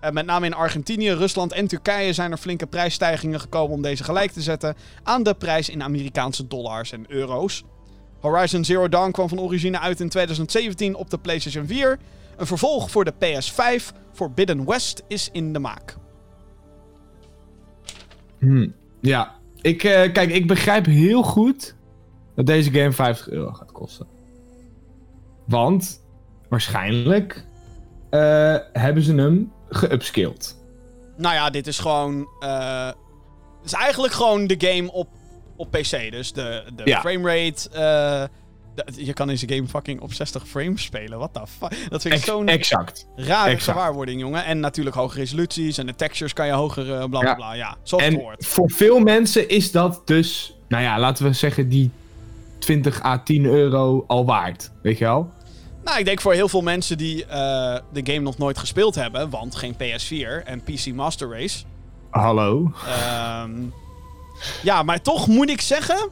Eh, 0.00 0.10
met 0.10 0.26
name 0.26 0.46
in 0.46 0.54
Argentinië, 0.54 1.10
Rusland 1.10 1.52
en 1.52 1.66
Turkije 1.66 2.12
zijn 2.12 2.30
er 2.30 2.38
flinke 2.38 2.66
prijsstijgingen 2.66 3.40
gekomen 3.40 3.76
om 3.76 3.82
deze 3.82 4.04
gelijk 4.04 4.30
te 4.30 4.42
zetten 4.42 4.74
aan 5.02 5.22
de 5.22 5.34
prijs 5.34 5.68
in 5.68 5.82
Amerikaanse 5.82 6.46
dollars 6.46 6.92
en 6.92 7.04
euro's. 7.08 7.64
Horizon 8.20 8.64
Zero 8.64 8.88
Dawn 8.88 9.10
kwam 9.10 9.28
van 9.28 9.40
origine 9.40 9.80
uit 9.80 10.00
in 10.00 10.08
2017 10.08 10.94
op 10.94 11.10
de 11.10 11.18
PlayStation 11.18 11.66
4. 11.66 11.98
Een 12.36 12.46
vervolg 12.46 12.90
voor 12.90 13.04
de 13.04 13.12
PS5, 13.12 13.94
Forbidden 14.12 14.66
West, 14.66 15.02
is 15.08 15.28
in 15.32 15.52
de 15.52 15.58
maak. 15.58 15.96
Hm. 18.38 18.68
Ja, 19.00 19.34
ik, 19.60 19.84
eh, 19.84 20.12
kijk, 20.12 20.30
ik 20.30 20.46
begrijp 20.46 20.86
heel 20.86 21.22
goed 21.22 21.74
dat 22.34 22.46
deze 22.46 22.70
game 22.70 22.92
50 22.92 23.28
euro 23.28 23.52
gaat 23.52 23.72
kosten. 23.72 24.06
Want 25.46 26.04
waarschijnlijk 26.48 27.46
eh, 28.10 28.56
hebben 28.72 29.02
ze 29.02 29.14
hem 29.14 29.52
geupskilled. 29.68 30.56
Nou 31.16 31.34
ja, 31.34 31.50
dit 31.50 31.66
is 31.66 31.78
gewoon. 31.78 32.28
eh, 32.40 32.86
Het 32.86 33.74
is 33.74 33.80
eigenlijk 33.80 34.12
gewoon 34.14 34.46
de 34.46 34.54
game 34.58 34.92
op, 34.92 35.08
op 35.56 35.70
PC. 35.70 36.10
Dus 36.10 36.32
de, 36.32 36.64
de 36.76 36.82
Ja. 36.84 37.00
framerate. 37.00 37.70
eh, 37.70 38.24
je 38.96 39.12
kan 39.12 39.26
deze 39.26 39.48
game 39.48 39.68
fucking 39.68 40.00
op 40.00 40.12
60 40.12 40.48
frames 40.48 40.82
spelen. 40.82 41.18
What 41.18 41.32
the 41.34 41.40
fuck? 41.58 41.90
Dat 41.90 42.02
vind 42.02 42.14
ik 42.14 42.24
zo'n 42.24 42.48
exact. 42.48 43.06
rare 43.16 43.50
exact. 43.50 43.78
gewaarwording, 43.78 44.20
jongen. 44.20 44.44
En 44.44 44.60
natuurlijk 44.60 44.96
hogere 44.96 45.20
resoluties 45.20 45.78
en 45.78 45.86
de 45.86 45.94
textures 45.94 46.32
kan 46.32 46.46
je 46.46 46.52
hoger. 46.52 46.92
eh, 46.92 46.98
bla 46.98 47.06
bla 47.20 47.22
Ja. 47.22 47.34
bla. 47.34 47.52
Ja, 47.54 47.76
zoals 47.82 48.04
het 48.04 48.14
En 48.14 48.20
hoort. 48.20 48.46
voor 48.46 48.70
veel 48.70 48.98
mensen 48.98 49.48
is 49.48 49.70
dat 49.72 50.02
dus, 50.04 50.56
nou 50.68 50.82
ja, 50.82 50.98
laten 50.98 51.24
we 51.24 51.32
zeggen 51.32 51.68
die 51.68 51.90
20 52.58 53.02
à 53.04 53.18
10 53.18 53.44
euro 53.44 54.04
al 54.06 54.24
waard. 54.24 54.70
Weet 54.82 54.98
je 54.98 55.04
wel? 55.04 55.30
Nou, 55.86 55.98
ik 55.98 56.04
denk 56.04 56.20
voor 56.20 56.32
heel 56.32 56.48
veel 56.48 56.60
mensen 56.62 56.98
die 56.98 57.24
eh, 57.24 57.76
de 57.92 58.00
game 58.12 58.18
nog 58.18 58.38
nooit 58.38 58.58
gespeeld 58.58 58.94
hebben. 58.94 59.30
Want 59.30 59.54
geen 59.56 59.74
PS4 59.74 60.44
en 60.44 60.62
PC 60.62 60.86
Master 60.94 61.30
Race. 61.30 61.64
Hallo. 62.10 62.72
Ehm, 62.86 63.50
ja, 64.62 64.82
maar 64.82 65.02
toch 65.02 65.26
moet 65.26 65.48
ik 65.50 65.60
zeggen. 65.60 66.08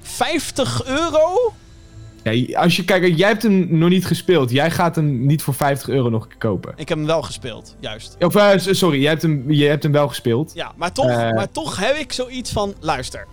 50 0.00 0.84
euro? 0.84 1.52
Ja, 2.22 2.58
als 2.60 2.76
je 2.76 2.84
kijkt, 2.84 3.18
jij 3.18 3.28
hebt 3.28 3.42
hem 3.42 3.78
nog 3.78 3.88
niet 3.88 4.06
gespeeld. 4.06 4.50
Jij 4.50 4.70
gaat 4.70 4.96
hem 4.96 5.26
niet 5.26 5.42
voor 5.42 5.54
50 5.54 5.88
euro 5.88 6.08
nog 6.08 6.26
kopen. 6.38 6.72
Ik 6.76 6.88
heb 6.88 6.98
hem 6.98 7.06
wel 7.06 7.22
gespeeld, 7.22 7.76
juist. 7.80 8.16
Of, 8.20 8.34
eh, 8.34 8.50
sorry, 8.56 9.00
jij 9.00 9.10
hebt, 9.10 9.22
hem, 9.22 9.50
je 9.52 9.64
hebt 9.66 9.82
hem 9.82 9.92
wel 9.92 10.08
gespeeld. 10.08 10.52
Ja, 10.54 10.72
maar 10.76 10.92
toch, 10.92 11.06
Eh. 11.10 11.30
maar 11.30 11.50
toch 11.50 11.76
heb 11.78 11.96
ik 11.96 12.12
zoiets 12.12 12.52
van... 12.52 12.74
Luister. 12.80 13.26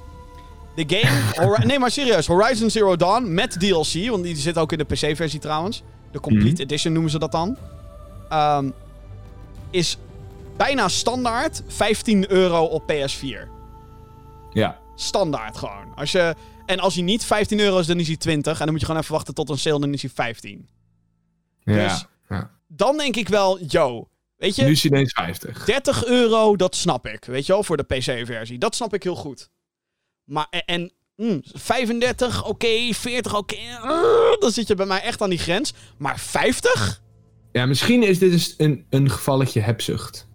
De 0.76 0.84
game... 0.98 1.46
Hori- 1.48 1.66
nee, 1.68 1.80
maar 1.80 1.92
serieus. 1.92 2.28
Horizon 2.28 2.70
Zero 2.70 2.96
Dawn 2.96 3.34
met 3.34 3.60
DLC. 3.60 4.10
Want 4.10 4.24
die 4.24 4.36
zit 4.36 4.58
ook 4.58 4.72
in 4.72 4.78
de 4.78 4.84
PC-versie 4.84 5.40
trouwens. 5.40 5.84
De 6.12 6.20
Complete 6.20 6.52
Mhm. 6.52 6.62
Edition 6.62 6.94
noemen 6.94 7.12
ze 7.12 7.20
dat 7.20 7.32
dan. 7.32 7.58
ehm, 8.30 8.70
is 9.70 9.98
bijna 10.58 10.88
standaard 10.88 11.64
15 11.68 12.32
euro 12.32 12.64
op 12.64 12.84
PS4. 12.92 13.48
Ja. 14.52 14.78
Standaard 14.96 15.58
gewoon. 15.58 15.96
Als 15.96 16.12
je, 16.12 16.36
en 16.66 16.80
als 16.80 16.94
hij 16.94 17.04
niet 17.04 17.26
15 17.26 17.60
euro 17.60 17.80
is, 17.80 17.88
dan 17.88 18.00
is 18.00 18.08
hij 18.08 18.18
20. 18.18 18.54
En 18.54 18.60
dan 18.60 18.70
moet 18.70 18.80
je 18.80 18.86
gewoon 18.86 19.02
even 19.02 19.14
wachten 19.14 19.34
tot 19.34 19.50
een 19.50 19.58
sale, 19.58 19.80
dan 19.80 19.94
is 19.94 20.02
hij 20.02 20.12
15. 20.14 20.68
Ja. 21.64 21.74
Dus- 21.88 22.06
ja. 22.30 22.52
Dan 22.68 22.98
denk 22.98 23.16
ik 23.16 23.28
wel, 23.28 23.60
yo, 23.64 24.08
weet 24.36 24.56
je, 24.56 24.64
Nu 24.64 24.72
is 24.72 24.82
hij 24.84 24.92
ineens 24.92 25.12
50. 25.14 25.66
30 25.66 26.06
euro, 26.06 26.56
dat 26.56 26.76
snap 26.76 27.08
ik. 27.08 27.26
Weet 27.26 27.46
je 27.46 27.54
wel, 27.54 27.64
voor 27.64 27.78
de 27.78 27.84
PC-versie. 27.84 28.58
Dat 28.58 28.76
snap 28.76 28.94
ik 28.94 29.04
heel 29.04 29.16
goed. 29.16 29.50
Maar, 30.30 30.48
en, 30.50 30.64
en 30.66 30.92
mm, 31.16 31.42
35, 31.44 32.46
oké, 32.46 32.94
40, 32.94 33.38
oké. 33.38 33.56
uh, 33.56 34.40
dan 34.40 34.52
zit 34.52 34.68
je 34.68 34.76
bij 34.76 34.86
mij 34.86 35.02
echt 35.02 35.22
aan 35.22 35.30
die 35.30 35.40
grens. 35.40 35.74
Maar 35.98 36.20
50? 36.20 37.02
Ja, 37.52 37.66
misschien 37.66 38.04
is 38.04 38.20
dit 38.20 38.32
dus 38.32 38.54
een, 38.58 38.86
een 38.90 39.10
gevalletje 39.10 39.60
hebzucht. 39.60 40.28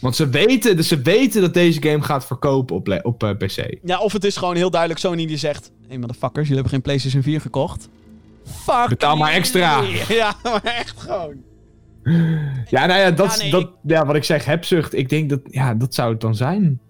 Want 0.00 0.16
ze 0.16 0.28
weten, 0.28 0.76
dus 0.76 0.88
ze 0.88 1.02
weten 1.02 1.40
dat 1.40 1.54
deze 1.54 1.82
game 1.82 2.02
gaat 2.02 2.26
verkopen 2.26 2.76
op, 2.76 3.00
op 3.02 3.22
eh, 3.22 3.30
PC. 3.30 3.78
Ja, 3.82 4.00
of 4.00 4.12
het 4.12 4.24
is 4.24 4.36
gewoon 4.36 4.56
heel 4.56 4.70
duidelijk 4.70 5.00
Sony 5.00 5.26
die 5.26 5.36
zegt... 5.36 5.64
Hé, 5.80 5.88
hey, 5.88 5.98
motherfuckers, 5.98 6.48
jullie 6.48 6.54
hebben 6.54 6.72
geen 6.72 6.82
PlayStation 6.82 7.22
4 7.22 7.40
gekocht. 7.40 7.88
Fuck 8.44 8.88
Betaal 8.88 9.16
maar 9.16 9.32
extra. 9.32 9.82
Ja, 10.08 10.36
maar 10.42 10.64
echt 10.64 11.00
gewoon. 11.00 11.34
Ja, 12.70 12.86
nou 12.86 13.00
ja, 13.00 13.10
dat, 13.10 13.32
Ja, 13.36 13.42
nee, 13.42 13.50
dat, 13.50 13.70
ja, 13.82 14.06
wat 14.06 14.16
ik 14.16 14.24
zeg, 14.24 14.44
hebzucht. 14.44 14.94
Ik 14.94 15.08
denk 15.08 15.30
dat, 15.30 15.40
ja, 15.44 15.74
dat 15.74 15.94
zou 15.94 16.12
het 16.12 16.20
dan 16.20 16.34
zijn. 16.34 16.80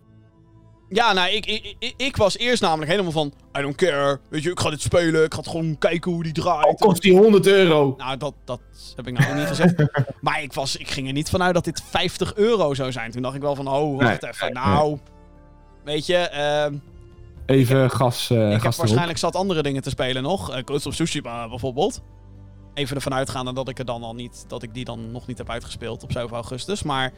Ja, 0.88 1.12
nou, 1.12 1.30
ik, 1.30 1.46
ik, 1.46 1.74
ik, 1.78 1.94
ik 1.96 2.16
was 2.16 2.38
eerst 2.38 2.62
namelijk 2.62 2.90
helemaal 2.90 3.12
van... 3.12 3.32
I 3.58 3.60
don't 3.60 3.76
care. 3.76 4.20
Weet 4.28 4.42
je, 4.42 4.50
ik 4.50 4.60
ga 4.60 4.70
dit 4.70 4.80
spelen. 4.80 5.24
Ik 5.24 5.32
ga 5.32 5.38
het 5.38 5.48
gewoon 5.48 5.78
kijken 5.78 6.12
hoe 6.12 6.22
die 6.22 6.32
draait. 6.32 6.64
Al 6.64 6.74
kost 6.74 7.02
die 7.02 7.18
100 7.18 7.46
euro. 7.46 7.94
Nou, 7.98 8.16
dat, 8.16 8.34
dat 8.44 8.60
heb 8.96 9.06
ik 9.06 9.18
nou 9.18 9.34
niet 9.34 9.46
gezegd. 9.46 9.74
maar 10.20 10.42
ik, 10.42 10.52
was, 10.52 10.76
ik 10.76 10.88
ging 10.90 11.06
er 11.06 11.12
niet 11.12 11.30
vanuit 11.30 11.54
dat 11.54 11.64
dit 11.64 11.82
50 11.90 12.34
euro 12.34 12.74
zou 12.74 12.92
zijn. 12.92 13.10
Toen 13.10 13.22
dacht 13.22 13.34
ik 13.34 13.40
wel 13.40 13.54
van, 13.54 13.68
oh, 13.68 13.98
wacht 13.98 14.20
Nee, 14.22 14.30
even. 14.32 14.52
nee, 14.52 14.64
Nou, 14.64 14.98
weet 15.84 16.06
je, 16.06 16.16
ehm, 16.16 16.74
Even 17.46 17.90
gas, 17.90 18.30
eh 18.30 18.36
ik 18.36 18.42
heb 18.42 18.60
gas 18.60 18.64
erop. 18.64 18.76
waarschijnlijk 18.76 19.18
zat 19.18 19.36
andere 19.36 19.62
dingen 19.62 19.82
te 19.82 19.90
spelen 19.90 20.22
nog. 20.22 20.50
Uh, 20.50 20.62
Ghost 20.64 20.86
of 20.86 20.94
Tsushima 20.94 21.48
bijvoorbeeld. 21.48 22.02
Even 22.74 22.96
ervan 22.96 23.14
uitgaande 23.14 23.52
dat 23.52 23.68
ik 23.68 23.78
er 23.78 23.84
dan 23.84 24.02
al 24.02 24.14
niet, 24.14 24.44
dat 24.48 24.62
ik 24.62 24.74
die 24.74 24.84
dan 24.84 25.10
nog 25.10 25.26
niet 25.26 25.38
heb 25.38 25.50
uitgespeeld 25.50 26.02
op 26.02 26.12
7 26.12 26.30
augustus. 26.30 26.82
Maar, 26.82 27.12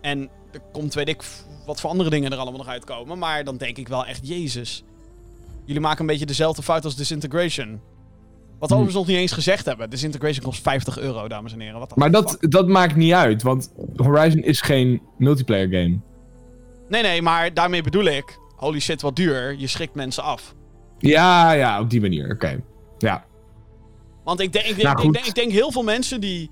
en 0.00 0.28
er 0.52 0.60
komt, 0.72 0.94
weet 0.94 1.08
ik, 1.08 1.22
wat 1.66 1.80
voor 1.80 1.90
andere 1.90 2.10
dingen 2.10 2.32
er 2.32 2.38
allemaal 2.38 2.58
nog 2.58 2.68
uitkomen. 2.68 3.18
Maar 3.18 3.44
dan 3.44 3.56
denk 3.56 3.76
ik 3.78 3.88
wel 3.88 4.06
echt, 4.06 4.28
jezus. 4.28 4.84
Jullie 5.64 5.82
maken 5.82 6.00
een 6.00 6.06
beetje 6.06 6.26
dezelfde 6.26 6.62
fout 6.62 6.84
als 6.84 6.96
Disintegration. 6.96 7.80
Wat 8.58 8.70
we 8.70 8.76
Hm. 8.76 8.92
nog 8.92 9.06
niet 9.06 9.16
eens 9.16 9.32
gezegd 9.32 9.64
hebben. 9.66 9.90
Disintegration 9.90 10.44
kost 10.44 10.62
50 10.62 10.98
euro, 10.98 11.28
dames 11.28 11.52
en 11.52 11.60
heren. 11.60 11.78
Wat 11.78 11.96
Maar 11.96 12.10
dat, 12.10 12.36
dat 12.40 12.68
maakt 12.68 12.96
niet 12.96 13.12
uit, 13.12 13.42
want 13.42 13.72
Horizon 13.96 14.42
is 14.42 14.60
geen 14.60 15.02
multiplayer 15.18 15.68
game. 15.68 15.98
Nee, 16.88 17.02
nee, 17.02 17.22
maar 17.22 17.54
daarmee 17.54 17.82
bedoel 17.82 18.04
ik... 18.04 18.38
Holy 18.56 18.80
shit, 18.80 19.02
wat 19.02 19.16
duur. 19.16 19.54
Je 19.58 19.66
schrikt 19.66 19.94
mensen 19.94 20.22
af. 20.22 20.54
Ja, 20.98 21.52
ja, 21.52 21.80
op 21.80 21.90
die 21.90 22.00
manier, 22.00 22.30
oké. 22.32 22.60
Ja. 22.98 23.24
Want 24.24 24.40
ik 24.40 24.52
denk, 24.52 24.64
ik, 24.66 24.74
denk, 24.76 24.94
Nou, 24.94 25.06
ik, 25.06 25.12
denk, 25.12 25.26
ik 25.26 25.34
denk 25.34 25.52
heel 25.52 25.72
veel 25.72 25.82
mensen 25.82 26.20
die... 26.20 26.50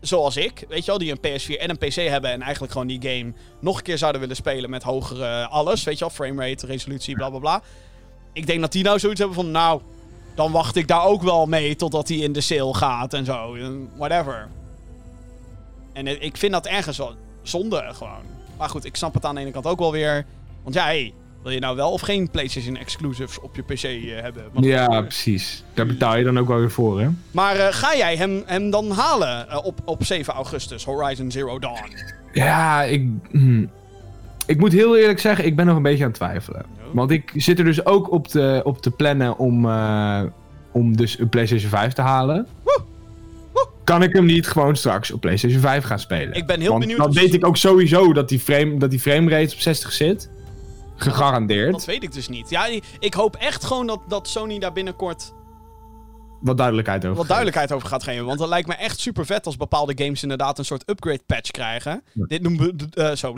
Zoals 0.00 0.36
ik, 0.36 0.64
weet 0.68 0.84
je 0.84 0.90
wel, 0.90 0.98
die 0.98 1.10
een 1.10 1.40
PS4 1.40 1.60
en 1.60 1.70
een 1.70 1.78
PC 1.78 1.94
hebben... 1.94 2.30
en 2.30 2.42
eigenlijk 2.42 2.72
gewoon 2.72 2.86
die 2.86 3.02
game 3.02 3.32
nog 3.60 3.76
een 3.76 3.82
keer 3.82 3.98
zouden 3.98 4.20
willen 4.20 4.36
spelen... 4.36 4.70
met 4.70 4.82
hogere 4.82 5.46
alles, 5.46 5.84
weet 5.84 5.98
je 5.98 6.04
wel, 6.04 6.14
framerate, 6.14 6.66
resolutie, 6.66 7.14
bla 7.14 7.30
bla 7.30 7.38
bla. 7.38 7.62
Ik 8.32 8.46
denk 8.46 8.60
dat 8.60 8.72
die 8.72 8.84
nou 8.84 8.98
zoiets 8.98 9.18
hebben 9.18 9.36
van... 9.36 9.50
Nou, 9.50 9.80
dan 10.34 10.52
wacht 10.52 10.76
ik 10.76 10.88
daar 10.88 11.04
ook 11.04 11.22
wel 11.22 11.46
mee 11.46 11.76
totdat 11.76 12.08
hij 12.08 12.16
in 12.16 12.32
de 12.32 12.40
sale 12.40 12.74
gaat 12.74 13.14
en 13.14 13.24
zo. 13.24 13.56
Whatever. 13.96 14.48
En 15.92 16.22
ik 16.22 16.36
vind 16.36 16.52
dat 16.52 16.66
ergens 16.66 16.98
wel 16.98 17.14
zonde, 17.42 17.84
gewoon. 17.92 18.22
Maar 18.58 18.68
goed, 18.68 18.84
ik 18.84 18.96
snap 18.96 19.14
het 19.14 19.24
aan 19.24 19.34
de 19.34 19.40
ene 19.40 19.50
kant 19.50 19.66
ook 19.66 19.78
wel 19.78 19.92
weer. 19.92 20.26
Want 20.62 20.74
ja, 20.74 20.84
hey, 20.84 21.14
wil 21.42 21.52
je 21.52 21.60
nou 21.60 21.76
wel 21.76 21.90
of 21.90 22.00
geen 22.00 22.30
PlayStation 22.30 22.76
exclusives 22.76 23.40
op 23.40 23.56
je 23.56 23.62
PC 23.62 23.82
eh, 23.82 24.20
hebben? 24.22 24.42
Want- 24.52 24.66
Ja, 24.66 25.00
precies. 25.00 25.64
Daar 25.74 25.86
betaal 25.86 26.16
je 26.16 26.24
dan 26.24 26.38
ook 26.38 26.48
wel 26.48 26.58
weer 26.58 26.70
voor, 26.70 27.00
hè? 27.00 27.08
maar 27.30 27.56
eh, 27.56 27.66
ga 27.70 27.96
jij 27.96 28.16
hem, 28.16 28.42
hem 28.46 28.70
dan 28.70 28.90
halen 28.90 29.48
eh, 29.48 29.64
op, 29.64 29.80
op 29.84 30.04
7 30.04 30.34
augustus, 30.34 30.84
Horizon 30.84 31.30
Zero 31.30 31.58
Dawn? 31.58 31.92
Ja, 32.32 32.82
ik... 32.82 33.08
hm. 33.30 33.64
Ik 34.46 34.58
moet 34.58 34.72
heel 34.72 34.96
eerlijk 34.96 35.20
zeggen, 35.20 35.44
ik 35.44 35.56
ben 35.56 35.66
nog 35.66 35.76
een 35.76 35.82
beetje 35.82 36.02
aan 36.04 36.10
het 36.10 36.18
twijfelen. 36.18 36.64
Want 36.92 37.10
ik 37.10 37.32
zit 37.34 37.58
er 37.58 37.64
dus 37.64 37.84
ook 37.86 38.10
op 38.10 38.26
te, 38.28 38.60
op 38.64 38.82
te 38.82 38.90
plannen 38.90 39.38
om, 39.38 39.66
om 40.72 40.96
dus 40.96 41.18
een 41.18 41.28
PlayStation 41.28 41.70
5 41.70 41.92
te 41.92 42.00
halen. 42.02 42.46
Kan 43.84 44.02
ik 44.02 44.12
hem 44.12 44.24
niet 44.24 44.46
gewoon 44.46 44.76
straks 44.76 45.10
op 45.10 45.20
PlayStation 45.20 45.60
5 45.60 45.84
gaan 45.84 45.98
spelen? 45.98 46.34
Ik 46.34 46.46
ben 46.46 46.60
heel 46.60 46.68
Want 46.70 46.80
benieuwd 46.80 46.98
Dan 46.98 47.12
weet 47.12 47.34
ik 47.34 47.46
ook 47.46 47.56
sowieso 47.56 48.12
dat 48.12 48.28
die, 48.28 48.38
frame, 48.40 48.78
dat 48.78 48.90
die 48.90 49.00
framerate 49.00 49.54
op 49.54 49.60
60 49.60 49.92
zit. 49.92 50.30
Gegarandeerd. 51.00 51.72
Dat 51.72 51.84
weet 51.84 52.02
ik 52.02 52.12
dus 52.12 52.28
niet. 52.28 52.50
Ja, 52.50 52.66
ik 52.98 53.14
hoop 53.14 53.36
echt 53.36 53.64
gewoon 53.64 53.86
dat, 53.86 54.00
dat 54.08 54.28
Sony 54.28 54.58
daar 54.58 54.72
binnenkort 54.72 55.32
Wat 56.40 56.56
duidelijkheid 56.56 57.04
over. 57.04 57.16
wat 57.16 57.26
duidelijkheid 57.26 57.72
over 57.72 57.88
gaat 57.88 58.02
geven. 58.02 58.24
Want 58.24 58.38
dat 58.38 58.48
lijkt 58.48 58.68
me 58.68 58.74
echt 58.74 59.00
super 59.00 59.26
vet 59.26 59.46
als 59.46 59.56
bepaalde 59.56 60.04
games 60.04 60.22
inderdaad 60.22 60.58
een 60.58 60.64
soort 60.64 60.90
upgrade 60.90 61.22
patch 61.26 61.50
krijgen. 61.50 62.02
Dit, 62.14 62.42
noemde, 62.42 62.74
eh, 62.94 63.12
zo, 63.12 63.34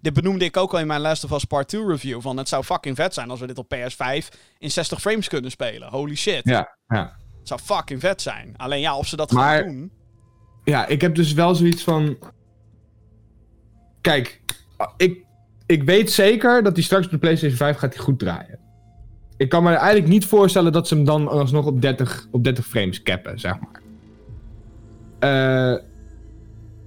dit 0.00 0.12
benoemde 0.12 0.44
ik 0.44 0.56
ook 0.56 0.72
al 0.72 0.78
in 0.78 0.86
mijn 0.86 1.00
Last 1.00 1.24
of 1.24 1.30
Us 1.30 1.44
Part 1.44 1.68
2 1.68 1.86
review. 1.86 2.20
Van 2.20 2.36
het 2.36 2.48
zou 2.48 2.64
fucking 2.64 2.96
vet 2.96 3.14
zijn 3.14 3.30
als 3.30 3.40
we 3.40 3.46
dit 3.46 3.58
op 3.58 3.74
PS5 3.74 4.28
in 4.58 4.70
60 4.70 5.00
frames 5.00 5.28
kunnen 5.28 5.50
spelen. 5.50 5.88
Holy 5.88 6.14
shit. 6.14 6.40
Ja, 6.44 6.76
ja. 6.86 7.16
Het 7.38 7.48
zou 7.48 7.60
fucking 7.60 8.00
vet 8.00 8.22
zijn. 8.22 8.54
Alleen 8.56 8.80
ja, 8.80 8.96
of 8.96 9.06
ze 9.06 9.16
dat 9.16 9.30
Maar- 9.32 9.58
gaan 9.62 9.72
doen. 9.72 9.92
ja, 10.64 10.86
ik 10.86 11.00
heb 11.00 11.14
dus 11.14 11.32
wel 11.32 11.54
zoiets 11.54 11.82
van. 11.82 12.18
Kijk, 14.00 14.40
ik, 14.96 15.24
ik 15.72 15.82
weet 15.82 16.10
zeker 16.10 16.62
dat 16.62 16.72
hij 16.72 16.82
straks 16.82 17.04
op 17.04 17.10
de 17.10 17.18
PlayStation 17.18 17.58
5 17.58 17.76
gaat 17.76 17.98
goed 17.98 18.18
draaien. 18.18 18.58
Ik 19.36 19.48
kan 19.48 19.62
me 19.62 19.74
eigenlijk 19.74 20.08
niet 20.08 20.26
voorstellen 20.26 20.72
dat 20.72 20.88
ze 20.88 20.94
hem 20.94 21.04
dan 21.04 21.28
alsnog 21.28 21.66
op 21.66 21.82
30, 21.82 22.26
op 22.30 22.44
30 22.44 22.66
frames 22.66 23.02
cappen, 23.02 23.40
zeg 23.40 23.54
maar. 23.60 23.80
Eh, 25.18 25.82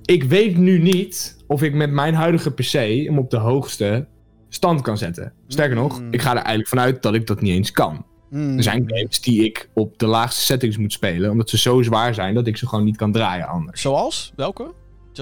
ik 0.05 0.23
weet 0.23 0.57
nu 0.57 0.79
niet 0.79 1.43
of 1.47 1.61
ik 1.63 1.73
met 1.73 1.91
mijn 1.91 2.13
huidige 2.13 2.51
PC 2.51 2.71
hem 2.71 3.17
op 3.17 3.29
de 3.29 3.37
hoogste 3.37 4.07
stand 4.49 4.81
kan 4.81 4.97
zetten. 4.97 5.33
Sterker 5.47 5.75
nog, 5.75 6.01
Mm. 6.01 6.07
ik 6.11 6.21
ga 6.21 6.29
er 6.29 6.35
eigenlijk 6.35 6.67
vanuit 6.67 7.01
dat 7.01 7.13
ik 7.13 7.27
dat 7.27 7.41
niet 7.41 7.53
eens 7.53 7.71
kan. 7.71 8.05
Hmm. 8.29 8.57
Er 8.57 8.63
zijn 8.63 8.83
games 8.87 9.21
die 9.21 9.43
ik 9.43 9.69
op 9.73 9.99
de 9.99 10.05
laagste 10.07 10.41
settings 10.41 10.77
moet 10.77 10.93
spelen, 10.93 11.31
omdat 11.31 11.49
ze 11.49 11.57
zo 11.57 11.81
zwaar 11.81 12.13
zijn 12.13 12.33
dat 12.33 12.47
ik 12.47 12.57
ze 12.57 12.67
gewoon 12.67 12.85
niet 12.85 12.97
kan 12.97 13.11
draaien 13.11 13.47
anders. 13.47 13.81
Zoals? 13.81 14.33
Welke? 14.35 14.73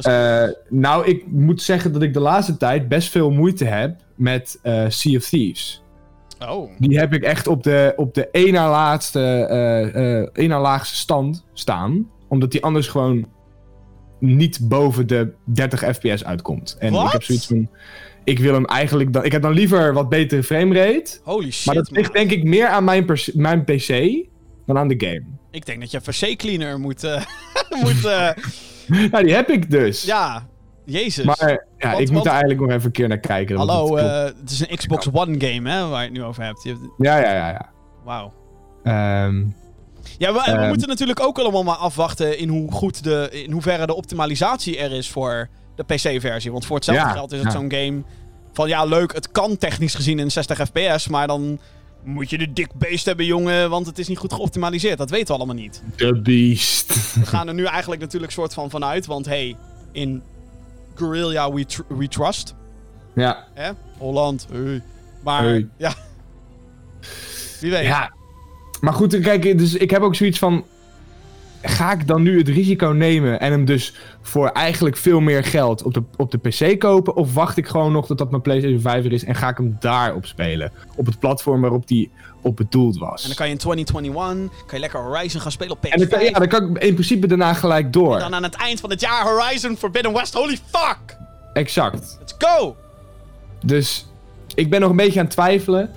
Eh, 0.01 0.43
nou, 0.69 1.07
ik 1.07 1.27
moet 1.27 1.61
zeggen 1.61 1.93
dat 1.93 2.01
ik 2.01 2.13
de 2.13 2.19
laatste 2.19 2.57
tijd 2.57 2.87
best 2.87 3.09
veel 3.09 3.31
moeite 3.31 3.65
heb 3.65 4.01
met 4.15 4.59
eh, 4.61 4.85
Sea 4.87 5.17
of 5.17 5.29
Thieves. 5.29 5.83
oh. 6.47 6.71
Die 6.77 6.99
heb 6.99 7.13
ik 7.13 7.23
echt 7.23 7.47
op 7.47 7.63
de, 7.63 7.93
op 7.95 8.13
de 8.13 8.29
één 8.29 8.53
na 8.53 8.69
laatste, 8.69 9.19
eh, 9.19 10.19
eh, 10.21 10.27
één 10.33 10.49
na 10.49 10.61
laagste 10.61 10.95
stand 10.95 11.45
staan. 11.53 12.09
Omdat 12.27 12.51
die 12.51 12.63
anders 12.63 12.87
gewoon 12.87 13.27
niet 14.19 14.59
boven 14.61 15.07
de 15.07 15.33
30 15.43 15.79
fps 15.95 16.23
uitkomt. 16.23 16.75
En 16.79 16.93
ik 16.93 17.11
heb 17.11 17.23
zoiets 17.23 17.47
van... 17.47 17.69
Ik 18.23 18.39
wil 18.39 18.53
hem 18.53 18.65
eigenlijk 18.65 19.13
dan... 19.13 19.23
Ik 19.23 19.31
heb 19.31 19.41
dan 19.41 19.53
liever 19.53 19.93
wat 19.93 20.09
betere 20.09 20.43
framerate. 20.43 21.19
Holy 21.23 21.51
shit, 21.51 21.65
Maar 21.65 21.75
dat 21.75 21.91
ligt 21.91 22.13
denk 22.13 22.31
ik 22.31 22.43
meer 22.43 22.67
aan 22.67 22.83
mijn, 22.83 23.05
mijn 23.33 23.63
PC 23.63 23.87
dan 24.65 24.77
aan 24.77 24.87
de 24.87 25.05
game. 25.05 25.23
Ik 25.51 25.65
denk 25.65 25.79
dat 25.79 25.91
je 25.91 25.99
even 26.05 26.35
C-cleaner 26.35 26.79
moet... 26.79 27.01
moet 27.83 28.03
Nou, 29.11 29.23
die 29.23 29.33
heb 29.33 29.49
ik 29.49 29.71
dus. 29.71 30.03
ja, 30.03 30.47
jezus. 30.85 31.25
Maar 31.25 31.49
ja, 31.77 31.89
Want- 31.89 31.99
ik 31.99 32.05
moet 32.05 32.09
want- 32.13 32.25
er 32.25 32.31
eigenlijk 32.31 32.61
nog 32.61 32.69
even 32.71 32.85
een 32.85 32.91
keer 32.91 33.07
naar 33.07 33.19
kijken. 33.19 33.57
Hallo, 33.57 33.95
het 33.95 34.05
eh, 34.05 34.39
het 34.41 34.51
is 34.51 34.59
een 34.69 34.75
Xbox 34.77 35.07
One 35.11 35.35
game, 35.39 35.69
hè, 35.71 35.87
waar 35.87 35.99
je 36.01 36.07
het 36.09 36.17
nu 36.17 36.23
over 36.23 36.43
hebt. 36.43 36.63
Hebt- 36.63 36.79
Ja, 36.97 37.17
ja, 37.17 37.33
ja. 37.33 37.47
ja. 37.49 37.69
Wauw. 38.03 38.33
Ehm, 38.83 39.43
Ja, 40.17 40.33
we, 40.33 40.39
we 40.45 40.51
Ehm. 40.51 40.67
moeten 40.67 40.87
natuurlijk 40.87 41.19
ook 41.19 41.37
allemaal 41.39 41.63
maar 41.63 41.75
afwachten 41.75 42.37
in, 42.37 42.49
hoe 42.49 42.71
goed 42.71 43.03
de, 43.03 43.29
in 43.31 43.51
hoeverre 43.51 43.85
de 43.85 43.95
optimalisatie 43.95 44.77
er 44.77 44.91
is 44.91 45.09
voor 45.09 45.49
de 45.75 45.83
PC-versie. 45.83 46.51
Want 46.51 46.65
voor 46.65 46.75
hetzelfde 46.75 47.03
Ja, 47.05 47.11
geld 47.11 47.31
is 47.31 47.37
het 47.39 47.51
ja. 47.51 47.59
zo'n 47.59 47.71
game 47.71 48.03
van 48.53 48.67
ja, 48.67 48.85
leuk, 48.85 49.13
het 49.13 49.31
kan 49.31 49.57
technisch 49.57 49.95
gezien 49.95 50.19
in 50.19 50.31
60 50.31 50.57
fps, 50.67 51.07
maar 51.07 51.27
dan 51.27 51.59
moet 52.03 52.29
je 52.29 52.37
de 52.37 52.53
dik 52.53 52.73
beest 52.73 53.05
hebben, 53.05 53.25
jongen, 53.25 53.69
want 53.69 53.85
het 53.85 53.99
is 53.99 54.07
niet 54.07 54.17
goed 54.17 54.33
geoptimaliseerd. 54.33 54.97
Dat 54.97 55.09
weten 55.09 55.27
we 55.27 55.33
allemaal 55.33 55.55
niet. 55.55 55.83
The 55.95 56.21
Beast. 56.21 57.13
We 57.13 57.25
gaan 57.25 57.47
er 57.47 57.53
nu 57.53 57.63
eigenlijk 57.65 58.01
natuurlijk 58.01 58.31
soort 58.31 58.53
van 58.53 58.69
vanuit, 58.69 59.05
want 59.05 59.25
hey, 59.25 59.55
in 59.91 60.21
Guerrilla 60.95 61.51
we, 61.51 61.65
tr- 61.65 61.81
we 61.87 62.07
trust, 62.07 62.55
ja. 63.15 63.47
hè? 63.53 63.71
Holland, 63.97 64.47
hey. 64.51 64.81
Maar 65.23 65.43
Hey. 65.43 65.67
ja, 65.77 65.93
wie 67.61 67.71
weet. 67.71 67.85
Ja. 67.85 68.13
Maar 68.81 68.93
goed, 68.93 69.19
kijk, 69.19 69.57
dus 69.57 69.73
ik 69.73 69.89
heb 69.89 70.01
ook 70.01 70.15
zoiets 70.15 70.39
van... 70.39 70.65
Ga 71.65 71.91
ik 71.91 72.07
dan 72.07 72.21
nu 72.21 72.37
het 72.37 72.47
risico 72.47 72.87
nemen 72.87 73.39
en 73.39 73.51
hem 73.51 73.65
dus 73.65 73.93
voor 74.21 74.47
eigenlijk 74.47 74.97
veel 74.97 75.19
meer 75.19 75.43
geld 75.43 75.83
op 75.83 75.93
de, 75.93 76.03
op 76.17 76.31
de 76.31 76.37
PC 76.37 76.79
kopen? 76.79 77.15
Of 77.15 77.33
wacht 77.33 77.57
ik 77.57 77.67
gewoon 77.67 77.91
nog 77.91 78.05
tot 78.05 78.17
dat 78.17 78.29
mijn 78.29 78.41
PlayStation 78.41 78.79
5 78.79 79.05
er 79.05 79.13
is 79.13 79.23
en 79.23 79.35
ga 79.35 79.49
ik 79.49 79.57
hem 79.57 79.77
daarop 79.79 80.25
spelen? 80.25 80.71
Op 80.95 81.05
het 81.05 81.19
platform 81.19 81.61
waarop 81.61 81.87
die 81.87 82.11
op 82.41 82.55
bedoeld 82.55 82.97
was. 82.97 83.21
En 83.21 83.27
dan 83.27 83.37
kan 83.37 83.45
je 83.45 83.51
in 83.51 83.57
2021 83.57 84.65
kan 84.65 84.67
je 84.71 84.79
lekker 84.79 84.99
Horizon 84.99 85.41
gaan 85.41 85.51
spelen 85.51 85.71
op 85.71 85.85
PS5. 85.85 85.89
En 85.89 85.99
dan 85.99 86.07
kan, 86.07 86.23
ja, 86.23 86.31
dan 86.31 86.47
kan 86.47 86.69
ik 86.69 86.83
in 86.83 86.93
principe 86.93 87.27
daarna 87.27 87.53
gelijk 87.53 87.93
door. 87.93 88.13
En 88.13 88.19
dan 88.19 88.35
aan 88.35 88.43
het 88.43 88.55
eind 88.55 88.79
van 88.79 88.89
het 88.89 89.01
jaar 89.01 89.23
Horizon 89.23 89.77
Forbidden 89.77 90.13
West. 90.13 90.33
Holy 90.33 90.57
fuck! 90.71 91.17
Exact. 91.53 92.17
Let's 92.19 92.35
go! 92.37 92.75
Dus 93.65 94.07
ik 94.55 94.69
ben 94.69 94.81
nog 94.81 94.89
een 94.89 94.95
beetje 94.95 95.19
aan 95.19 95.25
het 95.25 95.33
twijfelen. 95.33 95.89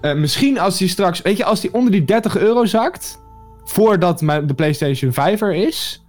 Eh, 0.00 0.14
misschien 0.14 0.58
als 0.58 0.78
die 0.78 0.88
straks, 0.88 1.22
weet 1.22 1.36
je, 1.36 1.44
als 1.44 1.60
die 1.60 1.74
onder 1.74 1.92
die 1.92 2.04
30 2.04 2.36
euro 2.36 2.64
zakt, 2.64 3.18
voordat 3.64 4.18
de 4.18 4.54
PlayStation 4.56 5.12
5 5.12 5.40
er 5.40 5.54
is, 5.54 6.04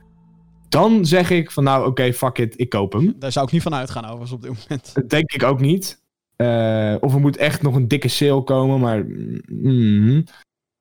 dan 0.70 1.06
zeg 1.06 1.30
ik 1.30 1.52
van 1.52 1.64
nou 1.64 1.88
oké, 1.88 2.14
fuck 2.14 2.38
it, 2.38 2.60
ik 2.60 2.70
koop 2.70 2.94
hem. 2.94 3.16
Daar 3.20 3.32
zou 3.32 3.46
ik 3.46 3.52
niet 3.52 3.62
van 3.62 3.74
uitgaan 3.74 4.04
overigens 4.04 4.32
op 4.32 4.42
dit 4.42 4.50
moment. 4.50 4.94
Dat 4.94 5.10
denk 5.10 5.32
ik 5.32 5.44
ook 5.44 5.60
niet. 5.60 6.02
Eh, 6.36 6.96
of 7.00 7.14
er 7.14 7.20
moet 7.20 7.38
echt 7.38 7.62
nog 7.62 7.76
een 7.76 7.88
dikke 7.88 8.08
sale 8.08 8.44
komen, 8.44 8.80
maar. 8.80 9.06
mm, 9.46 10.24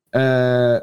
eh, 0.09 0.77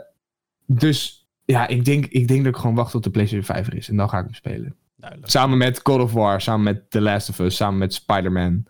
dus 0.67 1.29
ja, 1.45 1.67
ik 1.67 1.85
denk, 1.85 2.07
ik 2.07 2.29
denk 2.29 2.45
dat 2.45 2.55
ik 2.55 2.61
gewoon 2.61 2.77
wacht 2.77 2.91
tot 2.91 3.05
de 3.05 3.11
PlayStation 3.11 3.57
5 3.57 3.67
er 3.67 3.77
is 3.77 3.89
en 3.89 3.97
dan 3.97 4.09
ga 4.09 4.19
ik 4.19 4.25
hem 4.25 4.35
spelen. 4.35 4.77
Duidelijk. 4.97 5.31
Samen 5.31 5.59
met 5.59 5.81
God 5.83 6.01
of 6.01 6.13
War, 6.13 6.41
samen 6.41 6.63
met 6.63 6.91
The 6.91 7.01
Last 7.01 7.29
of 7.29 7.39
Us, 7.39 7.57
samen 7.57 7.79
met 7.79 7.95
Spider-Man. 7.95 8.65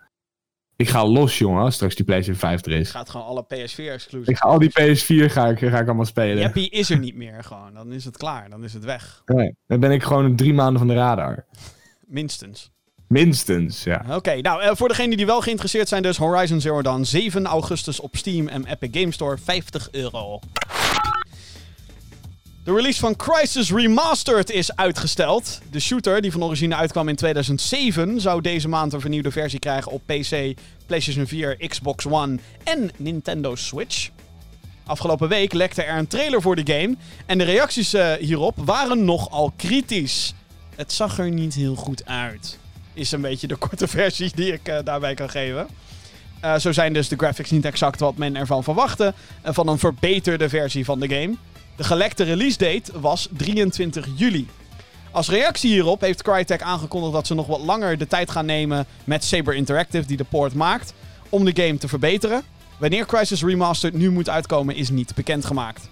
Ik 0.80 0.88
ga 0.88 1.06
los, 1.06 1.38
jongen, 1.38 1.62
als 1.62 1.74
straks 1.74 1.94
die 1.94 2.04
PlayStation 2.04 2.50
5 2.50 2.66
er 2.66 2.72
is. 2.72 2.90
Gaat 2.90 3.10
gewoon 3.10 3.26
alle 3.26 3.44
PS4-exclusives. 3.44 4.24
Ik 4.24 4.36
ga 4.36 4.48
al 4.48 4.58
die 4.58 4.70
PS4 4.70 5.32
ga 5.32 5.46
ik, 5.46 5.58
ga 5.58 5.78
ik 5.78 5.86
allemaal 5.86 6.04
spelen. 6.04 6.42
Happy 6.42 6.60
is 6.70 6.90
er 6.90 6.98
niet 6.98 7.14
meer 7.14 7.44
gewoon. 7.44 7.74
Dan 7.74 7.92
is 7.92 8.04
het 8.04 8.16
klaar. 8.16 8.50
Dan 8.50 8.64
is 8.64 8.72
het 8.72 8.84
weg. 8.84 9.22
Nee, 9.26 9.56
dan 9.66 9.80
ben 9.80 9.90
ik 9.90 10.02
gewoon 10.02 10.36
drie 10.36 10.54
maanden 10.54 10.78
van 10.78 10.88
de 10.88 10.94
radar. 10.94 11.46
Minstens. 12.06 12.70
Minstens, 13.08 13.84
ja. 13.84 14.04
Oké, 14.10 14.40
nou 14.40 14.62
eh, 14.62 14.70
voor 14.74 14.88
degenen 14.88 15.16
die 15.16 15.26
wel 15.26 15.40
geïnteresseerd 15.40 15.88
zijn 15.88 16.02
dus 16.02 16.16
Horizon 16.16 16.60
Zero 16.60 16.82
Dawn 16.82 17.02
7 17.02 17.46
augustus 17.46 18.00
op 18.00 18.16
Steam 18.16 18.48
en 18.48 18.66
Epic 18.66 19.00
Game 19.00 19.12
Store 19.12 19.38
50 19.38 19.88
euro. 19.90 20.40
De 22.70 22.76
release 22.76 23.00
van 23.00 23.16
Crisis 23.16 23.72
Remastered 23.72 24.50
is 24.50 24.76
uitgesteld. 24.76 25.60
De 25.70 25.80
shooter, 25.80 26.20
die 26.22 26.32
van 26.32 26.42
origine 26.42 26.74
uitkwam 26.74 27.08
in 27.08 27.16
2007, 27.16 28.20
zou 28.20 28.40
deze 28.40 28.68
maand 28.68 28.92
een 28.92 29.00
vernieuwde 29.00 29.30
versie 29.30 29.58
krijgen 29.58 29.92
op 29.92 30.02
PC, 30.06 30.54
PlayStation 30.86 31.26
4, 31.26 31.68
Xbox 31.68 32.06
One 32.06 32.38
en 32.64 32.90
Nintendo 32.96 33.54
Switch. 33.54 34.10
Afgelopen 34.86 35.28
week 35.28 35.52
lekte 35.52 35.82
er 35.82 35.98
een 35.98 36.06
trailer 36.06 36.42
voor 36.42 36.56
de 36.56 36.72
game 36.72 36.96
en 37.26 37.38
de 37.38 37.44
reacties 37.44 37.94
eh, 37.94 38.12
hierop 38.12 38.56
waren 38.64 39.04
nogal 39.04 39.52
kritisch. 39.56 40.34
Het 40.74 40.92
zag 40.92 41.18
er 41.18 41.30
niet 41.30 41.54
heel 41.54 41.74
goed 41.74 42.06
uit 42.06 42.58
is 42.92 43.12
een 43.12 43.20
beetje 43.20 43.46
de 43.46 43.56
korte 43.68 43.88
versie 43.88 44.32
die 44.34 44.52
ik 44.52 44.68
eh, 44.68 44.78
daarbij 44.84 45.14
kan 45.14 45.30
geven. 45.30 45.66
Eh, 46.40 46.56
zo 46.56 46.72
zijn 46.72 46.92
dus 46.92 47.08
de 47.08 47.16
graphics 47.16 47.50
niet 47.50 47.64
exact 47.64 48.00
wat 48.00 48.16
men 48.16 48.36
ervan 48.36 48.64
verwachtte. 48.64 49.14
van 49.42 49.68
een 49.68 49.78
verbeterde 49.78 50.48
versie 50.48 50.84
van 50.84 51.00
de 51.00 51.08
game. 51.08 51.36
De 51.80 51.86
gelekte 51.86 52.24
release 52.24 52.58
date 52.58 53.00
was 53.00 53.28
23 53.36 54.06
juli. 54.16 54.48
Als 55.10 55.28
reactie 55.28 55.70
hierop 55.70 56.00
heeft 56.00 56.22
Crytek 56.22 56.62
aangekondigd 56.62 57.12
dat 57.12 57.26
ze 57.26 57.34
nog 57.34 57.46
wat 57.46 57.60
langer 57.60 57.98
de 57.98 58.06
tijd 58.06 58.30
gaan 58.30 58.46
nemen 58.46 58.86
met 59.04 59.24
Saber 59.24 59.54
Interactive, 59.54 60.06
die 60.06 60.16
de 60.16 60.24
port 60.24 60.54
maakt, 60.54 60.94
om 61.28 61.44
de 61.44 61.62
game 61.62 61.78
te 61.78 61.88
verbeteren. 61.88 62.42
Wanneer 62.78 63.06
Crisis 63.06 63.42
Remastered 63.42 63.94
nu 63.94 64.10
moet 64.10 64.28
uitkomen 64.28 64.74
is 64.74 64.90
niet 64.90 65.14
bekendgemaakt. 65.14 65.88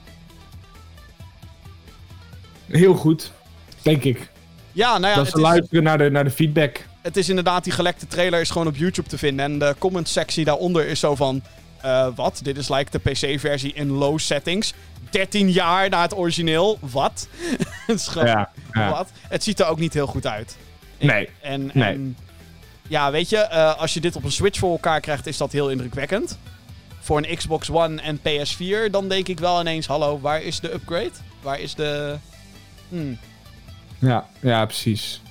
Heel 2.67 2.95
goed, 2.95 3.33
denk 3.83 4.03
ik. 4.05 4.31
Ja, 4.73 4.99
nou 4.99 5.13
ja, 5.13 5.19
dat 5.19 5.29
ze 5.29 5.37
is- 5.37 5.43
luisteren 5.43 5.83
naar 5.83 5.99
de, 5.99 6.11
naar 6.11 6.25
de 6.25 6.31
feedback. 6.31 6.87
het 7.03 7.17
is 7.17 7.29
inderdaad, 7.29 7.65
die 7.65 7.73
gelekte 7.73 8.07
trailer 8.07 8.41
is 8.41 8.51
gewoon 8.51 8.67
op 8.67 8.77
YouTube 8.77 9.09
te 9.09 9.19
vinden. 9.19 9.45
En 9.45 9.59
de 9.59 9.75
comment 9.79 10.09
sectie 10.09 10.45
daaronder 10.45 10.87
is 10.87 11.01
zo 11.01 11.15
van... 11.15 11.43
eh, 11.81 12.07
wat? 12.15 12.41
Dit 12.43 12.57
is 12.57 12.69
like 12.69 12.91
de 12.91 12.99
PC-versie 13.11 13.73
in 13.73 13.91
low 13.91 14.19
settings. 14.19 14.73
13 15.11 15.51
jaar 15.51 15.89
na 15.89 16.03
het 16.03 16.17
origineel. 16.17 16.79
Wat? 16.81 17.29
Ja, 18.15 18.51
ja. 18.73 18.91
Wat? 18.91 19.11
Het 19.29 19.43
ziet 19.43 19.61
er 19.61 19.67
ook 19.67 19.79
niet 19.79 19.95
heel 19.95 20.07
goed 20.07 20.27
uit. 20.27 20.57
Nee. 20.99 21.29
En, 21.41 21.71
Nee. 21.75 21.93
en 21.93 22.17
ja, 22.89 23.11
weet 23.11 23.29
je, 23.29 23.37
eh, 23.37 23.79
als 23.79 23.95
je 23.95 24.01
dit 24.01 24.17
op 24.17 24.25
een 24.25 24.33
Switch 24.33 24.59
voor 24.59 24.71
elkaar 24.71 25.01
krijgt, 25.01 25.27
is 25.27 25.37
dat 25.37 25.53
heel 25.53 25.71
indrukwekkend. 25.71 26.39
Voor 27.01 27.19
een 27.19 27.37
Xbox 27.37 27.71
One 27.71 28.01
en 28.03 28.19
PS4, 28.19 28.91
dan 28.91 29.09
denk 29.09 29.29
ik 29.29 29.39
wel 29.39 29.61
ineens: 29.61 29.87
hallo, 29.87 30.21
waar 30.21 30.43
is 30.43 30.61
de 30.61 30.73
upgrade? 30.73 31.11
Waar 31.43 31.61
is 31.61 31.75
de. 31.75 32.17
Hmm. 32.89 33.19
Ja, 33.99 34.27
ja, 34.41 34.65
precies. 34.65 35.23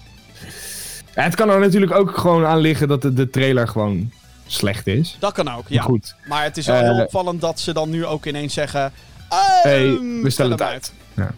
Het 1.14 1.36
kan 1.36 1.50
er 1.50 1.60
natuurlijk 1.60 1.92
ook 1.92 2.18
gewoon 2.18 2.46
aan 2.46 2.58
liggen 2.60 2.88
dat 2.88 3.02
de, 3.02 3.14
de 3.14 3.30
trailer 3.30 3.68
gewoon 3.68 4.12
slecht 4.48 4.88
is. 4.88 5.16
Dat 5.20 5.34
kan 5.34 5.48
ook, 5.48 5.68
Ja. 5.68 5.76
ja. 5.76 5.82
Goed. 5.82 6.16
Maar 6.28 6.44
het 6.44 6.58
is 6.58 6.66
wel 6.66 6.76
Eh, 6.76 6.82
heel 6.82 7.04
opvallend 7.04 7.42
dat 7.42 7.60
ze 7.60 7.74
dan 7.74 7.90
nu 7.90 8.06
ook 8.06 8.26
ineens 8.26 8.54
zeggen... 8.54 8.92
Hey, 9.30 9.86
ehm, 9.86 9.98
we 10.04 10.18
stel 10.20 10.32
stellen 10.32 10.52
het 10.52 10.62
uit. 10.62 10.94
Ja. 11.16 11.32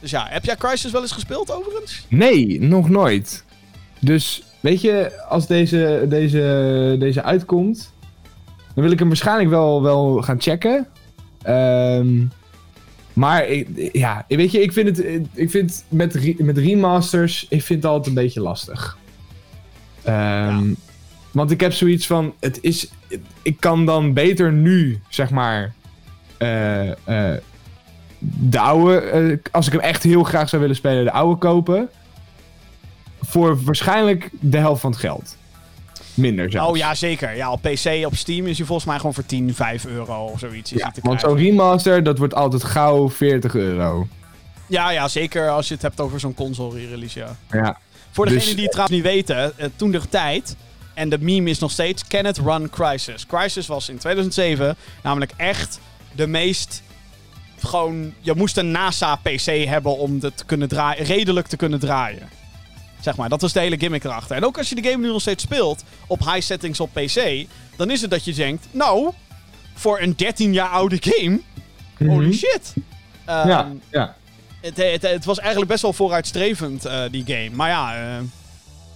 Dus 0.00 0.10
ja, 0.10 0.26
heb 0.30 0.44
jij 0.44 0.56
Crisis 0.56 0.90
wel 0.92 1.02
eens 1.02 1.12
gespeeld 1.12 1.50
overigens? 1.50 2.04
Nee, 2.08 2.60
nog 2.60 2.88
nooit. 2.88 3.44
Dus 3.98 4.42
weet 4.60 4.80
je, 4.80 5.22
als 5.28 5.46
deze, 5.46 6.06
deze, 6.08 6.96
deze 6.98 7.22
uitkomt, 7.22 7.92
dan 8.74 8.84
wil 8.84 8.92
ik 8.92 8.98
hem 8.98 9.08
waarschijnlijk 9.08 9.50
wel, 9.50 9.82
wel 9.82 10.22
gaan 10.22 10.40
checken. 10.40 10.86
Ehm, 11.42 12.24
maar 13.12 13.46
ik, 13.46 13.90
ja, 13.92 14.24
weet 14.28 14.50
je, 14.52 14.62
ik 14.62 14.72
vind 14.72 14.96
het, 14.96 15.06
ik 15.34 15.50
vind 15.50 15.84
met, 15.88 16.14
re- 16.14 16.34
met 16.38 16.58
remasters, 16.58 17.46
ik 17.48 17.62
vind 17.62 17.82
het 17.82 17.90
altijd 17.92 18.08
een 18.16 18.22
beetje 18.22 18.40
lastig. 18.40 18.98
Ehm, 20.02 20.72
Want 21.32 21.50
ik 21.50 21.60
heb 21.60 21.72
zoiets 21.72 22.06
van, 22.06 22.34
het 22.40 22.58
is, 22.60 22.90
ik 23.42 23.60
kan 23.60 23.86
dan 23.86 24.12
beter 24.12 24.52
nu, 24.52 25.00
zeg 25.08 25.30
maar, 25.30 25.72
eh, 26.38 26.90
eh, 26.90 27.40
de 28.18 28.58
oude, 28.58 28.96
eh, 29.00 29.36
als 29.50 29.66
ik 29.66 29.72
hem 29.72 29.80
echt 29.80 30.02
heel 30.02 30.22
graag 30.22 30.48
zou 30.48 30.62
willen 30.62 30.76
spelen, 30.76 31.04
de 31.04 31.12
oude 31.12 31.36
kopen. 31.38 31.88
Voor 33.20 33.62
waarschijnlijk 33.62 34.30
de 34.40 34.58
helft 34.58 34.80
van 34.80 34.90
het 34.90 35.00
geld. 35.00 35.36
Minder 36.14 36.50
zelfs. 36.50 36.70
Oh 36.70 36.76
ja, 36.76 36.94
zeker. 36.94 37.36
Ja, 37.36 37.52
op 37.52 37.62
PC, 37.62 38.06
op 38.06 38.16
Steam 38.16 38.46
is 38.46 38.56
hij 38.56 38.66
volgens 38.66 38.86
mij 38.86 38.96
gewoon 38.96 39.14
voor 39.14 39.26
10, 39.26 39.54
5 39.54 39.86
euro 39.86 40.24
of 40.24 40.38
zoiets. 40.38 40.70
Ja, 40.70 40.92
want 41.02 41.20
zo'n 41.20 41.36
remaster, 41.36 42.02
dat 42.02 42.18
wordt 42.18 42.34
altijd 42.34 42.64
gauw 42.64 43.08
40 43.08 43.54
euro. 43.54 44.06
Ja, 44.66 44.90
ja, 44.90 45.08
zeker 45.08 45.50
als 45.50 45.68
je 45.68 45.74
het 45.74 45.82
hebt 45.82 46.00
over 46.00 46.20
zo'n 46.20 46.34
console 46.34 46.78
re-release, 46.78 47.18
ja. 47.18 47.36
Ja. 47.50 47.78
Voor 48.10 48.24
Dus- 48.24 48.34
degenen 48.34 48.54
die 48.54 48.64
het 48.64 48.72
trouwens 48.72 48.96
niet 48.96 49.12
weten, 49.12 49.52
toen 49.76 49.90
de 49.90 50.00
tijd, 50.08 50.56
en 50.94 51.08
de 51.08 51.18
meme 51.18 51.50
is 51.50 51.58
nog 51.58 51.70
steeds, 51.70 52.06
can 52.06 52.26
it 52.26 52.38
run 52.38 52.70
Crisis? 52.70 53.26
Crisis 53.26 53.66
was 53.66 53.88
in 53.88 53.98
2007 53.98 54.76
namelijk 55.02 55.32
echt 55.36 55.80
de 56.14 56.26
meest, 56.26 56.82
gewoon, 57.58 58.14
je 58.20 58.34
moest 58.34 58.56
een 58.56 58.70
NASA-PC 58.70 59.64
hebben 59.64 59.96
om 59.98 60.18
het 60.20 60.36
te 60.36 60.44
kunnen 60.44 60.68
draaien, 60.68 61.04
redelijk 61.04 61.46
te 61.46 61.56
kunnen 61.56 61.78
draaien. 61.80 62.28
Zeg 63.00 63.16
maar, 63.16 63.28
dat 63.28 63.40
was 63.40 63.52
de 63.52 63.60
hele 63.60 63.78
gimmick 63.78 64.04
erachter. 64.04 64.36
En 64.36 64.44
ook 64.44 64.58
als 64.58 64.68
je 64.68 64.74
de 64.74 64.88
game 64.90 65.02
nu 65.06 65.12
nog 65.12 65.20
steeds 65.20 65.42
speelt 65.42 65.84
op 66.06 66.18
high 66.18 66.40
settings 66.40 66.80
op 66.80 66.90
PC, 66.92 67.46
dan 67.76 67.90
is 67.90 68.00
het 68.00 68.10
dat 68.10 68.24
je 68.24 68.32
denkt, 68.34 68.66
nou, 68.70 69.10
voor 69.74 70.00
een 70.00 70.12
13 70.16 70.52
jaar 70.52 70.68
oude 70.68 70.96
game, 71.00 71.40
holy 71.98 72.26
Mhm. 72.26 72.32
shit. 72.32 72.74
Ehm, 73.24 73.48
Ja, 73.48 73.68
ja. 73.90 74.14
het, 74.60 74.76
het, 74.76 75.02
het 75.02 75.24
was 75.24 75.38
eigenlijk 75.38 75.70
best 75.70 75.82
wel 75.82 75.92
vooruitstrevend, 75.92 76.84
eh, 76.84 77.02
die 77.10 77.24
game. 77.26 77.50
Maar 77.50 77.68
ja, 77.68 77.94
eh, 77.96 78.18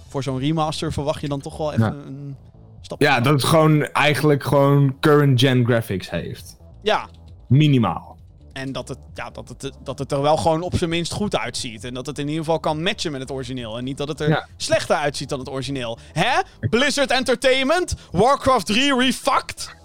voor 0.09 0.23
zo'n 0.23 0.39
remaster 0.39 0.93
verwacht 0.93 1.21
je 1.21 1.27
dan 1.27 1.39
toch 1.41 1.57
wel 1.57 1.73
even 1.73 1.85
Ja. 1.85 1.91
een 2.05 2.35
stapje. 2.81 3.05
ja, 3.07 3.19
dat 3.19 3.33
het 3.33 3.43
gewoon 3.43 3.83
eigenlijk 3.83 4.43
gewoon 4.43 4.95
current 4.99 5.39
gen 5.39 5.65
graphics 5.65 6.09
heeft. 6.09 6.57
Ja, 6.81 7.07
Minimaal. 7.47 8.17
en 8.53 8.71
dat 8.71 8.87
het, 8.87 8.97
ja, 9.13 9.29
dat, 9.29 9.49
het, 9.49 9.71
dat 9.83 9.99
het 9.99 10.11
er 10.11 10.21
wel 10.21 10.37
gewoon 10.37 10.61
op 10.61 10.75
zijn 10.75 10.89
minst 10.89 11.11
goed 11.13 11.37
uitziet. 11.37 11.83
En 11.83 11.93
dat 11.93 12.05
het 12.05 12.19
in 12.19 12.27
ieder 12.27 12.43
geval 12.43 12.59
kan 12.59 12.83
matchen 12.83 13.11
met 13.11 13.21
het 13.21 13.31
origineel. 13.31 13.77
En 13.77 13.83
niet 13.83 13.97
dat 13.97 14.07
het 14.07 14.19
er 14.19 14.29
Ja. 14.29 14.47
slechter 14.57 14.95
uitziet 14.95 15.29
dan 15.29 15.39
het 15.39 15.49
origineel. 15.49 15.97
Hè? 16.13 16.39
Blizzard 16.69 17.11
Entertainment? 17.11 17.95
Warcraft 18.11 18.65
3 18.65 18.95
refucked? 18.99 19.75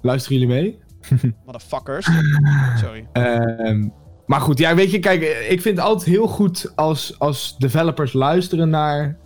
Luisteren 0.00 0.38
jullie 0.38 0.54
mee? 0.54 0.78
Motherfuckers. 1.46 2.08
Sorry. 2.82 3.06
Ehm, 3.12 3.88
maar 4.26 4.40
goed, 4.40 4.58
ja, 4.58 4.74
weet 4.74 4.90
je, 4.90 4.98
kijk, 4.98 5.22
ik 5.48 5.60
vind 5.60 5.76
het 5.76 5.86
altijd 5.86 6.08
heel 6.08 6.26
goed 6.26 6.72
als, 6.74 7.18
als 7.18 7.56
developers 7.58 8.12
luisteren 8.12 8.70
naar 8.70 9.18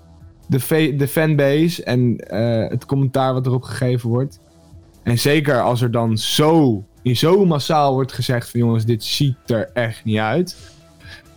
de, 0.46 0.94
de 0.96 1.08
fanbase 1.08 1.84
en 1.84 2.16
eh, 2.18 2.68
het 2.70 2.86
commentaar 2.86 3.32
wat 3.32 3.46
erop 3.46 3.62
gegeven 3.62 4.08
wordt. 4.08 4.38
En 5.02 5.18
zeker 5.18 5.60
als 5.60 5.82
er 5.82 5.90
dan 5.90 6.18
zo, 6.18 6.84
in 7.02 7.16
zo 7.16 7.44
massaal 7.44 7.92
wordt 7.92 8.12
gezegd 8.12 8.50
van 8.50 8.60
jongens, 8.60 8.84
dit 8.84 9.04
ziet 9.04 9.36
er 9.46 9.70
echt 9.72 10.04
niet 10.04 10.18
uit. 10.18 10.56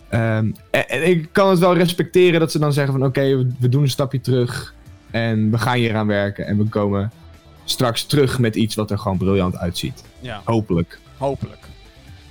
Ehm, 0.08 0.50
en, 0.70 0.88
en 0.88 1.08
ik 1.08 1.28
kan 1.32 1.50
het 1.50 1.58
wel 1.58 1.74
respecteren 1.76 2.40
dat 2.40 2.52
ze 2.52 2.58
dan 2.58 2.72
zeggen 2.72 2.92
van 2.92 3.04
oké, 3.04 3.36
we, 3.36 3.50
we 3.58 3.68
doen 3.68 3.82
een 3.82 3.90
stapje 3.90 4.20
terug 4.20 4.74
en 5.10 5.50
we 5.50 5.58
gaan 5.58 5.76
hier 5.76 5.96
aan 5.96 6.06
werken 6.06 6.46
en 6.46 6.58
we 6.58 6.64
komen 6.64 7.10
straks 7.64 8.04
terug 8.04 8.38
met 8.38 8.56
iets 8.56 8.74
wat 8.74 8.90
er 8.90 8.98
gewoon 8.98 9.18
briljant 9.18 9.56
uitziet. 9.56 10.04
Ja, 10.20 10.40
Hopelijk. 10.44 10.98
hopelijk. 11.16 11.67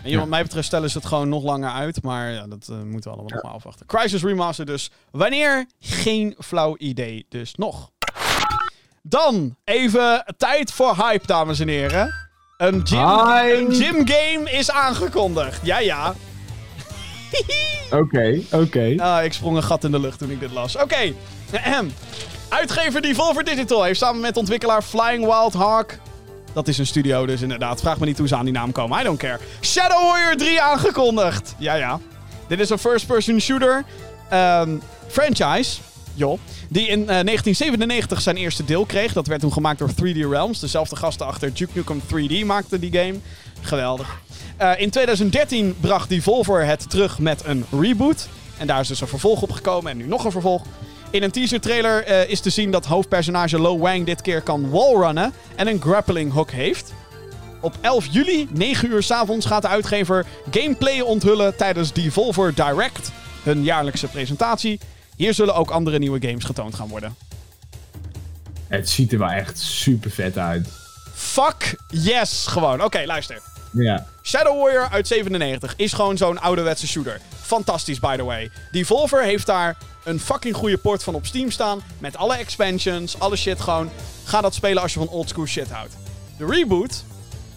En 0.03 0.09
Ja. 0.09 0.17
wat 0.19 0.27
mij 0.27 0.41
betreft 0.43 0.67
stellen 0.67 0.89
ze 0.89 0.97
het 0.97 1.07
gewoon 1.07 1.29
nog 1.29 1.43
langer 1.43 1.69
uit. 1.71 2.03
Maar 2.03 2.31
ja, 2.31 2.47
dat 2.47 2.67
eh, 2.69 2.75
moeten 2.75 3.11
we 3.11 3.17
allemaal 3.17 3.31
nog 3.33 3.43
maar 3.43 3.51
afwachten. 3.51 3.85
Crisis 3.85 4.23
Remaster 4.23 4.65
dus. 4.65 4.91
Wanneer? 5.11 5.65
Geen 5.79 6.35
flauw 6.39 6.75
idee 6.77 7.25
dus 7.29 7.55
nog. 7.55 7.91
Dan 9.01 9.55
even 9.63 10.23
tijd 10.37 10.71
voor 10.71 10.95
hype, 10.95 11.27
dames 11.27 11.59
en 11.59 11.67
heren. 11.67 12.13
Een 12.57 12.87
gym, 12.87 12.99
Hype. 13.07 13.57
een 13.57 13.73
gym 13.73 14.07
game 14.07 14.51
is 14.51 14.71
aangekondigd. 14.71 15.65
Ja, 15.65 15.79
ja. 15.79 16.13
Oké, 17.91 18.41
oké. 18.51 18.93
Ah, 18.97 19.23
ik 19.23 19.33
sprong 19.33 19.55
een 19.57 19.63
gat 19.63 19.83
in 19.83 19.91
de 19.91 19.99
lucht 19.99 20.19
toen 20.19 20.29
ik 20.31 20.39
dit 20.39 20.51
las. 20.51 20.75
Oké. 20.75 21.13
Ahem. 21.53 21.93
Uitgever 22.49 23.01
Devolver 23.01 23.43
Digital 23.43 23.83
heeft 23.83 23.99
samen 23.99 24.21
met 24.21 24.37
ontwikkelaar 24.37 24.81
Flying 24.83 25.25
Wild 25.25 25.53
Hawk... 25.53 25.97
Dat 26.53 26.67
is 26.67 26.77
een 26.77 26.87
studio 26.87 27.25
dus 27.25 27.41
inderdaad. 27.41 27.79
Vraag 27.79 27.99
me 27.99 28.05
niet 28.05 28.17
hoe 28.17 28.27
ze 28.27 28.35
aan 28.35 28.45
die 28.45 28.53
naam 28.53 28.71
komen. 28.71 28.99
I 28.99 29.03
don't 29.03 29.19
care. 29.19 29.39
Shadow 29.61 30.11
Warrior 30.11 30.37
3 30.37 30.61
aangekondigd. 30.61 31.55
Ja, 31.57 31.73
ja. 31.73 31.99
Dit 32.47 32.59
is 32.59 32.69
een 32.69 32.77
first-person 32.77 33.39
shooter 33.39 33.83
ehm, 34.29 34.77
franchise. 35.07 35.79
Joh. 36.13 36.39
Die 36.69 36.87
in 36.87 36.99
eh, 36.99 37.05
1997 37.05 38.21
zijn 38.21 38.37
eerste 38.37 38.65
deel 38.65 38.85
kreeg. 38.85 39.13
Dat 39.13 39.27
werd 39.27 39.41
toen 39.41 39.53
gemaakt 39.53 39.79
door 39.79 39.89
3D 39.89 40.29
Realms. 40.29 40.59
Dezelfde 40.59 40.95
gasten 40.95 41.25
achter 41.25 41.53
Duke 41.53 41.71
Nukem 41.73 42.01
3D 42.01 42.45
maakten 42.45 42.79
die 42.79 42.91
game. 42.91 43.15
Geweldig. 43.61 44.21
Eh, 44.57 44.71
in 44.77 44.89
2013 44.89 45.75
bracht 45.79 46.09
Devolver 46.09 46.65
het 46.65 46.89
terug 46.89 47.19
met 47.19 47.41
een 47.45 47.65
reboot. 47.71 48.27
En 48.57 48.67
daar 48.67 48.79
is 48.79 48.87
dus 48.87 49.01
een 49.01 49.07
vervolg 49.07 49.41
op 49.41 49.51
gekomen. 49.51 49.91
En 49.91 49.97
nu 49.97 50.07
nog 50.07 50.23
een 50.23 50.31
vervolg. 50.31 50.61
In 51.09 51.23
een 51.23 51.31
teaser 51.31 51.61
trailer 51.61 52.03
eh, 52.03 52.29
is 52.29 52.39
te 52.39 52.49
zien 52.49 52.71
dat 52.71 52.85
hoofdpersonage 52.85 53.59
Lo 53.59 53.77
Wang 53.77 54.05
dit 54.05 54.21
keer 54.21 54.41
kan 54.41 54.69
wallrunnen. 54.69 55.33
En 55.55 55.67
een 55.67 55.81
grappling 55.81 56.31
hook 56.31 56.51
heeft. 56.51 56.93
Op 57.61 57.75
11 57.81 58.07
juli, 58.11 58.47
9 58.51 58.89
uur 58.91 59.03
's 59.03 59.11
avonds, 59.11 59.45
gaat 59.45 59.61
de 59.61 59.67
uitgever 59.67 60.25
gameplay 60.51 60.99
onthullen 60.99 61.55
tijdens 61.55 61.93
Devolver 61.93 62.53
Direct, 62.55 63.11
hun 63.43 63.63
jaarlijkse 63.63 64.07
presentatie. 64.07 64.79
Hier 65.15 65.33
zullen 65.33 65.55
ook 65.55 65.69
andere 65.69 65.99
nieuwe 65.99 66.27
games 66.27 66.43
getoond 66.43 66.75
gaan 66.75 66.87
worden. 66.87 67.15
Het 68.67 68.89
ziet 68.89 69.11
er 69.11 69.19
wel 69.19 69.29
echt 69.29 69.59
super 69.59 70.11
vet 70.11 70.37
uit. 70.37 70.69
Fuck 71.13 71.75
yes, 71.87 72.45
gewoon. 72.47 72.83
Oké, 72.83 73.03
luister. 73.05 73.41
Ja. 73.71 74.05
Shadow 74.23 74.61
Warrior 74.61 74.89
uit 74.89 75.07
97 75.07 75.73
is 75.77 75.93
gewoon 75.93 76.17
zo'n 76.17 76.39
ouderwetse 76.39 76.87
shooter. 76.87 77.19
Fantastisch, 77.41 77.99
by 77.99 78.15
the 78.15 78.23
way. 78.23 78.51
Devolver 78.71 79.23
heeft 79.23 79.45
daar 79.45 79.77
een 80.03 80.19
fucking 80.19 80.55
goede 80.55 80.77
port 80.77 81.03
van 81.03 81.15
op 81.15 81.25
Steam 81.25 81.51
staan. 81.51 81.81
Met 81.97 82.17
alle 82.17 82.35
expansions, 82.35 83.19
alle 83.19 83.35
shit 83.35 83.59
gewoon. 83.59 83.89
Ga 84.23 84.41
dat 84.41 84.53
spelen 84.53 84.81
als 84.81 84.93
je 84.93 84.99
van 84.99 85.09
oldschool 85.09 85.45
shit 85.45 85.71
houdt. 85.71 85.97
De 86.37 86.45
reboot 86.45 87.03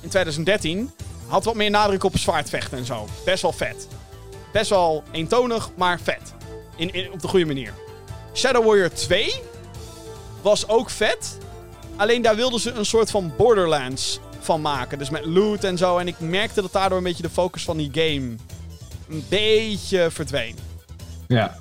in 0.01 0.09
2013 0.09 0.91
had 1.27 1.45
wat 1.45 1.55
meer 1.55 1.71
nadruk 1.71 2.05
op 2.05 2.19
zwaardvechten 2.19 2.79
en 2.79 2.85
zo. 2.85 3.09
Best 3.25 3.43
wel 3.43 3.53
vet. 3.53 3.89
Best 4.53 4.71
wel 4.71 5.03
eentonig, 5.11 5.71
maar 5.77 6.01
vet. 6.01 6.35
In, 6.77 6.93
in, 6.93 7.13
op 7.13 7.21
de 7.21 7.29
goede 7.29 7.45
manier. 7.47 7.73
Shadow 8.35 8.67
Warrior 8.67 8.93
2 8.93 9.35
was 10.43 10.69
ook 10.69 10.91
vet. 10.91 11.39
Alleen 11.97 12.23
daar 12.23 12.37
wilden 12.37 12.61
ze 12.61 12.71
een 12.71 12.87
soort 12.87 13.11
van 13.11 13.33
Borderlands 13.37 14.21
van 14.51 14.61
maken. 14.61 14.99
Dus 14.99 15.11
met 15.11 15.25
loot 15.25 15.65
en 15.65 15.79
zo. 15.79 15.99
En 15.99 16.09
ik 16.09 16.21
merkte 16.21 16.63
dat 16.63 16.73
daardoor 16.73 16.99
een 16.99 17.05
beetje 17.05 17.23
de 17.23 17.31
focus 17.31 17.65
van 17.65 17.77
die 17.77 17.91
game 17.93 18.35
een 19.09 19.25
beetje 19.29 20.11
verdween. 20.11 20.57
Ja. 21.29 21.57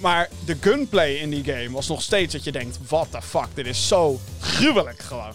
Maar 0.00 0.28
de 0.44 0.56
gunplay 0.60 1.14
in 1.14 1.30
die 1.30 1.44
game 1.44 1.70
was 1.70 1.88
nog 1.88 2.02
steeds 2.02 2.32
dat 2.32 2.44
je 2.44 2.52
denkt: 2.52 2.78
what 2.88 3.10
the 3.10 3.22
fuck, 3.22 3.48
dit 3.54 3.66
is 3.66 3.88
zo 3.88 4.20
gruwelijk 4.40 4.98
gewoon. 4.98 5.32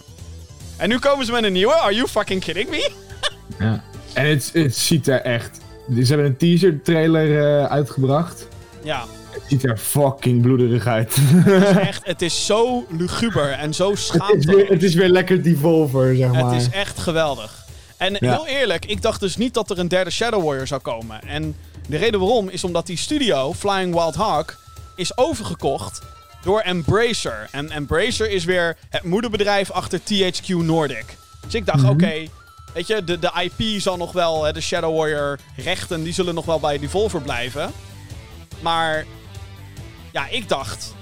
En 0.76 0.88
nu 0.88 0.98
komen 0.98 1.26
ze 1.26 1.32
met 1.32 1.44
een 1.44 1.52
nieuwe. 1.52 1.74
Are 1.74 1.94
you 1.94 2.08
fucking 2.08 2.40
kidding 2.40 2.70
me? 2.70 2.90
ja. 3.58 3.82
En 4.12 4.26
het, 4.26 4.50
het 4.52 4.76
ziet 4.76 5.08
er 5.08 5.20
echt... 5.20 5.60
Ze 5.94 6.04
hebben 6.06 6.26
een 6.26 6.36
teaser 6.36 6.82
trailer 6.82 7.60
eh, 7.60 7.70
uitgebracht. 7.70 8.48
Ja, 8.82 9.04
Het 9.32 9.42
ziet 9.48 9.64
er 9.64 9.76
fucking 9.76 10.42
bloederig 10.42 10.86
uit. 10.86 11.16
het 11.20 11.68
is 11.68 11.76
echt, 11.76 12.06
het 12.06 12.22
is 12.22 12.46
zo 12.46 12.86
luguber 12.88 13.50
en 13.50 13.74
zo 13.74 13.90
het, 13.90 13.98
is 13.98 14.06
schaamteloos. 14.06 14.44
weer, 14.56 14.66
het 14.68 14.82
is 14.82 14.94
weer 14.94 15.08
lekker 15.08 15.42
Devolver, 15.42 16.16
zeg 16.16 16.32
maar. 16.32 16.52
Het 16.52 16.60
is 16.62 16.68
echt 16.70 16.98
geweldig. 16.98 17.64
En 17.96 18.16
Ja. 18.20 18.32
heel 18.32 18.46
eerlijk, 18.46 18.84
ik 18.86 19.02
dacht 19.02 19.20
dus 19.20 19.36
niet 19.36 19.54
dat 19.54 19.70
er 19.70 19.78
een 19.78 19.88
derde 19.88 20.10
Shadow 20.10 20.44
Warrior 20.44 20.66
zou 20.66 20.80
komen. 20.80 21.22
En 21.26 21.56
de 21.88 21.96
reden 21.96 22.20
waarom 22.20 22.48
is 22.48 22.64
omdat 22.64 22.86
die 22.86 22.96
studio, 22.96 23.52
Flying 23.54 23.94
Wild 23.94 24.14
Hawk, 24.14 24.56
is 24.96 25.16
overgekocht 25.18 26.00
door 26.42 26.60
Embracer. 26.60 27.48
En 27.50 27.70
Embracer 27.70 28.30
is 28.30 28.44
weer 28.44 28.76
het 28.90 29.02
moederbedrijf 29.02 29.70
achter 29.70 30.00
THQ 30.00 30.46
Nordic. 30.48 31.04
Dus 31.44 31.54
ik 31.54 31.66
dacht, 31.66 31.82
Mhm. 31.82 31.90
oké, 31.90 32.12
weet 32.74 32.86
je, 32.86 33.04
de, 33.04 33.18
de 33.18 33.30
IP 33.56 33.80
zal 33.80 33.96
nog 33.96 34.12
wel, 34.12 34.44
hè, 34.44 34.52
de 34.52 34.60
Shadow 34.60 34.96
Warrior 34.98 35.38
rechten, 35.56 36.02
die 36.02 36.12
zullen 36.12 36.34
nog 36.34 36.44
wel 36.44 36.60
bij 36.60 36.78
Devolver 36.78 37.20
blijven. 37.20 37.70
Maar 38.60 39.04
ja, 40.12 40.28
ik 40.28 40.48
dacht, 40.48 40.94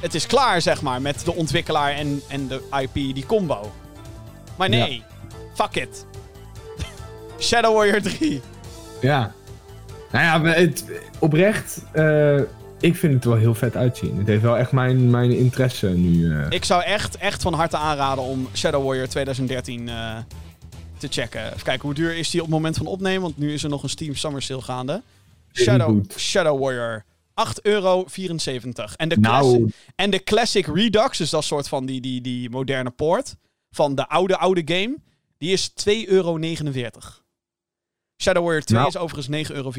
het 0.00 0.14
is 0.14 0.26
klaar, 0.26 0.60
zeg 0.60 0.82
maar, 0.82 1.02
met 1.02 1.24
de 1.24 1.34
ontwikkelaar 1.34 1.92
en, 1.92 2.20
en 2.28 2.48
de 2.48 2.62
IP, 2.80 2.94
die 3.14 3.26
combo. 3.26 3.72
Maar 4.56 4.68
nee, 4.68 5.02
fuck 5.54 5.74
it. 5.76 6.06
Shadow 7.40 7.74
Warrior 7.76 8.02
3. 8.02 8.40
Ja. 9.00 9.32
Nou 10.12 10.24
ja, 10.46 10.52
het, 10.54 10.84
oprecht, 11.18 11.82
eh, 11.92 12.36
ik 12.80 12.96
vind 12.96 13.14
het 13.14 13.24
wel 13.24 13.34
heel 13.36 13.54
vet 13.54 13.76
uitzien. 13.76 14.18
Het 14.18 14.26
heeft 14.26 14.42
wel 14.42 14.56
echt 14.58 14.72
mijn, 14.72 15.10
mijn 15.10 15.30
interesse 15.38 15.88
nu. 15.88 16.32
eh. 16.32 16.46
Ik 16.48 16.64
zou 16.64 16.82
echt, 16.82 17.16
echt 17.16 17.42
van 17.42 17.52
harte 17.54 17.76
aanraden 17.76 18.24
om 18.24 18.48
Shadow 18.54 18.84
Warrior 18.84 19.08
2013 19.08 19.88
eh, 19.88 20.16
te 20.98 21.06
checken. 21.10 21.46
Even 21.46 21.62
kijken, 21.62 21.82
hoe 21.82 21.94
duur 21.94 22.16
is 22.16 22.30
die 22.30 22.40
op 22.40 22.46
het 22.46 22.54
moment 22.54 22.76
van 22.76 22.86
opnemen? 22.86 23.22
Want 23.22 23.38
nu 23.38 23.52
is 23.52 23.62
er 23.62 23.68
nog 23.70 23.82
een 23.82 23.88
Steam 23.88 24.14
Summer 24.14 24.42
Sale 24.42 24.62
gaande. 24.62 25.02
Shadow. 25.52 26.02
Shadow 26.16 26.60
Warrior. 26.62 27.04
8,74 27.44 27.62
euro. 27.62 28.04
En 28.96 29.08
de, 29.08 29.16
Nou. 29.20 29.42
classic, 29.58 29.74
en 29.94 30.10
de 30.10 30.22
Classic 30.22 30.66
Redux, 30.66 31.18
dus 31.18 31.30
dat 31.30 31.44
soort 31.44 31.68
van 31.68 31.86
die, 31.86 32.00
die, 32.00 32.20
die 32.20 32.50
moderne 32.50 32.90
poort 32.90 33.36
van 33.70 33.94
de 33.94 34.08
oude, 34.08 34.36
oude 34.38 34.62
game, 34.74 34.96
die 35.38 35.52
is 35.52 35.70
2,49 35.70 36.08
euro. 36.08 36.38
Shadow 38.22 38.42
Warrior 38.44 38.62
2 38.64 38.78
Nou. 38.78 38.88
is 38.88 38.96
overigens 38.96 39.48
9,24 39.50 39.54
euro. 39.56 39.70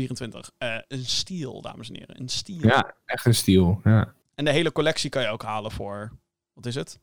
Eh, 0.57 0.77
een 0.87 1.05
steal, 1.05 1.61
dames 1.61 1.89
en 1.89 1.95
heren. 1.95 2.19
Een 2.21 2.29
steal. 2.29 2.59
Ja, 2.61 2.95
echt 3.05 3.25
een 3.25 3.35
stiel. 3.35 3.81
Ja. 3.83 4.13
En 4.35 4.45
de 4.45 4.51
hele 4.51 4.71
collectie 4.71 5.09
kan 5.09 5.21
je 5.21 5.27
ook 5.27 5.43
halen 5.43 5.71
voor. 5.71 6.11
Wat 6.53 6.65
is 6.65 6.75
het? 6.75 6.99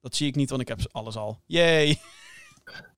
Dat 0.00 0.14
zie 0.16 0.26
ik 0.28 0.34
niet, 0.34 0.50
want 0.50 0.62
ik 0.62 0.68
heb 0.68 0.80
alles 0.90 1.16
al. 1.16 1.40
Yay! 1.46 1.98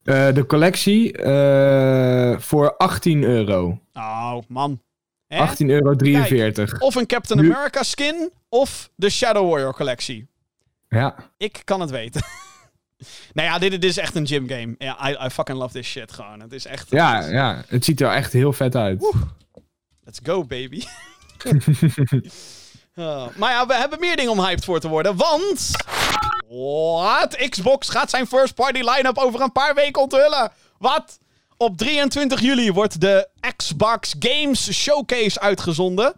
Eh, 0.03 0.33
de 0.35 0.47
collectie 0.47 1.13
eh, 1.13 2.39
voor 2.39 2.77
18 2.77 3.23
euro. 3.23 3.81
Oh, 3.93 4.39
man. 4.49 4.83
Hè? 5.35 5.47
18,43 5.47 5.67
euro. 5.67 6.77
Of 6.79 6.95
een 6.95 7.07
Captain 7.07 7.41
Nu- 7.41 7.53
America 7.55 7.83
skin, 7.83 8.31
of 8.49 8.91
de 8.97 9.11
Shadow 9.11 9.51
Warrior 9.51 9.75
collectie. 9.75 10.27
Ja. 10.89 11.15
Ik 11.37 11.61
kan 11.65 11.81
het 11.81 11.91
weten. 11.91 12.23
nou 13.35 13.49
ja, 13.49 13.59
dit, 13.59 13.71
dit 13.71 13.85
is 13.85 13.97
echt 13.97 14.15
een 14.15 14.27
gym 14.27 14.49
game. 14.49 14.75
Ja, 14.79 15.09
I, 15.11 15.27
I 15.27 15.31
fucking 15.31 15.59
love 15.59 15.73
this 15.73 15.87
shit 15.87 16.13
gewoon. 16.13 16.41
Het 16.41 16.53
is 16.53 16.67
echt... 16.67 16.91
Ja, 16.91 17.27
ja, 17.29 17.63
het 17.69 17.85
ziet 17.85 18.01
er 18.01 18.11
echt 18.11 18.33
heel 18.33 18.53
vet 18.53 18.77
uit. 18.77 19.15
Let's 20.05 20.21
go, 20.23 20.45
baby. 20.45 20.83
Oh, 22.97 23.27
maar 23.37 23.51
ja, 23.51 23.67
we 23.67 23.75
hebben 23.75 24.01
meer 24.01 24.17
dingen 24.17 24.31
om 24.33 24.41
hyped 24.41 24.65
voor 24.65 24.81
te 24.81 24.89
worden, 24.89 25.17
want... 25.17 25.71
Wat? 26.49 27.37
Xbox 27.49 27.89
gaat 27.89 28.11
zijn 28.11 28.27
first 28.27 28.55
party 28.55 28.79
line-up 28.79 29.19
over 29.19 29.41
een 29.41 29.53
paar 29.53 29.75
weken 29.75 30.03
onthullen. 30.03 30.53
Wat? 30.79 31.19
Op 31.57 31.77
23 31.77 32.41
juli 32.41 32.73
wordt 32.73 33.01
de 33.01 33.29
Xbox 33.57 34.15
Games 34.19 34.73
Showcase 34.73 35.41
uitgezonden. 35.41 36.15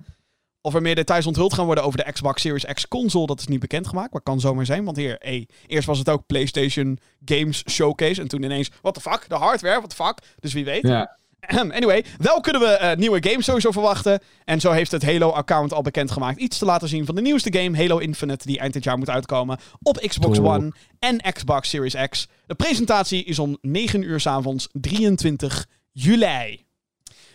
Of 0.61 0.75
er 0.75 0.83
meer 0.83 0.95
details 0.95 1.27
onthuld 1.27 1.55
gaan 1.55 1.65
worden 1.65 1.85
over 1.85 2.05
de 2.05 2.13
Xbox 2.13 2.43
Series 2.43 2.65
X 2.65 2.89
console, 2.89 3.27
dat 3.27 3.41
is 3.41 3.47
niet 3.47 3.61
bekendgemaakt. 3.61 4.13
Maar 4.13 4.23
kan 4.23 4.41
zomaar 4.41 4.67
zijn, 4.67 4.85
want 4.85 4.97
hier, 4.97 5.47
eerst 5.67 5.87
was 5.87 5.99
het 5.99 6.09
ook 6.09 6.27
PlayStation 6.27 6.99
Games 7.25 7.63
Showcase. 7.71 8.21
En 8.21 8.29
toen 8.29 8.43
ineens, 8.43 8.71
what 8.81 8.95
the 8.95 9.01
fuck, 9.01 9.25
de 9.29 9.35
hardware, 9.35 9.77
what 9.77 9.91
the 9.91 9.97
fuck. 9.97 10.19
Dus 10.41 10.53
wie 10.53 10.65
weet. 10.65 10.83
Ja. 10.83 11.17
Anyway, 11.79 12.05
wel 12.19 12.41
kunnen 12.41 12.63
we 12.63 12.69
eh, 12.69 12.97
nieuwe 12.97 13.29
games 13.29 13.45
sowieso 13.45 13.71
verwachten. 13.71 14.21
En 14.45 14.61
zo 14.61 14.71
heeft 14.71 14.91
het 14.91 15.05
Halo-account 15.05 15.73
al 15.73 15.83
bekendgemaakt 15.83 16.41
iets 16.41 16.59
te 16.59 16.65
laten 16.65 16.89
zien 16.89 17.07
van 17.07 17.15
de 17.15 17.21
nieuwste 17.21 17.53
game, 17.59 17.77
Halo 17.77 17.99
Infinite, 17.99 18.47
die 18.47 18.59
eind 18.59 18.73
dit 18.73 18.85
jaar 18.85 18.99
moet 18.99 19.11
uitkomen 19.11 19.59
op 19.83 19.97
Xbox. 19.97 20.39
One 20.39 20.73
en 20.99 21.33
Xbox 21.33 21.69
Series 21.69 21.95
X. 22.09 22.29
De 22.47 22.55
presentatie 22.55 23.25
is 23.25 23.39
om 23.39 23.59
9 23.61 24.03
uur 24.03 24.21
's 24.21 24.27
avonds 24.27 24.69
23 24.73 25.67
juli. 25.93 26.65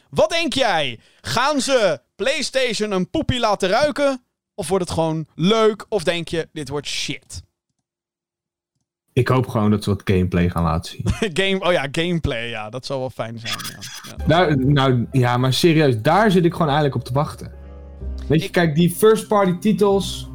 Wat 0.10 0.30
denk 0.30 0.54
jij? 0.54 1.00
Gaan 1.22 1.62
ze 1.62 2.02
PlayStation 2.16 2.92
een 2.92 3.10
poepie 3.10 3.40
laten 3.40 3.70
ruiken? 3.70 4.24
Of 4.56 4.68
wordt 4.68 4.84
het 4.84 4.94
gewoon 4.94 5.28
leuk? 5.36 5.86
Of 5.90 6.04
denk 6.04 6.28
je, 6.28 6.50
dit 6.54 6.70
wordt 6.70 6.88
shit? 6.88 7.42
Ik 9.14 9.28
hoop 9.28 9.48
gewoon 9.48 9.72
dat 9.72 9.84
ze 9.84 9.90
wat 9.90 10.02
gameplay 10.06 10.50
gaan 10.50 10.64
laten 10.64 10.92
zien. 10.92 11.06
Game, 11.46 11.66
oh 11.66 11.72
ja, 11.72 11.88
gameplay, 11.92 12.50
ja, 12.50 12.70
dat 12.70 12.86
zou 12.86 13.00
wel 13.00 13.10
fijn 13.10 13.40
zijn. 13.40 13.54
Ja. 13.70 14.16
Ja. 14.18 14.26
nou, 14.28 14.66
nou, 14.66 15.08
ja, 15.12 15.38
maar 15.38 15.54
serieus, 15.54 16.02
daar 16.02 16.32
zit 16.32 16.46
ik 16.46 16.52
gewoon 16.52 16.68
eigenlijk 16.68 16.96
op 16.96 17.04
te 17.04 17.14
wachten. 17.14 17.52
Weet 18.28 18.40
je, 18.40 18.46
Ik- 18.46 18.52
kijk, 18.52 18.76
die 18.76 18.92
first 18.92 19.28
party 19.28 19.58
titels. 19.60 20.30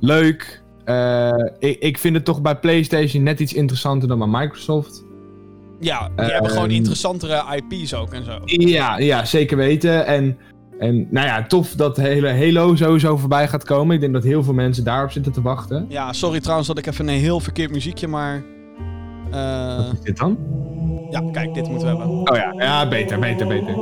Leuk. 0.00 0.62
Eh, 0.84 1.32
ik, 1.58 1.78
ik 1.78 1.98
vind 1.98 2.14
het 2.14 2.24
toch 2.24 2.40
bij 2.42 2.56
PlayStation 2.56 3.22
net 3.22 3.40
iets 3.40 3.52
interessanter 3.54 4.08
dan 4.08 4.18
bij 4.18 4.28
Microsoft. 4.40 5.04
Ja, 5.80 6.08
die 6.16 6.24
hebben 6.26 6.50
gewoon 6.50 6.64
Ehm, 6.68 6.74
interessantere 6.74 7.62
IP's 7.68 7.94
ook 7.94 8.12
en 8.12 8.24
zo. 8.24 8.38
Ja, 8.44 8.98
ja 8.98 9.24
zeker 9.24 9.56
weten. 9.56 10.06
En, 10.06 10.38
en 10.78 11.06
nou 11.10 11.26
ja, 11.26 11.46
tof 11.46 11.70
dat 11.72 11.96
de 11.96 12.02
hele 12.02 12.28
Halo 12.28 12.74
sowieso 12.76 13.16
voorbij 13.16 13.48
gaat 13.48 13.64
komen. 13.64 13.94
Ik 13.94 14.00
denk 14.00 14.12
dat 14.12 14.22
heel 14.24 14.42
veel 14.42 14.52
mensen 14.54 14.84
daarop 14.84 15.10
zitten 15.10 15.32
te 15.32 15.42
wachten. 15.42 15.86
Ja, 15.88 16.12
sorry 16.12 16.40
trouwens 16.40 16.68
dat 16.68 16.78
ik 16.78 16.86
even 16.86 17.08
een 17.08 17.18
heel 17.18 17.40
verkeerd 17.40 17.70
muziekje, 17.70 18.06
maar... 18.08 18.42
eh, 19.30 19.76
Wat 19.76 19.92
is 19.92 20.00
dit 20.00 20.16
dan? 20.16 20.38
ja, 21.10 21.22
kijk, 21.32 21.54
dit 21.54 21.68
moeten 21.68 21.88
we 21.88 21.96
hebben. 21.96 22.16
Oh 22.30 22.36
ja, 22.36 22.52
ja, 22.56 22.88
beter, 22.88 23.18
beter, 23.18 23.46
beter. 23.46 23.74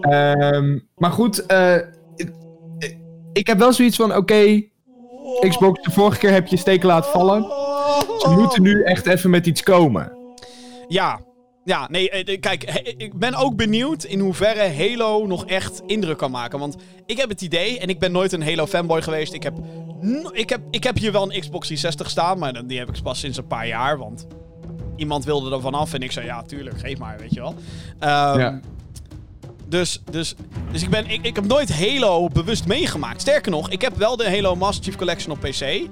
Ehm, 0.00 0.78
maar 0.96 1.10
goed, 1.10 1.46
eh, 1.46 1.74
ik, 2.16 2.32
ik 3.32 3.46
heb 3.46 3.58
wel 3.58 3.72
zoiets 3.72 3.96
van, 3.96 4.16
oké, 4.16 4.62
Xbox, 5.48 5.82
de 5.82 5.90
vorige 5.90 6.18
keer 6.18 6.30
heb 6.32 6.46
je 6.46 6.56
steken 6.56 6.86
laten 6.86 7.10
vallen. 7.10 7.42
Ze 8.18 8.34
moeten 8.38 8.62
nu 8.62 8.82
echt 8.82 9.06
even 9.06 9.30
met 9.30 9.46
iets 9.46 9.62
komen. 9.62 10.12
Ja, 10.88 11.20
ja, 11.64 11.88
nee, 11.90 12.10
eh, 12.10 12.40
kijk, 12.40 12.64
ik 12.96 13.18
ben 13.18 13.34
ook 13.34 13.56
benieuwd 13.56 14.04
in 14.04 14.20
hoeverre 14.20 14.74
Halo 14.74 15.26
nog 15.26 15.46
echt 15.46 15.82
indruk 15.86 16.18
kan 16.18 16.30
maken. 16.30 16.58
Want 16.58 16.76
ik 17.06 17.16
heb 17.16 17.28
het 17.28 17.42
idee, 17.42 17.78
en 17.78 17.88
ik 17.88 17.98
ben 17.98 18.12
nooit 18.12 18.32
een 18.32 18.42
Halo 18.42 18.66
fanboy 18.66 19.02
geweest. 19.02 19.32
Ik 19.32 19.42
heb, 19.42 19.54
ik 20.32 20.48
heb, 20.48 20.60
ik 20.70 20.84
heb 20.84 20.98
hier 20.98 21.12
wel 21.12 21.22
een 21.22 21.40
Xbox 21.40 21.66
360 21.66 22.10
staan, 22.10 22.38
maar 22.38 22.66
die 22.66 22.78
heb 22.78 22.88
ik 22.88 23.02
pas 23.02 23.18
sinds 23.18 23.38
een 23.38 23.46
paar 23.46 23.66
jaar. 23.66 23.98
Want 23.98 24.26
iemand 24.96 25.24
wilde 25.24 25.54
er 25.54 25.60
vanaf 25.60 25.94
en 25.94 26.02
ik 26.02 26.12
zei, 26.12 26.26
ja, 26.26 26.42
tuurlijk, 26.42 26.78
geef 26.78 26.98
maar, 26.98 27.18
weet 27.18 27.34
je 27.34 27.40
wel. 27.40 27.54
Ehm, 27.98 28.38
Ja. 28.38 28.60
Dus, 29.68 30.02
dus, 30.10 30.34
dus 30.72 30.82
ik, 30.82 30.90
ben, 30.90 31.06
ik, 31.10 31.26
ik 31.26 31.34
heb 31.34 31.46
nooit 31.46 31.78
Halo 31.78 32.28
bewust 32.28 32.66
meegemaakt. 32.66 33.20
Sterker 33.20 33.50
nog, 33.50 33.70
ik 33.70 33.80
heb 33.80 33.96
wel 33.96 34.16
de 34.16 34.30
Halo 34.30 34.56
Master 34.56 34.84
Chief 34.84 34.96
Collection 34.96 35.32
op 35.32 35.40
PC. 35.40 35.88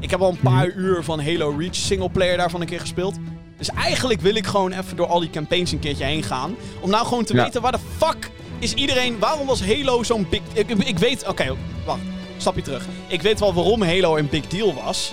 Ik 0.00 0.10
heb 0.10 0.20
al 0.20 0.30
een 0.30 0.40
paar 0.40 0.72
uur 0.72 1.04
van 1.04 1.20
Halo 1.20 1.54
Reach 1.58 1.74
singleplayer 1.74 2.36
daarvan 2.36 2.60
een 2.60 2.66
keer 2.66 2.80
gespeeld. 2.80 3.16
Dus 3.58 3.68
eigenlijk 3.70 4.20
wil 4.20 4.34
ik 4.34 4.46
gewoon 4.46 4.72
even 4.72 4.96
door 4.96 5.06
al 5.06 5.20
die 5.20 5.30
campaigns 5.30 5.72
een 5.72 5.78
keertje 5.78 6.04
heen 6.04 6.22
gaan. 6.22 6.56
Om 6.80 6.90
nou 6.90 7.06
gewoon 7.06 7.24
te 7.24 7.34
Ja. 7.34 7.44
weten 7.44 7.62
waar 7.62 7.72
de 7.72 7.78
fuck 7.96 8.30
is 8.58 8.74
iedereen... 8.74 9.18
Waarom 9.18 9.46
was 9.46 9.64
Halo 9.66 10.02
zo'n 10.02 10.26
big... 10.30 10.40
Ik, 10.52 10.70
ik, 10.70 10.98
weet... 10.98 11.26
Oké, 11.28 11.56
wacht. 11.86 12.00
Stapje 12.36 12.62
terug. 12.62 12.84
Ik 13.06 13.22
weet 13.22 13.40
wel 13.40 13.54
waarom 13.54 13.82
Halo 13.82 14.16
een 14.16 14.28
big 14.28 14.46
deal 14.46 14.74
was. 14.84 15.12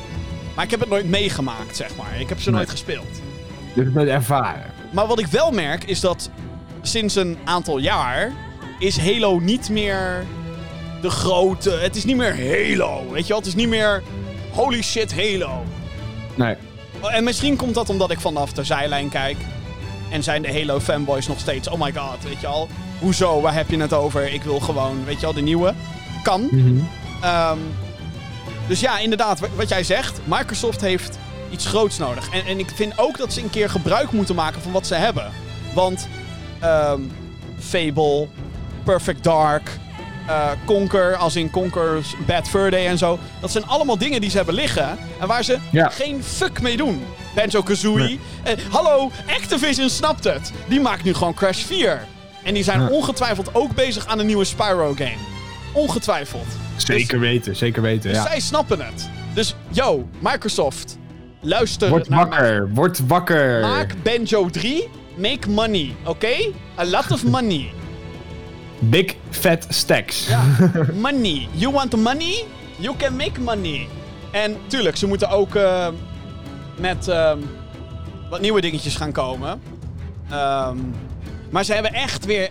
Maar 0.56 0.64
ik 0.66 0.72
heb 0.72 0.80
het 0.80 0.90
nooit 0.90 1.10
meegemaakt, 1.10 1.76
zeg 1.76 1.96
maar. 1.96 2.20
Ik 2.20 2.30
heb 2.30 2.40
ze 2.42 2.50
Nee. 2.50 2.58
nooit 2.58 2.70
gespeeld. 2.70 3.22
Dus 3.74 3.90
met 3.94 4.08
ervaren. 4.08 4.74
Maar 4.92 5.08
wat 5.08 5.20
ik 5.20 5.28
wel 5.28 5.52
merk 5.52 5.84
is 5.84 6.00
dat 6.00 6.30
sinds 6.82 7.16
een 7.16 7.38
aantal 7.44 7.78
jaar 7.78 8.32
is 8.80 8.98
Halo 8.98 9.40
niet 9.40 9.70
meer 9.70 10.26
de 11.02 11.10
grote. 11.10 11.70
Het 11.70 11.96
is 11.96 12.06
niet 12.06 12.18
meer 12.18 12.36
Halo. 12.38 13.12
Weet 13.12 13.22
je 13.22 13.28
wel? 13.28 13.38
Het 13.38 13.48
is 13.48 13.56
niet 13.56 13.68
meer 13.68 14.04
holy 14.52 14.82
shit 14.82 15.14
Halo. 15.16 15.64
Nee. 16.36 16.56
En 17.10 17.24
misschien 17.24 17.56
komt 17.56 17.76
dat 17.76 17.90
omdat 17.90 18.12
ik 18.12 18.20
vanaf 18.20 18.54
de 18.54 18.64
zijlijn 18.64 19.10
kijk. 19.10 19.38
En 20.10 20.24
zijn 20.24 20.42
de 20.42 20.54
Halo 20.54 20.80
fanboys 20.80 21.28
nog 21.28 21.40
steeds. 21.40 21.68
Oh 21.70 21.80
my 21.82 21.94
god, 21.94 22.24
weet 22.24 22.42
je 22.42 22.48
al. 22.48 22.68
Hoezo? 23.00 23.42
Waar 23.42 23.54
heb 23.54 23.70
je 23.70 23.78
het 23.80 23.94
over? 23.94 24.34
Ik 24.34 24.44
wil 24.44 24.60
gewoon, 24.60 25.06
weet 25.06 25.20
je 25.20 25.26
al, 25.26 25.34
de 25.34 25.42
nieuwe. 25.42 25.74
Kan. 26.24 26.48
Mhm. 26.52 26.74
Ehm, 27.22 27.58
dus 28.68 28.80
ja, 28.80 29.00
inderdaad, 29.00 29.40
wa- 29.40 29.48
wat 29.56 29.70
jij 29.70 29.84
zegt. 29.84 30.20
Microsoft 30.24 30.82
heeft 30.82 31.18
iets 31.50 31.66
groots 31.66 31.98
nodig. 31.98 32.30
En, 32.30 32.46
en 32.46 32.60
ik 32.60 32.70
vind 32.76 32.94
ook 32.98 33.18
dat 33.18 33.34
ze 33.34 33.42
een 33.42 33.50
keer 33.50 33.70
gebruik 33.70 34.12
moeten 34.12 34.36
maken 34.36 34.62
van 34.62 34.72
wat 34.72 34.88
ze 34.88 34.96
hebben. 34.96 35.32
Want 35.74 36.08
ehm, 36.60 37.00
Fable, 37.60 38.28
Perfect 38.84 39.24
Dark, 39.24 39.78
eh, 40.28 40.50
Conquer, 40.66 41.16
als 41.16 41.36
in 41.36 41.50
Conquer's 41.50 42.16
Bad 42.26 42.48
Fur 42.50 42.72
Day 42.72 42.88
en 42.88 42.98
zo. 42.98 43.20
Dat 43.40 43.52
zijn 43.52 43.66
allemaal 43.68 43.98
dingen 43.98 44.22
die 44.22 44.30
ze 44.30 44.38
hebben 44.38 44.56
liggen. 44.56 44.98
En 45.20 45.28
waar 45.28 45.44
ze 45.44 45.58
Ja. 45.72 45.90
geen 45.90 46.24
fuck 46.24 46.62
mee 46.62 46.78
doen. 46.78 47.04
Banjo-Kazooie. 47.36 48.04
Nee. 48.04 48.20
En, 48.44 48.58
hallo, 48.72 49.12
Activision 49.28 49.90
snapt 49.90 50.24
het. 50.24 50.52
Die 50.68 50.80
maakt 50.80 51.04
nu 51.04 51.14
gewoon 51.14 51.34
Crash 51.34 51.64
4. 51.64 52.02
En 52.44 52.54
die 52.54 52.64
zijn 52.64 52.82
Ja. 52.82 52.88
ongetwijfeld 52.88 53.56
ook 53.56 53.76
bezig 53.76 54.08
aan 54.08 54.20
een 54.20 54.26
nieuwe 54.26 54.44
Spyro-game. 54.46 55.18
Ongetwijfeld. 55.74 56.46
Zeker 56.76 57.20
weten, 57.20 57.56
zeker 57.56 57.82
weten, 57.82 58.10
Dus 58.10 58.18
ja. 58.18 58.28
zij 58.28 58.40
snappen 58.40 58.80
het. 58.86 59.10
Dus, 59.34 59.56
yo, 59.70 60.08
Microsoft, 60.20 60.98
luister 61.42 61.90
Word 61.90 62.10
naar 62.10 62.20
wakker, 62.30 62.70
word 62.74 63.00
wakker. 63.08 63.60
Maak 63.62 63.96
Banjo 64.04 64.50
3, 64.50 64.88
make 65.18 65.50
money, 65.50 65.96
oké? 66.06 66.52
A 66.80 66.86
lot 66.86 67.12
of 67.12 67.24
money. 67.24 67.72
Big 68.84 69.16
fat 69.30 69.66
stacks. 69.70 70.28
Ja, 70.28 70.44
money. 70.94 71.48
You 71.52 71.74
want 71.74 71.96
money? 71.96 72.46
You 72.78 72.96
can 72.98 73.16
make 73.16 73.42
money. 73.42 73.88
En 74.32 74.58
tuurlijk, 74.68 74.98
ze 74.98 75.08
moeten 75.08 75.30
ook 75.30 75.56
eh, 75.56 75.88
met 76.76 77.08
ehm, 77.08 77.40
wat 78.30 78.42
nieuwe 78.42 78.62
dingetjes 78.62 78.96
gaan 78.96 79.12
komen. 79.12 79.62
Ehm, 80.30 80.78
maar 81.50 81.64
ze 81.64 81.74
hebben 81.74 81.94
echt 81.94 82.26
weer 82.26 82.50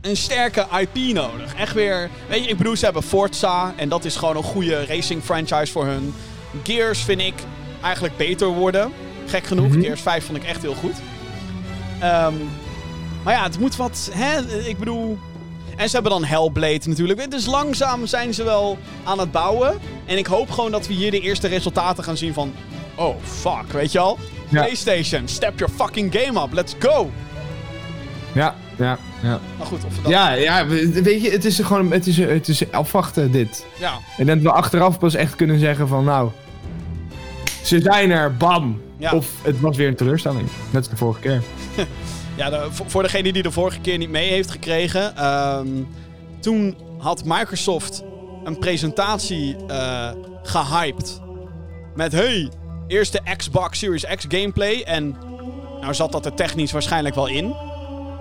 een 0.00 0.16
sterke 0.16 0.66
IP 0.80 1.14
nodig. 1.14 1.54
Echt 1.54 1.74
weer... 1.74 2.10
Weet 2.28 2.44
je, 2.44 2.50
ik 2.50 2.56
bedoel, 2.56 2.76
ze 2.76 2.84
hebben 2.84 3.02
Forza. 3.02 3.72
En 3.76 3.88
dat 3.88 4.04
is 4.04 4.16
gewoon 4.16 4.36
een 4.36 4.42
goede 4.42 4.86
racing 4.86 5.22
franchise 5.22 5.72
voor 5.72 5.86
hun. 5.86 6.14
Gears 6.62 7.02
vind 7.02 7.20
ik 7.20 7.34
eigenlijk 7.82 8.16
beter 8.16 8.46
worden. 8.46 8.92
Gek 9.26 9.46
genoeg. 9.46 9.68
Mhm. 9.68 9.80
Gears 9.80 10.00
5 10.00 10.24
vond 10.24 10.38
ik 10.38 10.44
echt 10.44 10.62
heel 10.62 10.74
goed. 10.74 10.96
Ehm, 12.00 12.34
maar 13.22 13.34
ja, 13.34 13.42
het 13.42 13.58
moet 13.58 13.76
wat... 13.76 14.10
Hè? 14.12 14.40
Ik 14.68 14.78
bedoel... 14.78 15.18
En 15.78 15.88
ze 15.88 15.94
hebben 15.94 16.12
dan 16.12 16.24
Hellblade 16.24 16.80
natuurlijk. 16.84 17.30
Dus 17.30 17.46
langzaam 17.46 18.06
zijn 18.06 18.34
ze 18.34 18.44
wel 18.44 18.78
aan 19.04 19.18
het 19.18 19.32
bouwen. 19.32 19.78
En 20.04 20.18
ik 20.18 20.26
hoop 20.26 20.50
gewoon 20.50 20.70
dat 20.70 20.86
we 20.86 20.92
hier 20.92 21.10
de 21.10 21.20
eerste 21.20 21.48
resultaten 21.48 22.04
gaan 22.04 22.16
zien 22.16 22.32
van... 22.32 22.52
Oh, 22.94 23.16
fuck, 23.22 23.72
weet 23.72 23.92
je 23.92 23.98
al? 23.98 24.18
Ja. 24.48 24.60
PlayStation, 24.62 25.28
step 25.28 25.58
your 25.58 25.74
fucking 25.74 26.14
game 26.18 26.40
up. 26.42 26.52
Let's 26.52 26.74
go! 26.78 27.10
Ja, 28.32 28.54
ja, 28.76 28.98
ja. 29.22 29.40
Maar 29.58 29.66
goed, 29.66 29.84
of 29.84 29.96
we 29.96 30.02
dat... 30.02 30.10
Ja, 30.10 30.32
ja, 30.32 30.66
we- 30.66 31.02
weet 31.02 31.22
je, 31.22 31.30
het 31.30 31.44
is 31.44 31.58
gewoon, 31.58 31.90
het 31.92 32.06
is, 32.06 32.16
het 32.16 32.48
is 32.48 32.72
afwachten 32.72 33.30
dit. 33.32 33.66
ja. 33.78 33.92
En 34.16 34.26
dat 34.26 34.38
we 34.38 34.50
achteraf 34.52 34.98
pas 34.98 35.14
echt 35.14 35.36
kunnen 35.36 35.58
zeggen 35.58 35.88
van, 35.88 36.04
nou, 36.04 36.30
ze 37.64 37.80
zijn 37.80 38.10
er, 38.10 38.36
bam. 38.36 38.80
Ja. 38.96 39.12
Of 39.12 39.26
het 39.42 39.60
was 39.60 39.76
weer 39.76 39.88
een 39.88 39.96
teleurstelling, 39.96 40.48
net 40.70 40.76
als 40.80 40.88
de 40.88 40.96
vorige 40.96 41.20
keer. 41.20 41.42
Ja, 42.38 42.70
voor, 42.70 43.02
degene 43.02 43.32
die 43.32 43.42
de 43.42 43.50
vorige 43.50 43.80
keer 43.80 43.98
niet 43.98 44.08
mee 44.08 44.30
heeft 44.30 44.50
gekregen. 44.50 45.16
ehm, 45.16 45.68
toen 46.40 46.76
had 46.98 47.24
Microsoft 47.24 48.02
een 48.44 48.58
presentatie 48.58 49.56
eh, 49.66 50.10
gehyped. 50.42 51.20
Met 51.94 52.12
hey, 52.12 52.50
eerste 52.86 53.20
Xbox 53.36 53.78
Series 53.78 54.04
X 54.04 54.24
gameplay. 54.28 54.82
En 54.82 55.16
nou 55.80 55.94
zat 55.94 56.12
dat 56.12 56.26
er 56.26 56.34
technisch 56.34 56.72
waarschijnlijk 56.72 57.14
wel 57.14 57.26
in. 57.26 57.48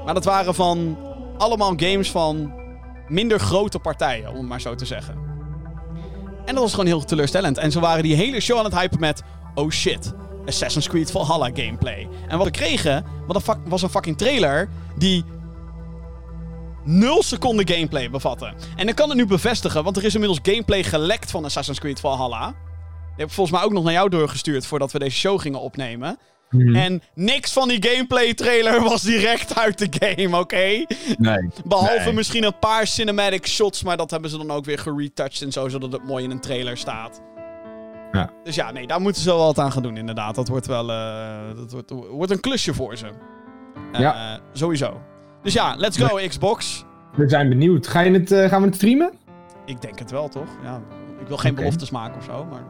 Maar 0.06 0.14
dat 0.14 0.26
waren 0.26 0.56
van 0.56 0.98
allemaal 1.38 1.74
games 1.76 2.12
van 2.12 2.54
minder 3.08 3.40
grote 3.40 3.80
partijen, 3.80 4.30
om 4.30 4.38
het 4.38 4.48
maar 4.48 4.62
zo 4.62 4.76
te 4.76 4.86
zeggen. 4.86 5.16
En 6.46 6.54
dat 6.54 6.64
was 6.64 6.72
gewoon 6.72 6.86
heel 6.86 7.04
teleurstellend. 7.04 7.58
En 7.58 7.72
ze 7.72 7.80
waren 7.80 8.04
die 8.04 8.16
hele 8.16 8.40
show 8.40 8.58
aan 8.58 8.66
het 8.66 8.80
hypen 8.80 9.00
met... 9.00 9.24
Oh 9.56 9.70
shit, 9.70 10.14
Assassin's 10.48 10.88
Creed 10.88 11.12
Valhalla 11.12 11.50
gameplay. 11.54 12.08
En 12.28 12.38
wat 12.38 12.46
we 12.48 12.52
kregen 12.52 13.06
wat 13.28 13.36
een 13.36 13.42
fuck- 13.42 13.60
was 13.66 13.82
een 13.82 13.90
fucking 13.90 14.18
trailer 14.18 14.70
die 14.98 15.24
0 16.84 17.24
seconden 17.24 17.68
gameplay 17.68 18.10
bevatte. 18.10 18.54
En 18.76 18.88
ik 18.88 18.96
kan 18.96 19.10
het 19.10 19.18
nu 19.18 19.26
bevestigen, 19.26 19.84
want 19.84 19.98
er 19.98 20.04
is 20.04 20.14
inmiddels 20.14 20.40
gameplay 20.44 20.84
gelekt 20.84 21.32
van 21.32 21.46
Assassin's 21.46 21.80
Creed 21.80 22.00
Valhalla. 22.00 22.46
Die 22.48 22.56
heb 23.26 23.28
ik 23.28 23.34
volgens 23.34 23.58
mij 23.58 23.66
ook 23.66 23.74
nog 23.74 23.84
naar 23.84 23.94
jou 23.94 24.10
doorgestuurd 24.10 24.66
voordat 24.66 24.92
we 24.92 25.00
deze 25.00 25.18
show 25.18 25.40
gingen 25.40 25.60
opnemen. 25.60 26.18
Mhm. 26.50 26.76
En 26.76 27.02
niks 27.14 27.54
van 27.54 27.68
die 27.68 27.86
gameplay 27.90 28.34
trailer 28.34 28.82
was 28.84 29.02
direct 29.02 29.56
uit 29.60 29.78
de 29.78 29.88
game, 30.00 30.38
oké? 30.40 30.86
Nee. 31.18 31.50
Behalve 31.66 32.04
Nee. 32.04 32.14
misschien 32.14 32.44
een 32.44 32.60
paar 32.60 32.88
cinematic 32.88 33.48
shots, 33.48 33.84
maar 33.84 33.98
dat 33.98 34.12
hebben 34.12 34.30
ze 34.30 34.38
dan 34.38 34.52
ook 34.52 34.66
weer 34.66 34.80
geretouched 34.80 35.42
en 35.42 35.52
zo, 35.52 35.68
zodat 35.70 35.92
het 35.92 36.04
mooi 36.06 36.24
in 36.24 36.32
een 36.32 36.40
trailer 36.42 36.78
staat. 36.78 37.22
Ja. 38.12 38.30
Dus 38.44 38.56
ja, 38.56 38.72
nee, 38.72 38.88
daar 38.88 39.02
moeten 39.02 39.22
ze 39.22 39.30
wel 39.30 39.46
wat 39.46 39.60
aan 39.60 39.72
gaan 39.72 39.84
doen, 39.84 39.98
inderdaad. 39.98 40.36
Dat 40.36 40.48
wordt 40.48 40.68
wel 40.68 40.92
eh, 40.92 41.28
dat 41.56 41.72
wordt, 41.72 41.92
wordt 42.10 42.32
een 42.32 42.40
klusje 42.40 42.74
voor 42.74 42.98
ze. 42.98 43.06
Eh, 43.94 44.00
Ja. 44.00 44.40
Sowieso. 44.54 45.02
Dus 45.44 45.54
ja, 45.54 45.76
let's 45.76 45.98
go, 45.98 46.28
Xbox. 46.28 46.86
We 47.16 47.30
zijn 47.30 47.50
benieuwd. 47.50 47.88
Ga 47.88 48.00
je 48.00 48.12
het, 48.12 48.32
eh, 48.32 48.50
gaan 48.50 48.62
we 48.62 48.68
het 48.68 48.76
streamen? 48.76 49.12
Ik 49.66 49.82
denk 49.82 50.00
het 50.00 50.12
wel, 50.12 50.30
toch? 50.30 50.48
Ja, 50.64 50.82
ik 51.22 51.28
wil 51.28 51.38
geen 51.38 51.56
beloftes 51.56 51.90
maken 51.90 52.18
of 52.18 52.24
zo, 52.24 52.46
maar... 52.50 52.62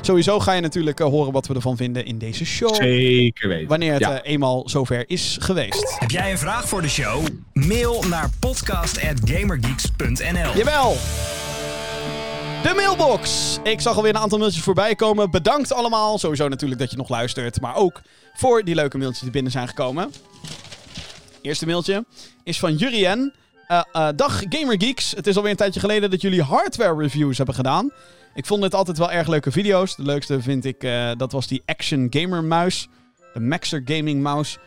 Sowieso 0.00 0.40
ga 0.40 0.52
je 0.52 0.60
natuurlijk 0.60 0.98
horen 0.98 1.32
wat 1.32 1.46
we 1.46 1.54
ervan 1.54 1.76
vinden 1.76 2.04
in 2.04 2.18
deze 2.18 2.44
show. 2.44 2.74
Zeker 2.74 3.48
weten. 3.48 3.68
Wanneer 3.68 3.92
het 3.92 4.00
Ja. 4.02 4.22
eenmaal 4.22 4.68
zover 4.68 5.10
is 5.10 5.38
geweest. 5.40 5.96
Heb 5.98 6.10
jij 6.10 6.30
een 6.30 6.38
vraag 6.38 6.68
voor 6.68 6.82
de 6.82 6.88
show? 6.88 7.24
Mail 7.52 8.02
naar 8.08 8.30
podcast.gamergeeks.nl 8.40 10.56
Jawel! 10.56 10.96
De 12.66 12.74
mailbox! 12.74 13.58
Ik 13.62 13.80
zag 13.80 13.96
alweer 13.96 14.14
een 14.14 14.20
aantal 14.20 14.38
mailtjes 14.38 14.62
voorbij 14.62 14.94
komen. 14.94 15.30
Bedankt 15.30 15.72
allemaal. 15.72 16.18
Sowieso 16.18 16.48
natuurlijk 16.48 16.80
dat 16.80 16.90
je 16.90 16.96
nog 16.96 17.08
luistert. 17.08 17.60
Maar 17.60 17.74
ook 17.74 18.02
voor 18.34 18.64
die 18.64 18.74
leuke 18.74 18.98
mailtjes 18.98 19.22
die 19.22 19.30
binnen 19.30 19.52
zijn 19.52 19.68
gekomen. 19.68 20.12
Eerste 21.42 21.66
mailtje 21.66 22.04
is 22.44 22.58
van 22.58 22.74
Jurien. 22.74 23.34
Eh, 23.66 23.82
eh, 23.92 24.08
dag 24.16 24.42
Gamergeeks. 24.48 25.10
Het 25.10 25.26
is 25.26 25.36
alweer 25.36 25.50
een 25.50 25.56
tijdje 25.56 25.80
geleden 25.80 26.10
dat 26.10 26.20
jullie 26.20 26.42
hardware 26.42 26.96
reviews 26.96 27.36
hebben 27.36 27.54
gedaan. 27.54 27.90
Ik 28.34 28.46
vond 28.46 28.62
dit 28.62 28.74
altijd 28.74 28.98
wel 28.98 29.10
erg 29.10 29.28
leuke 29.28 29.52
video's. 29.52 29.96
De 29.96 30.02
leukste 30.02 30.42
vind 30.42 30.64
ik, 30.64 30.82
eh, 30.82 31.10
dat 31.16 31.32
was 31.32 31.46
die 31.46 31.62
Action 31.66 32.06
Gamer 32.10 32.44
muis. 32.44 32.88
De 33.34 33.40
Maxer 33.40 33.82
Gaming 33.84 34.22
mouse. 34.22 34.58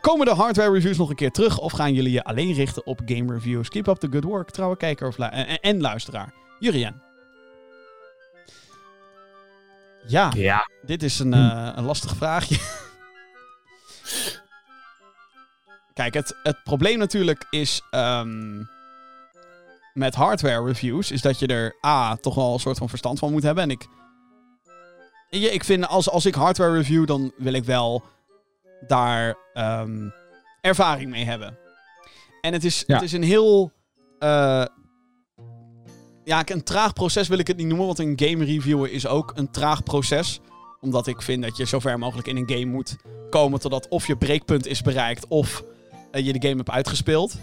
Komen 0.00 0.26
de 0.26 0.34
hardware 0.34 0.72
reviews 0.72 0.96
nog 0.96 1.10
een 1.10 1.16
keer 1.16 1.30
terug? 1.30 1.58
Of 1.58 1.72
gaan 1.72 1.94
jullie 1.94 2.12
je 2.12 2.24
alleen 2.24 2.52
richten 2.52 2.86
op 2.86 3.00
game 3.06 3.32
reviews? 3.32 3.68
Keep 3.68 3.86
up 3.86 3.98
the 3.98 4.08
good 4.10 4.24
work, 4.24 4.50
trouwe 4.50 4.76
kijker 4.76 5.08
of 5.08 5.18
en 5.60 5.80
luisteraar. 5.80 6.32
Jurien. 6.58 7.07
Ja, 10.08 10.30
Ja. 10.36 10.68
dit 10.82 11.02
is 11.02 11.18
een, 11.18 11.32
eh, 11.34 11.72
een 11.74 11.84
lastig 11.84 12.16
vraagje. 12.16 12.56
Kijk, 15.94 16.14
het, 16.14 16.36
het 16.42 16.62
probleem 16.64 16.98
natuurlijk 16.98 17.46
is 17.50 17.82
ehm, 17.90 18.62
met 19.94 20.14
hardware 20.14 20.64
reviews, 20.64 21.10
is 21.10 21.22
dat 21.22 21.38
je 21.38 21.46
er 21.46 21.76
A, 21.86 22.16
toch 22.16 22.34
wel 22.34 22.52
een 22.52 22.58
soort 22.60 22.78
van 22.78 22.88
verstand 22.88 23.18
van 23.18 23.32
moet 23.32 23.42
hebben. 23.42 23.62
En 23.64 23.70
ik, 23.70 23.86
ja, 25.30 25.50
ik 25.50 25.64
vind, 25.64 25.86
als, 25.86 26.10
als 26.10 26.26
ik 26.26 26.34
hardware 26.34 26.72
review, 26.76 27.06
dan 27.06 27.32
wil 27.36 27.52
ik 27.52 27.64
wel 27.64 28.02
daar 28.86 29.34
ehm, 29.52 30.08
ervaring 30.60 31.10
mee 31.10 31.24
hebben. 31.24 31.58
En 32.40 32.52
het 32.52 32.64
is, 32.64 32.84
Ja. 32.86 32.94
het 32.94 33.04
is 33.04 33.12
een 33.12 33.22
heel... 33.22 33.72
eh, 34.18 34.64
ja, 36.28 36.42
een 36.48 36.62
traag 36.64 36.92
proces 36.92 37.28
wil 37.28 37.38
ik 37.38 37.46
het 37.46 37.56
niet 37.56 37.66
noemen, 37.66 37.86
want 37.86 37.98
een 37.98 38.12
game 38.16 38.44
reviewen 38.44 38.92
is 38.92 39.06
ook 39.06 39.32
een 39.34 39.50
traag 39.50 39.82
proces. 39.82 40.40
Omdat 40.80 41.06
ik 41.06 41.22
vind 41.22 41.42
dat 41.42 41.56
je 41.56 41.66
zo 41.66 41.78
ver 41.78 41.98
mogelijk 41.98 42.28
in 42.28 42.36
een 42.36 42.48
game 42.50 42.64
moet 42.64 42.96
komen 43.30 43.60
totdat 43.60 43.88
of 43.88 44.06
je 44.06 44.16
breekpunt 44.16 44.66
is 44.66 44.82
bereikt 44.82 45.26
of 45.28 45.62
eh, 46.10 46.26
je 46.26 46.32
de 46.32 46.40
game 46.46 46.56
hebt 46.56 46.70
uitgespeeld. 46.70 47.34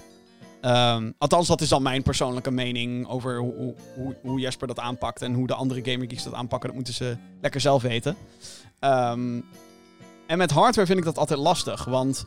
Ehm, 0.62 1.12
althans, 1.18 1.48
dat 1.48 1.62
is 1.62 1.70
dan 1.70 1.84
mijn 1.84 2.04
persoonlijke 2.04 2.52
mening 2.52 3.08
over 3.08 3.38
hoe, 3.40 3.76
hoe- 3.96 4.16
hoe, 4.22 4.40
Jesper 4.40 4.68
dat 4.68 4.80
aanpakt 4.80 5.22
en 5.22 5.34
hoe 5.34 5.48
de 5.48 5.54
andere 5.54 5.92
Gamer 5.92 6.08
Geeks 6.10 6.24
dat 6.24 6.34
aanpakken. 6.34 6.68
Dat 6.68 6.76
moeten 6.78 6.94
ze 6.94 7.18
lekker 7.42 7.62
zelf 7.62 7.82
weten. 7.82 8.16
Ehm, 8.80 9.40
en 10.28 10.38
met 10.38 10.52
hardware 10.52 10.88
vind 10.88 11.00
ik 11.00 11.06
dat 11.06 11.18
altijd 11.18 11.40
lastig, 11.40 11.86
want 11.86 12.26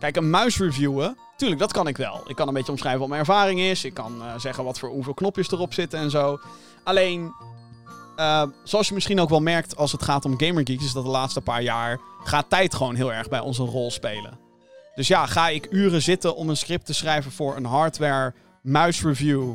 kijk, 0.00 0.16
een 0.16 0.30
muis 0.30 0.58
reviewen, 0.58 1.16
tuurlijk, 1.36 1.60
dat 1.60 1.72
kan 1.72 1.86
ik 1.86 1.96
wel. 1.96 2.22
Ik 2.26 2.36
kan 2.36 2.48
een 2.48 2.54
beetje 2.54 2.72
omschrijven 2.72 3.00
wat 3.00 3.08
mijn 3.08 3.20
ervaring 3.20 3.60
is. 3.60 3.84
Ik 3.84 3.94
kan 3.94 4.22
eh, 4.22 4.38
zeggen 4.38 4.64
wat 4.64 4.78
voor 4.78 4.88
hoeveel 4.88 5.14
knopjes 5.14 5.50
erop 5.50 5.74
zitten 5.74 5.98
en 5.98 6.10
zo. 6.10 6.40
Alleen, 6.84 7.32
eh, 8.16 8.42
zoals 8.64 8.88
je 8.88 8.94
misschien 8.94 9.20
ook 9.20 9.28
wel 9.28 9.40
merkt 9.40 9.76
als 9.76 9.92
het 9.92 10.02
gaat 10.02 10.24
om 10.24 10.38
Gamer 10.40 10.66
Geeks, 10.66 10.84
is 10.84 10.92
dat 10.92 11.04
de 11.04 11.10
laatste 11.10 11.40
paar 11.40 11.62
jaar 11.62 12.00
gaat 12.24 12.50
tijd 12.50 12.74
gewoon 12.74 12.94
heel 12.94 13.12
erg 13.12 13.28
bij 13.28 13.40
ons 13.40 13.58
een 13.58 13.66
rol 13.66 13.90
spelen. 13.90 14.38
Dus 14.94 15.08
ja, 15.08 15.26
ga 15.26 15.48
ik 15.48 15.66
uren 15.70 16.02
zitten 16.02 16.36
om 16.36 16.48
een 16.48 16.56
script 16.56 16.86
te 16.86 16.94
schrijven 16.94 17.32
voor 17.32 17.56
een 17.56 17.64
hardware 17.64 18.34
muisreview? 18.62 19.52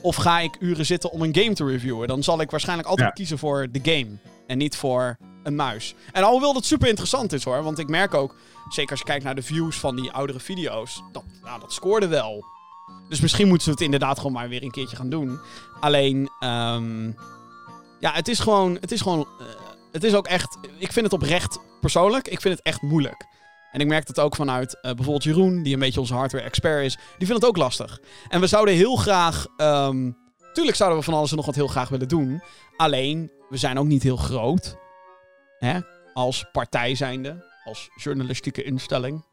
Of 0.00 0.16
ga 0.16 0.38
ik 0.40 0.56
uren 0.60 0.86
zitten 0.86 1.10
om 1.10 1.22
een 1.22 1.34
game 1.34 1.52
te 1.52 1.64
reviewen? 1.64 2.08
Dan 2.08 2.22
zal 2.22 2.40
ik 2.40 2.50
waarschijnlijk 2.50 2.88
altijd 2.88 3.08
Ja. 3.08 3.14
kiezen 3.14 3.38
voor 3.38 3.66
de 3.70 3.80
game. 3.82 4.16
En 4.46 4.58
niet 4.58 4.76
voor 4.76 5.16
een 5.42 5.56
muis. 5.56 5.94
En 6.12 6.22
alhoewel 6.22 6.52
dat 6.52 6.64
super 6.64 6.88
interessant 6.88 7.32
is 7.32 7.44
hoor. 7.44 7.62
Want 7.62 7.78
ik 7.78 7.88
merk 7.88 8.14
ook, 8.14 8.34
zeker 8.68 8.90
als 8.90 8.98
je 8.98 9.04
kijkt 9.04 9.24
naar 9.24 9.34
de 9.34 9.42
views 9.42 9.76
van 9.76 9.96
die 9.96 10.12
oudere 10.12 10.40
video's. 10.40 11.02
Dat, 11.12 11.24
nou, 11.42 11.60
dat 11.60 11.72
scoorde 11.72 12.06
wel. 12.06 12.44
Dus 13.08 13.20
misschien 13.20 13.48
moeten 13.48 13.64
ze 13.64 13.70
het 13.70 13.80
inderdaad 13.80 14.16
gewoon 14.16 14.32
maar 14.32 14.48
weer 14.48 14.62
een 14.62 14.70
keertje 14.70 14.96
gaan 14.96 15.10
doen. 15.10 15.40
Alleen, 15.80 16.30
ehm, 16.40 17.06
ja, 18.00 18.12
het 18.12 18.28
is 18.28 18.38
gewoon, 18.38 18.76
het 18.80 18.92
is 18.92 19.00
gewoon, 19.00 19.28
eh, 19.38 19.46
het 19.92 20.04
is 20.04 20.14
ook 20.14 20.26
echt, 20.26 20.58
ik 20.78 20.92
vind 20.92 21.04
het 21.04 21.14
oprecht 21.14 21.58
persoonlijk, 21.80 22.28
ik 22.28 22.40
vind 22.40 22.54
het 22.54 22.66
echt 22.66 22.82
moeilijk. 22.82 23.26
En 23.72 23.80
ik 23.80 23.86
merk 23.86 24.06
dat 24.06 24.20
ook 24.20 24.36
vanuit 24.36 24.74
eh, 24.74 24.80
bijvoorbeeld 24.82 25.24
Jeroen, 25.24 25.62
die 25.62 25.74
een 25.74 25.78
beetje 25.78 26.00
onze 26.00 26.14
hardware 26.14 26.44
expert 26.44 26.84
is, 26.84 26.94
die 27.18 27.26
vindt 27.26 27.42
het 27.42 27.44
ook 27.44 27.56
lastig. 27.56 28.00
En 28.28 28.40
we 28.40 28.46
zouden 28.46 28.74
heel 28.74 28.96
graag, 28.96 29.46
ehm, 29.56 30.10
tuurlijk 30.52 30.76
zouden 30.76 30.98
we 30.98 31.04
van 31.04 31.14
alles 31.14 31.30
en 31.30 31.36
nog 31.36 31.46
wat 31.46 31.54
heel 31.54 31.66
graag 31.66 31.88
willen 31.88 32.08
doen. 32.08 32.42
Alleen, 32.76 33.30
we 33.48 33.56
zijn 33.56 33.78
ook 33.78 33.86
niet 33.86 34.02
heel 34.02 34.16
groot, 34.16 34.76
hè, 35.66 35.80
als 36.14 36.44
partij 36.52 36.94
zijnde, 36.94 37.44
als 37.64 37.90
journalistieke 37.96 38.62
instelling. 38.62 39.24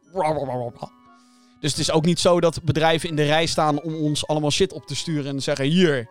Dus 1.60 1.72
het 1.72 1.80
is 1.80 1.92
ook 1.92 2.06
niet 2.06 2.20
zo 2.20 2.40
dat 2.40 2.64
bedrijven 2.64 3.10
in 3.10 3.16
de 3.16 3.26
rij 3.26 3.46
staan 3.46 3.82
om 3.82 3.96
ons 3.96 4.28
allemaal 4.28 4.52
shit 4.52 4.74
op 4.74 4.86
te 4.86 4.96
sturen 4.96 5.34
en 5.34 5.42
zeggen: 5.42 5.66
hier, 5.66 6.10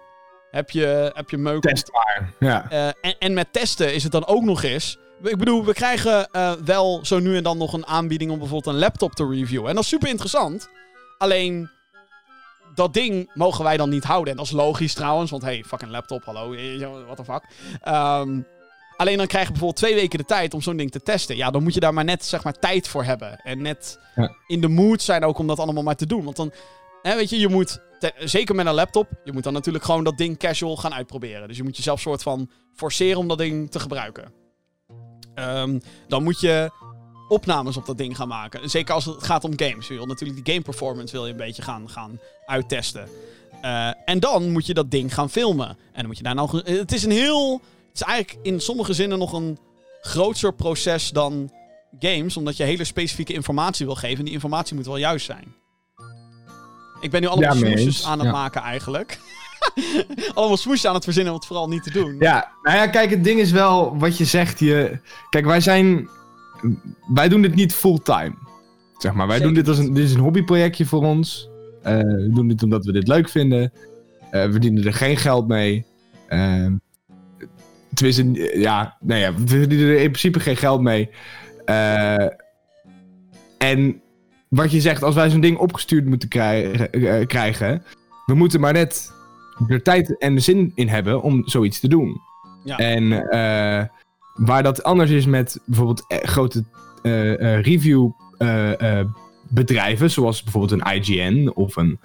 heb 0.50 0.70
je, 0.70 1.10
heb 1.14 1.30
je 1.30 1.36
meuk. 1.36 1.62
Ja. 2.38 2.70
eh, 2.70 2.86
en, 2.86 3.18
en 3.18 3.34
met 3.34 3.52
testen 3.52 3.94
is 3.94 4.02
het 4.02 4.12
dan 4.12 4.26
ook 4.26 4.42
nog 4.42 4.62
eens. 4.62 4.98
Ik 5.22 5.38
bedoel, 5.38 5.64
we 5.64 5.72
krijgen 5.72 6.28
eh, 6.30 6.52
wel 6.52 7.00
zo 7.02 7.18
nu 7.18 7.36
en 7.36 7.42
dan 7.42 7.58
nog 7.58 7.72
een 7.72 7.86
aanbieding 7.86 8.30
om 8.30 8.38
bijvoorbeeld 8.38 8.74
een 8.74 8.80
laptop 8.80 9.14
te 9.14 9.28
reviewen. 9.28 9.68
En 9.68 9.74
dat 9.74 9.84
is 9.84 9.90
super 9.90 10.08
interessant. 10.08 10.68
Alleen, 11.18 11.70
dat 12.74 12.94
ding 12.94 13.30
mogen 13.34 13.64
wij 13.64 13.76
dan 13.76 13.88
niet 13.88 14.04
houden. 14.04 14.30
En 14.30 14.36
dat 14.36 14.46
is 14.46 14.52
logisch 14.52 14.94
trouwens, 14.94 15.30
want 15.30 15.42
hey, 15.42 15.64
fucking 15.66 15.90
laptop, 15.90 16.24
hallo, 16.24 16.54
what 17.06 17.16
the 17.16 17.24
fuck. 17.24 17.42
Ehm, 17.80 18.40
alleen 18.98 19.16
dan 19.16 19.26
krijg 19.26 19.44
je 19.44 19.50
bijvoorbeeld 19.52 19.80
twee 19.84 19.94
weken 19.94 20.18
de 20.18 20.24
tijd 20.24 20.54
om 20.54 20.60
zo'n 20.62 20.76
ding 20.76 20.90
te 20.90 21.02
testen. 21.02 21.36
Ja, 21.36 21.50
dan 21.50 21.62
moet 21.62 21.74
je 21.74 21.80
daar 21.80 21.94
maar 21.94 22.04
net, 22.04 22.24
zeg 22.24 22.44
maar, 22.44 22.58
tijd 22.58 22.88
voor 22.88 23.04
hebben. 23.04 23.40
En 23.42 23.62
net 23.62 23.98
Ja. 24.14 24.34
in 24.46 24.60
de 24.60 24.68
mood 24.68 25.02
zijn 25.02 25.24
ook 25.24 25.38
om 25.38 25.46
dat 25.46 25.58
allemaal 25.58 25.82
maar 25.82 25.96
te 25.96 26.06
doen. 26.06 26.24
Want 26.24 26.36
dan, 26.36 26.52
hè, 27.02 27.14
weet 27.16 27.30
je, 27.30 27.38
je 27.38 27.48
moet, 27.48 27.80
te- 27.98 28.12
zeker 28.18 28.54
met 28.54 28.66
een 28.66 28.74
laptop, 28.74 29.08
je 29.24 29.32
moet 29.32 29.42
dan 29.44 29.52
natuurlijk 29.52 29.84
gewoon 29.84 30.04
dat 30.04 30.16
ding 30.18 30.38
casual 30.38 30.76
gaan 30.76 30.94
uitproberen. 30.94 31.48
Dus 31.48 31.56
je 31.56 31.62
moet 31.62 31.76
jezelf 31.76 32.00
soort 32.00 32.22
van 32.22 32.50
forceren 32.74 33.18
om 33.18 33.28
dat 33.28 33.38
ding 33.38 33.70
te 33.70 33.80
gebruiken. 33.80 34.32
Ehm, 35.34 35.78
dan 36.08 36.22
moet 36.22 36.40
je 36.40 36.70
opnames 37.28 37.76
op 37.76 37.86
dat 37.86 37.98
ding 37.98 38.16
gaan 38.16 38.28
maken. 38.28 38.70
Zeker 38.70 38.94
als 38.94 39.04
het 39.04 39.22
gaat 39.22 39.44
om 39.44 39.52
games. 39.56 39.88
Je 39.88 39.94
wil 39.94 40.06
natuurlijk 40.06 40.44
die 40.44 40.54
game 40.54 40.64
performance 40.64 41.12
wil 41.14 41.26
je 41.26 41.30
een 41.32 41.38
beetje 41.38 41.62
gaan, 41.62 41.90
gaan 41.90 42.20
uittesten. 42.46 43.08
Eh, 43.62 43.90
en 44.04 44.20
dan 44.20 44.50
moet 44.50 44.66
je 44.66 44.74
dat 44.74 44.90
ding 44.90 45.14
gaan 45.14 45.30
filmen. 45.30 45.68
En 45.68 45.76
dan 45.94 46.06
moet 46.06 46.16
je 46.16 46.22
daar 46.22 46.34
nog... 46.34 46.52
Het 46.64 46.92
is 46.92 47.04
een 47.04 47.10
heel... 47.10 47.60
Is 48.00 48.04
eigenlijk 48.06 48.46
in 48.46 48.60
sommige 48.60 48.92
zinnen 48.92 49.18
nog 49.18 49.32
een 49.32 49.58
groter 50.00 50.54
proces 50.54 51.10
dan 51.10 51.50
games. 51.98 52.36
Omdat 52.36 52.56
je 52.56 52.62
hele 52.62 52.84
specifieke 52.84 53.32
informatie 53.32 53.86
wil 53.86 53.94
geven. 53.94 54.18
En 54.18 54.24
die 54.24 54.34
informatie 54.34 54.74
moet 54.76 54.86
wel 54.86 54.96
juist 54.96 55.26
zijn. 55.26 55.54
Ik 57.00 57.10
ben 57.10 57.20
nu 57.20 57.26
allemaal 57.26 57.54
Ja, 57.54 57.58
smoesjes 57.58 58.04
aan 58.04 58.18
het 58.18 58.26
Ja. 58.26 58.32
maken 58.32 58.62
eigenlijk. 58.62 59.18
allemaal 60.34 60.56
smoesjes 60.56 60.86
aan 60.86 60.94
het 60.94 61.04
verzinnen 61.04 61.32
om 61.32 61.38
het 61.38 61.48
vooral 61.48 61.68
niet 61.68 61.82
te 61.82 61.90
doen. 61.90 62.16
Ja, 62.18 62.52
nou 62.62 62.76
ja, 62.76 62.86
kijk, 62.86 63.10
het 63.10 63.24
ding 63.24 63.40
is 63.40 63.50
wel 63.50 63.98
wat 63.98 64.18
je 64.18 64.24
zegt. 64.24 64.60
Je... 64.60 64.98
Kijk, 65.30 65.44
wij 65.44 65.60
zijn. 65.60 66.08
Wij 67.14 67.28
doen 67.28 67.42
dit 67.42 67.54
niet 67.54 67.74
fulltime. 67.74 68.34
Zeg 68.98 69.12
maar, 69.12 69.26
wij 69.26 69.36
Zeker 69.36 69.54
doen 69.54 69.64
dit 69.64 69.68
als 69.68 69.78
een. 69.78 69.94
Dit 69.94 70.04
is 70.04 70.14
een 70.14 70.20
hobbyprojectje 70.20 70.86
voor 70.86 71.02
ons. 71.04 71.48
Eh, 71.82 71.98
we 71.98 72.30
doen 72.34 72.48
dit 72.48 72.62
omdat 72.62 72.84
we 72.84 72.92
dit 72.92 73.08
leuk 73.08 73.28
vinden. 73.28 73.72
Eh, 74.30 74.44
we 74.44 74.50
verdienen 74.50 74.84
er 74.84 74.92
geen 74.92 75.16
geld 75.16 75.48
mee. 75.48 75.86
Ehm 76.28 76.72
tenminste, 77.94 78.58
ja, 78.58 78.96
nou 79.00 79.20
ja, 79.20 79.34
we 79.34 79.46
verdienen 79.46 79.88
er 79.88 80.00
in 80.00 80.10
principe 80.10 80.40
geen 80.40 80.56
geld 80.56 80.80
mee. 80.80 81.10
Eh, 81.64 82.26
en 83.58 84.00
wat 84.48 84.70
je 84.70 84.80
zegt, 84.80 85.02
als 85.02 85.14
wij 85.14 85.30
zo'n 85.30 85.40
ding 85.40 85.58
opgestuurd 85.58 86.06
moeten 86.06 86.28
krijgen, 86.28 86.92
eh, 86.92 87.26
krijgen, 87.26 87.82
we 88.26 88.34
moeten 88.34 88.60
maar 88.60 88.72
net 88.72 89.12
er 89.68 89.82
tijd 89.82 90.18
en 90.18 90.34
de 90.34 90.40
zin 90.40 90.72
in 90.74 90.88
hebben 90.88 91.22
om 91.22 91.42
zoiets 91.48 91.80
te 91.80 91.88
doen. 91.88 92.20
Ja. 92.64 92.76
En 92.76 93.12
eh, 93.30 93.84
waar 94.34 94.62
dat 94.62 94.82
anders 94.82 95.10
is 95.10 95.26
met 95.26 95.60
bijvoorbeeld 95.64 96.04
grote 96.08 96.64
review 97.62 98.10
bedrijven, 99.48 100.10
zoals 100.10 100.42
bijvoorbeeld 100.42 100.80
een 100.80 100.92
IGN 100.94 101.50
of 101.54 101.76
een, 101.76 102.00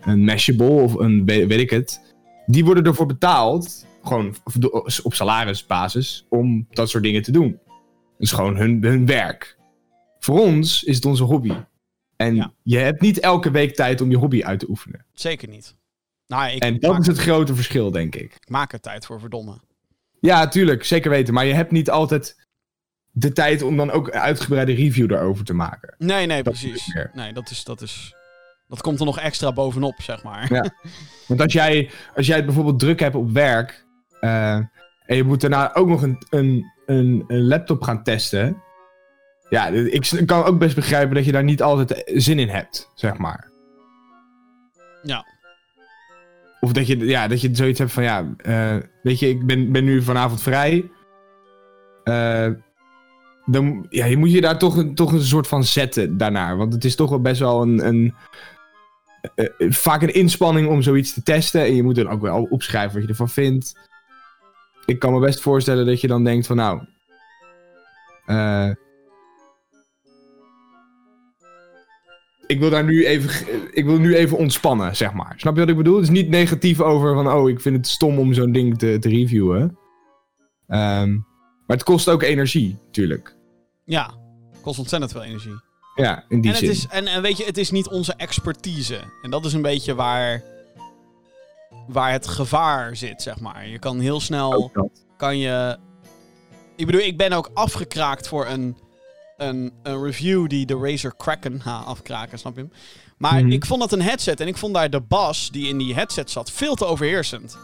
een 0.00 0.24
Mashable 0.24 0.66
of 0.66 0.94
een 0.94 1.24
we- 1.24 1.46
weet 1.46 1.60
ik 1.60 1.70
het, 1.70 2.00
die 2.46 2.64
worden 2.64 2.84
ervoor 2.84 3.06
betaald, 3.06 3.86
gewoon 4.02 4.34
op 5.02 5.14
salarisbasis, 5.14 6.26
om 6.28 6.66
dat 6.70 6.90
soort 6.90 7.02
dingen 7.02 7.22
te 7.22 7.32
doen. 7.32 7.50
Dat 7.66 8.26
is 8.26 8.32
gewoon 8.32 8.56
hun, 8.56 8.82
hun 8.82 9.06
werk. 9.06 9.56
Voor 10.18 10.40
ons 10.40 10.84
is 10.84 10.94
het 10.96 11.04
onze 11.04 11.24
hobby. 11.24 11.52
En 12.16 12.34
Ja. 12.34 12.52
je 12.62 12.78
hebt 12.78 13.00
niet 13.00 13.20
elke 13.20 13.50
week 13.50 13.74
tijd 13.74 14.00
om 14.00 14.10
je 14.10 14.16
hobby 14.16 14.42
uit 14.44 14.58
te 14.58 14.68
oefenen. 14.68 15.04
Zeker 15.12 15.48
niet. 15.48 15.76
Nou, 16.26 16.50
ik, 16.50 16.62
En 16.62 16.78
dat 16.78 17.00
is 17.00 17.06
het 17.06 17.18
grote 17.18 17.54
verschil, 17.54 17.90
denk 17.90 18.14
ik. 18.14 18.34
ik 18.34 18.48
maak 18.48 18.72
er 18.72 18.80
tijd 18.80 19.06
voor, 19.06 19.20
verdomme. 19.20 19.60
Ja, 20.20 20.48
tuurlijk, 20.48 20.84
zeker 20.84 21.10
weten. 21.10 21.34
Maar 21.34 21.44
je 21.46 21.52
hebt 21.54 21.70
niet 21.70 21.90
altijd 21.90 22.46
de 23.10 23.32
tijd 23.32 23.62
om 23.62 23.76
dan 23.76 23.90
ook 23.90 24.06
een 24.06 24.20
uitgebreide 24.20 24.72
review 24.74 25.08
daarover 25.08 25.44
te 25.44 25.54
maken. 25.54 25.94
Nee, 25.98 26.26
nee, 26.26 26.42
Dat 26.42 26.52
precies. 26.52 26.94
Nee, 27.12 27.32
dat 27.32 27.50
is, 27.50 27.64
dat 27.64 27.80
is... 27.80 28.14
Dat 28.66 28.80
komt 28.80 28.98
er 29.00 29.04
nog 29.06 29.18
extra 29.18 29.52
bovenop, 29.52 29.94
zeg 30.02 30.22
maar. 30.22 30.52
Ja. 30.54 30.70
Want 31.28 31.40
als 31.40 31.52
jij, 31.52 31.90
als 32.14 32.26
jij 32.26 32.36
het 32.36 32.44
bijvoorbeeld 32.44 32.78
druk 32.78 33.00
hebt 33.00 33.14
op 33.14 33.30
werk. 33.30 33.86
Eh, 34.20 34.54
en 35.06 35.16
je 35.16 35.24
moet 35.24 35.40
daarna 35.40 35.74
ook 35.74 35.88
nog 35.88 36.02
een, 36.02 36.22
een, 36.30 36.72
een, 36.86 37.24
een 37.26 37.46
laptop 37.46 37.82
gaan 37.82 38.02
testen. 38.02 38.62
Ja, 39.48 39.66
ik 39.66 40.22
kan 40.26 40.44
ook 40.44 40.58
best 40.58 40.74
begrijpen 40.74 41.14
dat 41.14 41.24
je 41.24 41.32
daar 41.32 41.44
niet 41.44 41.62
altijd 41.62 42.02
zin 42.06 42.38
in 42.38 42.48
hebt, 42.48 42.90
zeg 42.94 43.18
maar. 43.18 43.50
Ja. 45.02 45.26
Of 46.60 46.72
dat 46.72 46.86
je, 46.86 46.98
ja, 47.06 47.28
dat 47.28 47.40
je 47.40 47.48
zoiets 47.52 47.78
hebt 47.78 47.92
van, 47.92 48.02
ja, 48.02 48.34
eh, 48.36 48.76
weet 49.02 49.18
je, 49.18 49.28
ik 49.28 49.46
ben, 49.46 49.72
ben 49.72 49.84
nu 49.84 50.02
vanavond 50.02 50.42
vrij. 50.42 50.90
Eh, 52.04 52.48
dan 53.44 53.86
ja, 53.90 54.04
je 54.04 54.16
moet 54.16 54.32
je 54.32 54.40
daar 54.40 54.58
toch, 54.58 54.76
een- 54.76 54.94
toch 54.94 55.12
een 55.12 55.22
soort 55.22 55.46
van 55.46 55.64
zetten 55.64 56.16
daarnaar. 56.16 56.56
Want 56.56 56.72
het 56.72 56.84
is 56.84 56.94
toch 56.96 57.10
wel 57.10 57.20
best 57.20 57.40
wel 57.40 57.62
een, 57.62 57.86
een 57.86 58.14
eh, 59.34 59.46
vaak 59.70 60.02
een 60.02 60.14
inspanning 60.14 60.68
om 60.68 60.82
zoiets 60.82 61.12
te 61.14 61.22
testen. 61.22 61.60
En 61.60 61.74
je 61.74 61.82
moet 61.82 61.94
dan 61.94 62.08
ook 62.08 62.20
wel 62.20 62.42
opschrijven 62.50 62.92
wat 62.92 63.02
je 63.02 63.08
ervan 63.08 63.28
vindt. 63.28 63.87
Ik 64.88 64.98
kan 64.98 65.12
me 65.12 65.20
best 65.20 65.40
voorstellen 65.40 65.86
dat 65.86 66.00
je 66.00 66.06
dan 66.06 66.24
denkt 66.24 66.46
van, 66.46 66.56
nou... 66.56 66.80
eh, 68.26 68.70
ik 72.46 72.58
wil 72.58 72.70
daar 72.70 72.84
nu 72.84 73.06
even, 73.06 73.46
ik 73.72 73.84
wil 73.84 73.98
nu 73.98 74.14
even 74.16 74.36
ontspannen, 74.38 74.96
zeg 74.96 75.12
maar. 75.12 75.34
Snap 75.36 75.54
je 75.54 75.60
wat 75.60 75.68
ik 75.68 75.76
bedoel? 75.76 75.94
Het 75.94 76.04
is 76.04 76.10
niet 76.10 76.28
negatief 76.28 76.80
over 76.80 77.14
van, 77.14 77.32
oh, 77.32 77.48
ik 77.48 77.60
vind 77.60 77.76
het 77.76 77.86
stom 77.86 78.18
om 78.18 78.34
zo'n 78.34 78.52
ding 78.52 78.78
te, 78.78 78.96
te 79.00 79.08
reviewen. 79.08 79.78
Ehm, 80.66 81.12
maar 81.66 81.76
het 81.76 81.82
kost 81.82 82.08
ook 82.08 82.22
energie, 82.22 82.78
natuurlijk. 82.86 83.36
Ja, 83.84 84.14
kost 84.60 84.78
ontzettend 84.78 85.12
veel 85.12 85.22
energie. 85.22 85.60
Ja, 85.94 86.24
in 86.28 86.40
die 86.40 86.50
En, 86.50 86.56
het 86.56 86.64
zin. 86.64 86.70
is, 86.70 86.86
en, 86.86 87.06
en 87.06 87.22
weet 87.22 87.36
je, 87.36 87.44
het 87.44 87.58
is 87.58 87.70
niet 87.70 87.88
onze 87.88 88.14
expertise. 88.16 89.00
En 89.22 89.30
dat 89.30 89.44
is 89.44 89.52
een 89.52 89.62
beetje 89.62 89.94
waar, 89.94 90.42
waar 91.88 92.12
het 92.12 92.26
gevaar 92.28 92.96
zit, 92.96 93.22
zeg 93.22 93.40
maar. 93.40 93.68
Je 93.68 93.78
kan 93.78 93.98
heel 94.00 94.20
snel, 94.20 94.72
kan 95.16 95.38
je... 95.38 95.78
Ik 96.76 96.86
bedoel, 96.86 97.00
ik 97.00 97.16
ben 97.16 97.32
ook 97.32 97.50
afgekraakt 97.54 98.28
voor 98.28 98.46
een, 98.46 98.76
een, 99.36 99.72
een 99.82 100.02
review 100.02 100.48
die 100.48 100.66
de 100.66 100.78
Razer 100.82 101.14
Kraken... 101.16 101.60
Ha, 101.60 101.78
afkraken, 101.94 102.38
snap 102.38 102.54
je 102.54 102.60
hem? 102.60 102.72
Maar 103.18 103.42
Mhm. 103.42 103.52
ik 103.52 103.66
vond 103.66 103.80
dat 103.80 103.92
een 103.92 104.02
headset 104.02 104.40
en 104.40 104.46
ik 104.46 104.56
vond 104.56 104.74
daar 104.74 104.90
de 104.90 105.00
bas 105.00 105.50
die 105.50 105.68
in 105.68 105.78
die 105.78 105.94
headset 105.94 106.30
zat 106.30 106.50
veel 106.50 106.74
te 106.74 106.84
overheersend. 106.84 107.58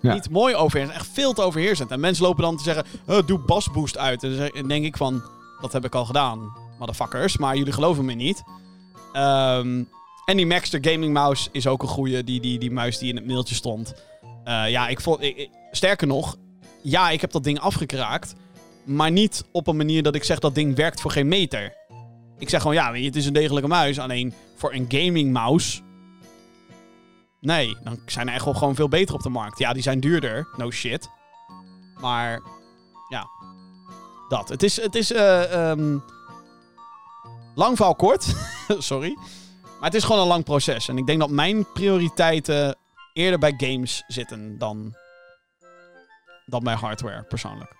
Ja. 0.00 0.12
Niet 0.14 0.30
mooi 0.30 0.54
overheersend, 0.54 0.98
echt 0.98 1.08
veel 1.12 1.32
te 1.32 1.42
overheersend. 1.42 1.90
En 1.90 2.00
mensen 2.00 2.24
lopen 2.24 2.42
dan 2.42 2.56
te 2.56 2.62
zeggen, 2.62 2.84
"Oh, 3.06 3.26
doe 3.26 3.38
basboost 3.38 3.98
uit. 3.98 4.22
En 4.22 4.50
dan 4.54 4.68
denk 4.68 4.84
ik 4.84 4.96
van, 4.96 5.22
dat 5.60 5.72
heb 5.72 5.84
ik 5.84 5.94
al 5.94 6.04
gedaan, 6.04 6.52
motherfuckers. 6.78 7.36
Maar 7.36 7.56
jullie 7.56 7.72
geloven 7.72 8.04
me 8.04 8.12
niet. 8.12 8.42
Ehm, 9.12 9.82
en 10.24 10.36
die 10.36 10.46
Maxter 10.46 10.78
Gaming 10.90 11.12
Mouse 11.12 11.48
is 11.52 11.66
ook 11.66 11.82
een 11.82 11.88
goeie. 11.88 12.24
Die, 12.24 12.40
die, 12.40 12.58
die 12.58 12.70
muis 12.70 12.98
die 12.98 13.08
in 13.08 13.16
het 13.16 13.26
mailtje 13.26 13.54
stond. 13.54 13.94
Eh, 14.44 14.70
ja, 14.70 14.88
ik 14.88 15.00
vond... 15.00 15.22
ik- 15.22 15.50
sterker 15.70 16.06
nog, 16.06 16.36
ja, 16.82 17.10
ik 17.10 17.20
heb 17.20 17.30
dat 17.30 17.44
ding 17.44 17.60
afgekraakt. 17.60 18.34
Maar 18.84 19.10
niet 19.10 19.44
op 19.52 19.66
een 19.66 19.76
manier 19.76 20.02
dat 20.02 20.14
ik 20.14 20.24
zeg 20.24 20.38
dat 20.38 20.54
ding 20.54 20.76
werkt 20.76 21.00
voor 21.00 21.10
geen 21.10 21.28
meter. 21.28 21.74
Ik 22.38 22.48
zeg 22.48 22.60
gewoon, 22.60 22.76
ja, 22.76 22.94
het 22.94 23.16
is 23.16 23.26
een 23.26 23.32
degelijke 23.32 23.68
muis. 23.68 23.98
Alleen 23.98 24.34
voor 24.56 24.72
een 24.74 24.84
gaming 24.88 25.32
mouse... 25.32 25.80
Nee, 27.40 27.76
dan 27.84 28.00
zijn 28.06 28.28
er 28.28 28.34
echt 28.34 28.42
gewoon 28.42 28.74
veel 28.74 28.88
beter 28.88 29.14
op 29.14 29.22
de 29.22 29.28
markt. 29.28 29.58
Ja, 29.58 29.72
die 29.72 29.82
zijn 29.82 30.00
duurder. 30.00 30.48
No 30.56 30.70
shit. 30.70 31.08
Maar, 32.00 32.40
ja. 33.08 33.26
Dat. 34.28 34.48
Het 34.48 34.62
is, 34.62 34.80
het 34.82 34.94
is 34.94 35.12
eh, 35.12 35.70
ehm, 35.70 35.98
lang 37.54 37.76
verhaal 37.76 37.94
kort. 37.94 38.34
Sorry. 38.78 39.16
Maar 39.80 39.90
het 39.90 39.98
is 39.98 40.04
gewoon 40.04 40.20
een 40.20 40.28
lang 40.28 40.44
proces. 40.44 40.88
En 40.88 40.98
ik 40.98 41.06
denk 41.06 41.20
dat 41.20 41.30
mijn 41.30 41.72
prioriteiten 41.72 42.76
eerder 43.12 43.38
bij 43.38 43.54
games 43.56 44.04
zitten 44.06 44.58
dan, 44.58 44.94
dan 46.46 46.62
bij 46.62 46.74
hardware, 46.74 47.22
persoonlijk. 47.22 47.74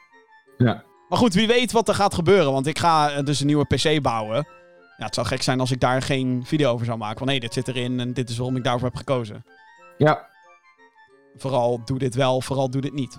Ja. 0.59 0.83
Maar 1.09 1.19
goed, 1.19 1.35
wie 1.35 1.47
weet 1.47 1.73
wat 1.73 1.89
er 1.89 1.95
gaat 1.95 2.15
gebeuren. 2.15 2.53
Want 2.53 2.67
ik 2.67 2.79
ga 2.79 3.11
eh, 3.11 3.25
dus 3.25 3.41
een 3.41 3.47
nieuwe 3.47 3.65
PC 3.65 4.03
bouwen. 4.03 4.47
Ja, 4.97 5.05
het 5.05 5.15
zou 5.15 5.27
gek 5.27 5.43
zijn 5.43 5.61
als 5.61 5.71
ik 5.71 5.81
daar 5.81 6.03
geen 6.03 6.43
video 6.47 6.73
over 6.73 6.87
zou 6.87 6.99
maken. 6.99 7.19
Want 7.19 7.31
nee, 7.31 7.41
dit 7.41 7.53
zit 7.53 7.69
erin 7.69 8.01
en 8.01 8.13
dit 8.13 8.31
is 8.31 8.37
waarom 8.37 8.57
ik 8.57 8.65
daarvoor 8.65 8.89
heb 8.89 8.97
gekozen. 8.97 9.45
Ja, 9.99 10.29
Vooral 11.37 11.85
doe 11.85 11.99
dit 11.99 12.15
wel, 12.15 12.41
vooral 12.41 12.71
doe 12.71 12.81
dit 12.81 12.93
niet. 12.93 13.19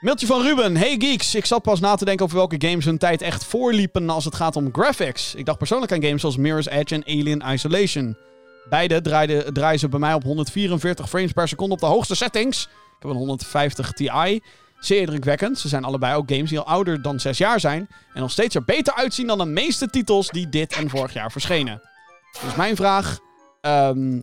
Mailtje 0.00 0.26
van 0.26 0.42
Ruben. 0.42 0.76
Hey 0.76 0.96
geeks, 0.98 1.34
ik 1.34 1.44
zat 1.44 1.62
pas 1.62 1.80
na 1.80 1.94
te 1.94 2.04
denken 2.04 2.24
over 2.24 2.36
welke 2.36 2.68
games 2.68 2.84
hun 2.84 2.98
tijd 2.98 3.22
echt 3.22 3.44
voorliepen 3.44 4.10
als 4.10 4.24
het 4.24 4.34
gaat 4.34 4.56
om 4.56 4.68
graphics. 4.72 5.34
Ik 5.34 5.46
dacht 5.46 5.58
persoonlijk 5.58 5.92
aan 5.92 6.02
games 6.02 6.20
zoals 6.20 6.36
Mirror's 6.36 6.66
Edge 6.66 6.94
en 6.94 7.04
Alien 7.04 7.42
Isolation. 7.52 8.16
Beide 8.68 9.00
draaiden, 9.00 9.54
draaien 9.54 9.78
ze 9.78 9.88
bij 9.88 9.98
mij 9.98 10.14
op 10.14 10.22
144 10.22 11.08
frames 11.08 11.32
per 11.32 11.48
seconde 11.48 11.74
op 11.74 11.80
de 11.80 11.86
hoogste 11.86 12.14
settings. 12.14 12.62
Ik 12.64 12.70
heb 12.98 13.10
een 13.10 13.16
150 13.16 13.92
Ti. 13.92 14.40
Zeer 14.78 15.00
indrukwekkend. 15.00 15.58
Ze 15.58 15.68
zijn 15.68 15.84
allebei 15.84 16.14
ook 16.14 16.30
games 16.30 16.48
die 16.50 16.58
al 16.58 16.66
ouder 16.66 17.02
dan 17.02 17.20
6 17.20 17.38
jaar 17.38 17.60
zijn. 17.60 17.88
En 18.14 18.20
nog 18.20 18.30
steeds 18.30 18.54
er 18.54 18.64
beter 18.64 18.94
uitzien 18.94 19.26
dan 19.26 19.38
de 19.38 19.44
meeste 19.46 19.86
titels 19.90 20.28
die 20.28 20.48
dit 20.48 20.72
en 20.72 20.90
vorig 20.90 21.12
jaar 21.12 21.32
verschenen. 21.32 21.82
Dus 22.44 22.54
mijn 22.54 22.76
vraag. 22.76 23.18
ehm, 23.60 24.20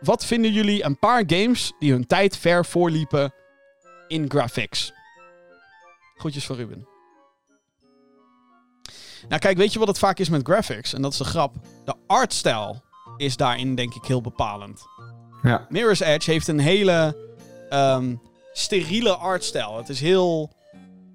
wat 0.00 0.24
vinden 0.24 0.52
jullie 0.52 0.84
een 0.84 0.98
paar 0.98 1.22
games 1.26 1.72
die 1.78 1.90
hun 1.92 2.06
tijd 2.06 2.36
ver 2.36 2.64
voorliepen 2.64 3.32
in 4.08 4.30
graphics? 4.30 4.92
Groetjes 6.16 6.46
van 6.46 6.56
Ruben. 6.56 6.86
Nou 9.28 9.40
kijk, 9.40 9.56
weet 9.56 9.72
je 9.72 9.78
wat 9.78 9.88
het 9.88 9.98
vaak 9.98 10.18
is 10.18 10.28
met 10.28 10.46
graphics? 10.46 10.92
En 10.94 11.02
dat 11.02 11.12
is 11.12 11.18
de 11.18 11.24
grap. 11.24 11.54
De 11.84 11.94
artstijl 12.06 12.82
is 13.16 13.36
daarin 13.36 13.74
denk 13.74 13.94
ik 13.94 14.04
heel 14.04 14.20
bepalend. 14.20 14.82
ja. 15.42 15.66
Mirror's 15.68 16.00
Edge 16.00 16.30
heeft 16.30 16.48
een 16.48 16.58
hele 16.58 17.16
ehm, 17.70 18.14
steriele 18.52 19.16
artstijl. 19.16 19.76
Het 19.76 19.88
is 19.88 20.00
heel 20.00 20.50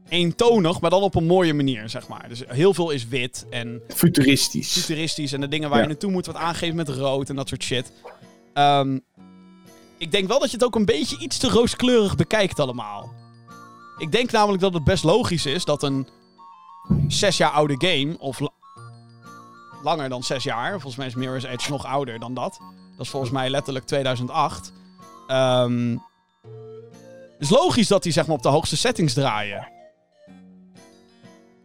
eentonig, 0.09 0.79
maar 0.81 0.89
dan 0.89 1.01
op 1.01 1.15
een 1.15 1.25
mooie 1.25 1.53
manier, 1.53 1.89
zeg 1.89 2.07
maar. 2.07 2.25
Dus 2.29 2.43
heel 2.47 2.73
veel 2.73 2.89
is 2.91 3.07
wit 3.07 3.45
en 3.49 3.81
Futuristisch. 3.87 4.71
futuristisch 4.73 5.33
en 5.33 5.41
de 5.41 5.47
dingen 5.47 5.69
waar 5.69 5.77
Ja. 5.77 5.83
je 5.83 5.89
naartoe 5.89 6.11
moet 6.11 6.25
wat 6.25 6.35
aangeven 6.35 6.75
met 6.75 6.89
rood 6.89 7.29
en 7.29 7.35
dat 7.35 7.47
soort 7.47 7.63
shit. 7.63 7.91
Ehm, 8.53 8.99
ik 9.97 10.11
denk 10.11 10.27
wel 10.27 10.39
dat 10.39 10.49
je 10.49 10.55
het 10.57 10.65
ook 10.65 10.75
een 10.75 10.85
beetje 10.85 11.17
iets 11.17 11.37
te 11.37 11.49
rooskleurig 11.49 12.15
bekijkt 12.15 12.59
allemaal. 12.59 13.13
Ik 13.97 14.11
denk 14.11 14.31
namelijk 14.31 14.61
dat 14.61 14.73
het 14.73 14.83
best 14.83 15.03
logisch 15.03 15.45
is 15.45 15.65
dat 15.65 15.83
een 15.83 16.07
zes 17.07 17.37
jaar 17.37 17.51
oude 17.51 17.75
game, 17.77 18.17
of 18.19 18.39
la- 18.39 18.51
langer 19.83 20.09
dan 20.09 20.23
zes 20.23 20.43
jaar, 20.43 20.71
volgens 20.71 20.95
mij 20.95 21.07
is 21.07 21.15
Mirror's 21.15 21.43
Edge 21.43 21.71
nog 21.71 21.85
ouder 21.85 22.19
dan 22.19 22.33
dat. 22.33 22.59
Dat 22.97 23.05
is 23.05 23.09
volgens 23.09 23.31
mij 23.31 23.49
letterlijk 23.49 23.85
2008. 23.85 24.73
Ehm 25.27 25.97
het 27.33 27.51
is 27.51 27.57
logisch 27.57 27.87
dat 27.87 28.03
die 28.03 28.11
zeg 28.11 28.27
maar 28.27 28.35
op 28.35 28.41
de 28.41 28.49
hoogste 28.49 28.77
settings 28.77 29.13
draaien. 29.13 29.67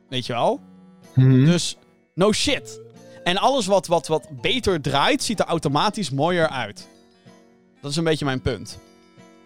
Weet 0.09 0.27
je 0.27 0.32
wel? 0.32 0.60
Mhm. 1.15 1.44
Dus 1.44 1.77
no 2.15 2.32
shit. 2.32 2.81
En 3.28 3.36
alles 3.38 3.66
wat, 3.66 3.86
wat, 3.86 4.06
wat 4.06 4.28
beter 4.40 4.80
draait, 4.80 5.22
ziet 5.22 5.40
er 5.40 5.46
automatisch 5.46 6.10
mooier 6.10 6.48
uit. 6.48 6.88
Dat 7.80 7.90
is 7.90 7.96
een 7.96 8.05
beetje 8.05 8.24
mijn 8.24 8.40
punt. 8.42 8.78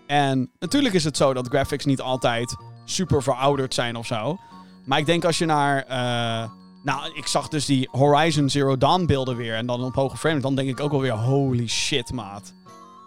En 0.06 0.50
natuurlijk 0.58 0.94
is 0.94 1.04
het 1.04 1.16
zo 1.16 1.34
dat 1.34 1.48
graphics 1.48 1.84
niet 1.84 2.00
altijd 2.00 2.56
super 2.84 3.22
verouderd 3.22 3.74
zijn 3.74 3.96
of 3.96 4.06
zo. 4.06 4.36
Maar 4.84 4.98
ik 4.98 5.06
denk 5.06 5.24
als 5.24 5.38
je 5.38 5.44
naar. 5.46 5.84
eh, 5.88 6.50
nou, 6.84 7.10
ik 7.14 7.26
zag 7.26 7.48
dus 7.48 7.66
die 7.66 7.88
Horizon 7.92 8.48
Zero 8.50 8.76
Dawn 8.78 9.04
beelden 9.06 9.36
weer. 9.36 9.54
En 9.54 9.66
dan 9.66 9.84
op 9.84 9.94
hoge 9.94 10.16
frames. 10.16 10.42
Dan 10.42 10.54
denk 10.54 10.68
ik 10.68 10.80
ook 10.80 10.90
wel 10.90 11.00
weer: 11.00 11.12
holy 11.12 11.68
shit, 11.68 12.12
maat. 12.12 12.52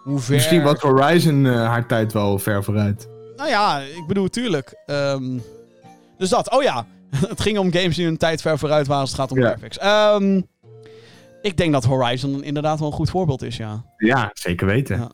Hoe 0.04 0.18
ver. 0.18 0.34
Misschien 0.34 0.62
was 0.62 0.80
Horizon 0.80 1.46
eh, 1.46 1.52
haar 1.66 1.86
tijd 1.86 2.12
wel 2.12 2.38
ver 2.38 2.64
vooruit. 2.64 3.08
Nou 3.36 3.48
ja, 3.48 3.78
ik 3.78 4.04
bedoel, 4.06 4.28
tuurlijk. 4.28 4.82
Ehm, 4.86 5.38
dus 6.18 6.28
dat. 6.28 6.50
Oh 6.50 6.62
ja, 6.62 6.86
het 7.28 7.40
ging 7.40 7.58
om 7.58 7.72
games 7.72 7.96
die 7.96 8.06
een 8.06 8.16
tijd 8.16 8.40
ver 8.40 8.58
vooruit 8.58 8.86
waren 8.86 9.00
als 9.02 9.10
het 9.10 9.20
gaat 9.20 9.30
om 9.32 9.38
Ja. 9.38 9.46
graphics. 9.46 9.78
Ehm, 9.78 10.40
ik 11.46 11.56
denk 11.56 11.72
dat 11.72 11.84
Horizon 11.84 12.42
inderdaad 12.42 12.78
wel 12.78 12.88
een 12.88 12.94
goed 12.94 13.10
voorbeeld 13.10 13.42
is, 13.42 13.56
ja. 13.56 13.94
Ja, 13.96 14.30
zeker 14.32 14.66
weten. 14.66 14.98
Ja. 14.98 15.10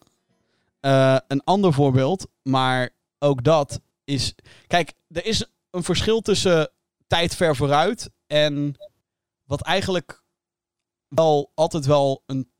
Eh, 0.81 1.21
een 1.29 1.45
ander 1.45 1.73
voorbeeld, 1.73 2.27
maar 2.43 2.91
ook 3.19 3.45
dat 3.45 3.81
is... 4.05 4.35
Kijk, 4.67 4.93
er 5.09 5.27
is 5.27 5.47
een 5.71 5.83
verschil 5.83 6.21
tussen 6.21 6.71
tijd 7.07 7.37
ver 7.37 7.57
vooruit 7.57 8.11
en 8.27 8.75
wat 9.45 9.63
eigenlijk 9.63 10.23
wel 11.09 11.51
altijd 11.55 11.87
wel 11.87 12.23
een, 12.27 12.51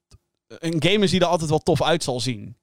een 0.47 0.83
game 0.83 1.05
is 1.05 1.11
die 1.11 1.21
er 1.21 1.27
altijd 1.27 1.51
wel 1.51 1.59
tof 1.59 1.83
uit 1.83 2.03
zal 2.03 2.21
zien. 2.21 2.57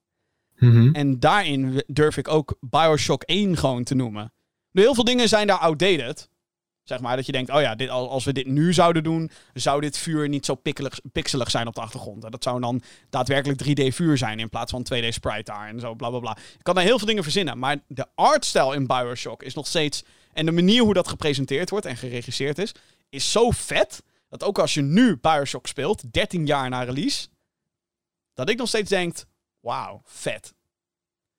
Mhm. 0.56 0.94
En 0.94 1.20
daarin 1.20 1.82
durf 1.86 2.16
ik 2.16 2.28
ook 2.28 2.56
Bioshock 2.60 3.22
1 3.22 3.56
gewoon 3.56 3.84
te 3.84 3.94
noemen. 3.94 4.32
Nu, 4.72 4.82
heel 4.82 4.94
veel 4.94 5.04
dingen 5.04 5.28
zijn 5.28 5.46
daar 5.46 5.58
outdated. 5.58 6.28
Zeg 6.84 7.00
maar, 7.00 7.16
dat 7.16 7.26
je 7.26 7.32
denkt, 7.32 7.50
oh 7.50 7.60
ja, 7.60 7.74
dit, 7.74 7.88
al- 7.88 8.10
als 8.10 8.24
we 8.24 8.32
dit 8.32 8.46
nu 8.46 8.72
zouden 8.72 9.02
doen, 9.02 9.30
zou 9.54 9.80
dit 9.80 9.98
vuur 9.98 10.28
niet 10.28 10.44
zo 10.44 10.54
pikkelig, 10.54 11.00
pixelig 11.12 11.50
zijn 11.50 11.66
op 11.66 11.74
de 11.74 11.80
achtergrond. 11.80 12.24
En 12.24 12.30
Dat 12.30 12.42
zou 12.42 12.60
dan 12.60 12.82
daadwerkelijk 13.10 13.62
3D 13.62 13.94
vuur 13.94 14.18
zijn 14.18 14.38
in 14.38 14.48
plaats 14.48 14.70
van 14.70 14.86
2D 14.94 15.08
sprite 15.08 15.42
daar 15.52 15.68
en 15.68 15.80
zo, 15.80 15.94
bla 15.94 16.08
bla 16.10 16.18
bla. 16.18 16.36
Kan 16.62 16.74
daar 16.74 16.84
heel 16.84 16.98
veel 16.98 17.06
dingen 17.06 17.22
verzinnen, 17.22 17.58
maar 17.58 17.76
de 17.86 18.06
artstijl 18.14 18.72
in 18.72 18.86
Bioshock 18.86 19.42
is 19.42 19.54
nog 19.54 19.66
steeds... 19.66 20.02
En 20.32 20.46
de 20.46 20.52
manier 20.52 20.82
hoe 20.82 20.94
dat 20.94 21.08
gepresenteerd 21.08 21.70
wordt 21.70 21.86
en 21.86 21.96
geregisseerd 21.96 22.58
is, 22.58 22.74
is 23.08 23.32
zo 23.32 23.50
vet, 23.50 24.02
dat 24.28 24.42
ook 24.44 24.58
als 24.58 24.74
je 24.74 24.80
nu 24.82 25.16
Bioshock 25.16 25.66
speelt, 25.66 26.12
13 26.12 26.46
jaar 26.46 26.68
na 26.68 26.82
release, 26.82 27.28
dat 28.34 28.48
ik 28.48 28.56
nog 28.58 28.68
steeds 28.68 28.90
denk, 28.90 29.16
wauw, 29.60 30.02
vet. 30.04 30.54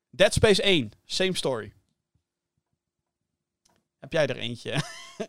Dead 0.09 0.33
Space 0.33 0.61
1, 0.61 0.91
same 1.05 1.35
story. 1.35 1.73
Heb 3.99 4.11
jij 4.11 4.27
er 4.27 4.37
eentje? 4.37 4.71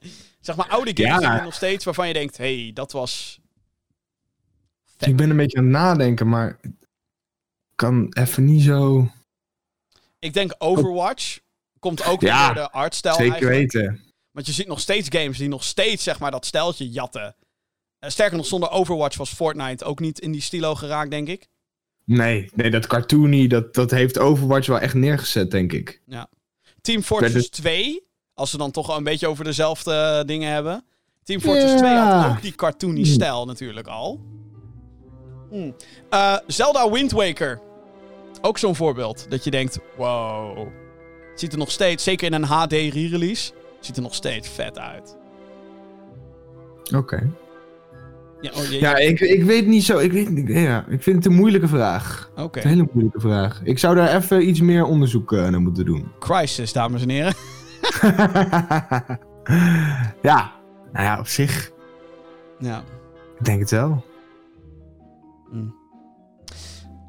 zeg 0.40 0.56
maar 0.56 0.68
oude 0.68 0.90
games 1.02 1.22
Ja. 1.22 1.28
die 1.28 1.38
je 1.38 1.44
nog 1.44 1.54
steeds 1.54 1.84
waarvan 1.84 2.06
je 2.08 2.12
denkt, 2.12 2.36
hey, 2.36 2.70
dat 2.74 2.92
was... 2.92 3.40
Ik 4.98 5.16
ben 5.16 5.30
een 5.30 5.36
beetje 5.36 5.58
aan 5.58 5.64
het 5.64 5.72
nadenken, 5.72 6.28
maar 6.28 6.58
ik 6.62 6.70
kan 7.74 8.12
even 8.12 8.44
niet 8.44 8.62
zo... 8.62 9.10
Ik 10.18 10.32
denk 10.32 10.54
Overwatch 10.58 11.38
komt 11.78 12.04
ook 12.04 12.20
Ja, 12.20 12.46
door 12.46 12.54
de 12.54 12.70
artstijl 12.70 13.14
zeker 13.14 13.32
eigenlijk. 13.32 13.72
weten. 13.72 14.00
Want 14.30 14.46
je 14.46 14.52
ziet 14.52 14.66
nog 14.66 14.80
steeds 14.80 15.08
games 15.10 15.38
die 15.38 15.48
nog 15.48 15.64
steeds 15.64 16.02
zeg 16.02 16.18
maar 16.18 16.30
dat 16.30 16.46
steltje 16.46 16.90
jatten. 16.90 17.36
Eh, 17.98 18.10
sterker 18.10 18.36
nog, 18.36 18.46
zonder 18.46 18.70
Overwatch 18.70 19.16
was 19.16 19.30
Fortnite 19.32 19.84
ook 19.84 20.00
niet 20.00 20.18
in 20.20 20.32
die 20.32 20.40
stilo 20.40 20.74
geraakt, 20.74 21.10
denk 21.10 21.28
ik. 21.28 21.48
Nee, 22.04 22.50
nee, 22.54 22.70
dat 22.70 22.86
cartoony, 22.86 23.46
dat, 23.46 23.74
dat 23.74 23.90
heeft 23.90 24.18
Overwatch 24.18 24.66
wel 24.66 24.80
echt 24.80 24.94
neergezet, 24.94 25.50
denk 25.50 25.72
ik. 25.72 26.02
Team 26.80 27.02
Fortress 27.02 27.34
dus- 27.34 27.48
2, 27.48 28.06
als 28.42 28.52
we 28.52 28.58
dan 28.58 28.70
toch 28.70 28.96
een 28.96 29.04
beetje 29.04 29.28
over 29.28 29.44
dezelfde 29.44 29.92
eh, 29.94 30.26
dingen 30.26 30.52
hebben. 30.52 30.84
Team 31.24 31.40
Fortress 31.40 31.72
Ja. 31.72 31.78
2 31.78 31.92
had 31.94 32.30
ook 32.30 32.42
die 32.42 32.54
cartoony 32.54 33.02
Hmm. 33.02 33.04
stijl 33.12 33.44
natuurlijk 33.46 33.86
al. 33.86 34.20
Hmm. 35.50 35.74
Eh, 36.10 36.36
Zelda 36.46 36.90
Wind 36.90 37.10
Waker. 37.12 37.60
Ook 38.40 38.58
zo'n 38.58 38.76
voorbeeld. 38.76 39.26
Dat 39.28 39.44
je 39.44 39.50
denkt, 39.50 39.78
wow. 39.96 40.68
Ziet 41.34 41.52
er 41.52 41.58
nog 41.58 41.70
steeds, 41.70 42.04
zeker 42.04 42.26
in 42.26 42.32
een 42.32 42.44
HD 42.44 42.72
re-release, 42.72 43.52
ziet 43.80 43.96
er 43.96 44.02
nog 44.02 44.14
steeds 44.14 44.48
vet 44.48 44.78
uit. 44.78 45.16
Oké. 46.96 47.30
Ja, 48.40 48.50
oh, 48.56 48.64
je- 48.70 48.80
Ja, 48.80 48.96
ik, 48.96 49.20
ik 49.20 49.42
weet 49.44 49.66
niet 49.66 49.84
zo. 49.84 49.98
Ik, 49.98 50.12
weet, 50.12 50.28
niet- 50.30 50.48
ja, 50.48 50.84
ik 50.88 51.02
vind 51.02 51.16
het 51.16 51.26
een 51.26 51.34
moeilijke 51.38 51.68
vraag. 51.68 52.30
Oké. 52.36 52.60
Een 52.60 52.68
hele 52.68 52.88
moeilijke 52.92 53.20
vraag. 53.20 53.60
Ik 53.64 53.78
zou 53.78 53.94
daar 53.94 54.16
even 54.16 54.48
iets 54.48 54.60
meer 54.60 54.84
onderzoek 54.84 55.32
eh, 55.32 55.48
naar 55.48 55.60
moeten 55.60 55.84
doen. 55.84 56.08
Crisis, 56.18 56.72
dames 56.72 57.02
en 57.02 57.08
heren. 57.08 57.34
ja, 60.30 60.50
nou 60.92 61.04
ja, 61.04 61.18
op 61.18 61.26
zich, 61.26 61.70
Ja. 62.58 62.82
ik 63.38 63.44
denk 63.44 63.60
het 63.60 63.70
wel. 63.70 64.04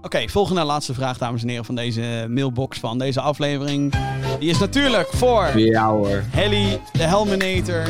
Oké, 0.01 0.27
volgende 0.29 0.61
en 0.61 0.67
laatste 0.67 0.93
vraag, 0.93 1.17
dames 1.17 1.41
en 1.41 1.47
heren, 1.49 1.65
van 1.65 1.75
deze 1.75 2.25
mailbox 2.29 2.79
van 2.79 2.97
deze 2.97 3.21
aflevering. 3.21 3.93
Die 4.39 4.49
is 4.49 4.57
natuurlijk 4.57 5.07
voor 5.07 5.59
Ja 5.59 5.89
hoor. 5.89 6.23
Helly, 6.29 6.81
de 6.91 7.03
Helminator. 7.03 7.83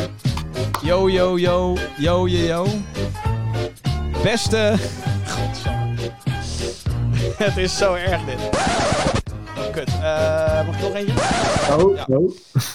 Yo, 0.83 1.09
yo, 1.09 1.39
yo, 1.39 1.75
yo, 1.97 2.27
yo, 2.27 2.27
yo. 2.27 2.65
Beste... 4.23 4.75
Godsamme. 5.27 5.95
Het 7.43 7.57
is 7.57 7.77
zo 7.77 7.93
erg 7.93 8.21
dit. 8.25 9.21
Kut. 9.73 9.99
Mag 10.65 10.75
ik 10.75 10.81
nog 10.81 10.93
eentje? 10.93 11.13
Oh, 11.77 11.95
Ja. 11.95 12.05
oh. 12.07 12.31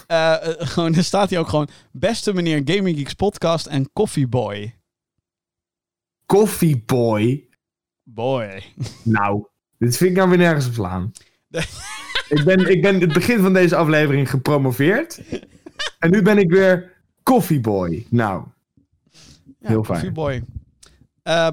Eh, 0.07 0.33
eh, 0.61 0.69
gewoon, 0.69 0.95
er 0.95 1.05
staat 1.05 1.31
hier 1.31 1.39
ook 1.39 1.49
gewoon... 1.49 1.69
Beste 1.93 2.35
meneer 2.35 2.63
Gaming 2.65 2.97
Geeks 2.97 3.13
podcast 3.15 3.67
en 3.67 3.93
Coffee 3.93 4.27
Boy. 4.27 4.75
Coffee 6.27 6.83
Boy. 6.87 7.49
Boy. 8.03 8.63
Nou, 9.03 9.47
dit 9.79 9.97
vind 9.97 10.11
ik 10.11 10.17
nou 10.17 10.29
weer 10.29 10.39
nergens 10.39 10.67
op 10.67 10.73
slaan. 10.73 11.13
Ik, 12.29 12.45
ben, 12.45 12.71
ik 12.71 12.83
ben 12.83 13.01
het 13.01 13.13
begin 13.13 13.41
van 13.41 13.53
deze 13.53 13.77
aflevering 13.77 14.31
gepromoveerd. 14.31 15.21
en 15.99 16.11
nu 16.11 16.23
ben 16.23 16.39
ik 16.39 16.51
weer 16.51 17.03
Coffee 17.23 17.61
Boy. 17.61 18.07
Nou, 18.11 18.45
Ja, 19.59 19.69
Heel 19.69 19.85
fijn. 19.85 19.99
Coffee 19.99 20.13
Boy. 20.13 20.43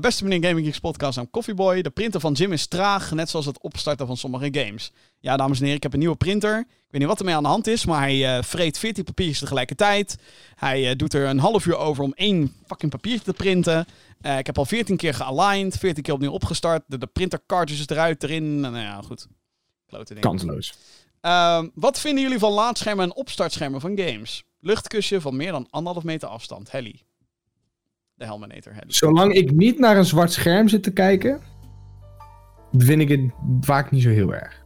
Beste 0.01 0.23
meneer 0.23 0.49
Gaming 0.49 0.65
Geeks 0.65 0.79
podcast 0.79 1.17
aan 1.17 1.29
Coffee 1.29 1.53
Boy. 1.53 1.81
De 1.81 1.89
printer 1.89 2.19
van 2.19 2.33
Jim 2.33 2.51
is 2.51 2.67
traag, 2.67 3.11
net 3.11 3.29
zoals 3.29 3.45
het 3.45 3.61
opstarten 3.61 4.07
van 4.07 4.17
sommige 4.17 4.47
games. 4.51 4.91
Ja, 5.25 5.37
dames 5.37 5.57
en 5.57 5.61
heren, 5.61 5.77
ik 5.77 5.83
heb 5.83 5.93
een 5.93 5.99
nieuwe 5.99 6.15
printer. 6.15 6.59
Ik 6.59 6.91
weet 6.91 6.99
niet 6.99 7.09
wat 7.09 7.19
ermee 7.19 7.35
aan 7.35 7.43
de 7.43 7.49
hand 7.49 7.67
is, 7.67 7.85
maar 7.85 7.99
hij 7.99 8.37
eh, 8.37 8.43
vreet 8.43 8.77
14 8.77 9.03
papiertjes 9.03 9.39
tegelijkertijd. 9.39 10.17
Hij 10.55 10.89
eh, 10.89 10.95
doet 10.95 11.13
er 11.13 11.27
een 11.27 11.39
half 11.39 11.65
uur 11.65 11.77
over 11.77 12.03
om 12.03 12.13
één 12.13 12.53
fucking 12.65 12.91
papiertje 12.91 13.23
te 13.25 13.33
printen. 13.33 13.85
Eh, 14.21 14.37
ik 14.37 14.45
heb 14.45 14.57
al 14.57 14.65
14 14.65 14.97
keer 14.97 15.13
gealigned, 15.13 15.77
14 15.77 16.03
keer 16.03 16.13
opnieuw 16.13 16.31
opgestart. 16.31 16.83
De, 16.87 16.97
de 16.97 17.07
printer 17.07 17.39
cartridges 17.47 17.87
eruit, 17.87 18.23
erin. 18.23 18.59
Nou 18.59 18.77
ja, 18.77 19.01
goed. 19.01 19.27
Klote 19.85 20.13
dingen. 20.13 20.29
kansloos. 20.29 20.73
Ehm, 21.21 21.67
wat 21.73 21.99
vinden 21.99 22.23
jullie 22.23 22.39
van 22.39 22.51
laadschermen 22.51 23.05
en 23.05 23.15
opstartschermen 23.15 23.81
van 23.81 23.97
games? 23.97 24.43
Luchtkusje 24.59 25.21
van 25.21 25.35
meer 25.35 25.51
dan 25.51 25.67
anderhalf 25.69 26.03
meter 26.03 26.27
afstand. 26.27 26.71
Helly. 26.71 27.01
De 28.13 28.25
Helminator 28.25 28.73
Helly. 28.73 28.91
Zolang 28.93 29.33
ik 29.33 29.51
niet 29.51 29.79
naar 29.79 29.97
een 29.97 30.05
zwart 30.05 30.31
scherm 30.31 30.67
zit 30.67 30.83
te 30.83 30.91
kijken, 30.91 31.41
vind 32.77 33.01
ik 33.01 33.09
het 33.09 33.31
vaak 33.61 33.91
niet 33.91 34.01
zo 34.01 34.09
heel 34.09 34.33
erg. 34.33 34.64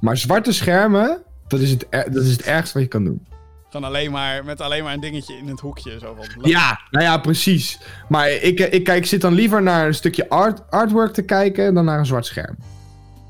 Maar 0.00 0.16
zwarte 0.16 0.52
schermen, 0.52 1.22
dat 1.48 1.60
is 1.60 1.70
het, 1.70 1.86
er- 1.90 2.12
dat 2.12 2.22
is 2.24 2.30
het 2.32 2.42
ergste 2.42 2.72
wat 2.72 2.82
je 2.82 2.88
kan 2.88 3.04
doen. 3.04 3.26
Gewoon 3.70 3.86
alleen 3.90 4.10
maar 4.10 4.44
met 4.44 4.60
alleen 4.60 4.84
maar 4.84 4.94
een 4.94 5.00
dingetje 5.00 5.36
in 5.36 5.48
het 5.48 5.60
hoekje. 5.60 5.98
Zo 5.98 6.14
van, 6.14 6.50
Ja, 6.50 6.80
nou 6.90 7.04
ja, 7.04 7.18
precies. 7.18 7.78
Maar 8.08 8.30
ik, 8.30 8.60
ik, 8.60 8.84
kijk, 8.84 9.06
zit 9.06 9.20
dan 9.20 9.32
liever 9.32 9.62
naar 9.62 9.86
een 9.86 9.94
stukje 9.94 10.28
art, 10.28 10.70
artwork 10.70 11.12
te 11.12 11.22
kijken 11.22 11.74
dan 11.74 11.84
naar 11.84 11.98
een 11.98 12.06
zwart 12.06 12.26
scherm. 12.26 12.56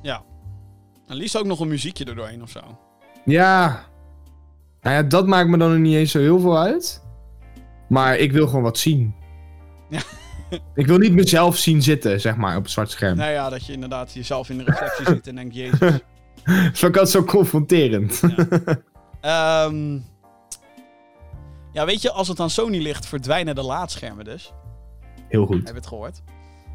Ja. 0.02 0.22
En 1.06 1.16
liefst 1.16 1.36
ook 1.38 1.44
nog 1.47 1.60
een 1.60 1.68
muziekje 1.68 2.05
er 2.05 2.14
doorheen 2.14 2.43
of 2.43 2.51
zo. 2.51 2.60
Ja. 3.24 3.84
Nou 4.80 4.97
ja, 4.97 5.02
dat 5.02 5.26
maakt 5.26 5.48
me 5.48 5.59
dan 5.59 5.70
nog 5.70 5.78
niet 5.78 5.94
eens 5.94 6.10
zo 6.10 6.18
heel 6.18 6.40
veel 6.40 6.59
uit. 6.59 7.02
Maar 7.88 8.16
ik 8.16 8.32
wil 8.32 8.47
gewoon 8.47 8.62
wat 8.62 8.78
zien. 8.78 9.14
Ja. 9.90 10.01
ik 10.74 10.86
wil 10.86 10.98
niet 10.98 11.12
mezelf 11.12 11.56
zien 11.56 11.82
zitten, 11.82 12.20
zeg 12.20 12.36
maar, 12.36 12.56
op 12.56 12.62
het 12.62 12.72
zwart 12.72 12.90
scherm. 12.90 13.16
Nou 13.16 13.30
ja, 13.30 13.48
dat 13.48 13.66
je 13.66 13.72
inderdaad 13.72 14.12
jezelf 14.12 14.51
in 14.51 14.59
de 14.59 14.64
reflectie 14.64 15.06
ziet 15.14 15.26
en 15.26 15.34
denkt, 15.34 15.55
jezus. 15.55 15.98
Zo 16.73 16.90
kan 16.90 17.02
het 17.02 17.10
zo 17.10 17.24
confronterend. 17.24 18.20
Ehm, 19.20 19.98
ja, 21.73 21.85
weet 21.85 22.02
je, 22.02 22.12
als 22.12 22.28
het 22.28 22.40
aan 22.40 22.51
Sony 22.51 22.78
ligt, 22.78 23.06
verdwijnen 23.06 23.55
de 23.55 23.62
laadschermen 23.62 24.24
dus. 24.24 24.52
Heel 25.28 25.47
goed. 25.47 25.56
Heb 25.56 25.66
je 25.66 25.74
het 25.74 25.86
gehoord? 25.86 26.23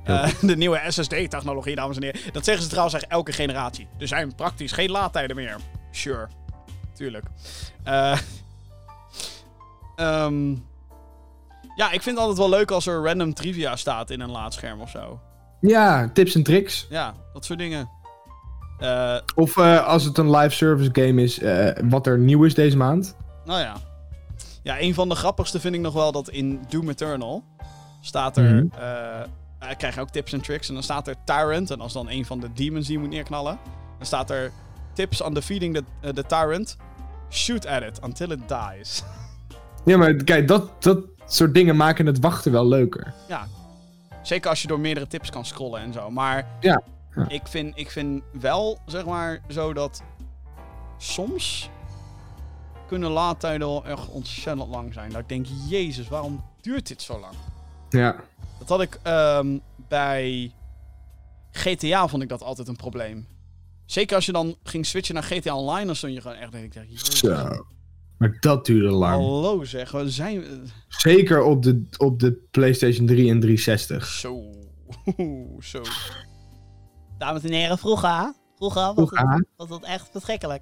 Ja. 0.04 0.24
Eh, 0.24 0.32
de 0.50 0.58
nieuwe 0.58 0.82
SSD-technologie, 0.88 1.76
dames 1.76 1.96
en 1.96 2.04
heren. 2.04 2.22
Dat 2.32 2.46
zeggen 2.46 2.64
ze 2.64 2.70
trouwens 2.70 2.96
echt 2.96 3.08
elke 3.08 3.32
generatie. 3.32 3.88
Er 4.00 4.08
zijn 4.08 4.36
praktisch 4.36 4.72
geen 4.72 4.92
laadtijden 4.92 5.36
meer. 5.36 5.56
Sure. 5.92 6.28
Tuurlijk. 6.94 7.26
Eh, 7.84 8.18
ehm, 9.96 10.52
ja, 11.76 11.92
ik 11.92 12.02
vind 12.02 12.06
het 12.06 12.18
altijd 12.18 12.38
wel 12.38 12.50
leuk 12.50 12.72
als 12.72 12.88
er 12.88 13.04
random 13.04 13.34
trivia 13.34 13.76
staat 13.76 14.10
in 14.10 14.20
een 14.20 14.32
laadscherm 14.32 14.82
of 14.82 14.90
zo. 14.90 15.20
Ja, 15.62 16.10
tips 16.14 16.36
en 16.36 16.44
tricks. 16.44 16.88
Ja, 16.90 17.16
dat 17.34 17.46
soort 17.46 17.60
dingen. 17.60 17.90
Eh, 18.82 19.16
Of 19.36 19.58
eh, 19.58 19.88
als 19.88 20.04
het 20.04 20.18
een 20.18 20.32
live 20.36 20.56
service 20.56 20.90
game 20.94 21.22
is, 21.24 21.40
eh, 21.40 21.70
wat 21.84 22.08
er 22.08 22.18
nieuw 22.20 22.44
is 22.44 22.54
deze 22.56 22.78
maand. 22.78 23.16
nou 23.46 23.60
ja. 23.60 23.74
Ja, 24.64 24.80
een 24.80 24.94
van 24.94 25.10
de 25.10 25.16
grappigste 25.16 25.60
vind 25.60 25.76
ik 25.76 25.82
nog 25.82 25.94
wel 25.94 26.12
dat 26.12 26.30
in 26.30 26.60
Doom 26.70 26.90
Eternal 26.90 27.44
staat 28.02 28.38
er... 28.38 28.68
Eh, 28.80 29.20
eh, 29.60 29.78
krijg 29.78 29.96
je 29.96 30.02
ook 30.02 30.10
tips 30.10 30.34
en 30.34 30.42
tricks. 30.42 30.68
En 30.68 30.74
dan 30.74 30.84
staat 30.84 31.08
er 31.08 31.16
Tyrant. 31.26 31.72
En 31.72 31.82
is 31.82 31.94
dan 31.94 32.10
een 32.10 32.26
van 32.26 32.40
de 32.40 32.54
demons 32.54 32.86
die 32.88 32.96
je 32.96 33.02
moet 33.02 33.10
neerknallen. 33.12 33.60
Dan 33.98 34.06
staat 34.06 34.30
er 34.30 34.52
tips 34.94 35.22
on 35.22 35.34
defeating 35.34 35.76
the, 36.02 36.14
the 36.14 36.24
Tyrant. 36.26 36.78
Shoot 37.30 37.66
at 37.68 37.82
it 37.82 38.00
until 38.04 38.32
it 38.32 38.40
dies. 38.48 39.04
Ja, 39.86 39.98
maar 39.98 40.14
kijk, 40.14 40.48
dat, 40.48 40.84
dat 40.84 41.00
soort 41.26 41.54
dingen 41.54 41.76
maken 41.76 42.06
het 42.06 42.20
wachten 42.20 42.52
wel 42.52 42.68
leuker. 42.68 43.14
ja. 43.28 43.48
Zeker 44.24 44.50
als 44.50 44.62
je 44.62 44.68
door 44.68 44.80
meerdere 44.80 45.08
tips 45.08 45.30
kan 45.30 45.46
scrollen 45.46 45.82
en 45.82 45.94
zo. 45.94 46.10
Maar 46.10 46.48
Ja, 46.60 46.82
ja. 47.16 47.30
Ik, 47.30 47.48
vind, 47.48 47.78
ik 47.78 47.92
vind 47.92 48.24
wel, 48.40 48.80
zeg 48.86 49.06
maar, 49.06 49.42
zo 49.50 49.74
dat 49.74 50.04
soms 50.98 51.70
kunnen 52.88 53.10
laadtijden 53.12 53.68
wel 53.68 53.86
echt 53.86 54.08
ontzettend 54.10 54.70
lang 54.70 54.94
zijn. 54.94 55.12
Dat 55.12 55.22
ik 55.22 55.30
denk, 55.30 55.46
jezus, 55.70 56.08
waarom 56.08 56.44
duurt 56.62 56.88
dit 56.88 57.02
zo 57.02 57.20
lang? 57.20 57.34
Ja. 57.90 58.16
Dat 58.60 58.70
had 58.70 58.82
ik 58.82 59.00
ehm, 59.04 59.58
bij 59.88 60.52
GTA 61.52 62.08
vond 62.08 62.24
ik 62.24 62.30
dat 62.30 62.44
altijd 62.44 62.68
een 62.68 62.76
probleem. 62.76 63.28
Zeker 63.86 64.16
als 64.16 64.26
je 64.26 64.32
dan 64.32 64.56
ging 64.64 64.86
switchen 64.86 65.14
naar 65.14 65.24
GTA 65.24 65.56
Online, 65.56 65.86
dan 65.86 65.96
stond 65.96 66.14
je 66.14 66.22
gewoon 66.22 66.38
echt... 66.38 66.52
denk 66.52 66.76
Ik, 66.76 67.00
Zo. 67.00 67.66
Maar 68.18 68.38
dat 68.40 68.66
duurde 68.66 68.90
lang. 68.90 69.24
Hallo 69.24 69.64
zeg, 69.64 69.92
we 69.92 70.10
zijn... 70.10 70.44
eh, 70.44 70.50
Zeker 70.88 71.44
op 71.44 71.64
de, 71.64 71.84
op 71.98 72.20
de 72.20 72.48
PlayStation 72.52 73.06
3 73.06 73.30
en 73.30 73.40
360. 73.40 74.06
Zo. 74.06 74.44
Zo. 75.60 75.82
Dames 77.22 77.44
en 77.44 77.52
heren, 77.52 77.78
vroeger, 77.78 78.34
vroeger 78.56 78.82
was, 78.82 78.94
Vroeger. 78.94 79.30
Het, 79.30 79.46
was 79.56 79.70
het 79.70 79.84
echt 79.84 80.10
verschrikkelijk. 80.12 80.62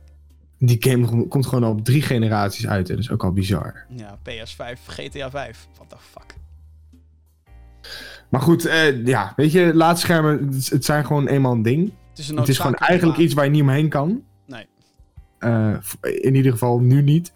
Die 0.58 0.78
game 0.80 1.28
komt 1.28 1.46
gewoon 1.46 1.64
al 1.64 1.72
op 1.72 1.86
drie 1.86 2.02
generaties 2.02 2.68
uit. 2.68 2.88
Hè. 2.88 2.96
Dat 2.96 3.04
is 3.04 3.12
ook 3.12 3.24
al 3.24 3.32
bizar. 3.32 3.86
Ja, 3.90 4.18
PS5, 4.18 4.80
GTA 4.88 5.30
5. 5.30 5.68
What 5.76 5.90
the 5.90 5.96
fuck. 6.00 6.36
Maar 8.30 8.42
goed, 8.42 8.66
eh, 8.66 9.06
ja, 9.06 9.34
weet 9.36 9.52
je, 9.52 9.74
laadschermen, 9.74 10.48
het, 10.54 10.70
het 10.70 10.86
zijn 10.86 11.06
gewoon 11.06 11.28
eenmaal 11.28 11.52
een 11.52 11.62
ding. 11.62 11.94
Het 12.10 12.20
is, 12.20 12.30
een 12.30 12.38
Het 12.38 12.48
is 12.48 12.58
gewoon 12.58 12.76
eigenlijk 12.76 13.20
iets 13.20 13.34
waar 13.34 13.46
je 13.46 13.52
niet 13.52 13.62
omheen 13.62 13.90
kan. 13.90 14.24
Nee. 14.46 14.66
Eh, 15.38 15.76
in 16.02 16.36
ieder 16.36 16.52
geval 16.52 16.80
nu 16.80 17.02
niet. 17.02 17.34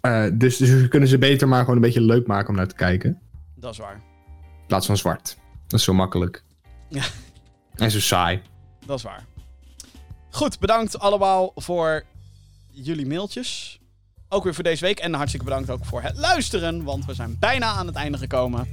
Eh, 0.00 0.26
dus, 0.32 0.56
dus 0.56 0.88
kunnen 0.88 1.08
ze 1.08 1.18
beter 1.18 1.48
maar 1.48 1.60
gewoon 1.60 1.76
een 1.76 1.82
beetje 1.82 2.00
leuk 2.00 2.26
maken 2.26 2.48
om 2.48 2.54
naar 2.54 2.68
te 2.68 2.74
kijken. 2.74 3.20
Dat 3.54 3.72
is 3.72 3.78
waar. 3.78 3.94
In 4.60 4.66
plaats 4.66 4.86
van 4.86 4.96
zwart. 4.96 5.38
Dat 5.66 5.78
is 5.78 5.84
zo 5.84 5.94
makkelijk. 5.94 6.44
Ja. 6.88 7.02
En 7.76 7.90
zo 7.90 8.00
saai. 8.00 8.42
Dat 8.86 8.96
is 8.98 9.02
waar. 9.04 9.24
Goed, 10.30 10.58
bedankt 10.58 10.98
allemaal 10.98 11.52
voor 11.54 12.04
jullie 12.70 13.06
mailtjes. 13.06 13.78
Ook 14.28 14.44
weer 14.44 14.54
voor 14.54 14.64
deze 14.64 14.84
week. 14.84 14.98
En 14.98 15.14
hartstikke 15.14 15.44
bedankt 15.46 15.70
ook 15.70 15.84
voor 15.84 16.02
het 16.02 16.16
luisteren. 16.16 16.84
Want 16.84 17.04
we 17.04 17.14
zijn 17.14 17.36
bijna 17.40 17.66
aan 17.66 17.86
het 17.86 17.96
einde 17.96 18.18
gekomen. 18.18 18.68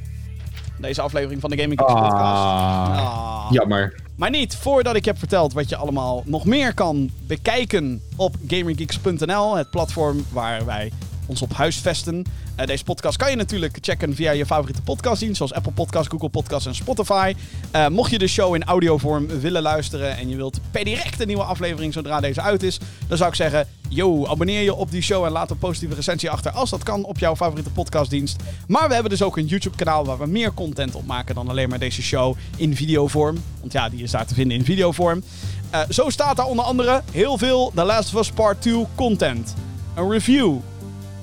Deze 0.79 1.01
aflevering 1.01 1.41
van 1.41 1.49
de 1.49 1.57
Gaming 1.57 1.79
Geeks 1.79 1.91
podcast. 1.93 2.13
Ah, 2.13 2.97
Ah. 2.97 3.47
jammer. 3.51 4.01
Maar 4.15 4.29
niet 4.29 4.55
voordat 4.55 4.95
ik 4.95 5.05
heb 5.05 5.17
verteld 5.17 5.53
wat 5.53 5.69
je 5.69 5.75
allemaal 5.75 6.23
nog 6.25 6.45
meer 6.45 6.73
kan 6.73 7.09
bekijken 7.27 8.01
op 8.15 8.35
GamingGeeks.nl. 8.47 9.55
Het 9.55 9.69
platform 9.69 10.25
waar 10.31 10.65
wij 10.65 10.91
ons 11.25 11.41
op 11.41 11.53
huisvesten. 11.53 12.23
Eh, 12.55 12.65
deze 12.65 12.83
podcast 12.83 13.17
kan 13.17 13.29
je 13.29 13.35
natuurlijk 13.35 13.77
checken 13.81 14.15
via 14.15 14.31
je 14.31 14.45
favoriete 14.45 14.81
podcastdienst. 14.81 15.37
Zoals 15.37 15.53
Apple 15.53 15.71
Podcasts, 15.71 16.07
Google 16.07 16.29
Podcasts 16.29 16.65
en 16.65 16.75
Spotify. 16.75 17.35
Eh, 17.71 17.87
mocht 17.87 18.11
je 18.11 18.17
de 18.17 18.27
show 18.27 18.55
in 18.55 18.63
audiovorm 18.63 19.27
willen 19.27 19.61
luisteren. 19.61 20.17
En 20.17 20.29
je 20.29 20.35
wilt 20.35 20.59
per 20.71 20.83
direct 20.83 21.21
een 21.21 21.27
nieuwe 21.27 21.43
aflevering 21.43 21.93
zodra 21.93 22.19
deze 22.19 22.41
uit 22.41 22.63
is. 22.63 22.79
Dan 23.07 23.17
zou 23.17 23.29
ik 23.29 23.35
zeggen, 23.35 23.67
yo, 23.89 24.25
abonneer 24.27 24.61
je 24.61 24.73
op 24.73 24.91
die 24.91 25.01
show 25.01 25.25
en 25.25 25.31
laat 25.31 25.51
een 25.51 25.57
positieve 25.57 25.95
recensie 25.95 26.29
achter. 26.29 26.51
Als 26.51 26.69
dat 26.69 26.83
kan 26.83 27.03
op 27.03 27.19
jouw 27.19 27.35
favoriete 27.35 27.69
podcastdienst. 27.69 28.35
Maar 28.67 28.87
we 28.87 28.93
hebben 28.93 29.11
dus 29.11 29.21
ook 29.21 29.37
een 29.37 29.45
YouTube 29.45 29.75
kanaal 29.75 30.05
waar 30.05 30.17
we 30.17 30.25
meer 30.25 30.53
content 30.53 30.95
op 30.95 31.05
maken 31.05 31.35
dan 31.35 31.49
alleen 31.49 31.69
maar 31.69 31.79
deze 31.79 32.01
show 32.01 32.35
in 32.55 32.75
videovorm. 32.75 33.37
Want 33.59 33.73
ja, 33.73 33.89
die 33.89 34.03
is 34.03 34.11
daar 34.11 34.25
te 34.25 34.33
vinden 34.33 34.57
in 34.57 34.65
videovorm. 34.65 35.23
Eh, 35.69 35.81
zo 35.89 36.09
staat 36.09 36.35
daar 36.35 36.45
onder 36.45 36.65
andere 36.65 37.01
heel 37.11 37.37
veel 37.37 37.71
The 37.75 37.83
Last 37.83 38.13
of 38.13 38.19
Us 38.19 38.31
Part 38.31 38.61
2 38.61 38.85
content. 38.95 39.53
Een 39.95 40.09
review. 40.09 40.57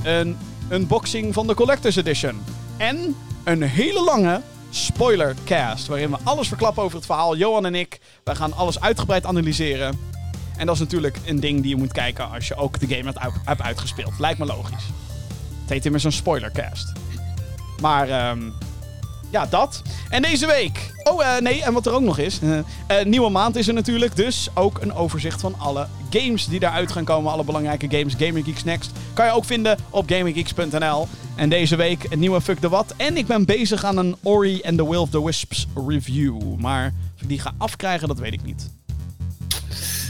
Een 0.05 0.37
unboxing 0.71 1.35
van 1.35 1.47
de 1.47 1.55
Collector's 1.55 1.97
Edition. 1.97 2.43
En 2.77 3.17
een 3.45 3.63
hele 3.63 4.05
lange 4.05 4.41
spoilercast. 4.71 5.87
Waarin 5.87 6.11
we 6.11 6.17
alles 6.25 6.49
verklappen 6.49 6.83
over 6.83 6.97
het 6.97 7.07
verhaal. 7.07 7.37
Johan 7.37 7.67
en 7.67 7.75
ik, 7.75 8.01
wij 8.25 8.35
gaan 8.35 8.53
alles 8.53 8.81
uitgebreid 8.81 9.27
analyseren. 9.27 9.99
En 10.57 10.67
dat 10.67 10.75
is 10.75 10.81
natuurlijk 10.81 11.19
een 11.27 11.41
ding 11.41 11.61
die 11.61 11.69
je 11.71 11.77
moet 11.77 11.93
kijken 11.93 12.31
als 12.31 12.49
je 12.49 12.55
ook 12.57 12.79
de 12.79 12.87
game 12.87 13.05
hebt, 13.05 13.19
uit- 13.19 13.33
hebt 13.45 13.63
uitgespeeld. 13.63 14.13
Lijkt 14.19 14.39
me 14.39 14.45
logisch. 14.45 14.85
Het 15.61 15.71
heet 15.71 15.85
immers 15.85 16.05
een 16.05 16.13
spoilercast. 16.13 16.93
Maar 17.81 18.09
ehm, 18.09 18.41
ja, 19.31 19.47
dat. 19.47 19.83
En 20.09 20.23
deze 20.23 20.47
week. 20.47 20.93
Oh, 21.03 21.25
eh, 21.25 21.43
nee, 21.43 21.63
en 21.63 21.73
wat 21.73 21.87
er 21.87 21.93
ook 21.93 22.03
nog 22.03 22.19
is. 22.19 22.39
eh, 22.41 22.59
eh, 22.59 23.07
nieuwe 23.07 23.31
maand 23.31 23.57
is 23.57 23.69
er 23.69 23.75
natuurlijk. 23.75 24.17
Dus 24.17 24.49
ook 24.55 24.79
een 24.81 24.93
overzicht 24.93 25.41
van 25.41 25.55
alle 25.59 25.87
games 26.11 26.49
die 26.49 26.61
daaruit 26.61 26.93
gaan 26.93 27.05
komen. 27.05 27.33
Alle 27.33 27.45
belangrijke 27.45 27.87
games. 27.91 28.15
Gaming 28.19 28.45
Geeks 28.45 28.65
Next. 28.65 28.91
Kan 29.13 29.27
je 29.27 29.33
ook 29.33 29.45
vinden 29.45 29.79
op 29.91 30.11
gaminggeeks.nl. 30.11 31.09
En 31.35 31.49
deze 31.49 31.77
week 31.77 32.07
een 32.09 32.19
nieuwe 32.19 32.41
Fuck 32.41 32.59
the 32.59 32.69
What. 32.69 32.95
En 32.97 33.17
ik 33.17 33.27
ben 33.27 33.45
bezig 33.45 33.85
aan 33.85 33.97
een 33.97 34.17
Ori 34.23 34.61
and 34.63 34.77
the 34.77 34.89
Will 34.89 34.99
of 34.99 35.11
the 35.11 35.25
Wisps 35.25 35.67
review. 35.87 36.57
Maar 36.59 36.93
of 37.17 37.23
ik 37.23 37.29
die 37.29 37.41
ga 37.41 37.53
afkrijgen, 37.59 38.09
dat 38.09 38.19
weet 38.19 38.33
ik 38.33 38.43
niet. 38.43 38.71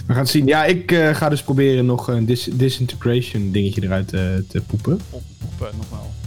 We 0.06 0.16
gaan 0.16 0.22
het 0.22 0.30
zien. 0.30 0.46
Ja, 0.46 0.64
ik 0.64 1.10
ga 1.12 1.28
dus 1.28 1.42
proberen 1.42 1.86
nog 1.86 2.08
een 2.08 2.26
dis 2.26 2.48
disintegration 2.52 3.50
dingetje 3.50 3.82
eruit 3.82 4.08
te 4.08 4.62
poepen. 4.66 5.00
Op 5.10 5.22
poepen 5.38 5.76
nog 5.76 5.86
wel. 5.90 6.19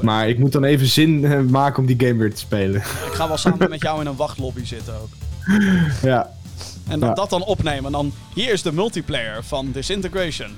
Maar 0.00 0.28
ik 0.28 0.38
moet 0.38 0.52
dan 0.52 0.64
even 0.64 0.86
zin 0.86 1.24
eh, 1.24 1.40
maken 1.40 1.78
om 1.80 1.86
die 1.86 2.06
game 2.06 2.18
weer 2.18 2.30
te 2.34 2.40
spelen. 2.40 2.80
Ik 3.08 3.12
ga 3.12 3.28
wel 3.28 3.36
samen 3.36 3.70
met 3.70 3.82
jou 3.82 4.00
in 4.00 4.06
een 4.06 4.16
wachtlobby 4.16 4.64
zitten 4.64 4.94
ook. 4.94 5.08
ja. 6.02 6.30
En 6.88 7.00
dan 7.00 7.08
Ja. 7.08 7.14
dat 7.14 7.30
dan 7.30 7.44
opnemen. 7.44 7.84
En 7.84 7.92
dan 7.92 8.12
hier 8.34 8.52
is 8.52 8.62
de 8.62 8.72
multiplayer 8.72 9.44
van 9.44 9.70
Disintegration. 9.72 10.48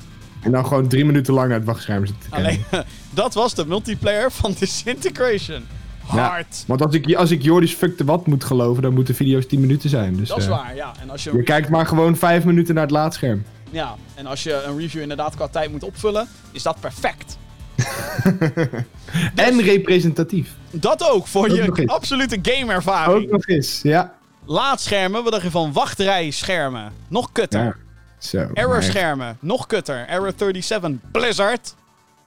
En 0.42 0.50
dan 0.50 0.66
gewoon 0.66 0.88
drie 0.88 1.04
minuten 1.04 1.34
lang 1.34 1.48
naar 1.48 1.56
het 1.56 1.66
wachtscherm 1.66 2.06
zitten. 2.06 2.30
Alleen, 2.30 2.64
dat 3.10 3.34
was 3.34 3.54
de 3.54 3.66
multiplayer 3.66 4.32
van 4.32 4.54
Disintegration. 4.58 5.64
Ja. 6.12 6.28
Hard. 6.28 6.64
Want 6.66 6.82
als 6.82 6.94
ik, 6.94 7.14
als 7.14 7.30
ik 7.30 7.42
Jordi's 7.42 7.72
Fuck 7.74 7.96
the 7.96 8.04
What 8.04 8.26
moet 8.26 8.44
geloven, 8.44 8.82
dan 8.82 8.94
moeten 8.94 9.14
video's 9.14 9.46
10 9.46 9.60
minuten 9.60 9.90
zijn. 9.90 10.16
Dus, 10.16 10.28
Dat 10.28 10.38
is 10.38 10.44
eh, 10.44 10.50
waar, 10.50 10.74
ja. 10.74 10.92
En 11.00 11.10
als 11.10 11.24
je, 11.24 11.36
Je 11.36 11.42
kijkt 11.42 11.68
maar 11.68 11.86
gewoon 11.86 12.16
5 12.16 12.44
minuten 12.44 12.74
naar 12.74 12.82
het 12.82 12.92
laadscherm. 12.92 13.44
ja. 13.70 13.94
en 14.14 14.26
als 14.26 14.42
je 14.42 14.62
een 14.66 14.78
review 14.78 15.00
inderdaad 15.02 15.34
qua 15.34 15.48
tijd 15.48 15.70
moet 15.72 15.82
opvullen, 15.82 16.28
is 16.52 16.62
dat 16.62 16.80
perfect. 16.80 17.38
En 19.34 19.60
representatief. 19.62 20.54
Dat 20.70 21.10
ook, 21.10 21.26
voor 21.26 21.48
Ook 21.48 21.76
je 21.76 21.86
absolute 21.86 22.36
Ook 22.36 22.46
gameervaring. 22.48 23.30
nog 23.30 23.46
eens, 23.46 23.80
ja. 23.82 24.14
Laadschermen, 24.44 25.22
wat 25.22 25.32
dacht 25.32 25.44
je 25.44 25.50
van 25.50 25.72
wachtrijschermen? 25.72 26.92
Nog 27.08 27.32
kutter. 27.32 27.60
ja. 27.64 27.74
Zo. 28.18 28.48
Error 28.54 28.82
schermen, 28.82 29.36
nog 29.40 29.66
kutter. 29.66 30.06
Error 30.08 30.32
37, 30.36 30.90
Blizzard. 31.12 31.74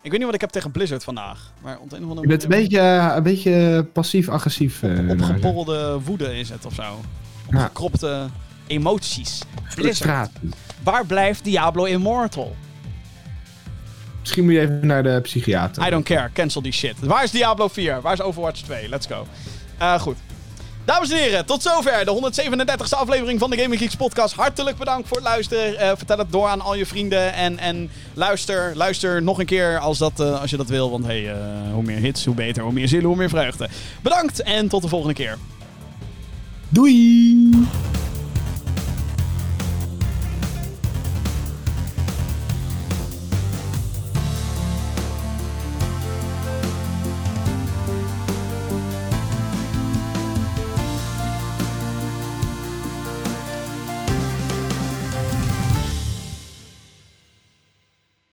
Ik 0.02 0.10
weet 0.10 0.14
niet 0.20 0.26
wat 0.26 0.34
ik 0.36 0.42
heb 0.42 0.50
tegen 0.50 0.72
Blizzard 0.72 1.04
vandaag. 1.04 1.52
Maar 1.62 1.78
op 1.80 1.90
de 1.90 1.96
een 1.96 2.04
of 2.04 2.10
andere 2.10 2.28
Je 2.28 2.38
bent 2.38 2.44
een 2.44 2.50
beetje, 2.62 2.80
eh, 2.80 3.14
een 3.16 3.24
beetje 3.24 3.86
passief-agressief. 3.94 4.84
eh, 4.84 5.10
Opgeborrelde 5.10 6.00
woede 6.04 6.38
is 6.40 6.50
het 6.50 6.66
of 6.66 6.74
zo. 6.74 7.00
Opgekropte 7.46 8.26
emoties. 8.68 9.42
Blizzard. 9.76 10.30
Waar 10.84 11.06
blijft 11.06 11.44
Diablo 11.44 11.84
Immortal? 11.84 12.56
Misschien 14.24 14.44
moet 14.44 14.54
je 14.54 14.60
even 14.60 14.88
naar 14.88 15.04
de 15.04 15.20
psychiater. 15.22 15.88
I 15.88 15.90
don't 15.90 16.06
care, 16.06 16.30
cancel 16.34 16.62
die 16.62 16.72
shit. 16.72 17.00
Waar 17.00 17.24
is 17.24 17.32
Diablo 17.32 17.68
4? 17.68 18.02
Waar 18.02 18.14
is 18.14 18.22
Overwatch 18.22 18.62
2? 18.62 18.90
Let's 18.90 19.06
go. 19.06 19.28
Eh, 19.78 20.00
goed. 20.00 20.18
Dames 20.86 21.12
en 21.12 21.18
heren, 21.18 21.46
tot 21.46 21.62
zover 21.62 22.06
de 22.06 22.12
137e 22.12 22.98
aflevering 22.98 23.40
van 23.40 23.50
de 23.50 23.58
Gaming 23.58 23.82
Geeks 23.82 23.96
podcast. 23.96 24.34
Hartelijk 24.34 24.78
bedankt 24.78 25.08
voor 25.08 25.18
het 25.18 25.26
luisteren. 25.26 25.78
Eh, 25.78 25.92
vertel 25.96 26.18
het 26.18 26.32
door 26.32 26.48
aan 26.48 26.62
al 26.62 26.76
je 26.76 26.86
vrienden. 26.86 27.34
En, 27.34 27.60
en 27.60 27.90
luister, 28.14 28.72
luister 28.76 29.22
nog 29.22 29.40
een 29.40 29.46
keer 29.46 29.80
als, 29.80 29.98
dat, 29.98 30.20
eh, 30.20 30.42
als 30.42 30.50
je 30.50 30.58
dat 30.58 30.68
wil. 30.68 30.92
Want 30.92 31.06
hey, 31.06 31.32
eh, 31.32 31.38
hoe 31.74 31.84
meer 31.84 31.98
hits, 31.98 32.26
hoe 32.26 32.36
beter. 32.36 32.64
Hoe 32.64 32.74
meer 32.74 32.88
zielen, 32.88 33.08
hoe 33.08 33.18
meer 33.18 33.30
vreugde. 33.30 33.70
Bedankt 34.02 34.42
en 34.42 34.68
tot 34.68 34.82
de 34.82 34.88
volgende 34.88 35.14
keer. 35.14 35.38
Doei! 36.70 37.50